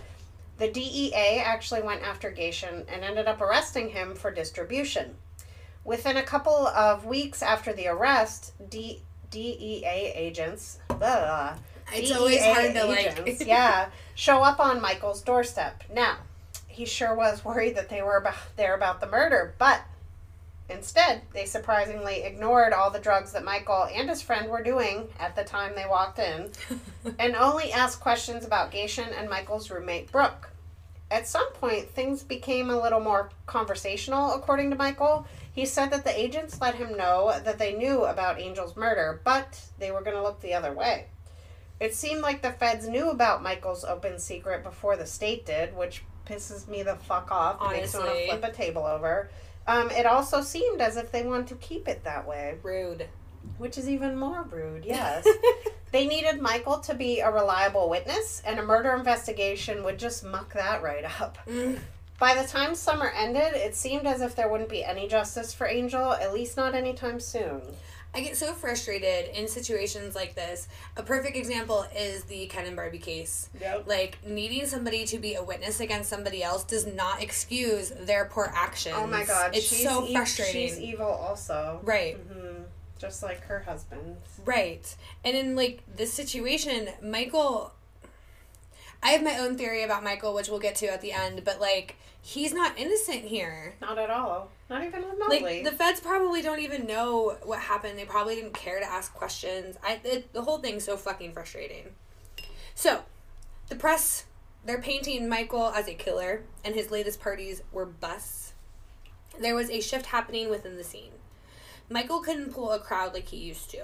The 0.58 0.70
DEA 0.70 1.40
actually 1.42 1.80
went 1.80 2.02
after 2.02 2.30
Gatien 2.30 2.84
and 2.86 3.02
ended 3.02 3.26
up 3.26 3.40
arresting 3.40 3.88
him 3.88 4.14
for 4.14 4.30
distribution. 4.30 5.16
Within 5.84 6.18
a 6.18 6.22
couple 6.22 6.66
of 6.68 7.06
weeks 7.06 7.42
after 7.42 7.72
the 7.72 7.86
arrest, 7.88 8.52
D- 8.68 9.00
DEA 9.30 10.12
agents, 10.14 10.80
blah, 10.88 11.54
It's 11.94 12.08
DEA 12.10 12.14
always 12.14 12.44
hard 12.44 12.74
to 12.74 12.92
agents, 12.92 13.40
like. 13.40 13.40
yeah, 13.48 13.88
show 14.16 14.42
up 14.42 14.60
on 14.60 14.82
Michael's 14.82 15.22
doorstep. 15.22 15.82
Now, 15.90 16.18
he 16.68 16.84
sure 16.84 17.14
was 17.14 17.42
worried 17.42 17.76
that 17.76 17.88
they 17.88 18.02
were 18.02 18.18
about 18.18 18.36
there 18.56 18.74
about 18.74 19.00
the 19.00 19.06
murder, 19.06 19.54
but 19.58 19.80
instead, 20.68 21.22
they 21.32 21.44
surprisingly 21.44 22.22
ignored 22.22 22.72
all 22.72 22.90
the 22.90 22.98
drugs 22.98 23.32
that 23.32 23.44
Michael 23.44 23.88
and 23.92 24.08
his 24.08 24.22
friend 24.22 24.50
were 24.50 24.62
doing 24.62 25.08
at 25.18 25.36
the 25.36 25.44
time 25.44 25.72
they 25.74 25.86
walked 25.88 26.18
in, 26.18 26.50
and 27.18 27.36
only 27.36 27.72
asked 27.72 28.00
questions 28.00 28.44
about 28.44 28.72
Gatien 28.72 29.12
and 29.18 29.28
Michael's 29.28 29.70
roommate 29.70 30.10
Brooke. 30.10 30.50
At 31.10 31.28
some 31.28 31.52
point, 31.52 31.90
things 31.90 32.22
became 32.22 32.70
a 32.70 32.80
little 32.80 33.00
more 33.00 33.30
conversational, 33.46 34.32
according 34.32 34.70
to 34.70 34.76
Michael. 34.76 35.26
He 35.52 35.66
said 35.66 35.90
that 35.90 36.04
the 36.04 36.18
agents 36.18 36.60
let 36.60 36.74
him 36.74 36.96
know 36.96 37.38
that 37.44 37.58
they 37.58 37.74
knew 37.74 38.04
about 38.04 38.40
Angel's 38.40 38.76
murder, 38.76 39.20
but 39.22 39.60
they 39.78 39.92
were 39.92 40.00
going 40.00 40.16
to 40.16 40.22
look 40.22 40.40
the 40.40 40.54
other 40.54 40.72
way. 40.72 41.06
It 41.78 41.94
seemed 41.94 42.22
like 42.22 42.42
the 42.42 42.52
feds 42.52 42.88
knew 42.88 43.10
about 43.10 43.42
Michael's 43.42 43.84
open 43.84 44.18
secret 44.18 44.64
before 44.64 44.96
the 44.96 45.06
state 45.06 45.44
did, 45.44 45.76
which 45.76 46.02
pisses 46.26 46.66
me 46.66 46.82
the 46.82 46.96
fuck 46.96 47.30
off. 47.30 47.60
It 47.62 47.80
makes 47.80 47.94
me 47.94 48.00
want 48.00 48.14
to 48.14 48.26
flip 48.28 48.44
a 48.44 48.52
table 48.52 48.86
over. 48.86 49.30
Um, 49.66 49.90
it 49.90 50.06
also 50.06 50.42
seemed 50.42 50.80
as 50.80 50.96
if 50.96 51.10
they 51.10 51.24
wanted 51.24 51.46
to 51.48 51.54
keep 51.56 51.88
it 51.88 52.04
that 52.04 52.26
way, 52.26 52.56
Rude. 52.62 53.08
which 53.58 53.78
is 53.78 53.88
even 53.88 54.16
more 54.16 54.42
rude, 54.50 54.84
yes. 54.86 55.26
they 55.90 56.06
needed 56.06 56.40
Michael 56.40 56.78
to 56.80 56.94
be 56.94 57.20
a 57.20 57.30
reliable 57.30 57.88
witness, 57.88 58.42
and 58.44 58.58
a 58.58 58.62
murder 58.62 58.94
investigation 58.94 59.84
would 59.84 59.98
just 59.98 60.24
muck 60.24 60.52
that 60.54 60.82
right 60.82 61.04
up. 61.20 61.38
Mm. 61.46 61.78
By 62.18 62.40
the 62.40 62.46
time 62.46 62.74
summer 62.74 63.08
ended, 63.08 63.54
it 63.54 63.74
seemed 63.74 64.06
as 64.06 64.20
if 64.20 64.36
there 64.36 64.48
wouldn't 64.48 64.70
be 64.70 64.84
any 64.84 65.08
justice 65.08 65.52
for 65.52 65.66
Angel, 65.66 66.12
at 66.12 66.32
least 66.32 66.56
not 66.56 66.74
anytime 66.74 67.18
soon. 67.18 67.62
I 68.14 68.20
get 68.20 68.36
so 68.36 68.52
frustrated 68.52 69.36
in 69.36 69.48
situations 69.48 70.14
like 70.14 70.34
this. 70.36 70.68
A 70.96 71.02
perfect 71.02 71.36
example 71.36 71.84
is 71.96 72.22
the 72.24 72.46
Ken 72.46 72.64
and 72.64 72.76
Barbie 72.76 72.98
case. 72.98 73.48
Yep. 73.60 73.88
Like 73.88 74.18
needing 74.26 74.66
somebody 74.66 75.04
to 75.06 75.18
be 75.18 75.34
a 75.34 75.42
witness 75.42 75.80
against 75.80 76.10
somebody 76.10 76.42
else 76.42 76.62
does 76.62 76.86
not 76.86 77.20
excuse 77.22 77.90
their 77.90 78.26
poor 78.26 78.52
actions. 78.54 78.94
Oh 78.98 79.06
my 79.08 79.24
god, 79.24 79.56
it's 79.56 79.66
she's 79.66 79.82
so 79.82 80.06
e- 80.06 80.12
frustrating. 80.14 80.68
She's 80.68 80.78
evil 80.80 81.06
also. 81.06 81.80
right, 81.82 82.16
hmm 82.16 82.62
Just 82.98 83.22
like 83.22 83.40
her 83.46 83.60
husband. 83.60 84.16
right. 84.44 84.94
And 85.24 85.36
in 85.36 85.56
like 85.56 85.82
this 85.96 86.12
situation, 86.12 86.88
Michael. 87.02 87.72
I 89.02 89.08
have 89.10 89.22
my 89.22 89.36
own 89.38 89.58
theory 89.58 89.82
about 89.82 90.02
Michael, 90.02 90.32
which 90.32 90.48
we'll 90.48 90.60
get 90.60 90.76
to 90.76 90.86
at 90.86 91.02
the 91.02 91.12
end, 91.12 91.42
but 91.44 91.60
like 91.60 91.96
he's 92.24 92.54
not 92.54 92.78
innocent 92.78 93.22
here. 93.22 93.74
Not 93.82 93.98
at 93.98 94.08
all. 94.08 94.50
Not 94.70 94.82
even 94.82 95.02
remotely. 95.02 95.40
Like 95.40 95.64
the 95.64 95.72
feds 95.72 96.00
probably 96.00 96.40
don't 96.40 96.60
even 96.60 96.86
know 96.86 97.36
what 97.42 97.60
happened. 97.60 97.98
They 97.98 98.06
probably 98.06 98.36
didn't 98.36 98.54
care 98.54 98.80
to 98.80 98.86
ask 98.86 99.12
questions. 99.12 99.76
I 99.84 100.00
it, 100.02 100.32
the 100.32 100.42
whole 100.42 100.58
thing's 100.58 100.84
so 100.84 100.96
fucking 100.96 101.34
frustrating. 101.34 101.90
So, 102.74 103.02
the 103.68 103.76
press 103.76 104.24
they're 104.64 104.80
painting 104.80 105.28
Michael 105.28 105.68
as 105.68 105.86
a 105.86 105.94
killer, 105.94 106.44
and 106.64 106.74
his 106.74 106.90
latest 106.90 107.20
parties 107.20 107.62
were 107.70 107.84
busts. 107.84 108.54
There 109.38 109.54
was 109.54 109.68
a 109.68 109.80
shift 109.80 110.06
happening 110.06 110.48
within 110.48 110.78
the 110.78 110.84
scene. 110.84 111.12
Michael 111.90 112.20
couldn't 112.20 112.54
pull 112.54 112.72
a 112.72 112.78
crowd 112.78 113.12
like 113.12 113.28
he 113.28 113.36
used 113.36 113.70
to. 113.72 113.82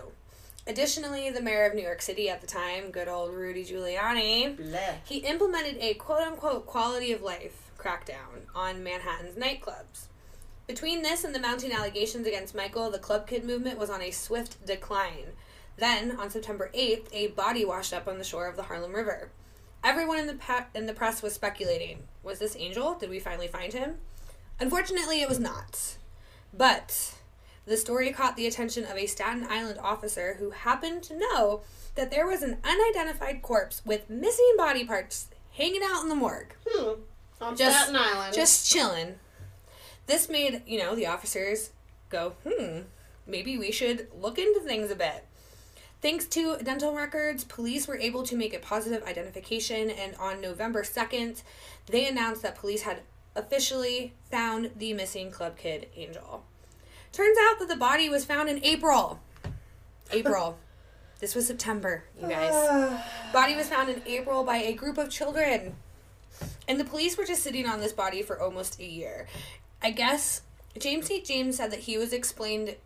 Additionally, 0.66 1.30
the 1.30 1.42
mayor 1.42 1.66
of 1.66 1.74
New 1.74 1.82
York 1.82 2.00
City 2.00 2.30
at 2.30 2.40
the 2.40 2.46
time, 2.46 2.90
good 2.90 3.08
old 3.08 3.34
Rudy 3.34 3.64
Giuliani, 3.64 4.56
Bleh. 4.56 4.94
he 5.04 5.18
implemented 5.18 5.76
a 5.80 5.94
quote 5.94 6.22
unquote 6.22 6.66
quality 6.66 7.12
of 7.12 7.20
life 7.20 7.69
crackdown 7.80 8.46
on 8.54 8.82
Manhattan's 8.84 9.36
nightclubs. 9.36 10.06
Between 10.66 11.02
this 11.02 11.24
and 11.24 11.34
the 11.34 11.40
mounting 11.40 11.72
allegations 11.72 12.26
against 12.26 12.54
Michael, 12.54 12.90
the 12.90 12.98
Club 12.98 13.26
Kid 13.26 13.44
movement 13.44 13.78
was 13.78 13.90
on 13.90 14.02
a 14.02 14.10
swift 14.10 14.64
decline. 14.64 15.32
Then, 15.76 16.12
on 16.12 16.30
September 16.30 16.70
8th, 16.74 17.08
a 17.12 17.28
body 17.28 17.64
washed 17.64 17.92
up 17.92 18.06
on 18.06 18.18
the 18.18 18.24
shore 18.24 18.46
of 18.46 18.56
the 18.56 18.64
Harlem 18.64 18.92
River. 18.94 19.30
Everyone 19.82 20.18
in 20.18 20.26
the 20.26 20.34
pa- 20.34 20.66
in 20.74 20.86
the 20.86 20.92
press 20.92 21.22
was 21.22 21.32
speculating: 21.32 22.04
was 22.22 22.38
this 22.38 22.54
Angel? 22.56 22.94
Did 22.94 23.08
we 23.10 23.18
finally 23.18 23.48
find 23.48 23.72
him? 23.72 23.96
Unfortunately, 24.60 25.22
it 25.22 25.28
was 25.28 25.40
not. 25.40 25.96
But 26.52 27.14
the 27.64 27.76
story 27.78 28.12
caught 28.12 28.36
the 28.36 28.46
attention 28.46 28.84
of 28.84 28.96
a 28.96 29.06
Staten 29.06 29.46
Island 29.48 29.78
officer 29.82 30.34
who 30.38 30.50
happened 30.50 31.02
to 31.04 31.18
know 31.18 31.62
that 31.94 32.10
there 32.10 32.26
was 32.26 32.42
an 32.42 32.58
unidentified 32.62 33.40
corpse 33.42 33.80
with 33.84 34.10
missing 34.10 34.54
body 34.56 34.84
parts 34.84 35.28
hanging 35.52 35.82
out 35.84 36.02
in 36.02 36.08
the 36.10 36.14
morgue, 36.14 36.54
Hmm. 36.68 37.00
On 37.40 37.56
Just- 37.56 37.76
Staten 37.88 37.96
Island. 37.96 38.34
just 38.34 38.70
chilling. 38.70 39.18
This 40.06 40.28
made, 40.28 40.62
you 40.66 40.78
know, 40.78 40.94
the 40.94 41.06
officers 41.06 41.70
go, 42.08 42.34
hmm, 42.46 42.80
maybe 43.26 43.56
we 43.56 43.70
should 43.70 44.08
look 44.14 44.38
into 44.38 44.60
things 44.60 44.90
a 44.90 44.96
bit. 44.96 45.24
Thanks 46.02 46.24
to 46.28 46.56
dental 46.58 46.94
records, 46.94 47.44
police 47.44 47.86
were 47.86 47.98
able 47.98 48.22
to 48.24 48.34
make 48.36 48.54
a 48.54 48.58
positive 48.58 49.02
identification, 49.04 49.90
and 49.90 50.14
on 50.16 50.40
November 50.40 50.82
2nd, 50.82 51.42
they 51.86 52.06
announced 52.06 52.42
that 52.42 52.56
police 52.56 52.82
had 52.82 53.00
officially 53.36 54.14
found 54.30 54.70
the 54.76 54.92
missing 54.94 55.30
club 55.30 55.56
kid, 55.56 55.88
Angel. 55.94 56.42
Turns 57.12 57.36
out 57.48 57.58
that 57.58 57.68
the 57.68 57.76
body 57.76 58.08
was 58.08 58.24
found 58.24 58.48
in 58.48 58.64
April. 58.64 59.20
April. 60.10 60.58
this 61.20 61.34
was 61.34 61.46
September, 61.46 62.04
you 62.20 62.28
guys. 62.28 62.98
body 63.32 63.54
was 63.54 63.68
found 63.68 63.88
in 63.90 64.02
April 64.06 64.42
by 64.42 64.56
a 64.56 64.72
group 64.72 64.96
of 64.98 65.10
children. 65.10 65.76
And 66.68 66.78
the 66.78 66.84
police 66.84 67.16
were 67.18 67.24
just 67.24 67.42
sitting 67.42 67.66
on 67.66 67.80
this 67.80 67.92
body 67.92 68.22
for 68.22 68.40
almost 68.40 68.78
a 68.80 68.84
year. 68.84 69.26
I 69.82 69.90
guess 69.90 70.42
James 70.78 71.06
St. 71.06 71.24
James 71.24 71.56
said 71.56 71.70
that 71.72 71.80
he 71.80 71.98
was 71.98 72.12
explained 72.12 72.76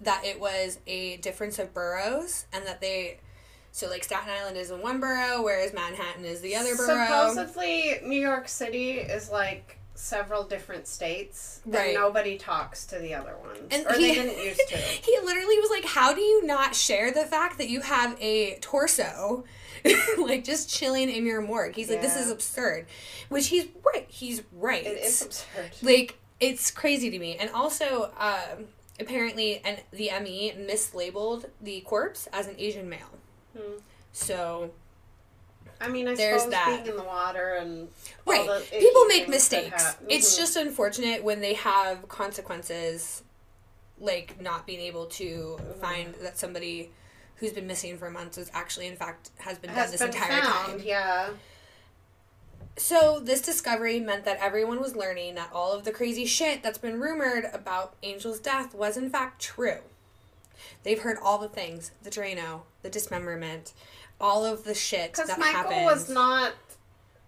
that 0.00 0.24
it 0.24 0.40
was 0.40 0.78
a 0.86 1.16
difference 1.18 1.58
of 1.58 1.72
boroughs 1.74 2.46
and 2.52 2.66
that 2.66 2.80
they 2.80 3.18
so 3.72 3.88
like 3.88 4.02
Staten 4.02 4.28
Island 4.28 4.56
is 4.56 4.70
in 4.70 4.82
one 4.82 4.98
borough 5.00 5.42
whereas 5.42 5.72
Manhattan 5.72 6.24
is 6.24 6.40
the 6.40 6.56
other 6.56 6.74
borough. 6.76 7.06
Supposedly, 7.06 8.00
New 8.04 8.18
York 8.20 8.48
City 8.48 8.92
is 8.92 9.30
like 9.30 9.78
several 9.94 10.44
different 10.44 10.86
states, 10.88 11.60
Right. 11.66 11.94
nobody 11.94 12.38
talks 12.38 12.86
to 12.86 12.98
the 12.98 13.14
other 13.14 13.36
ones, 13.36 13.68
And 13.70 13.86
or 13.86 13.92
he, 13.92 14.08
they 14.08 14.14
didn't 14.14 14.42
used 14.44 14.66
to. 14.68 14.76
he 15.02 15.18
literally 15.22 15.58
was 15.58 15.70
like, 15.70 15.84
"How 15.84 16.14
do 16.14 16.20
you 16.22 16.44
not 16.46 16.74
share 16.74 17.12
the 17.12 17.24
fact 17.26 17.58
that 17.58 17.68
you 17.68 17.82
have 17.82 18.16
a 18.20 18.56
torso, 18.60 19.44
like 20.18 20.44
just 20.44 20.70
chilling 20.70 21.08
in 21.10 21.24
your 21.26 21.40
morgue?" 21.42 21.74
He's 21.74 21.88
like, 21.90 22.00
"This 22.02 22.16
is 22.16 22.30
absurd," 22.30 22.86
which 23.28 23.48
he's 23.48 23.66
right. 23.84 24.06
He's 24.08 24.42
right. 24.52 24.84
It 24.86 25.02
is 25.04 25.22
absurd. 25.22 25.70
like 25.82 26.18
it's 26.40 26.70
crazy 26.70 27.10
to 27.10 27.18
me 27.18 27.36
and 27.36 27.50
also 27.50 28.10
um, 28.18 28.64
apparently 28.98 29.60
and 29.64 29.78
the 29.90 30.10
me 30.22 30.54
mislabeled 30.58 31.44
the 31.60 31.80
corpse 31.82 32.28
as 32.32 32.46
an 32.46 32.54
asian 32.58 32.88
male 32.88 33.10
Hmm. 33.56 33.74
so 34.12 34.70
I 35.82 35.88
mean, 35.88 36.08
I 36.08 36.14
There's 36.14 36.42
suppose 36.42 36.52
that. 36.52 36.66
being 36.84 36.86
in 36.90 36.96
the 36.96 37.06
water 37.06 37.54
and 37.60 37.88
right 38.26 38.62
people 38.70 39.04
make 39.06 39.28
mistakes 39.28 39.82
hap- 39.84 40.02
it's 40.08 40.36
just 40.36 40.56
unfortunate 40.56 41.22
when 41.24 41.40
they 41.40 41.54
have 41.54 42.08
consequences 42.08 43.22
like 43.98 44.40
not 44.40 44.66
being 44.66 44.80
able 44.80 45.06
to 45.06 45.58
Mm-hmm. 45.60 45.80
find 45.80 46.14
that 46.22 46.38
somebody 46.38 46.90
who's 47.40 47.52
been 47.52 47.66
missing 47.66 47.98
for 47.98 48.10
months 48.10 48.38
is 48.38 48.50
actually 48.54 48.86
in 48.86 48.94
fact 48.96 49.30
has 49.38 49.58
been 49.58 49.70
has 49.70 49.90
dead 49.90 49.92
this 49.94 50.00
been 50.00 50.08
entire 50.14 50.42
found. 50.42 50.66
time 50.78 50.82
Yeah, 50.84 51.30
So, 52.76 53.20
this 53.20 53.42
discovery 53.42 54.00
meant 54.00 54.24
that 54.24 54.38
everyone 54.40 54.80
was 54.80 54.94
learning 54.96 55.34
that 55.34 55.50
all 55.52 55.72
of 55.72 55.84
the 55.84 55.90
crazy 55.92 56.24
shit 56.24 56.62
that's 56.62 56.78
been 56.78 57.00
rumored 57.00 57.46
about 57.52 57.94
Angel's 58.02 58.38
death 58.40 58.74
was 58.74 58.96
in 58.96 59.10
fact 59.10 59.42
true. 59.42 59.78
They've 60.82 61.00
heard 61.00 61.18
all 61.22 61.38
the 61.38 61.48
things 61.48 61.90
the 62.02 62.10
Drano, 62.10 62.62
the 62.82 62.88
dismemberment, 62.90 63.72
all 64.20 64.44
of 64.44 64.64
the 64.64 64.74
shit 64.74 65.12
because 65.12 65.28
that 65.28 65.38
Michael 65.38 65.62
happened. 65.62 65.84
was 65.84 66.08
not. 66.08 66.52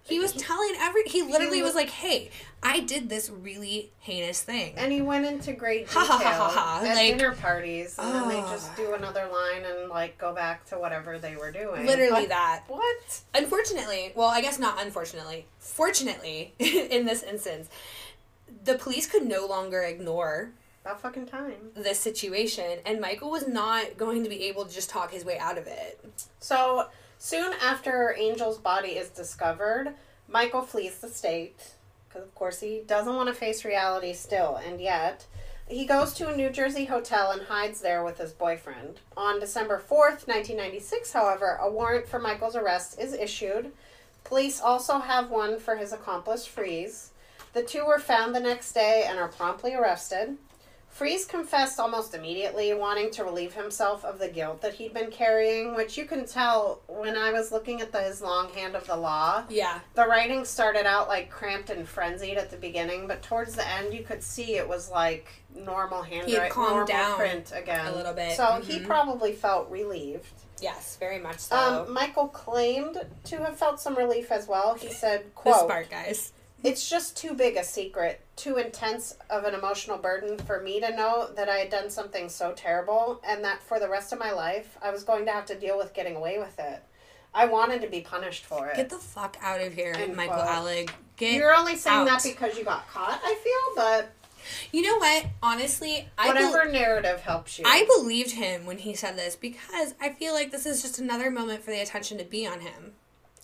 He 0.04 0.18
was 0.18 0.32
telling 0.32 0.74
every. 0.78 1.04
He 1.04 1.22
literally 1.22 1.62
was- 1.62 1.68
was 1.70 1.74
like, 1.76 1.90
hey, 1.90 2.30
I 2.62 2.80
did 2.80 3.08
this 3.08 3.30
really 3.30 3.92
heinous 4.00 4.40
thing. 4.42 4.74
And 4.76 4.92
he 4.92 5.00
went 5.02 5.26
into 5.26 5.52
great 5.52 5.86
detail 5.88 6.02
ha, 6.04 6.18
ha, 6.18 6.32
ha, 6.34 6.48
ha. 6.48 6.84
at 6.86 6.94
Like- 6.96 7.16
dinner 7.16 7.32
parties, 7.32 7.96
and 7.98 8.14
then 8.14 8.28
they 8.28 8.36
ah. 8.40 8.50
just 8.52 8.74
do 8.76 8.94
another 8.94 9.28
line 9.32 9.64
and 9.64 9.88
like 9.88 10.18
go 10.18 10.34
back 10.34 10.64
to 10.66 10.78
whatever 10.78 11.18
they 11.18 11.36
were 11.36 11.50
doing. 11.52 11.86
literally 11.86 12.10
Like, 12.10 12.28
that. 12.28 12.64
What? 12.68 13.20
Unfortunately, 13.34 14.12
well, 14.14 14.28
I 14.28 14.40
guess 14.40 14.58
not 14.58 14.82
unfortunately, 14.82 15.46
fortunately, 15.58 16.54
in 16.58 17.06
this 17.06 17.22
instance, 17.22 17.68
the 18.64 18.74
police 18.74 19.06
could 19.06 19.22
no 19.26 19.46
longer 19.46 19.82
ignore 19.82 20.50
About 20.84 21.00
fucking 21.00 21.26
time. 21.26 21.70
this 21.74 21.98
situation, 21.98 22.78
and 22.84 23.00
Michael 23.00 23.30
was 23.30 23.46
not 23.48 23.96
going 23.96 24.22
to 24.24 24.28
be 24.28 24.44
able 24.44 24.64
to 24.66 24.74
just 24.74 24.90
talk 24.90 25.10
his 25.12 25.24
way 25.24 25.38
out 25.38 25.58
of 25.58 25.66
it. 25.66 26.00
So 26.38 26.88
soon 27.22 27.52
after 27.62 28.12
Angel's 28.14 28.58
body 28.58 28.88
is 28.88 29.08
discovered, 29.08 29.94
Michael 30.26 30.62
flees 30.62 30.98
the 30.98 31.08
state 31.08 31.74
because, 32.08 32.26
of 32.26 32.34
course, 32.34 32.58
he 32.58 32.82
doesn't 32.84 33.14
want 33.14 33.28
to 33.28 33.34
face 33.34 33.64
reality 33.64 34.12
still, 34.12 34.56
and 34.66 34.80
yet. 34.80 35.24
He 35.68 35.86
goes 35.86 36.14
to 36.14 36.28
a 36.28 36.36
New 36.36 36.50
Jersey 36.50 36.86
hotel 36.86 37.30
and 37.30 37.42
hides 37.42 37.80
there 37.80 38.04
with 38.04 38.18
his 38.18 38.32
boyfriend. 38.32 38.98
On 39.16 39.38
December 39.38 39.78
4th, 39.78 40.26
1996, 40.26 41.12
however, 41.12 41.58
a 41.60 41.70
warrant 41.70 42.08
for 42.08 42.18
Michael's 42.18 42.56
arrest 42.56 42.98
is 42.98 43.12
issued. 43.14 43.70
Police 44.24 44.60
also 44.60 44.98
have 44.98 45.30
one 45.30 45.60
for 45.60 45.76
his 45.76 45.92
accomplice, 45.92 46.44
Freeze. 46.44 47.12
The 47.52 47.62
two 47.62 47.86
were 47.86 48.00
found 48.00 48.34
the 48.34 48.40
next 48.40 48.72
day 48.72 49.06
and 49.08 49.20
are 49.20 49.28
promptly 49.28 49.74
arrested. 49.74 50.38
Freeze 50.92 51.24
confessed 51.24 51.80
almost 51.80 52.14
immediately, 52.14 52.74
wanting 52.74 53.10
to 53.12 53.24
relieve 53.24 53.54
himself 53.54 54.04
of 54.04 54.18
the 54.18 54.28
guilt 54.28 54.60
that 54.60 54.74
he'd 54.74 54.92
been 54.92 55.10
carrying, 55.10 55.74
which 55.74 55.96
you 55.96 56.04
can 56.04 56.26
tell 56.26 56.82
when 56.86 57.16
I 57.16 57.32
was 57.32 57.50
looking 57.50 57.80
at 57.80 57.90
the, 57.92 58.02
his 58.02 58.20
long 58.20 58.50
hand 58.52 58.76
of 58.76 58.86
the 58.86 58.94
law. 58.96 59.44
Yeah, 59.48 59.80
The 59.94 60.06
writing 60.06 60.44
started 60.44 60.84
out 60.84 61.08
like 61.08 61.30
cramped 61.30 61.70
and 61.70 61.88
frenzied 61.88 62.36
at 62.36 62.50
the 62.50 62.58
beginning, 62.58 63.06
but 63.06 63.22
towards 63.22 63.54
the 63.54 63.66
end 63.66 63.94
you 63.94 64.02
could 64.04 64.22
see 64.22 64.56
it 64.56 64.68
was 64.68 64.90
like 64.90 65.28
normal 65.56 66.02
handwriting, 66.02 66.50
calmed 66.50 66.70
normal 66.70 66.86
down 66.86 67.16
print 67.16 67.52
again. 67.56 67.86
a 67.86 67.96
little 67.96 68.12
bit. 68.12 68.36
So 68.36 68.60
he 68.62 68.78
Mhm. 68.80 68.86
probably 68.86 69.32
felt 69.32 69.70
relieved. 69.70 70.26
yes, 70.60 70.96
very 71.00 71.18
much 71.18 71.38
so. 71.38 71.56
Um, 71.56 71.92
Michael 71.92 72.28
claimed 72.28 72.98
to 73.24 73.36
have 73.38 73.58
felt 73.58 73.80
some 73.80 73.96
relief 73.96 74.30
as 74.30 74.46
well. 74.46 74.74
He 74.74 74.90
said, 74.92 75.24
the 75.24 75.30
"quote 75.30 75.56
spark, 75.64 75.90
guys. 75.90 76.32
It's 76.62 76.88
just 76.88 77.16
too 77.16 77.34
big 77.34 77.56
a 77.56 77.64
secret, 77.64 78.20
too 78.36 78.56
intense 78.56 79.16
of 79.30 79.44
an 79.44 79.54
emotional 79.54 79.98
burden 79.98 80.38
for 80.38 80.60
me 80.62 80.80
to 80.80 80.94
know 80.94 81.28
that 81.34 81.48
I 81.48 81.56
had 81.56 81.70
done 81.70 81.90
something 81.90 82.28
so 82.28 82.52
terrible 82.52 83.20
and 83.26 83.44
that 83.44 83.62
for 83.62 83.80
the 83.80 83.88
rest 83.88 84.12
of 84.12 84.18
my 84.18 84.30
life 84.30 84.78
I 84.80 84.90
was 84.90 85.02
going 85.02 85.26
to 85.26 85.32
have 85.32 85.46
to 85.46 85.58
deal 85.58 85.76
with 85.76 85.92
getting 85.92 86.14
away 86.14 86.38
with 86.38 86.58
it. 86.60 86.82
I 87.34 87.46
wanted 87.46 87.80
to 87.82 87.88
be 87.88 88.00
punished 88.00 88.44
for 88.44 88.68
it. 88.68 88.76
Get 88.76 88.90
the 88.90 88.98
fuck 88.98 89.36
out 89.40 89.60
of 89.60 89.72
here, 89.72 89.94
End 89.96 90.14
Michael 90.14 90.36
quote. 90.36 90.48
Alig. 90.48 90.90
Get. 91.16 91.34
You're 91.34 91.54
only 91.54 91.76
saying 91.76 92.00
out. 92.00 92.22
that 92.22 92.22
because 92.22 92.56
you 92.56 92.64
got 92.64 92.86
caught, 92.88 93.20
I 93.24 93.34
feel, 93.34 93.74
but 93.76 94.12
you 94.70 94.82
know 94.82 94.98
what? 94.98 95.26
Honestly, 95.42 96.08
I 96.18 96.28
whatever 96.28 96.70
narrative 96.70 97.20
helps 97.20 97.58
you. 97.58 97.64
I 97.66 97.86
believed 97.96 98.32
him 98.32 98.66
when 98.66 98.78
he 98.78 98.94
said 98.94 99.16
this 99.16 99.36
because 99.36 99.94
I 100.00 100.10
feel 100.10 100.34
like 100.34 100.50
this 100.50 100.66
is 100.66 100.82
just 100.82 100.98
another 100.98 101.30
moment 101.30 101.62
for 101.62 101.70
the 101.70 101.80
attention 101.80 102.18
to 102.18 102.24
be 102.24 102.46
on 102.46 102.60
him. 102.60 102.92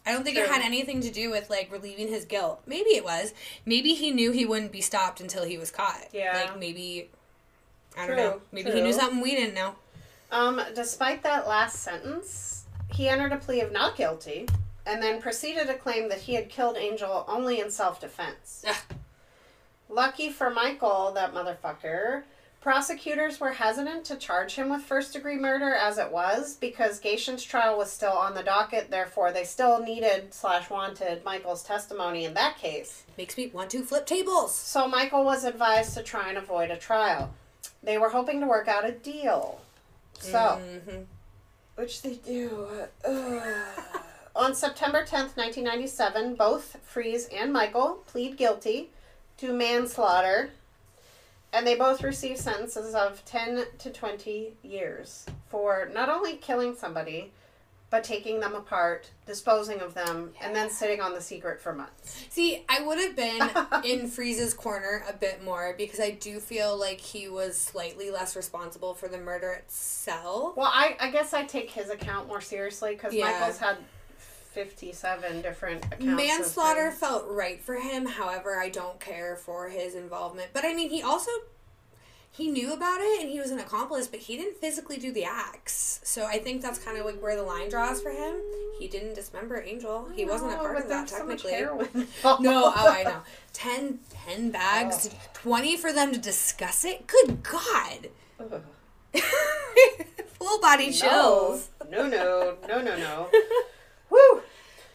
I 0.09 0.13
don't 0.13 0.25
think 0.25 0.39
it 0.39 0.49
had 0.49 0.63
anything 0.63 1.03
to 1.03 1.11
do 1.11 1.31
with 1.31 1.51
like 1.51 1.71
relieving 1.71 2.09
his 2.09 2.25
guilt. 2.25 2.63
Maybe 2.67 2.91
it 2.91 3.05
was. 3.05 3.35
Maybe 3.67 3.93
he 3.93 4.11
knew 4.11 4.33
he 4.33 4.47
wouldn't 4.47 4.73
be 4.73 4.81
stopped 4.81 5.21
until 5.21 5.45
he 5.45 5.59
was 5.59 5.71
caught. 5.71 6.07
Yeah. 6.15 6.33
Like 6.33 6.59
maybe 6.59 7.11
I 7.95 8.07
True, 8.07 8.17
don't 8.17 8.25
know. 8.25 8.41
Maybe 8.51 8.71
he 8.71 8.81
knew 8.81 8.95
something 8.95 9.21
we 9.21 9.35
didn't 9.35 9.55
know. 9.55 9.75
Um, 10.33 10.63
despite 10.75 11.23
that 11.25 11.47
last 11.47 11.81
sentence, 11.81 12.65
he 12.91 13.07
entered 13.07 13.33
a 13.33 13.37
plea 13.37 13.61
of 13.61 13.71
not 13.71 13.97
guilty 13.97 14.49
and 14.87 15.03
then 15.03 15.21
proceeded 15.21 15.67
to 15.67 15.75
claim 15.75 16.09
that 16.09 16.23
he 16.23 16.35
had 16.35 16.49
killed 16.49 16.79
Angel 16.79 17.27
only 17.29 17.61
in 17.61 17.71
self 17.71 18.01
defense. 18.01 18.65
Lucky 19.91 20.31
for 20.31 20.49
Michael, 20.49 21.13
that 21.13 21.35
motherfucker, 21.35 22.23
prosecutors 22.73 23.41
were 23.41 23.53
hesitant 23.53 24.05
to 24.05 24.15
charge 24.15 24.55
him 24.55 24.69
with 24.69 24.83
first 24.83 25.15
degree 25.15 25.37
murder 25.39 25.73
as 25.75 25.97
it 25.97 26.13
was 26.13 26.55
because 26.57 27.01
Gatien's 27.01 27.43
trial 27.43 27.79
was 27.79 27.91
still 27.91 28.13
on 28.13 28.35
the 28.35 28.43
docket, 28.43 28.91
therefore, 28.91 29.33
they 29.33 29.45
still 29.45 29.83
needed 29.83 30.35
slash 30.35 30.69
wanted 30.69 31.25
Michael's 31.25 31.63
testimony 31.63 32.27
in 32.27 32.35
that 32.35 32.59
case. 32.59 33.05
Makes 33.17 33.39
me 33.39 33.47
want 33.47 33.71
to 33.71 33.83
flip 33.83 34.05
tables. 34.05 34.55
So 34.55 34.87
Michael 34.87 35.25
was 35.25 35.45
advised 35.45 35.97
to 35.97 36.03
try 36.03 36.29
and 36.29 36.37
avoid 36.37 36.71
a 36.71 36.77
trial. 36.77 37.33
They 37.83 37.97
were 37.97 38.11
hoping 38.11 38.39
to 38.41 38.47
work 38.47 38.69
out 38.69 38.85
a 38.85 38.93
deal. 38.93 39.63
So, 40.21 40.61
Mhm. 40.61 41.07
which 41.77 42.03
they 42.03 42.17
do. 42.17 42.69
On 44.37 44.55
September 44.55 45.07
10th, 45.07 45.39
1997, 45.39 46.35
both 46.35 46.77
Freeze 46.85 47.29
and 47.29 47.51
Michael 47.51 48.05
plead 48.09 48.37
guilty 48.37 48.91
to 49.39 49.55
manslaughter, 49.55 50.51
and 51.53 51.67
they 51.67 51.75
both 51.75 52.03
received 52.03 52.39
sentences 52.39 52.95
of 52.95 53.25
10 53.25 53.65
to 53.79 53.91
20 53.91 54.55
years 54.63 55.27
for 55.49 55.89
not 55.93 56.09
only 56.09 56.37
killing 56.37 56.75
somebody, 56.75 57.33
but 57.91 58.05
taking 58.05 58.39
them 58.41 58.55
apart, 58.55 59.11
disposing 59.25 59.81
of 59.81 59.95
them, 59.95 60.33
and 60.43 60.55
then 60.55 60.69
sitting 60.69 61.01
on 61.01 61.15
the 61.15 61.21
secret 61.23 61.59
for 61.59 61.73
months. 61.73 62.27
See, 62.29 62.63
I 62.69 62.83
would 62.83 62.99
have 62.99 63.17
been 63.17 63.41
in 63.85 64.09
Freeze's 64.09 64.53
corner 64.53 65.03
a 65.09 65.15
bit 65.15 65.43
more 65.43 65.75
because 65.79 65.99
I 65.99 66.11
do 66.11 66.39
feel 66.39 66.79
like 66.79 67.01
he 67.01 67.29
was 67.31 67.57
slightly 67.57 68.11
less 68.11 68.37
responsible 68.37 68.93
for 68.93 69.09
the 69.09 69.17
murder 69.17 69.53
itself. 69.53 70.55
Well, 70.55 70.71
I, 70.71 70.97
I 71.01 71.11
guess 71.11 71.33
I 71.33 71.45
take 71.45 71.71
his 71.71 71.89
account 71.89 72.29
more 72.29 72.43
seriously 72.43 72.91
because 72.93 73.15
Yeah. 73.15 73.25
Michael's 73.25 73.57
had 73.59 73.79
57 74.59 75.41
different 75.41 75.85
accounts. 75.85 76.05
Manslaughter 76.05 76.91
felt 76.91 77.27
right 77.29 77.63
for 77.63 77.77
him. 77.77 78.07
However, 78.07 78.59
I 78.59 78.71
don't 78.71 78.99
care 78.99 79.37
for 79.37 79.69
his 79.69 79.95
involvement. 79.95 80.49
But 80.53 80.65
I 80.65 80.75
mean, 80.75 80.91
he 80.91 81.01
also 81.01 81.31
he 82.33 82.51
knew 82.51 82.73
about 82.73 82.99
it 83.01 83.21
and 83.21 83.31
he 83.31 83.39
was 83.39 83.53
an 83.53 83.61
accomplice, 83.61 84.09
but 84.09 84.19
he 84.19 84.37
didn't 84.37 84.57
physically 84.57 84.97
do 84.97 85.13
the 85.13 85.23
acts. 85.23 86.01
So 86.03 86.27
I 86.27 86.39
think 86.39 86.61
that's 86.61 86.81
kind 86.81 86.99
of 86.99 87.07
like 87.07 87.23
where 87.23 87.37
the 87.37 87.45
line 87.45 87.69
draws 87.69 88.03
for 88.03 88.11
him. 88.11 88.35
He 88.81 88.89
didn't 88.89 89.15
dismember 89.15 89.63
Angel. 89.63 90.09
He 90.13 90.25
wasn't 90.25 90.55
a 90.55 90.57
part 90.57 90.77
of 90.77 90.89
that 90.89 91.09
so 91.09 91.19
technically. 91.19 91.53
heroin 91.53 91.89
no, 92.41 92.73
oh, 92.75 92.75
I 92.75 93.05
know. 93.05 93.21
10, 93.53 94.01
10 94.27 94.51
bags, 94.51 95.09
20 95.35 95.77
for 95.77 95.93
them 95.93 96.13
to 96.13 96.19
discuss 96.19 96.85
it? 96.85 97.07
Good 97.07 97.45
God. 97.45 98.09
Full 100.27 100.61
body 100.61 100.91
chills. 100.91 101.69
No. 101.89 102.09
no, 102.09 102.09
no, 102.09 102.57
no, 102.69 102.83
no, 102.83 102.97
no. 102.97 103.31
Woo! 104.11 104.43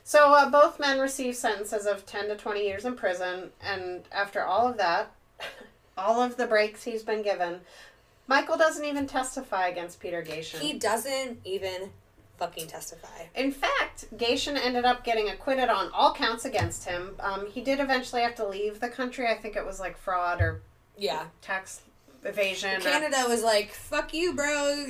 So 0.03 0.33
uh, 0.33 0.49
both 0.49 0.79
men 0.79 0.99
receive 0.99 1.35
sentences 1.35 1.85
of 1.85 2.05
10 2.05 2.27
to 2.27 2.35
20 2.35 2.61
years 2.61 2.85
in 2.85 2.95
prison, 2.95 3.51
and 3.61 4.03
after 4.11 4.43
all 4.43 4.67
of 4.67 4.77
that, 4.77 5.11
all 5.97 6.21
of 6.21 6.35
the 6.37 6.47
breaks 6.47 6.83
he's 6.83 7.03
been 7.03 7.21
given, 7.21 7.61
Michael 8.27 8.57
doesn't 8.57 8.85
even 8.85 9.07
testify 9.07 9.67
against 9.67 9.99
Peter 9.99 10.21
Gatien. 10.23 10.59
He 10.59 10.73
doesn't 10.73 11.39
even 11.45 11.91
fucking 12.37 12.67
testify. 12.67 13.27
In 13.35 13.51
fact, 13.51 14.05
Gatien 14.17 14.57
ended 14.57 14.85
up 14.85 15.03
getting 15.03 15.29
acquitted 15.29 15.69
on 15.69 15.89
all 15.93 16.13
counts 16.13 16.45
against 16.45 16.85
him. 16.85 17.15
Um, 17.19 17.47
he 17.47 17.61
did 17.61 17.79
eventually 17.79 18.21
have 18.23 18.35
to 18.35 18.47
leave 18.47 18.79
the 18.79 18.89
country. 18.89 19.27
I 19.27 19.35
think 19.35 19.55
it 19.55 19.65
was 19.65 19.79
like 19.79 19.97
fraud 19.97 20.41
or 20.41 20.61
Yeah. 20.97 21.25
tax 21.41 21.81
evasion. 22.25 22.81
Canada 22.81 23.25
was 23.27 23.43
like, 23.43 23.71
fuck 23.71 24.13
you, 24.13 24.33
bro. 24.33 24.85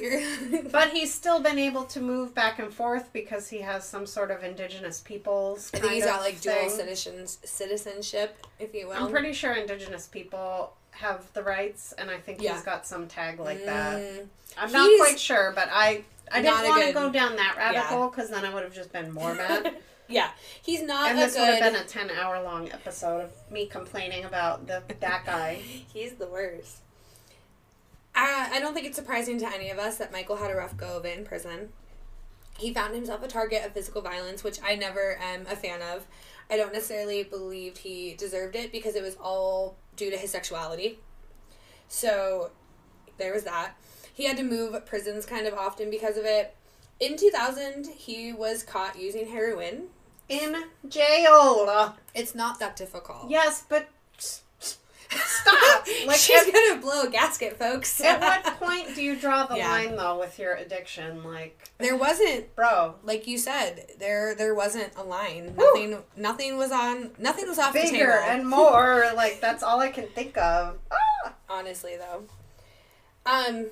But 0.72 0.90
he's 0.92 1.14
still 1.14 1.40
been 1.42 1.60
able 1.60 1.84
to 1.86 2.00
move 2.02 2.34
back 2.34 2.60
and 2.60 2.74
forth 2.74 3.12
because 3.14 3.50
he 3.50 3.60
has 3.62 3.84
some 3.86 4.06
sort 4.06 4.32
of 4.32 4.44
indigenous 4.44 5.00
peoples. 5.02 5.70
I 5.74 5.80
think 5.80 5.94
he's 5.94 6.06
got 6.06 6.22
like 6.22 6.42
dual 6.42 6.70
citizens 6.70 7.38
citizenship, 7.44 8.46
if 8.60 8.74
you 8.74 8.88
will. 8.88 8.96
I'm 8.96 9.10
pretty 9.12 9.34
sure 9.34 9.54
indigenous 9.54 10.08
people 10.08 10.74
have 10.92 11.32
the 11.34 11.44
rights, 11.44 11.94
and 11.98 12.10
I 12.12 12.18
think 12.18 12.42
Yeah. 12.42 12.54
he's 12.54 12.64
got 12.64 12.86
some 12.86 13.08
tag 13.08 13.40
like 13.40 13.66
that. 13.66 14.00
Mm, 14.00 14.28
I'm 14.58 14.72
not 14.72 14.90
quite 15.00 15.20
sure, 15.20 15.52
but 15.56 15.70
I 15.72 16.04
I 16.32 16.42
didn't 16.42 16.68
want 16.68 16.86
to 16.88 16.94
go 16.94 17.10
down 17.12 17.36
that 17.36 17.56
rabbit 17.58 17.76
Yeah. 17.76 17.84
hole 17.84 18.10
because 18.10 18.30
then 18.30 18.46
I 18.46 18.54
would 18.54 18.64
have 18.64 18.74
just 18.74 18.92
been 18.94 19.12
more 19.12 19.34
mad. 19.34 19.76
yeah, 20.08 20.30
he's 20.62 20.82
not 20.82 21.10
and 21.10 21.20
this 21.20 21.36
would 21.38 21.48
have 21.48 21.60
been 21.60 21.76
a 21.76 21.84
10 21.84 22.12
hour 22.12 22.42
long 22.44 22.72
episode 22.72 23.22
of 23.22 23.32
me 23.52 23.66
complaining 23.66 24.24
about 24.26 24.68
the 24.68 24.84
that 25.00 25.26
guy. 25.26 25.56
He's 25.94 26.14
the 26.14 26.28
worst. 26.28 26.78
I, 28.16 28.52
I 28.54 28.60
don't 28.60 28.74
think 28.74 28.86
it's 28.86 28.96
surprising 28.96 29.40
to 29.40 29.48
any 29.48 29.70
of 29.70 29.80
us 29.80 29.98
that 29.98 30.12
Michael 30.12 30.36
had 30.36 30.52
a 30.52 30.56
rough 30.56 30.78
go 30.78 30.98
of 30.98 31.06
it 31.06 31.18
in 31.18 31.26
prison. 31.26 31.70
He 32.58 32.74
found 32.74 32.94
himself 32.94 33.24
a 33.24 33.28
target 33.28 33.66
of 33.66 33.74
physical 33.74 34.02
violence, 34.02 34.44
which 34.44 34.60
I 34.64 34.76
never 34.76 35.18
am 35.20 35.48
a 35.48 35.56
fan 35.56 35.82
of. 35.82 36.06
I 36.50 36.58
don't 36.58 36.74
necessarily 36.74 37.24
believed 37.24 37.80
he 37.80 38.14
deserved 38.14 38.56
it 38.56 38.72
because 38.72 38.96
it 38.96 39.02
was 39.02 39.16
all 39.16 39.76
due 39.96 40.12
to 40.12 40.18
his 40.18 40.32
sexuality. 40.32 41.00
So 41.88 42.52
there 43.18 43.34
was 43.34 43.44
that. 43.44 43.74
He 44.14 44.26
had 44.26 44.38
to 44.38 44.44
move 44.44 44.86
prisons 44.86 45.26
kind 45.26 45.48
of 45.48 45.56
often 45.56 45.90
because 45.90 46.18
of 46.18 46.26
it. 46.26 46.56
In 47.00 47.18
2000, 47.18 47.88
he 47.88 48.32
was 48.32 48.62
caught 48.64 49.00
using 49.00 49.28
heroin. 49.28 49.88
In 50.30 50.66
jail. 50.88 51.96
It's 52.14 52.36
not 52.36 52.60
that 52.60 52.76
difficult. 52.76 53.30
Yes, 53.30 53.66
but 53.68 53.90
stop. 55.18 55.88
Like, 56.08 56.18
She's 56.18 56.48
at, 56.48 56.54
gonna 56.54 56.82
blow 56.82 57.04
a 57.04 57.10
gasket, 57.10 57.58
folks. 57.58 58.00
at 58.02 58.20
what 58.20 58.44
point 58.60 58.96
do 58.96 59.02
you 59.04 59.16
draw 59.16 59.46
the 59.46 59.58
Yeah. 59.58 59.70
line, 59.70 59.96
though, 59.96 60.18
with 60.20 60.38
your 60.40 60.54
addiction? 60.56 61.24
Like, 61.24 61.70
there 61.78 61.96
wasn't 61.96 62.54
bro, 62.56 62.96
like 63.04 63.28
you 63.28 63.38
said, 63.38 63.88
there 64.00 64.34
there 64.36 64.54
wasn't 64.56 64.92
a 64.98 65.04
line. 65.04 65.54
Whew. 65.56 65.66
Nothing 65.74 66.04
nothing 66.18 66.58
was 66.58 66.72
on 66.72 67.12
nothing 67.18 67.48
was 67.48 67.60
off 67.60 67.74
the 67.74 67.82
bigger 67.82 67.98
table. 68.22 68.30
and 68.30 68.48
more. 68.58 69.12
Like, 69.16 69.40
that's 69.42 69.62
all 69.64 69.80
I 69.80 69.90
can 69.90 70.08
think 70.08 70.38
of. 70.38 70.78
Ah! 70.92 71.34
honestly 71.50 71.96
though. 71.98 72.24
Um 73.26 73.68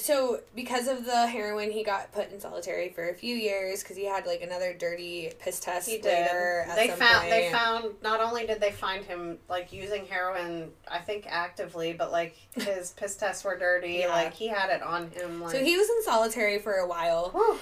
so 0.00 0.40
because 0.54 0.88
of 0.88 1.04
the 1.04 1.26
heroin 1.26 1.70
he 1.70 1.82
got 1.84 2.12
put 2.12 2.30
in 2.32 2.40
solitary 2.40 2.88
for 2.90 3.08
a 3.08 3.14
few 3.14 3.34
years 3.36 3.82
because 3.82 3.96
he 3.96 4.04
had 4.04 4.26
like 4.26 4.42
another 4.42 4.72
dirty 4.74 5.32
piss 5.40 5.60
test 5.60 5.88
He 5.88 5.98
did. 5.98 6.04
later 6.26 6.64
at 6.68 6.76
They 6.76 6.88
found. 6.88 7.18
point. 7.18 7.30
They 7.30 7.50
found. 7.52 7.94
Not 8.02 8.20
only 8.20 8.46
did 8.46 8.60
they 8.60 8.72
find 8.72 9.04
him 9.04 9.38
like 9.48 9.72
using 9.72 10.06
heroin, 10.06 10.70
I 10.90 10.98
think 10.98 11.26
actively, 11.28 11.92
but 11.92 12.10
like 12.12 12.36
his 12.54 12.90
piss 12.96 13.16
tests 13.16 13.44
were 13.44 13.58
dirty. 13.58 13.98
Yeah. 14.00 14.08
Like 14.08 14.34
he 14.34 14.48
had 14.48 14.70
it 14.70 14.82
on 14.82 15.10
him. 15.10 15.40
Like, 15.40 15.52
so 15.52 15.62
he 15.64 15.76
was 15.76 15.88
in 15.88 16.02
solitary 16.02 16.58
for 16.58 16.72
a 16.74 16.86
while. 16.86 17.30
Whew. 17.30 17.58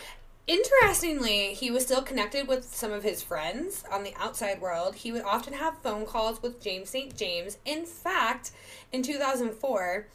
Interestingly, 0.46 1.52
he 1.54 1.70
was 1.70 1.82
still 1.84 2.00
connected 2.00 2.48
with 2.48 2.64
some 2.74 2.90
of 2.90 3.02
his 3.02 3.22
friends 3.22 3.84
on 3.92 4.02
the 4.02 4.14
outside 4.18 4.60
world. 4.62 4.94
He 4.96 5.12
would 5.12 5.22
often 5.22 5.52
have 5.52 5.76
phone 5.82 6.06
calls 6.06 6.40
with 6.42 6.62
James 6.62 6.88
St. 6.88 7.14
James. 7.14 7.58
In 7.66 7.84
fact, 7.84 8.50
in 8.90 9.02
2004, 9.02 10.06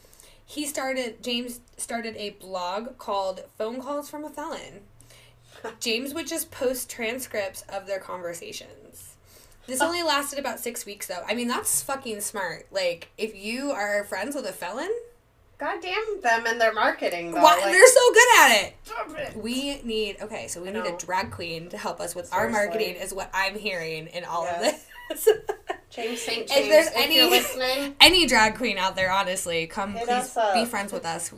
he 0.53 0.65
started 0.65 1.23
James 1.23 1.59
started 1.77 2.15
a 2.17 2.31
blog 2.31 2.97
called 2.97 3.41
Phone 3.57 3.81
Calls 3.81 4.09
from 4.09 4.23
a 4.23 4.29
Felon. 4.29 4.81
James 5.79 6.13
would 6.13 6.27
just 6.27 6.51
post 6.51 6.89
transcripts 6.89 7.63
of 7.69 7.87
their 7.87 7.99
conversations. 7.99 9.15
This 9.65 9.81
only 9.81 10.03
lasted 10.03 10.39
about 10.39 10.59
6 10.59 10.85
weeks 10.85 11.07
though. 11.07 11.23
I 11.27 11.33
mean, 11.35 11.47
that's 11.47 11.81
fucking 11.81 12.21
smart. 12.21 12.67
Like 12.71 13.09
if 13.17 13.35
you 13.35 13.71
are 13.71 14.03
friends 14.03 14.35
with 14.35 14.45
a 14.45 14.51
felon, 14.51 14.91
God 15.57 15.81
damn 15.81 16.21
them 16.21 16.45
and 16.45 16.59
their 16.59 16.73
marketing. 16.73 17.31
Though. 17.31 17.41
why, 17.41 17.55
like, 17.55 17.65
they're 17.65 17.87
so 17.87 18.13
good 18.13 18.27
at 18.39 18.63
it. 18.63 18.73
Stop 18.83 19.17
it. 19.17 19.37
We 19.37 19.81
need 19.83 20.17
okay, 20.21 20.47
so 20.47 20.61
we 20.61 20.71
need 20.71 20.85
a 20.85 20.97
drag 20.97 21.31
queen 21.31 21.69
to 21.69 21.77
help 21.77 22.01
us 22.01 22.13
with 22.15 22.33
our 22.33 22.49
marketing. 22.49 22.95
Is 22.95 23.13
what 23.13 23.29
I'm 23.33 23.57
hearing 23.57 24.07
in 24.07 24.25
all 24.25 24.43
Yes. 24.43 24.55
of 24.55 24.61
this. 24.63 24.87
James 25.89 26.21
St. 26.21 26.49
If 26.49 26.69
there's 26.69 26.87
if, 26.87 26.93
any- 26.95 27.15
you're 27.17 27.29
listening, 27.29 27.95
Any 28.01 28.25
drag 28.25 28.55
queen 28.55 28.77
out 28.77 28.95
there, 28.95 29.11
honestly, 29.11 29.67
come 29.67 29.93
Hit 29.93 30.03
please 30.05 30.11
us 30.11 30.37
up. 30.37 30.53
be 30.55 30.65
friends 30.65 30.91
with 30.91 31.05
us. 31.05 31.31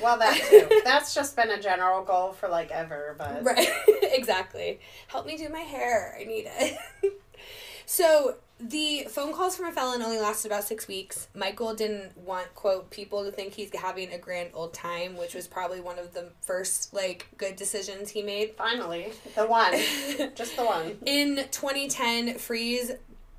well, 0.00 0.18
that 0.18 0.36
too. 0.50 0.80
That's 0.84 1.14
just 1.14 1.36
been 1.36 1.50
a 1.50 1.60
general 1.60 2.02
goal 2.04 2.32
for 2.32 2.48
like 2.48 2.70
ever, 2.72 3.14
but 3.18 3.44
right, 3.44 3.68
exactly. 4.02 4.80
Help 5.06 5.26
me 5.26 5.36
do 5.36 5.48
my 5.48 5.60
hair. 5.60 6.16
I 6.20 6.24
need 6.24 6.46
it. 6.48 6.78
so 7.86 8.36
the 8.68 9.06
phone 9.08 9.32
calls 9.32 9.56
from 9.56 9.66
a 9.66 9.72
felon 9.72 10.02
only 10.02 10.18
lasted 10.18 10.50
about 10.50 10.64
six 10.64 10.86
weeks. 10.86 11.28
Michael 11.34 11.74
didn't 11.74 12.16
want 12.16 12.54
quote 12.54 12.90
people 12.90 13.24
to 13.24 13.30
think 13.30 13.54
he's 13.54 13.74
having 13.74 14.12
a 14.12 14.18
grand 14.18 14.50
old 14.54 14.72
time, 14.72 15.16
which 15.16 15.34
was 15.34 15.46
probably 15.46 15.80
one 15.80 15.98
of 15.98 16.14
the 16.14 16.30
first 16.40 16.94
like 16.94 17.26
good 17.36 17.56
decisions 17.56 18.10
he 18.10 18.22
made. 18.22 18.54
finally, 18.56 19.12
the 19.34 19.46
one, 19.46 19.72
just 20.34 20.56
the 20.56 20.64
one. 20.64 20.98
In 21.06 21.36
2010, 21.50 22.38
Freeze 22.38 22.92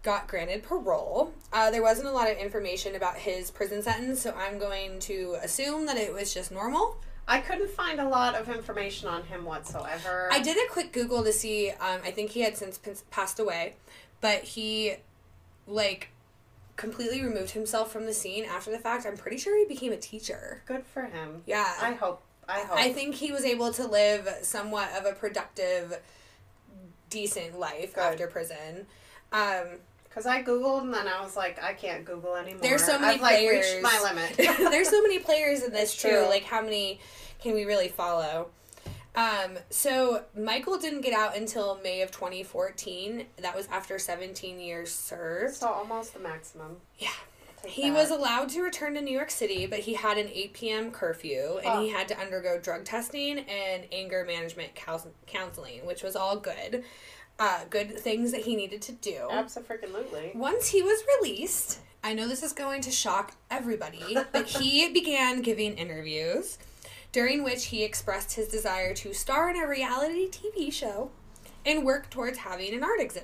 got 0.03 0.27
granted 0.27 0.63
parole. 0.63 1.33
Uh, 1.51 1.71
there 1.71 1.81
wasn't 1.81 2.07
a 2.07 2.11
lot 2.11 2.29
of 2.29 2.37
information 2.37 2.95
about 2.95 3.15
his 3.15 3.49
prison 3.49 3.81
sentence, 3.81 4.21
so 4.21 4.35
I'm 4.37 4.59
going 4.59 4.99
to 4.99 5.37
assume 5.41 5.85
that 5.85 5.97
it 5.97 6.13
was 6.13 6.33
just 6.33 6.51
normal. 6.51 6.97
I 7.25 7.39
couldn't 7.39 7.69
find 7.69 8.01
a 8.01 8.07
lot 8.07 8.35
of 8.35 8.49
information 8.49 9.07
on 9.07 9.23
him 9.23 9.45
whatsoever. 9.45 10.27
I 10.31 10.39
did 10.39 10.57
a 10.57 10.69
quick 10.69 10.91
Google 10.91 11.23
to 11.23 11.31
see. 11.31 11.69
Um, 11.69 12.01
I 12.03 12.11
think 12.11 12.31
he 12.31 12.41
had 12.41 12.57
since 12.57 12.77
passed 13.11 13.39
away, 13.39 13.75
but 14.19 14.43
he, 14.43 14.95
like, 15.67 16.09
completely 16.75 17.21
removed 17.21 17.51
himself 17.51 17.91
from 17.91 18.05
the 18.05 18.13
scene 18.13 18.45
after 18.45 18.71
the 18.71 18.79
fact. 18.79 19.05
I'm 19.05 19.17
pretty 19.17 19.37
sure 19.37 19.57
he 19.57 19.65
became 19.65 19.91
a 19.91 19.97
teacher. 19.97 20.61
Good 20.65 20.85
for 20.85 21.03
him. 21.03 21.43
Yeah. 21.45 21.71
I 21.81 21.93
hope. 21.93 22.21
I 22.47 22.59
hope. 22.61 22.77
I 22.77 22.91
think 22.91 23.15
he 23.15 23.31
was 23.31 23.45
able 23.45 23.71
to 23.73 23.87
live 23.87 24.27
somewhat 24.41 24.89
of 24.97 25.05
a 25.05 25.13
productive, 25.13 25.99
decent 27.09 27.59
life 27.59 27.93
Good. 27.95 28.01
after 28.01 28.27
prison. 28.27 28.85
Um, 29.31 29.79
Because 30.09 30.25
I 30.25 30.43
googled 30.43 30.81
and 30.81 30.93
then 30.93 31.07
I 31.07 31.21
was 31.23 31.35
like, 31.35 31.61
I 31.63 31.73
can't 31.73 32.05
Google 32.05 32.35
anymore. 32.35 32.61
There's 32.61 32.83
so 32.83 32.99
many 32.99 33.15
I've 33.15 33.21
like 33.21 33.35
players. 33.37 33.65
reached 33.73 33.81
my 33.81 33.99
limit. 34.03 34.57
There's 34.71 34.89
so 34.89 35.01
many 35.01 35.19
players 35.19 35.63
in 35.63 35.71
this 35.71 35.95
too. 35.95 36.25
Like 36.29 36.43
how 36.43 36.61
many 36.61 36.99
can 37.41 37.53
we 37.53 37.65
really 37.65 37.87
follow? 37.87 38.49
Um, 39.15 39.59
so 39.69 40.23
Michael 40.37 40.77
didn't 40.77 41.01
get 41.01 41.13
out 41.13 41.37
until 41.37 41.79
May 41.83 42.01
of 42.01 42.11
2014. 42.11 43.25
That 43.41 43.55
was 43.55 43.67
after 43.67 43.99
17 43.99 44.59
years 44.59 44.91
served. 44.91 45.55
so 45.55 45.67
almost 45.67 46.13
the 46.13 46.19
maximum. 46.19 46.77
Yeah. 46.97 47.09
He 47.65 47.89
that. 47.89 47.95
was 47.95 48.11
allowed 48.11 48.49
to 48.49 48.61
return 48.61 48.95
to 48.95 49.01
New 49.01 49.13
York 49.13 49.31
City, 49.31 49.65
but 49.67 49.79
he 49.79 49.93
had 49.93 50.17
an 50.17 50.27
8 50.27 50.53
p.m. 50.53 50.91
curfew 50.91 51.59
and 51.63 51.83
he 51.83 51.89
had 51.89 52.07
to 52.09 52.19
undergo 52.19 52.59
drug 52.59 52.83
testing 52.83 53.39
and 53.39 53.85
anger 53.91 54.25
management 54.25 54.75
cous- 54.75 55.07
counseling, 55.27 55.85
which 55.85 56.03
was 56.03 56.15
all 56.15 56.37
good. 56.37 56.83
Uh, 57.39 57.61
good 57.69 57.97
things 57.97 58.31
that 58.31 58.41
he 58.41 58.55
needed 58.55 58.81
to 58.81 58.91
do. 58.91 59.27
Absolutely. 59.31 60.31
Once 60.35 60.67
he 60.67 60.81
was 60.83 61.01
released, 61.19 61.79
I 62.03 62.13
know 62.13 62.27
this 62.27 62.43
is 62.43 62.53
going 62.53 62.81
to 62.81 62.91
shock 62.91 63.33
everybody, 63.49 64.17
but 64.31 64.47
he 64.47 64.89
began 64.93 65.41
giving 65.41 65.75
interviews 65.75 66.57
during 67.13 67.43
which 67.43 67.67
he 67.67 67.83
expressed 67.83 68.33
his 68.33 68.49
desire 68.49 68.93
to 68.95 69.13
star 69.13 69.49
in 69.49 69.55
a 69.55 69.65
reality 69.65 70.27
TV 70.29 70.73
show 70.73 71.11
and 71.65 71.85
work 71.85 72.09
towards 72.09 72.39
having 72.39 72.73
an 72.73 72.83
art, 72.83 72.99
exhi- 72.99 73.23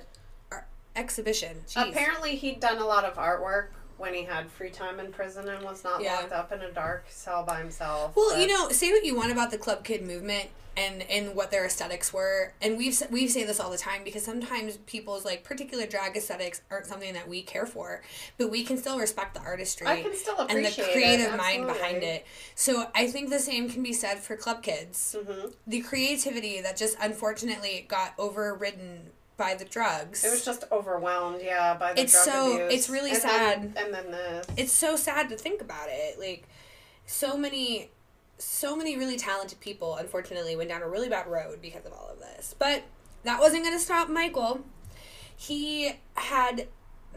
art 0.50 0.64
exhibition. 0.96 1.58
Jeez. 1.68 1.90
Apparently, 1.90 2.36
he'd 2.36 2.60
done 2.60 2.78
a 2.78 2.86
lot 2.86 3.04
of 3.04 3.14
artwork 3.16 3.68
when 4.00 4.14
he 4.14 4.24
had 4.24 4.50
free 4.50 4.70
time 4.70 4.98
in 4.98 5.12
prison 5.12 5.48
and 5.48 5.62
was 5.62 5.84
not 5.84 6.00
Yeah. 6.02 6.16
locked 6.20 6.32
up 6.32 6.52
in 6.52 6.60
a 6.62 6.70
dark 6.72 7.04
cell 7.10 7.44
by 7.44 7.58
himself. 7.58 8.16
Well, 8.16 8.30
but- 8.30 8.40
you 8.40 8.46
know, 8.48 8.70
say 8.70 8.90
what 8.90 9.04
you 9.04 9.14
want 9.14 9.30
about 9.30 9.50
the 9.50 9.58
club 9.58 9.84
kid 9.84 10.06
movement 10.06 10.48
and 10.76 11.02
and 11.10 11.34
what 11.34 11.50
their 11.50 11.66
aesthetics 11.66 12.12
were, 12.12 12.54
and 12.62 12.78
we've 12.78 12.92
s- 12.92 13.10
we 13.10 13.26
say 13.28 13.42
this 13.44 13.58
all 13.60 13.70
the 13.70 13.76
time 13.76 14.02
because 14.04 14.24
sometimes 14.24 14.76
people's 14.86 15.24
like 15.24 15.42
particular 15.44 15.84
drag 15.84 16.16
aesthetics 16.16 16.62
aren't 16.70 16.86
something 16.86 17.12
that 17.12 17.28
we 17.28 17.42
care 17.42 17.66
for, 17.66 18.00
but 18.38 18.50
we 18.50 18.64
can 18.64 18.78
still 18.78 18.96
respect 18.98 19.34
the 19.34 19.40
artistry. 19.40 19.86
I 19.88 20.00
can 20.02 20.16
still 20.16 20.38
and 20.38 20.64
the 20.64 20.70
creative 20.92 21.34
mind 21.36 21.66
behind 21.66 22.02
it. 22.04 22.24
So 22.54 22.86
I 22.94 23.08
think 23.08 23.28
the 23.30 23.40
same 23.40 23.68
can 23.68 23.82
be 23.82 23.92
said 23.92 24.20
for 24.20 24.36
club 24.36 24.62
kids. 24.62 25.16
Mhm. 25.18 25.52
The 25.66 25.80
creativity 25.82 26.60
that 26.62 26.76
just 26.76 26.96
unfortunately 27.00 27.84
got 27.88 28.14
overridden 28.16 29.10
by 29.40 29.54
the 29.54 29.64
drugs. 29.64 30.22
It 30.22 30.30
was 30.30 30.44
just 30.44 30.64
overwhelmed, 30.70 31.40
yeah, 31.42 31.74
by 31.74 31.94
the 31.94 32.02
It's 32.02 32.12
drug 32.12 32.24
so- 32.26 32.52
abuse. 32.56 32.74
it's 32.74 32.88
really 32.90 33.10
And 33.12 33.18
sad. 33.22 33.74
Then, 33.74 33.84
and 33.86 33.94
then 33.94 34.10
the 34.10 34.44
it's 34.58 34.70
so 34.72 34.96
sad 34.96 35.30
to 35.30 35.36
think 35.36 35.62
about 35.62 35.88
it. 35.88 36.18
Like 36.20 36.46
so 37.06 37.36
many 37.38 37.90
so 38.36 38.76
many 38.76 38.96
really 38.96 39.16
talented 39.16 39.58
people, 39.60 39.96
unfortunately, 39.96 40.56
went 40.56 40.68
down 40.68 40.82
a 40.82 40.88
really 40.88 41.08
bad 41.08 41.26
road 41.26 41.60
because 41.60 41.84
of 41.86 41.92
all 41.92 42.08
of 42.12 42.18
this. 42.20 42.54
But 42.58 42.82
that 43.24 43.40
wasn't 43.40 43.64
going 43.64 43.74
to 43.76 43.82
stop 43.82 44.08
Michael. 44.08 44.60
He 45.36 45.92
had 46.14 46.68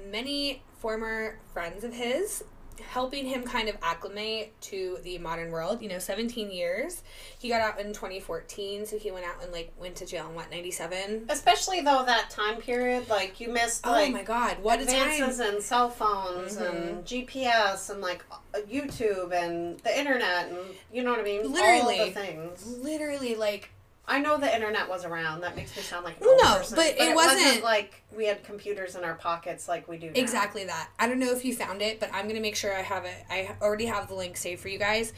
many 0.09 0.63
former 0.79 1.39
friends 1.53 1.83
of 1.85 1.93
his 1.93 2.43
helping 2.79 3.25
him 3.25 3.43
kind 3.43 3.69
of 3.69 3.77
acclimate 3.81 4.59
to 4.61 4.97
the 5.03 5.17
modern 5.17 5.51
world. 5.51 5.81
You 5.81 5.89
know, 5.89 5.99
17 5.99 6.51
years. 6.51 7.03
He 7.39 7.49
got 7.49 7.61
out 7.61 7.79
in 7.79 7.87
2014, 7.87 8.85
so 8.85 8.97
he 8.97 9.11
went 9.11 9.25
out 9.25 9.43
and 9.43 9.51
like 9.51 9.71
went 9.77 9.95
to 9.97 10.05
jail 10.05 10.27
in 10.27 10.35
what 10.35 10.49
97. 10.51 11.25
Especially 11.29 11.81
though 11.81 12.03
that 12.05 12.29
time 12.29 12.57
period, 12.57 13.09
like 13.09 13.39
you 13.39 13.49
missed 13.49 13.85
oh 13.85 13.91
like 13.91 14.09
oh 14.09 14.13
my 14.13 14.23
God, 14.23 14.57
what 14.61 14.81
advances 14.81 15.39
in 15.39 15.61
cell 15.61 15.89
phones 15.89 16.57
and 16.57 16.77
mm-hmm. 16.77 16.99
GPS 17.01 17.89
and 17.89 18.01
like 18.01 18.23
YouTube 18.55 19.33
and 19.33 19.79
the 19.79 19.97
internet 19.97 20.49
and 20.49 20.57
you 20.91 21.03
know 21.03 21.11
what 21.11 21.19
I 21.19 21.23
mean. 21.23 21.45
All 21.45 21.51
Literally. 21.51 22.11
things. 22.11 22.65
Literally, 22.81 23.35
like 23.35 23.69
I 24.05 24.19
know 24.19 24.37
the 24.37 24.53
internet 24.53 24.89
was 24.89 25.05
around. 25.05 25.41
That 25.41 25.55
makes 25.55 25.75
me 25.75 25.81
sound 25.81 26.03
like 26.03 26.19
No, 26.21 26.29
old 26.31 26.41
no, 26.41 26.57
person, 26.57 26.75
but 26.75 26.95
it 26.99 27.15
wasn't- 27.15 27.63
like 27.63 28.03
we 28.15 28.25
had 28.25 28.43
computers 28.43 28.95
in 28.95 29.03
our 29.03 29.15
pockets 29.15 29.67
like 29.67 29.87
we 29.87 29.97
do 29.97 30.07
now. 30.07 30.13
Exactly 30.19 30.65
that. 30.65 30.89
I 30.99 31.07
don't 31.07 31.19
know 31.19 31.31
if 31.31 31.45
you 31.45 31.55
found 31.55 31.81
it, 31.81 31.99
but 32.01 32.09
I'm 32.13 32.27
gonna 32.27 32.41
make 32.41 32.55
sure 32.57 32.75
I 32.75 32.81
have 32.81 33.05
it. 33.05 33.15
I 33.29 33.55
already 33.61 33.85
have 33.85 34.07
the 34.09 34.15
link 34.15 34.35
saved 34.37 34.61
for 34.61 34.67
you 34.69 34.77
guys. 34.79 35.13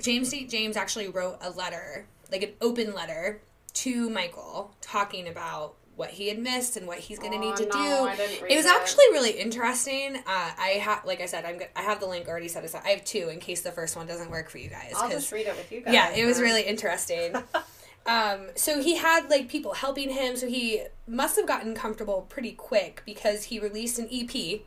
James 0.00 0.28
St. 0.28 0.50
James 0.50 0.76
actually 0.76 1.08
wrote 1.08 1.38
a 1.40 1.50
letter, 1.50 2.06
like 2.32 2.42
an 2.42 2.52
open 2.60 2.92
letter, 2.92 3.40
to 3.74 4.10
Michael, 4.10 4.74
talking 4.80 5.28
about 5.28 5.74
what 5.96 6.10
he 6.10 6.26
had 6.28 6.38
missed 6.40 6.76
and 6.76 6.88
what 6.88 6.98
he's 6.98 7.20
gonna 7.20 7.36
Aw, 7.36 7.40
need 7.40 7.56
to 7.56 7.66
no, 7.66 7.70
do. 7.72 7.78
I 8.08 8.16
didn't 8.16 8.42
read 8.42 8.50
it 8.52 8.56
was 8.56 8.64
that. 8.66 8.80
actually 8.80 9.04
really 9.12 9.30
interesting. 9.30 10.16
Uh, 10.16 10.22
I 10.26 10.80
have, 10.82 11.04
like 11.04 11.20
I 11.20 11.26
said, 11.26 11.44
I'm. 11.44 11.58
go- 11.58 11.66
I 11.76 11.82
have 11.82 12.00
the 12.00 12.06
link 12.06 12.26
already 12.26 12.48
set 12.48 12.64
aside. 12.64 12.82
I 12.84 12.88
have 12.90 13.04
two 13.04 13.28
in 13.28 13.38
case 13.38 13.60
the 13.60 13.70
first 13.70 13.94
one 13.96 14.08
doesn't 14.08 14.28
work 14.30 14.50
for 14.50 14.58
you 14.58 14.68
guys. 14.68 14.92
I'll 14.96 15.08
just 15.08 15.30
read 15.30 15.46
it 15.46 15.56
with 15.56 15.70
you 15.70 15.82
guys. 15.82 15.94
yeah, 15.94 16.10
it 16.10 16.24
was 16.26 16.40
really 16.40 16.62
interesting. 16.62 17.34
um, 18.06 18.48
so 18.54 18.82
he 18.82 18.96
had 18.96 19.30
like 19.30 19.48
people 19.48 19.74
helping 19.74 20.10
him, 20.10 20.36
so 20.36 20.46
he 20.46 20.82
must 21.06 21.36
have 21.36 21.46
gotten 21.46 21.74
comfortable 21.74 22.26
pretty 22.28 22.52
quick 22.52 23.02
because 23.06 23.44
he 23.44 23.58
released 23.58 23.98
an 23.98 24.08
EP 24.12 24.60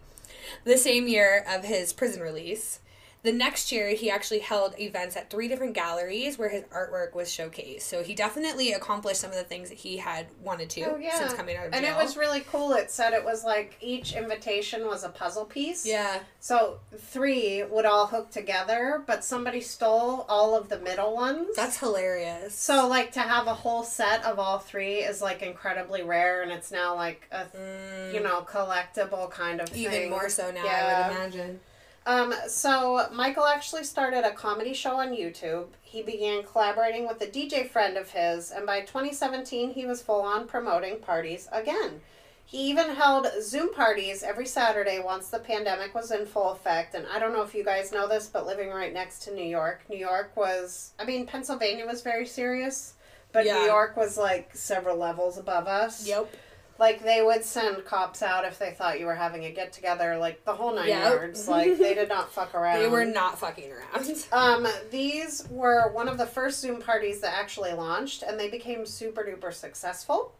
the 0.63 0.77
same 0.77 1.07
year 1.07 1.45
of 1.47 1.63
his 1.63 1.93
prison 1.93 2.21
release. 2.21 2.79
The 3.23 3.33
next 3.33 3.71
year, 3.71 3.89
he 3.89 4.09
actually 4.09 4.39
held 4.39 4.79
events 4.79 5.17
at 5.17 5.29
three 5.29 5.47
different 5.49 5.73
galleries 5.73 6.37
where 6.37 6.47
his 6.49 6.63
artwork 6.65 7.13
was 7.13 7.27
showcased. 7.29 7.81
So 7.81 8.01
he 8.03 8.15
definitely 8.15 8.71
accomplished 8.71 9.19
some 9.19 9.31
of 9.31 9.35
the 9.35 9.43
things 9.43 9.69
that 9.69 9.79
he 9.79 9.97
had 9.97 10.27
wanted 10.41 10.69
to 10.71 10.81
Oh 10.83 10.95
yeah, 10.97 11.17
since 11.17 11.33
coming 11.33 11.57
out 11.57 11.67
of 11.67 11.73
and 11.73 11.83
it 11.85 11.95
was 11.95 12.15
really 12.15 12.41
cool. 12.41 12.71
It 12.73 12.89
said 12.91 13.13
it 13.13 13.25
was 13.25 13.43
like 13.43 13.75
each 13.81 14.13
invitation 14.13 14.85
was 14.87 15.03
a 15.03 15.09
puzzle 15.09 15.45
piece. 15.45 15.85
yeah, 15.85 16.19
So 16.39 16.79
three 16.95 17.63
would 17.63 17.85
all 17.85 18.07
hook 18.07 18.29
together, 18.29 19.03
but 19.05 19.25
somebody 19.25 19.61
stole 19.61 20.25
all 20.29 20.55
of 20.55 20.69
the 20.69 20.79
middle 20.79 21.13
ones. 21.15 21.55
that's 21.55 21.77
hilarious. 21.79 22.53
so 22.55 22.87
like 22.87 23.11
to 23.13 23.19
have 23.21 23.47
a 23.47 23.53
whole 23.55 23.83
set 23.83 24.23
of 24.23 24.39
all 24.39 24.59
three 24.59 24.99
is 24.99 25.21
like 25.21 25.41
incredibly 25.41 26.03
rare, 26.03 26.43
and 26.43 26.51
it's 26.51 26.71
now 26.71 26.95
like 26.95 27.27
a 27.31 27.45
Mm, 27.57 28.13
you 28.13 28.19
know 28.21 28.41
collectible 28.47 29.29
kind 29.31 29.59
of 29.59 29.75
even 29.75 29.91
thing. 29.91 30.09
more 30.09 30.29
so 30.29 30.51
now, 30.51 30.63
yeah. 30.63 31.03
I 31.03 31.07
would 31.09 31.17
imagine. 31.17 31.59
Um, 32.07 32.33
so 32.47 33.05
Michael 33.11 33.45
actually 33.45 33.83
started 33.83 34.23
a 34.23 34.31
comedy 34.31 34.73
show 34.73 34.95
on 34.95 35.09
YouTube. 35.09 35.67
He 35.81 36.01
began 36.01 36.41
collaborating 36.43 37.05
with 37.05 37.21
a 37.21 37.27
DJ 37.27 37.69
friend 37.69 37.97
of 37.97 38.11
his, 38.11 38.49
and 38.49 38.65
by 38.65 38.79
2017, 38.81 39.71
he 39.71 39.85
was 39.85 40.01
full 40.01 40.21
on 40.21 40.47
promoting 40.47 40.99
parties 40.99 41.49
again. 41.51 41.99
He 42.45 42.69
even 42.69 42.91
held 42.95 43.27
Zoom 43.41 43.73
parties 43.73 44.23
every 44.23 44.45
Saturday 44.45 45.01
once 45.03 45.27
the 45.27 45.39
pandemic 45.39 45.93
was 45.93 46.11
in 46.11 46.25
full 46.25 46.51
effect. 46.51 46.95
And 46.95 47.05
I 47.13 47.19
don't 47.19 47.33
know 47.33 47.41
if 47.41 47.53
you 47.53 47.65
guys 47.65 47.91
know 47.91 48.07
this, 48.07 48.27
but 48.27 48.47
living 48.47 48.69
right 48.69 48.93
next 48.93 49.23
to 49.23 49.33
New 49.33 49.43
York, 49.43 49.81
New 49.89 49.97
York 49.97 50.31
was, 50.37 50.93
I 50.97 51.03
mean, 51.03 51.27
Pennsylvania 51.27 51.85
was 51.85 52.03
very 52.03 52.25
serious, 52.25 52.93
but 53.33 53.45
Yeah. 53.45 53.59
New 53.59 53.65
York 53.65 53.97
was 53.97 54.17
like 54.17 54.55
several 54.55 54.95
levels 54.95 55.37
above 55.37 55.67
us. 55.67 56.07
Yep. 56.07 56.33
Like 56.79 57.03
they 57.03 57.21
would 57.23 57.43
send 57.43 57.83
cops 57.85 58.21
out 58.21 58.45
if 58.45 58.59
they 58.59 58.71
thought 58.71 58.99
you 58.99 59.07
were 59.07 59.15
having 59.15 59.45
a 59.45 59.51
get 59.51 59.73
together, 59.73 60.17
like 60.17 60.45
the 60.45 60.53
whole 60.53 60.73
nine 60.75 60.89
Yep. 60.89 61.03
yards. 61.13 61.47
Like 61.47 61.77
they 61.77 61.93
did 61.95 62.09
not 62.09 62.31
fuck 62.31 62.53
around. 62.53 62.79
They 62.81 62.87
were 62.87 63.05
not 63.05 63.39
fucking 63.39 63.71
around. 63.71 64.25
Um, 64.31 64.67
these 64.91 65.47
were 65.49 65.91
one 65.91 66.07
of 66.07 66.17
the 66.17 66.25
first 66.27 66.59
Zoom 66.59 66.79
parties 66.81 67.21
that 67.21 67.33
actually 67.33 67.73
launched, 67.73 68.21
and 68.23 68.39
they 68.39 68.49
became 68.49 68.85
super 68.85 69.23
duper 69.23 69.53
successful. 69.53 70.33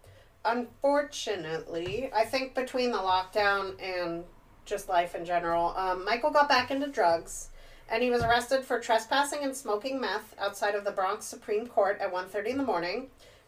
Unfortunately, 0.46 2.10
I 2.16 2.24
think 2.26 2.54
between 2.56 2.92
the 2.92 2.98
lockdown 3.00 3.74
and 3.82 4.24
just 4.66 4.88
life 4.90 5.16
in 5.16 5.26
general, 5.26 5.74
um, 5.78 6.06
Michael 6.06 6.30
got 6.32 6.48
back 6.50 6.72
into 6.72 6.88
drugs, 6.88 7.50
and 7.90 8.04
he 8.04 8.10
was 8.10 8.22
arrested 8.24 8.64
for 8.64 8.80
trespassing 8.80 9.44
and 9.44 9.56
smoking 9.56 10.00
meth 10.00 10.36
outside 10.40 10.76
of 10.76 10.84
the 10.84 10.92
Bronx 10.92 11.26
Supreme 11.26 11.68
Court 11.68 12.00
at 12.00 12.12
1.30 12.14 12.48
in 12.48 12.58
the 12.58 12.64
morning. 12.64 13.08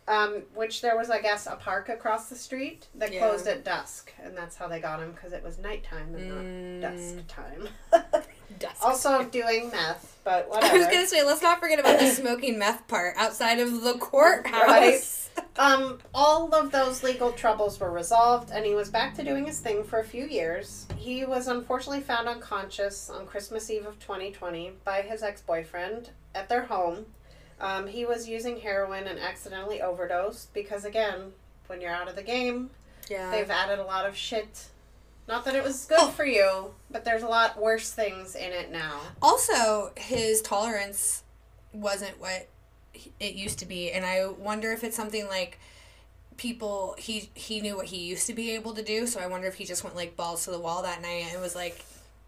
Um, 0.09 0.41
which 0.55 0.81
there 0.81 0.97
was, 0.97 1.11
I 1.11 1.21
guess, 1.21 1.45
a 1.45 1.55
park 1.55 1.87
across 1.87 2.29
the 2.29 2.35
street 2.35 2.87
that 2.95 3.13
Yeah. 3.13 3.19
closed 3.19 3.45
at 3.47 3.63
dusk, 3.63 4.11
and 4.23 4.35
that's 4.35 4.55
how 4.55 4.67
they 4.67 4.79
got 4.79 4.99
him 4.99 5.11
because 5.11 5.33
it 5.33 5.43
was 5.43 5.59
nighttime 5.59 6.15
and 6.15 6.81
Mm. 6.81 6.81
not 6.81 6.91
dusk 6.95 7.27
time. 7.27 7.69
Dusk. 8.57 8.83
also 8.83 9.23
doing 9.25 9.69
meth, 9.69 10.17
but 10.23 10.49
whatever. 10.49 10.73
I 10.75 10.77
was 10.79 10.87
gonna 10.87 11.05
say, 11.05 11.23
let's 11.23 11.43
not 11.43 11.59
forget 11.59 11.79
about 11.79 11.99
the 11.99 12.07
smoking 12.09 12.57
meth 12.57 12.87
part 12.87 13.13
outside 13.17 13.59
of 13.59 13.83
the 13.83 13.93
courthouse. 13.99 15.29
Right. 15.37 15.39
Um, 15.59 15.99
all 16.15 16.53
of 16.55 16.71
those 16.71 17.03
legal 17.03 17.31
troubles 17.31 17.79
were 17.79 17.91
resolved, 17.91 18.49
and 18.51 18.65
he 18.65 18.73
was 18.73 18.89
back 18.89 19.13
to 19.17 19.23
doing 19.23 19.45
his 19.45 19.59
thing 19.59 19.83
for 19.83 19.99
a 19.99 20.03
few 20.03 20.25
years. 20.25 20.87
He 20.97 21.23
was 21.23 21.47
unfortunately 21.47 22.01
found 22.01 22.27
unconscious 22.27 23.09
on 23.11 23.27
Christmas 23.27 23.69
Eve 23.69 23.85
of 23.85 23.99
2020 23.99 24.71
by 24.83 25.03
his 25.03 25.21
ex 25.21 25.41
boyfriend 25.41 26.09
at 26.33 26.49
their 26.49 26.63
home. 26.63 27.05
Um, 27.59 27.87
he 27.87 28.05
was 28.05 28.27
using 28.27 28.59
heroin 28.61 29.05
and 29.07 29.19
accidentally 29.19 29.81
overdosed 29.81 30.53
because, 30.53 30.85
again, 30.85 31.33
when 31.67 31.81
you're 31.81 31.91
out 31.91 32.07
of 32.07 32.15
the 32.15 32.23
game, 32.23 32.69
Yeah. 33.09 33.31
they've 33.31 33.49
added 33.49 33.79
a 33.79 33.83
lot 33.83 34.05
of 34.05 34.15
shit. 34.15 34.65
Not 35.27 35.45
that 35.45 35.55
it 35.55 35.63
was 35.63 35.85
good 35.85 35.99
Oh. 36.01 36.09
for 36.09 36.25
you, 36.25 36.73
but 36.89 37.03
there's 37.05 37.21
a 37.21 37.27
lot 37.27 37.57
worse 37.59 37.91
things 37.91 38.35
in 38.35 38.51
it 38.51 38.71
now. 38.71 39.01
Also, 39.21 39.91
his 39.97 40.41
tolerance 40.41 41.23
wasn't 41.73 42.19
what 42.19 42.47
it 43.19 43.35
used 43.35 43.59
to 43.59 43.65
be, 43.65 43.91
and 43.91 44.05
I 44.05 44.25
wonder 44.27 44.71
if 44.71 44.83
it's 44.83 44.95
something 44.95 45.27
like 45.27 45.59
people 46.37 46.95
he 46.97 47.29
he 47.35 47.59
knew 47.61 47.75
what 47.75 47.87
he 47.87 47.97
used 47.97 48.25
to 48.27 48.33
be 48.33 48.51
able 48.51 48.73
to 48.73 48.81
do. 48.81 49.05
So 49.05 49.19
I 49.19 49.27
wonder 49.27 49.47
if 49.47 49.55
he 49.55 49.65
just 49.65 49.83
went 49.83 49.95
like 49.95 50.15
balls 50.15 50.45
to 50.45 50.51
the 50.51 50.59
wall 50.59 50.81
that 50.83 51.01
night 51.01 51.25
and 51.31 51.41
was 51.41 51.55
like, 51.55 51.83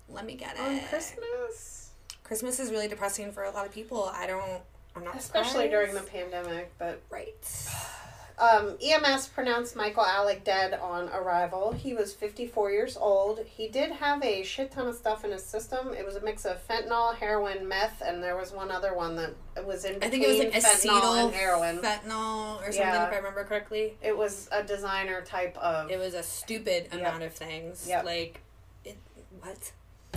"Let 0.09 0.25
me 0.25 0.35
get 0.35 0.55
it." 0.55 0.61
On 0.61 0.79
Christmas? 0.81 1.89
Christmas 2.23 2.59
is 2.59 2.69
really 2.71 2.87
depressing 2.87 3.31
for 3.31 3.43
a 3.43 3.51
lot 3.51 3.65
of 3.65 3.71
people. 3.71 4.11
I 4.13 4.27
don't. 4.27 4.61
I'm 4.95 5.03
not 5.03 5.15
Especially 5.15 5.69
during 5.69 5.93
the 5.93 6.01
pandemic, 6.01 6.71
but 6.77 7.01
right. 7.09 7.35
Um, 8.39 8.75
EMS 8.83 9.27
pronounced 9.27 9.75
Michael 9.75 10.03
Alig 10.03 10.43
dead 10.43 10.73
on 10.73 11.09
arrival. 11.09 11.73
He 11.73 11.93
was 11.93 12.11
54 12.11 12.71
years 12.71 12.97
old. 12.97 13.39
He 13.45 13.67
did 13.67 13.91
have 13.91 14.23
a 14.23 14.41
shit 14.41 14.71
ton 14.71 14.87
of 14.87 14.95
stuff 14.95 15.23
in 15.23 15.29
his 15.29 15.45
system. 15.45 15.93
It 15.93 16.03
was 16.03 16.15
a 16.15 16.21
mix 16.21 16.45
of 16.45 16.57
fentanyl, 16.67 17.13
heroin, 17.15 17.67
meth, 17.67 18.01
and 18.03 18.23
there 18.23 18.35
was 18.35 18.51
one 18.51 18.71
other 18.71 18.95
one 18.95 19.15
that 19.17 19.35
was 19.63 19.85
in 19.85 19.97
I 19.97 20.09
between 20.09 20.11
think 20.11 20.23
it 20.23 20.27
was 20.29 20.39
like 20.39 20.63
fentanyl 20.63 21.01
acetyl 21.01 21.23
and 21.25 21.33
heroin. 21.35 21.77
fentanyl 21.81 22.57
or 22.61 22.63
something, 22.71 22.81
Yeah. 22.81 23.05
if 23.07 23.13
I 23.13 23.17
remember 23.17 23.43
correctly. 23.43 23.95
it 24.01 24.17
was 24.17 24.49
a 24.51 24.63
designer 24.63 25.21
type 25.21 25.55
of 25.57 25.91
It 25.91 25.99
was 25.99 26.15
a 26.15 26.23
stupid 26.23 26.87
Yep. 26.91 26.99
amount 26.99 27.21
of 27.21 27.33
things. 27.33 27.85
Yep. 27.87 28.05
Like, 28.05 28.41
it, 28.83 28.97
what? 29.39 29.71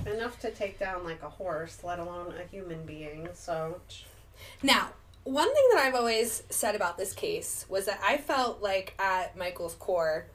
enough 0.07 0.39
to 0.41 0.51
take 0.51 0.79
down 0.79 1.05
like 1.05 1.23
a 1.23 1.29
horse, 1.29 1.81
let 1.85 1.99
alone 1.99 2.33
a 2.43 2.47
human 2.49 2.87
being. 2.87 3.29
So 3.35 3.83
Now, 4.63 4.91
one 5.25 5.53
thing 5.53 5.65
that 5.73 5.83
I've 5.83 5.95
always 5.95 6.43
said 6.51 6.75
about 6.75 6.99
this 6.99 7.13
case 7.15 7.65
was 7.69 7.87
that 7.87 8.01
I 8.05 8.19
felt 8.19 8.63
like 8.63 8.95
at 8.99 9.37
Michael's 9.37 9.75
core, 9.75 10.27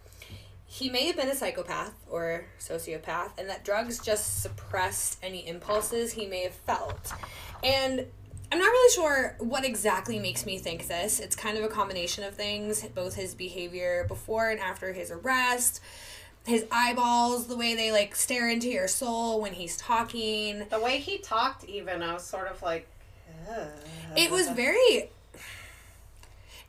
he 0.66 0.90
may 0.90 1.08
have 1.08 1.16
been 1.16 1.30
a 1.30 1.36
psychopath 1.36 1.94
or 2.10 2.46
sociopath, 2.60 3.32
and 3.38 3.50
that 3.50 3.66
drugs 3.66 4.00
just 4.00 4.42
suppressed 4.42 5.18
any 5.24 5.48
impulses 5.48 6.14
he 6.14 6.28
may 6.28 6.44
have 6.44 6.54
felt. 6.54 7.12
And 7.64 8.06
I'm 8.52 8.58
not 8.58 8.66
really 8.66 8.94
sure 8.94 9.36
what 9.40 9.64
exactly 9.64 10.18
makes 10.18 10.46
me 10.46 10.58
think 10.58 10.88
this. 10.88 11.20
It's 11.20 11.36
kind 11.36 11.58
of 11.58 11.64
a 11.64 11.68
combination 11.68 12.24
of 12.24 12.34
things, 12.34 12.84
both 12.96 13.16
his 13.16 13.36
behavior 13.36 14.06
before 14.08 14.50
and 14.50 14.60
after 14.60 14.94
his 14.94 15.12
arrest, 15.12 15.82
his 16.46 16.66
eyeballs, 16.72 17.48
the 17.48 17.58
way 17.58 17.76
they 17.76 17.92
like 17.92 18.16
stare 18.16 18.50
into 18.50 18.68
your 18.68 18.88
soul 18.88 19.40
when 19.40 19.54
he's 19.54 19.78
talking. 19.78 20.66
the 20.70 20.80
way 20.80 20.98
he 20.98 21.20
talked, 21.20 21.64
even 21.66 22.02
I 22.02 22.14
was 22.14 22.24
sort 22.24 22.48
of 22.48 22.62
like. 22.64 22.88
It 24.16 24.32
was 24.32 24.50
very. 24.50 25.10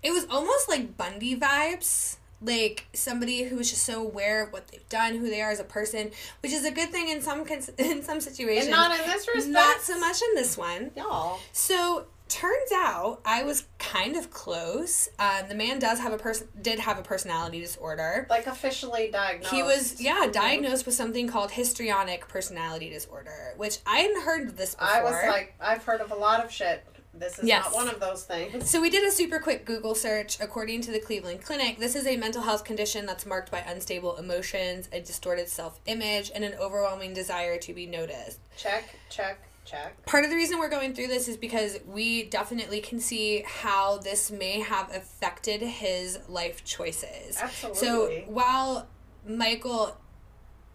It 0.02 0.12
was 0.12 0.26
almost 0.30 0.68
like 0.68 0.96
Bundy 0.96 1.36
vibes. 1.36 2.16
Like 2.42 2.86
somebody 2.94 3.42
who's 3.42 3.68
just 3.68 3.84
so 3.84 4.00
aware 4.02 4.42
of 4.44 4.50
what 4.50 4.68
they've 4.68 4.88
done, 4.88 5.16
who 5.18 5.28
they 5.28 5.42
are 5.42 5.50
as 5.50 5.60
a 5.60 5.64
person, 5.64 6.10
which 6.42 6.52
is 6.52 6.64
a 6.64 6.70
good 6.70 6.88
thing 6.90 7.10
in 7.10 7.20
some 7.20 7.44
cons- 7.44 7.68
in 7.78 8.02
some 8.02 8.18
situations. 8.18 8.66
and 8.66 8.74
not 8.74 8.98
in 8.98 9.06
this 9.06 9.28
respect. 9.28 9.50
Not 9.52 9.80
so 9.82 10.00
much 10.00 10.22
in 10.22 10.34
this 10.36 10.56
one. 10.56 10.90
y'all. 10.96 11.38
So 11.52 12.06
turns 12.30 12.70
out 12.72 13.20
I 13.26 13.42
was 13.42 13.64
kind 13.78 14.16
of 14.16 14.30
close. 14.30 15.08
Um, 15.18 15.48
the 15.48 15.54
man 15.54 15.78
does 15.78 15.98
have 15.98 16.12
a 16.12 16.18
person 16.18 16.48
did 16.62 16.78
have 16.78 16.98
a 16.98 17.02
personality 17.02 17.60
disorder. 17.60 18.26
Like 18.30 18.46
officially 18.46 19.10
diagnosed. 19.10 19.52
He 19.52 19.62
was 19.62 20.00
yeah 20.00 20.26
Mhm. 20.26 20.32
diagnosed 20.32 20.86
with 20.86 20.94
something 20.94 21.26
called 21.28 21.50
histrionic 21.50 22.28
personality 22.28 22.88
disorder, 22.88 23.54
which 23.56 23.78
I 23.86 23.98
hadn't 23.98 24.22
heard 24.22 24.48
of 24.48 24.56
this 24.56 24.74
before. 24.74 24.88
I 24.94 25.02
was 25.02 25.12
like, 25.28 25.54
I've 25.60 25.84
heard 25.84 26.00
of 26.00 26.10
a 26.12 26.14
lot 26.16 26.44
of 26.44 26.50
shit. 26.50 26.86
This 27.12 27.40
is 27.40 27.44
Yes. 27.44 27.64
not 27.64 27.74
one 27.74 27.88
of 27.88 27.98
those 27.98 28.22
things. 28.22 28.70
So 28.70 28.80
we 28.80 28.88
did 28.88 29.02
a 29.04 29.10
super 29.10 29.40
quick 29.40 29.64
Google 29.66 29.96
search. 29.96 30.38
According 30.40 30.82
to 30.82 30.92
the 30.92 31.00
Cleveland 31.00 31.42
Clinic, 31.42 31.78
this 31.78 31.96
is 31.96 32.06
a 32.06 32.16
mental 32.16 32.42
health 32.42 32.62
condition 32.64 33.04
that's 33.04 33.26
marked 33.26 33.50
by 33.50 33.58
unstable 33.58 34.16
emotions, 34.16 34.88
a 34.92 35.00
distorted 35.00 35.48
self-image, 35.48 36.30
and 36.32 36.44
an 36.44 36.54
overwhelming 36.54 37.12
desire 37.12 37.58
to 37.58 37.74
be 37.74 37.84
noticed. 37.84 38.38
Check, 38.56 38.84
check, 39.10 39.38
check. 39.64 40.04
Part 40.06 40.24
of 40.24 40.30
the 40.30 40.36
reason 40.36 40.58
we're 40.58 40.68
going 40.68 40.94
through 40.94 41.08
this 41.08 41.28
is 41.28 41.36
because 41.36 41.78
we 41.86 42.24
definitely 42.24 42.80
can 42.80 43.00
see 43.00 43.44
how 43.46 43.98
this 43.98 44.30
may 44.30 44.60
have 44.60 44.94
affected 44.94 45.60
his 45.60 46.18
life 46.28 46.64
choices. 46.64 47.38
Absolutely. 47.40 47.80
So 47.80 48.32
while 48.32 48.88
Michael 49.26 49.96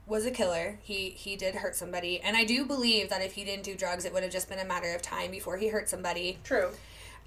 was 0.07 0.25
a 0.25 0.31
killer, 0.31 0.79
he 0.83 1.09
he 1.09 1.35
did 1.35 1.55
hurt 1.55 1.75
somebody, 1.75 2.19
and 2.21 2.37
I 2.37 2.43
do 2.43 2.65
believe 2.65 3.09
that 3.09 3.21
if 3.21 3.33
he 3.33 3.43
didn't 3.43 3.63
do 3.63 3.75
drugs, 3.75 4.05
it 4.05 4.13
would 4.13 4.23
have 4.23 4.31
just 4.31 4.47
been 4.49 4.59
a 4.59 4.65
matter 4.65 4.93
of 4.93 5.01
time 5.01 5.31
before 5.31 5.57
he 5.57 5.69
hurt 5.69 5.89
somebody. 5.89 6.37
True. 6.43 6.69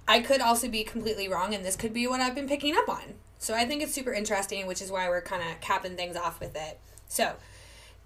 I 0.07 0.21
could 0.21 0.41
also 0.41 0.67
be 0.69 0.83
completely 0.83 1.27
wrong, 1.27 1.53
and 1.53 1.63
this 1.63 1.75
could 1.75 1.93
be 1.93 2.07
what 2.07 2.19
I've 2.19 2.35
been 2.35 2.47
picking 2.47 2.75
up 2.75 2.89
on. 2.89 3.15
So 3.37 3.53
I 3.53 3.65
think 3.65 3.83
it's 3.83 3.93
super 3.93 4.11
interesting, 4.11 4.65
which 4.65 4.81
is 4.81 4.91
why 4.91 5.07
we're 5.07 5.21
kind 5.21 5.41
of 5.41 5.61
capping 5.61 5.95
things 5.95 6.17
off 6.17 6.39
with 6.39 6.55
it. 6.55 6.79
So, 7.07 7.35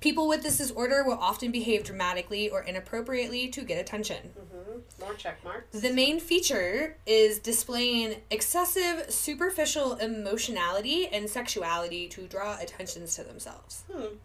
people 0.04 0.28
with 0.28 0.44
this 0.44 0.58
disorder 0.58 1.02
will 1.06 1.18
often 1.18 1.50
behave 1.50 1.86
dramatically 1.86 2.50
or 2.50 2.62
inappropriately 2.62 3.48
to 3.48 3.62
get 3.62 3.80
attention. 3.80 4.18
hmm 4.36 4.80
More 5.00 5.14
check 5.14 5.42
marks. 5.46 5.80
The 5.80 5.94
main 5.94 6.20
feature 6.20 6.98
is 7.06 7.40
displaying 7.40 8.16
excessive 8.30 9.10
superficial 9.10 9.94
emotionality 9.96 11.08
and 11.08 11.30
sexuality 11.30 12.10
to 12.10 12.28
draw 12.28 12.58
attentions 12.60 13.16
to 13.16 13.24
themselves. 13.24 13.84
Hmm. 13.90 14.16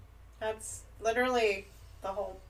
That's 0.40 0.80
literally 1.00 1.68
the 2.02 2.08
whole 2.08 2.40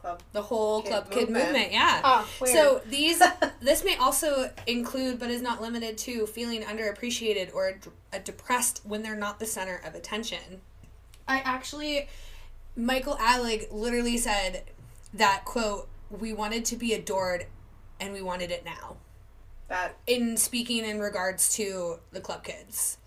club. 0.00 0.22
The 0.32 0.40
whole 0.40 0.80
Kid 0.80 0.88
club 0.88 1.10
kid 1.10 1.20
movement. 1.28 1.44
movement, 1.44 1.72
yeah. 1.72 2.00
Ah. 2.02 2.26
So 2.46 2.80
these 2.88 3.22
this 3.60 3.84
may 3.84 3.96
also 3.96 4.50
include 4.66 5.18
but 5.18 5.28
is 5.30 5.42
not 5.42 5.60
limited 5.60 5.98
to 5.98 6.26
feeling 6.26 6.62
underappreciated 6.62 7.54
or 7.54 7.72
d- 7.72 7.90
depressed 8.24 8.80
when 8.84 9.02
they're 9.02 9.16
not 9.16 9.38
the 9.38 9.44
center 9.46 9.82
of 9.84 9.94
attention. 9.94 10.62
I 11.28 11.40
actually 11.40 12.08
Michael 12.80 13.16
Alig 13.16 13.70
literally 13.70 14.16
said 14.16 14.64
that 15.12 15.44
quote 15.44 15.88
we 16.10 16.32
wanted 16.32 16.64
to 16.66 16.76
be 16.76 16.92
adored 16.94 17.46
and 18.00 18.12
we 18.12 18.22
wanted 18.22 18.50
it 18.50 18.64
now. 18.64 18.96
That 19.68 19.96
In 20.06 20.36
speaking 20.36 20.84
in 20.84 20.98
regards 20.98 21.54
to 21.56 22.00
the 22.10 22.20
club 22.20 22.42
kids. 22.42 22.98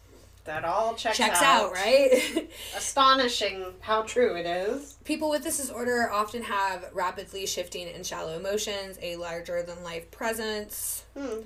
that 0.46 0.64
all 0.64 0.94
checks, 0.94 1.18
Checks 1.18 1.42
out, 1.42 1.74
right? 1.74 2.50
Astonishing 2.78 3.66
how 3.82 4.04
true 4.04 4.36
it 4.36 4.46
is. 4.46 4.98
People 5.04 5.30
with 5.30 5.44
this 5.44 5.58
disorder 5.58 6.10
often 6.10 6.44
have 6.44 6.90
rapidly 6.94 7.46
shifting 7.46 7.90
and 7.90 8.06
shallow 8.06 8.38
emotions, 8.38 8.98
a 9.02 9.16
larger 9.18 9.64
than 9.64 9.84
life 9.84 10.10
presence. 10.12 11.04
Hmm. 11.18 11.42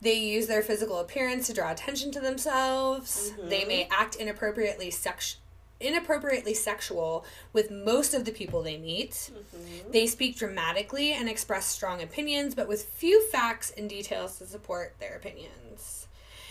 They 0.00 0.14
use 0.14 0.46
their 0.46 0.62
physical 0.62 0.98
appearance 0.98 1.46
to 1.48 1.52
draw 1.52 1.70
attention 1.72 2.10
to 2.12 2.20
themselves. 2.20 3.32
They 3.42 3.66
may 3.66 3.86
act 3.90 4.16
inappropriately 4.16 4.90
sex 4.90 5.36
inappropriately 5.80 6.54
sexual 6.54 7.24
with 7.52 7.70
most 7.70 8.14
of 8.14 8.24
the 8.24 8.32
people 8.32 8.62
they 8.62 8.78
meet. 8.78 9.12
Mm-hmm. 9.12 9.90
They 9.90 10.06
speak 10.06 10.36
dramatically 10.36 11.12
and 11.12 11.28
express 11.28 11.66
strong 11.66 12.02
opinions, 12.02 12.54
but 12.54 12.68
with 12.68 12.84
few 12.84 13.26
facts 13.28 13.72
and 13.76 13.88
details 13.88 14.38
to 14.38 14.46
support 14.46 14.94
their 15.00 15.16
opinions. 15.16 16.06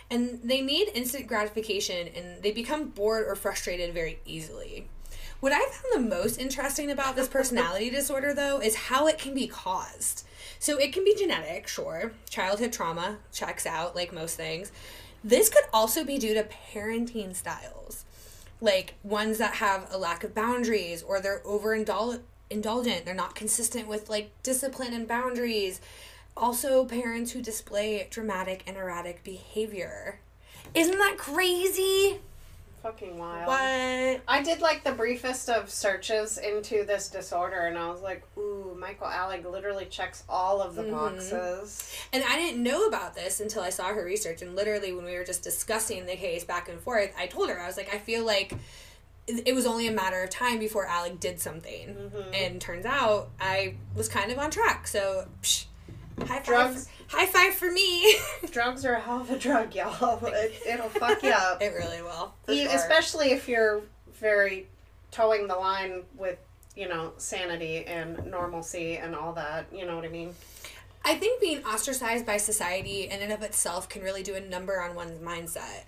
And 0.09 0.39
they 0.43 0.61
need 0.61 0.89
instant 0.95 1.27
gratification 1.27 2.07
and 2.15 2.41
they 2.41 2.51
become 2.51 2.89
bored 2.89 3.27
or 3.27 3.35
frustrated 3.35 3.93
very 3.93 4.19
easily. 4.25 4.87
What 5.39 5.53
I 5.53 5.59
found 5.59 6.11
the 6.11 6.15
most 6.15 6.37
interesting 6.37 6.91
about 6.91 7.15
this 7.15 7.27
personality 7.29 7.89
disorder, 7.91 8.33
though, 8.33 8.59
is 8.59 8.75
how 8.75 9.07
it 9.07 9.17
can 9.17 9.33
be 9.33 9.47
caused. 9.47 10.25
So 10.59 10.77
it 10.77 10.91
can 10.91 11.05
be 11.05 11.15
genetic, 11.15 11.67
sure. 11.67 12.11
Childhood 12.29 12.73
trauma 12.73 13.19
checks 13.31 13.65
out, 13.65 13.95
like 13.95 14.11
most 14.11 14.35
things. 14.35 14.71
This 15.23 15.49
could 15.49 15.63
also 15.73 16.03
be 16.03 16.17
due 16.17 16.33
to 16.33 16.47
parenting 16.73 17.35
styles, 17.35 18.05
like 18.61 18.95
ones 19.03 19.37
that 19.37 19.55
have 19.55 19.87
a 19.91 19.97
lack 19.97 20.23
of 20.23 20.35
boundaries 20.35 21.01
or 21.01 21.19
they're 21.21 21.41
over 21.45 21.73
indulgent. 21.73 23.05
They're 23.05 23.13
not 23.13 23.35
consistent 23.35 23.87
with 23.87 24.09
like 24.09 24.31
discipline 24.43 24.93
and 24.93 25.07
boundaries. 25.07 25.79
Also, 26.35 26.85
parents 26.85 27.31
who 27.31 27.41
display 27.41 28.07
dramatic 28.09 28.63
and 28.65 28.77
erratic 28.77 29.23
behavior. 29.23 30.19
Isn't 30.73 30.97
that 30.97 31.17
crazy? 31.17 32.19
Fucking 32.83 33.17
wild. 33.17 33.47
What? 33.47 34.21
I 34.27 34.41
did 34.41 34.61
like 34.61 34.83
the 34.85 34.93
briefest 34.93 35.49
of 35.49 35.69
searches 35.69 36.37
into 36.37 36.85
this 36.85 37.09
disorder, 37.09 37.61
and 37.67 37.77
I 37.77 37.89
was 37.91 38.01
like, 38.01 38.23
"Ooh, 38.37 38.75
Michael 38.79 39.07
Alig 39.07 39.43
literally 39.49 39.85
checks 39.85 40.23
all 40.29 40.61
of 40.61 40.75
the 40.75 40.83
Mm-hmm. 40.83 40.91
boxes." 40.91 41.93
And 42.13 42.23
I 42.23 42.37
didn't 42.37 42.63
know 42.63 42.85
about 42.87 43.15
this 43.15 43.41
until 43.41 43.63
I 43.63 43.69
saw 43.69 43.87
her 43.93 44.03
research. 44.05 44.41
And 44.41 44.55
literally, 44.55 44.93
when 44.93 45.03
we 45.05 45.15
were 45.15 45.25
just 45.25 45.43
discussing 45.43 46.05
the 46.05 46.15
case 46.15 46.43
back 46.45 46.69
and 46.69 46.79
forth, 46.79 47.13
I 47.17 47.27
told 47.27 47.49
her, 47.49 47.59
I 47.59 47.67
was 47.67 47.75
like, 47.77 47.93
I 47.93 47.97
feel 47.97 48.23
like 48.25 48.53
it 49.27 49.53
was 49.53 49.65
only 49.67 49.85
a 49.87 49.91
matter 49.91 50.23
of 50.23 50.29
time 50.29 50.57
before 50.57 50.87
Alig 50.87 51.19
did 51.19 51.39
something. 51.39 52.11
And 52.33 52.59
turns 52.61 52.85
out 52.85 53.29
I 53.39 53.75
was 53.95 54.07
kind 54.09 54.31
of 54.31 54.39
on 54.39 54.49
track. 54.51 54.87
So, 54.87 55.27
psh, 55.43 55.65
high 56.21 56.37
five. 56.37 56.45
Drugs. 56.45 56.89
For, 57.07 57.17
high 57.17 57.25
five 57.25 57.53
for 57.53 57.71
me. 57.71 58.15
Drugs 58.51 58.85
are 58.85 58.93
a 58.93 58.99
hell 58.99 59.21
of 59.21 59.29
a 59.31 59.37
drug, 59.37 59.75
y'all. 59.75 60.19
It, 60.33 60.61
it'll 60.67 60.89
fuck 60.89 61.21
you 61.23 61.31
up, 61.31 61.61
it 61.61 61.73
really 61.73 62.01
will. 62.01 62.33
You- 62.47 62.65
sure. 62.65 62.75
especially 62.75 63.31
if 63.31 63.47
you're 63.47 63.81
very 64.13 64.67
towing 65.11 65.47
the 65.47 65.55
line 65.55 66.03
with, 66.17 66.37
you 66.75 66.87
know, 66.87 67.13
sanity 67.17 67.85
and 67.85 68.25
normalcy 68.27 68.97
and 68.97 69.15
all 69.15 69.33
that. 69.33 69.65
You 69.73 69.85
know 69.85 69.95
what 69.95 70.05
I 70.05 70.09
mean? 70.09 70.35
I 71.03 71.15
think 71.15 71.39
being 71.41 71.63
ostracized 71.63 72.25
by 72.25 72.37
society 72.37 73.05
in 73.05 73.21
and 73.21 73.31
of 73.31 73.41
itself 73.41 73.87
can 73.89 74.03
really 74.03 74.21
do 74.21 74.35
a 74.35 74.41
number 74.41 74.81
on 74.81 74.95
one's 74.95 75.19
mindset. 75.19 75.85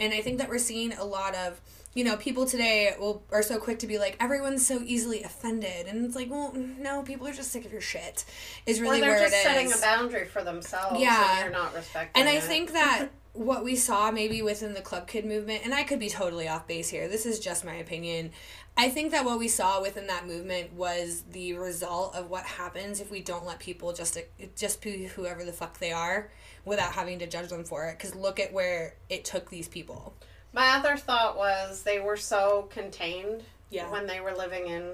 And 0.00 0.14
I 0.14 0.20
think 0.22 0.38
that 0.38 0.48
we're 0.48 0.58
seeing 0.58 0.92
a 0.92 1.04
lot 1.04 1.34
of, 1.34 1.60
you 1.94 2.04
know, 2.04 2.16
people 2.16 2.46
today 2.46 2.94
will 2.98 3.22
are 3.30 3.42
so 3.42 3.58
quick 3.58 3.78
to 3.80 3.86
be 3.86 3.98
like, 3.98 4.16
everyone's 4.18 4.66
so 4.66 4.80
easily 4.84 5.22
offended. 5.22 5.86
And 5.86 6.04
it's 6.04 6.16
like, 6.16 6.30
well, 6.30 6.52
no, 6.54 7.02
people 7.02 7.26
are 7.26 7.32
just 7.32 7.50
sick 7.50 7.64
of 7.64 7.72
your 7.72 7.80
shit, 7.82 8.24
is 8.66 8.78
Or 8.80 8.82
really 8.84 9.00
they're 9.00 9.10
where 9.10 9.18
just 9.20 9.34
it 9.34 9.36
is. 9.36 9.42
setting 9.42 9.72
a 9.72 9.76
boundary 9.78 10.26
for 10.26 10.42
themselves, 10.42 11.00
Yeah. 11.00 11.32
and 11.32 11.40
you're 11.52 11.52
not 11.62 11.74
respecting. 11.74 12.20
And 12.20 12.28
I 12.30 12.36
it. 12.36 12.42
think 12.44 12.72
that 12.72 13.08
what 13.34 13.64
we 13.64 13.76
saw 13.76 14.10
maybe 14.10 14.42
within 14.42 14.74
the 14.74 14.80
club 14.80 15.06
kid 15.06 15.24
movement, 15.24 15.62
and 15.64 15.74
I 15.74 15.82
could 15.84 15.98
be 15.98 16.08
totally 16.08 16.48
off 16.48 16.66
base 16.66 16.88
here, 16.88 17.08
this 17.08 17.26
is 17.26 17.38
just 17.38 17.64
my 17.64 17.74
opinion. 17.74 18.30
I 18.74 18.88
think 18.88 19.10
that 19.12 19.26
what 19.26 19.38
we 19.38 19.48
saw 19.48 19.82
within 19.82 20.06
that 20.06 20.26
movement 20.26 20.72
was 20.72 21.24
the 21.30 21.52
result 21.54 22.14
of 22.14 22.30
what 22.30 22.44
happens 22.44 23.00
if 23.00 23.10
we 23.10 23.20
don't 23.20 23.44
let 23.44 23.58
people 23.58 23.92
just 23.92 24.18
just 24.56 24.80
be 24.80 25.04
whoever 25.04 25.44
the 25.44 25.52
fuck 25.52 25.78
they 25.78 25.92
are 25.92 26.30
without 26.64 26.92
having 26.92 27.18
to 27.18 27.26
judge 27.26 27.48
them 27.50 27.64
for 27.64 27.86
it. 27.88 27.98
Because 27.98 28.14
look 28.14 28.40
at 28.40 28.50
where 28.50 28.94
it 29.10 29.26
took 29.26 29.50
these 29.50 29.68
people. 29.68 30.14
My 30.52 30.70
other 30.76 30.96
thought 30.96 31.36
was 31.36 31.82
they 31.82 31.98
were 32.00 32.16
so 32.16 32.68
contained 32.72 33.42
Yeah. 33.70 33.90
when 33.90 34.06
they 34.06 34.20
were 34.20 34.32
living 34.34 34.66
in 34.68 34.92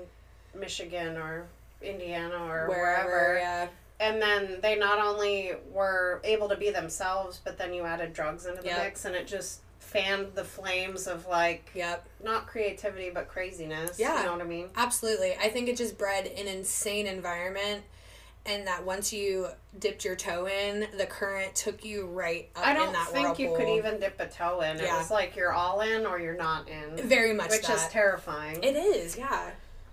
Michigan 0.55 1.17
or 1.17 1.47
Indiana 1.83 2.37
or 2.47 2.69
Wherever, 2.69 3.09
wherever. 3.09 3.39
yeah. 3.39 3.69
And 4.01 4.23
then 4.23 4.61
they 4.61 4.77
not 4.77 5.01
only 5.01 5.53
were 5.73 6.21
able 6.23 6.49
to 6.51 6.57
be 6.57 6.71
themselves, 6.71 7.41
but 7.43 7.59
then 7.59 7.75
you 7.75 7.85
added 7.85 8.13
drugs 8.13 8.47
into 8.47 8.63
the 8.63 8.69
Yep. 8.69 8.79
mix 8.85 9.05
and 9.05 9.17
it 9.17 9.27
just 9.27 9.61
fanned 9.81 10.35
the 10.35 10.45
flames 10.45 11.07
of 11.09 11.27
like 11.27 11.69
Yep. 11.75 12.07
not 12.23 12.47
creativity 12.47 13.11
but 13.11 13.27
craziness. 13.29 13.99
Yeah. 13.99 14.19
You 14.21 14.27
know 14.27 14.33
what 14.33 14.41
I 14.43 14.45
mean? 14.45 14.71
Absolutely. 14.77 15.35
I 15.37 15.49
think 15.49 15.69
it 15.69 15.77
just 15.77 15.99
bred 15.99 16.27
an 16.27 16.47
insane 16.47 17.07
environment. 17.09 17.83
And 18.49 18.67
that 18.67 18.85
once 18.85 19.13
you 19.13 19.49
dipped 19.79 20.05
your 20.05 20.17
toe 20.17 20.47
in, 20.47 20.89
the 20.97 21.05
current 21.07 21.55
took 21.55 21.85
you 21.85 22.07
right 22.07 22.49
up 22.57 22.67
I 22.67 22.73
don't 22.73 22.93
that 22.93 23.09
think 23.09 23.39
you 23.39 23.55
could 23.55 23.69
even 23.69 24.01
dip 24.01 24.19
a 24.19 24.27
toe 24.27 24.63
in. 24.63 24.79
It 24.79 24.91
was 24.91 25.11
like 25.11 25.37
you're 25.37 25.53
all 25.53 25.83
in 25.83 26.07
or 26.07 26.19
you're 26.19 26.37
not 26.37 26.67
in. 26.69 27.07
Very 27.07 27.35
much 27.35 27.51
Which 27.51 27.67
that. 27.67 27.77
is 27.77 27.87
terrifying. 27.89 28.65
It 28.65 28.75
is, 28.75 29.19
yeah. 29.19 29.51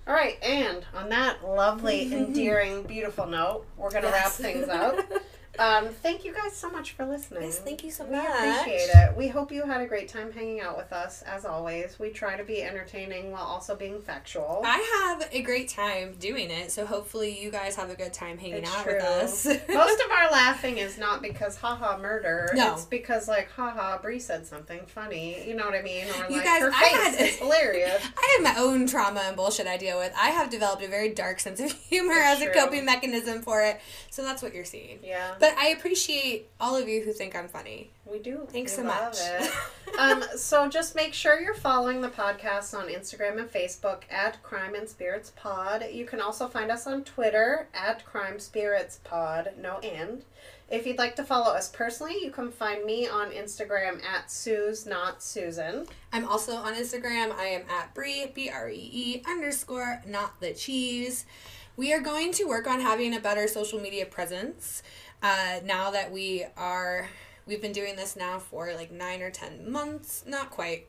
All 0.07 0.13
right, 0.13 0.41
and 0.43 0.85
on 0.93 1.09
that 1.09 1.43
lovely, 1.45 2.13
endearing, 2.13 2.83
beautiful 2.83 3.25
note, 3.25 3.65
we're 3.75 3.89
going 3.89 4.03
to 4.03 4.09
wrap 4.09 4.31
things 4.31 4.69
up. 4.69 4.99
Um, 5.59 5.89
thank 5.89 6.25
you 6.25 6.33
guys 6.33 6.55
so 6.55 6.69
much 6.69 6.91
for 6.93 7.05
listening. 7.05 7.43
Yes, 7.43 7.59
thank 7.59 7.83
you 7.83 7.91
so 7.91 8.05
we 8.05 8.11
much. 8.17 8.25
We 8.41 8.49
appreciate 8.49 8.89
it. 8.93 9.17
We 9.17 9.27
hope 9.27 9.51
you 9.51 9.63
had 9.65 9.81
a 9.81 9.85
great 9.85 10.07
time 10.09 10.31
hanging 10.31 10.61
out 10.61 10.77
with 10.77 10.91
us. 10.91 11.21
As 11.23 11.45
always, 11.45 11.97
we 11.99 12.09
try 12.09 12.35
to 12.35 12.43
be 12.43 12.61
entertaining 12.63 13.31
while 13.31 13.43
also 13.43 13.75
being 13.75 14.01
factual. 14.01 14.61
I 14.65 15.17
have 15.19 15.29
a 15.31 15.41
great 15.41 15.69
time 15.69 16.15
doing 16.19 16.49
it, 16.51 16.71
so 16.71 16.85
hopefully 16.85 17.41
you 17.41 17.51
guys 17.51 17.75
have 17.75 17.89
a 17.89 17.95
good 17.95 18.13
time 18.13 18.37
hanging 18.37 18.57
It's 18.63 18.75
out 18.75 18.83
true. 18.83 18.95
with 18.95 19.03
us. 19.03 19.45
Most 19.69 20.01
of 20.03 20.11
our 20.11 20.31
laughing 20.31 20.77
is 20.77 20.97
not 20.97 21.21
because 21.21 21.55
haha 21.57 21.97
murder. 21.97 22.49
No. 22.53 22.73
It's 22.73 22.85
because 22.85 23.27
like 23.27 23.49
haha 23.51 23.97
Bree 24.01 24.19
said 24.19 24.45
something 24.45 24.81
funny. 24.87 25.47
You 25.47 25.55
know 25.55 25.65
what 25.65 25.75
I 25.75 25.81
mean? 25.81 26.05
Or 26.07 26.29
You 26.29 26.37
like 26.37 26.45
guys, 26.45 26.61
her 26.61 26.71
I 26.73 26.81
face 26.83 27.17
had- 27.17 27.27
is 27.29 27.35
hilarious. 27.37 28.03
I 28.17 28.37
have 28.43 28.55
my 28.55 28.61
own 28.61 28.87
trauma 28.87 29.21
and 29.25 29.35
bullshit 29.35 29.67
I 29.67 29.77
deal 29.77 29.97
with. 29.99 30.13
I 30.19 30.29
have 30.31 30.49
developed 30.49 30.83
a 30.83 30.87
very 30.87 31.09
dark 31.09 31.39
sense 31.39 31.59
of 31.59 31.71
humor 31.89 32.13
It's 32.15 32.41
as 32.41 32.47
a 32.47 32.51
coping 32.51 32.85
mechanism 32.85 33.41
for 33.41 33.61
it, 33.61 33.79
so 34.09 34.23
that's 34.23 34.41
what 34.41 34.53
you're 34.53 34.65
seeing. 34.65 34.99
Yeah. 35.03 35.35
But 35.39 35.44
I 35.57 35.67
appreciate 35.77 36.49
all 36.59 36.75
of 36.75 36.87
you 36.87 37.01
who 37.01 37.11
think 37.11 37.35
I'm 37.35 37.47
funny. 37.47 37.89
We 38.05 38.19
do. 38.19 38.47
Thanks 38.51 38.77
We 38.77 38.83
so 38.83 38.87
much. 38.87 39.17
um, 39.99 40.23
so 40.37 40.69
just 40.69 40.95
make 40.95 41.13
sure 41.13 41.39
you're 41.39 41.53
following 41.53 42.01
the 42.01 42.09
podcast 42.09 42.73
on 42.77 42.87
Instagram 42.87 43.39
and 43.39 43.49
Facebook 43.49 44.03
at 44.09 44.41
Crime 44.43 44.75
and 44.75 44.87
Spirits 44.87 45.31
Pod. 45.35 45.85
You 45.91 46.05
can 46.05 46.21
also 46.21 46.47
find 46.47 46.71
us 46.71 46.87
on 46.87 47.03
Twitter 47.03 47.67
at 47.73 48.05
Crime 48.05 48.39
Spirits 48.39 48.99
Pod, 49.03 49.51
no 49.59 49.79
end. 49.81 50.23
If 50.69 50.87
you'd 50.87 50.97
like 50.97 51.15
to 51.17 51.23
follow 51.23 51.53
us 51.53 51.69
personally, 51.69 52.17
you 52.23 52.31
can 52.31 52.51
find 52.51 52.85
me 52.85 53.07
on 53.07 53.29
Instagram 53.29 54.03
at 54.03 54.31
Sue's 54.31 54.85
Not 54.85 55.21
Susan. 55.21 55.85
I'm 56.11 56.27
also 56.27 56.53
on 56.53 56.73
Instagram. 56.73 57.31
I 57.31 57.45
am 57.45 57.63
at 57.69 57.93
Bree, 57.93 58.31
B 58.33 58.49
R 58.49 58.69
E 58.69 58.89
E 58.91 59.21
underscore 59.27 60.01
not 60.07 60.39
the 60.41 60.53
cheese. 60.53 61.25
We 61.77 61.93
are 61.93 61.99
going 61.99 62.31
to 62.33 62.45
work 62.45 62.67
on 62.67 62.79
having 62.79 63.13
a 63.13 63.19
better 63.19 63.47
social 63.47 63.79
media 63.79 64.05
presence 64.05 64.81
uh, 65.25 65.59
now 65.65 65.89
that 65.91 66.11
we 66.11 66.45
are, 66.55 67.09
we've 67.47 67.61
been 67.61 67.71
doing 67.73 67.95
this 67.95 68.15
now 68.15 68.37
for 68.37 68.71
like 68.73 68.91
nine 68.91 69.21
or 69.21 69.31
10 69.31 69.71
months. 69.71 70.23
Not 70.27 70.51
quite, 70.51 70.87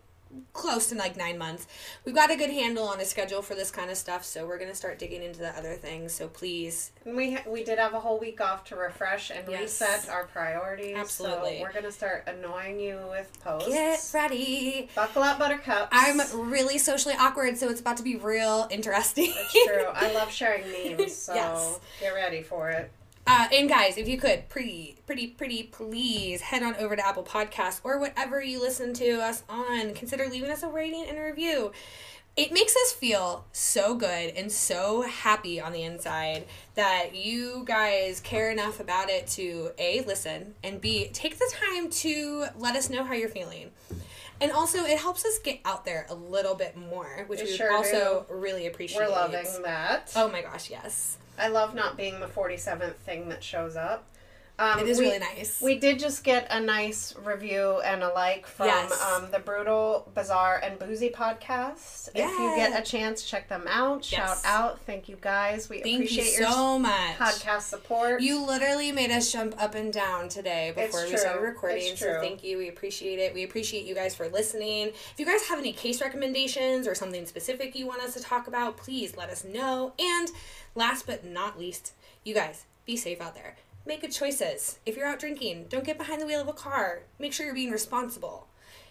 close 0.52 0.88
to 0.88 0.94
like 0.96 1.16
nine 1.16 1.38
months. 1.38 1.66
We've 2.04 2.14
got 2.14 2.30
a 2.30 2.36
good 2.36 2.50
handle 2.50 2.84
on 2.88 3.00
a 3.00 3.04
schedule 3.06 3.40
for 3.40 3.54
this 3.54 3.70
kind 3.70 3.90
of 3.90 3.96
stuff, 3.96 4.24
so 4.24 4.44
we're 4.46 4.58
gonna 4.58 4.74
start 4.74 4.98
digging 4.98 5.22
into 5.22 5.38
the 5.38 5.56
other 5.56 5.74
things. 5.74 6.12
So 6.12 6.26
please, 6.28 6.90
we 7.06 7.38
we 7.46 7.64
did 7.64 7.78
have 7.78 7.94
a 7.94 8.00
whole 8.00 8.18
week 8.18 8.40
off 8.40 8.64
to 8.64 8.76
refresh 8.76 9.30
and 9.30 9.48
Yes. 9.48 9.80
reset 9.80 10.08
our 10.10 10.24
priorities. 10.24 10.96
Absolutely. 10.98 11.56
So 11.58 11.62
we're 11.62 11.72
gonna 11.72 11.92
start 11.92 12.24
annoying 12.26 12.78
you 12.80 12.98
with 13.08 13.30
posts. 13.42 13.68
get 13.68 14.10
ready. 14.12 14.88
Buckle 14.94 15.22
up, 15.22 15.38
Buttercups. 15.38 15.88
I'm 15.92 16.20
really 16.50 16.76
socially 16.78 17.14
awkward, 17.18 17.56
so 17.56 17.70
it's 17.70 17.80
about 17.80 17.96
to 17.98 18.02
be 18.02 18.16
real 18.16 18.66
interesting. 18.70 19.32
That's 19.34 19.64
true. 19.64 19.86
I 19.94 20.12
love 20.18 20.30
sharing 20.30 20.64
memes, 20.70 21.14
so 21.14 21.34
Yes. 21.34 21.80
get 22.00 22.10
ready 22.10 22.42
for 22.42 22.68
it. 22.70 22.90
Uh, 23.26 23.48
and 23.52 23.68
guys, 23.68 23.98
if 23.98 24.08
you 24.08 24.18
could, 24.18 24.48
pretty, 24.48 24.96
pretty, 25.04 25.26
pretty, 25.26 25.64
please 25.64 26.40
head 26.42 26.62
on 26.62 26.76
over 26.76 26.94
to 26.94 27.06
Apple 27.06 27.24
Podcasts 27.24 27.80
or 27.82 27.98
whatever 27.98 28.40
you 28.40 28.60
listen 28.60 28.94
to 28.94 29.20
us 29.20 29.42
on. 29.48 29.94
Consider 29.94 30.28
leaving 30.28 30.50
us 30.50 30.62
a 30.62 30.68
rating 30.68 31.04
and 31.08 31.18
a 31.18 31.22
review. 31.22 31.72
It 32.36 32.52
makes 32.52 32.76
us 32.76 32.92
feel 32.92 33.46
so 33.50 33.94
good 33.94 34.34
and 34.36 34.52
so 34.52 35.02
happy 35.02 35.58
on 35.58 35.72
the 35.72 35.82
inside 35.82 36.44
that 36.74 37.14
you 37.16 37.64
guys 37.64 38.20
care 38.20 38.50
enough 38.50 38.78
about 38.78 39.08
it 39.08 39.26
to 39.28 39.70
A, 39.78 40.02
listen, 40.02 40.54
and 40.62 40.80
B, 40.80 41.08
take 41.12 41.38
the 41.38 41.50
time 41.52 41.88
to 41.90 42.46
let 42.58 42.76
us 42.76 42.90
know 42.90 43.04
how 43.04 43.14
you're 43.14 43.30
feeling. 43.30 43.70
And 44.38 44.52
also, 44.52 44.84
it 44.84 44.98
helps 44.98 45.24
us 45.24 45.38
get 45.38 45.60
out 45.64 45.86
there 45.86 46.06
a 46.10 46.14
little 46.14 46.54
bit 46.54 46.76
more, 46.76 47.24
which 47.26 47.40
We 47.40 47.46
we 47.46 47.56
sure 47.56 47.72
also 47.72 48.26
really 48.28 48.66
appreciate. 48.66 49.00
We're 49.00 49.08
loving 49.08 49.46
that. 49.64 50.12
Oh 50.14 50.28
my 50.30 50.42
gosh, 50.42 50.70
yes. 50.70 51.16
I 51.38 51.48
love 51.48 51.74
not 51.74 51.96
being 51.96 52.20
the 52.20 52.26
47th 52.26 52.96
thing 52.96 53.28
that 53.28 53.44
shows 53.44 53.76
up. 53.76 54.04
Um, 54.58 54.78
It 54.80 54.88
is 54.88 54.98
we- 54.98 55.04
really 55.06 55.18
nice. 55.18 55.60
We 55.60 55.78
did 55.78 55.98
just 55.98 56.24
get 56.24 56.46
a 56.50 56.58
nice 56.58 57.14
review 57.16 57.80
and 57.84 58.02
a 58.02 58.08
like 58.08 58.46
from 58.46 58.68
Yes. 58.68 58.98
um, 59.02 59.30
the 59.30 59.38
Brutal, 59.38 60.10
Bizarre, 60.14 60.56
and 60.64 60.78
Boozy 60.78 61.10
podcast. 61.10 62.08
If 62.14 62.30
you 62.30 62.56
get 62.56 62.78
a 62.78 62.82
chance, 62.82 63.22
check 63.22 63.48
them 63.50 63.66
out. 63.68 64.02
Shout 64.02 64.38
out. 64.46 64.80
Thank 64.86 65.10
you 65.10 65.16
guys. 65.20 65.68
We 65.68 65.82
Thank 65.82 65.96
appreciate 65.96 66.32
you 66.32 66.40
your 66.40 66.50
so 66.50 66.78
much. 66.78 67.16
podcast 67.18 67.62
support. 67.62 68.22
You 68.22 68.42
literally 68.46 68.92
made 68.92 69.10
us 69.10 69.30
jump 69.30 69.54
up 69.62 69.74
and 69.74 69.92
down 69.92 70.30
today 70.30 70.72
before 70.74 71.04
we 71.04 71.16
started 71.18 71.42
recording. 71.42 71.94
So 71.96 72.18
thank 72.22 72.42
you. 72.42 72.56
We 72.56 72.68
appreciate 72.68 73.18
it. 73.18 73.34
We 73.34 73.44
appreciate 73.44 73.84
you 73.84 73.94
guys 73.94 74.14
for 74.14 74.26
listening. 74.28 74.88
If 74.88 75.14
you 75.18 75.26
guys 75.26 75.42
have 75.48 75.58
any 75.58 75.74
case 75.74 76.00
recommendations 76.00 76.86
or 76.86 76.94
something 76.94 77.26
specific 77.26 77.74
you 77.76 77.86
want 77.86 78.00
us 78.02 78.14
to 78.14 78.20
talk 78.20 78.46
about, 78.48 78.78
please 78.78 79.16
let 79.18 79.28
us 79.28 79.44
know. 79.44 79.92
And 79.98 80.30
last 80.74 81.06
but 81.06 81.24
not 81.26 81.58
least, 81.58 81.92
you 82.24 82.32
guys 82.34 82.64
be 82.86 82.96
safe 82.96 83.20
out 83.20 83.34
there. 83.34 83.56
Make 83.86 84.00
good 84.00 84.12
choices. 84.12 84.80
If 84.84 84.96
you're 84.96 85.06
out 85.06 85.20
drinking, 85.20 85.66
don't 85.68 85.84
get 85.84 85.96
behind 85.96 86.20
the 86.20 86.26
wheel 86.26 86.40
of 86.40 86.48
a 86.48 86.52
car. 86.52 87.04
Make 87.20 87.32
sure 87.32 87.46
you're 87.46 87.54
being 87.54 87.70
responsible. 87.70 88.48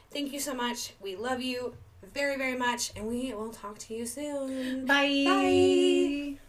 Thank 0.09 0.31
you 0.31 0.39
so 0.39 0.53
much. 0.53 0.93
We 1.01 1.17
love 1.17 1.41
you 1.41 1.75
very, 2.13 2.37
very 2.37 2.57
much, 2.57 2.91
and 2.95 3.05
we 3.05 3.33
will 3.33 3.51
talk 3.51 3.77
to 3.79 3.93
you 3.93 4.05
soon. 4.05 4.85
Bye. 4.85 5.25
Bye. 5.25 6.44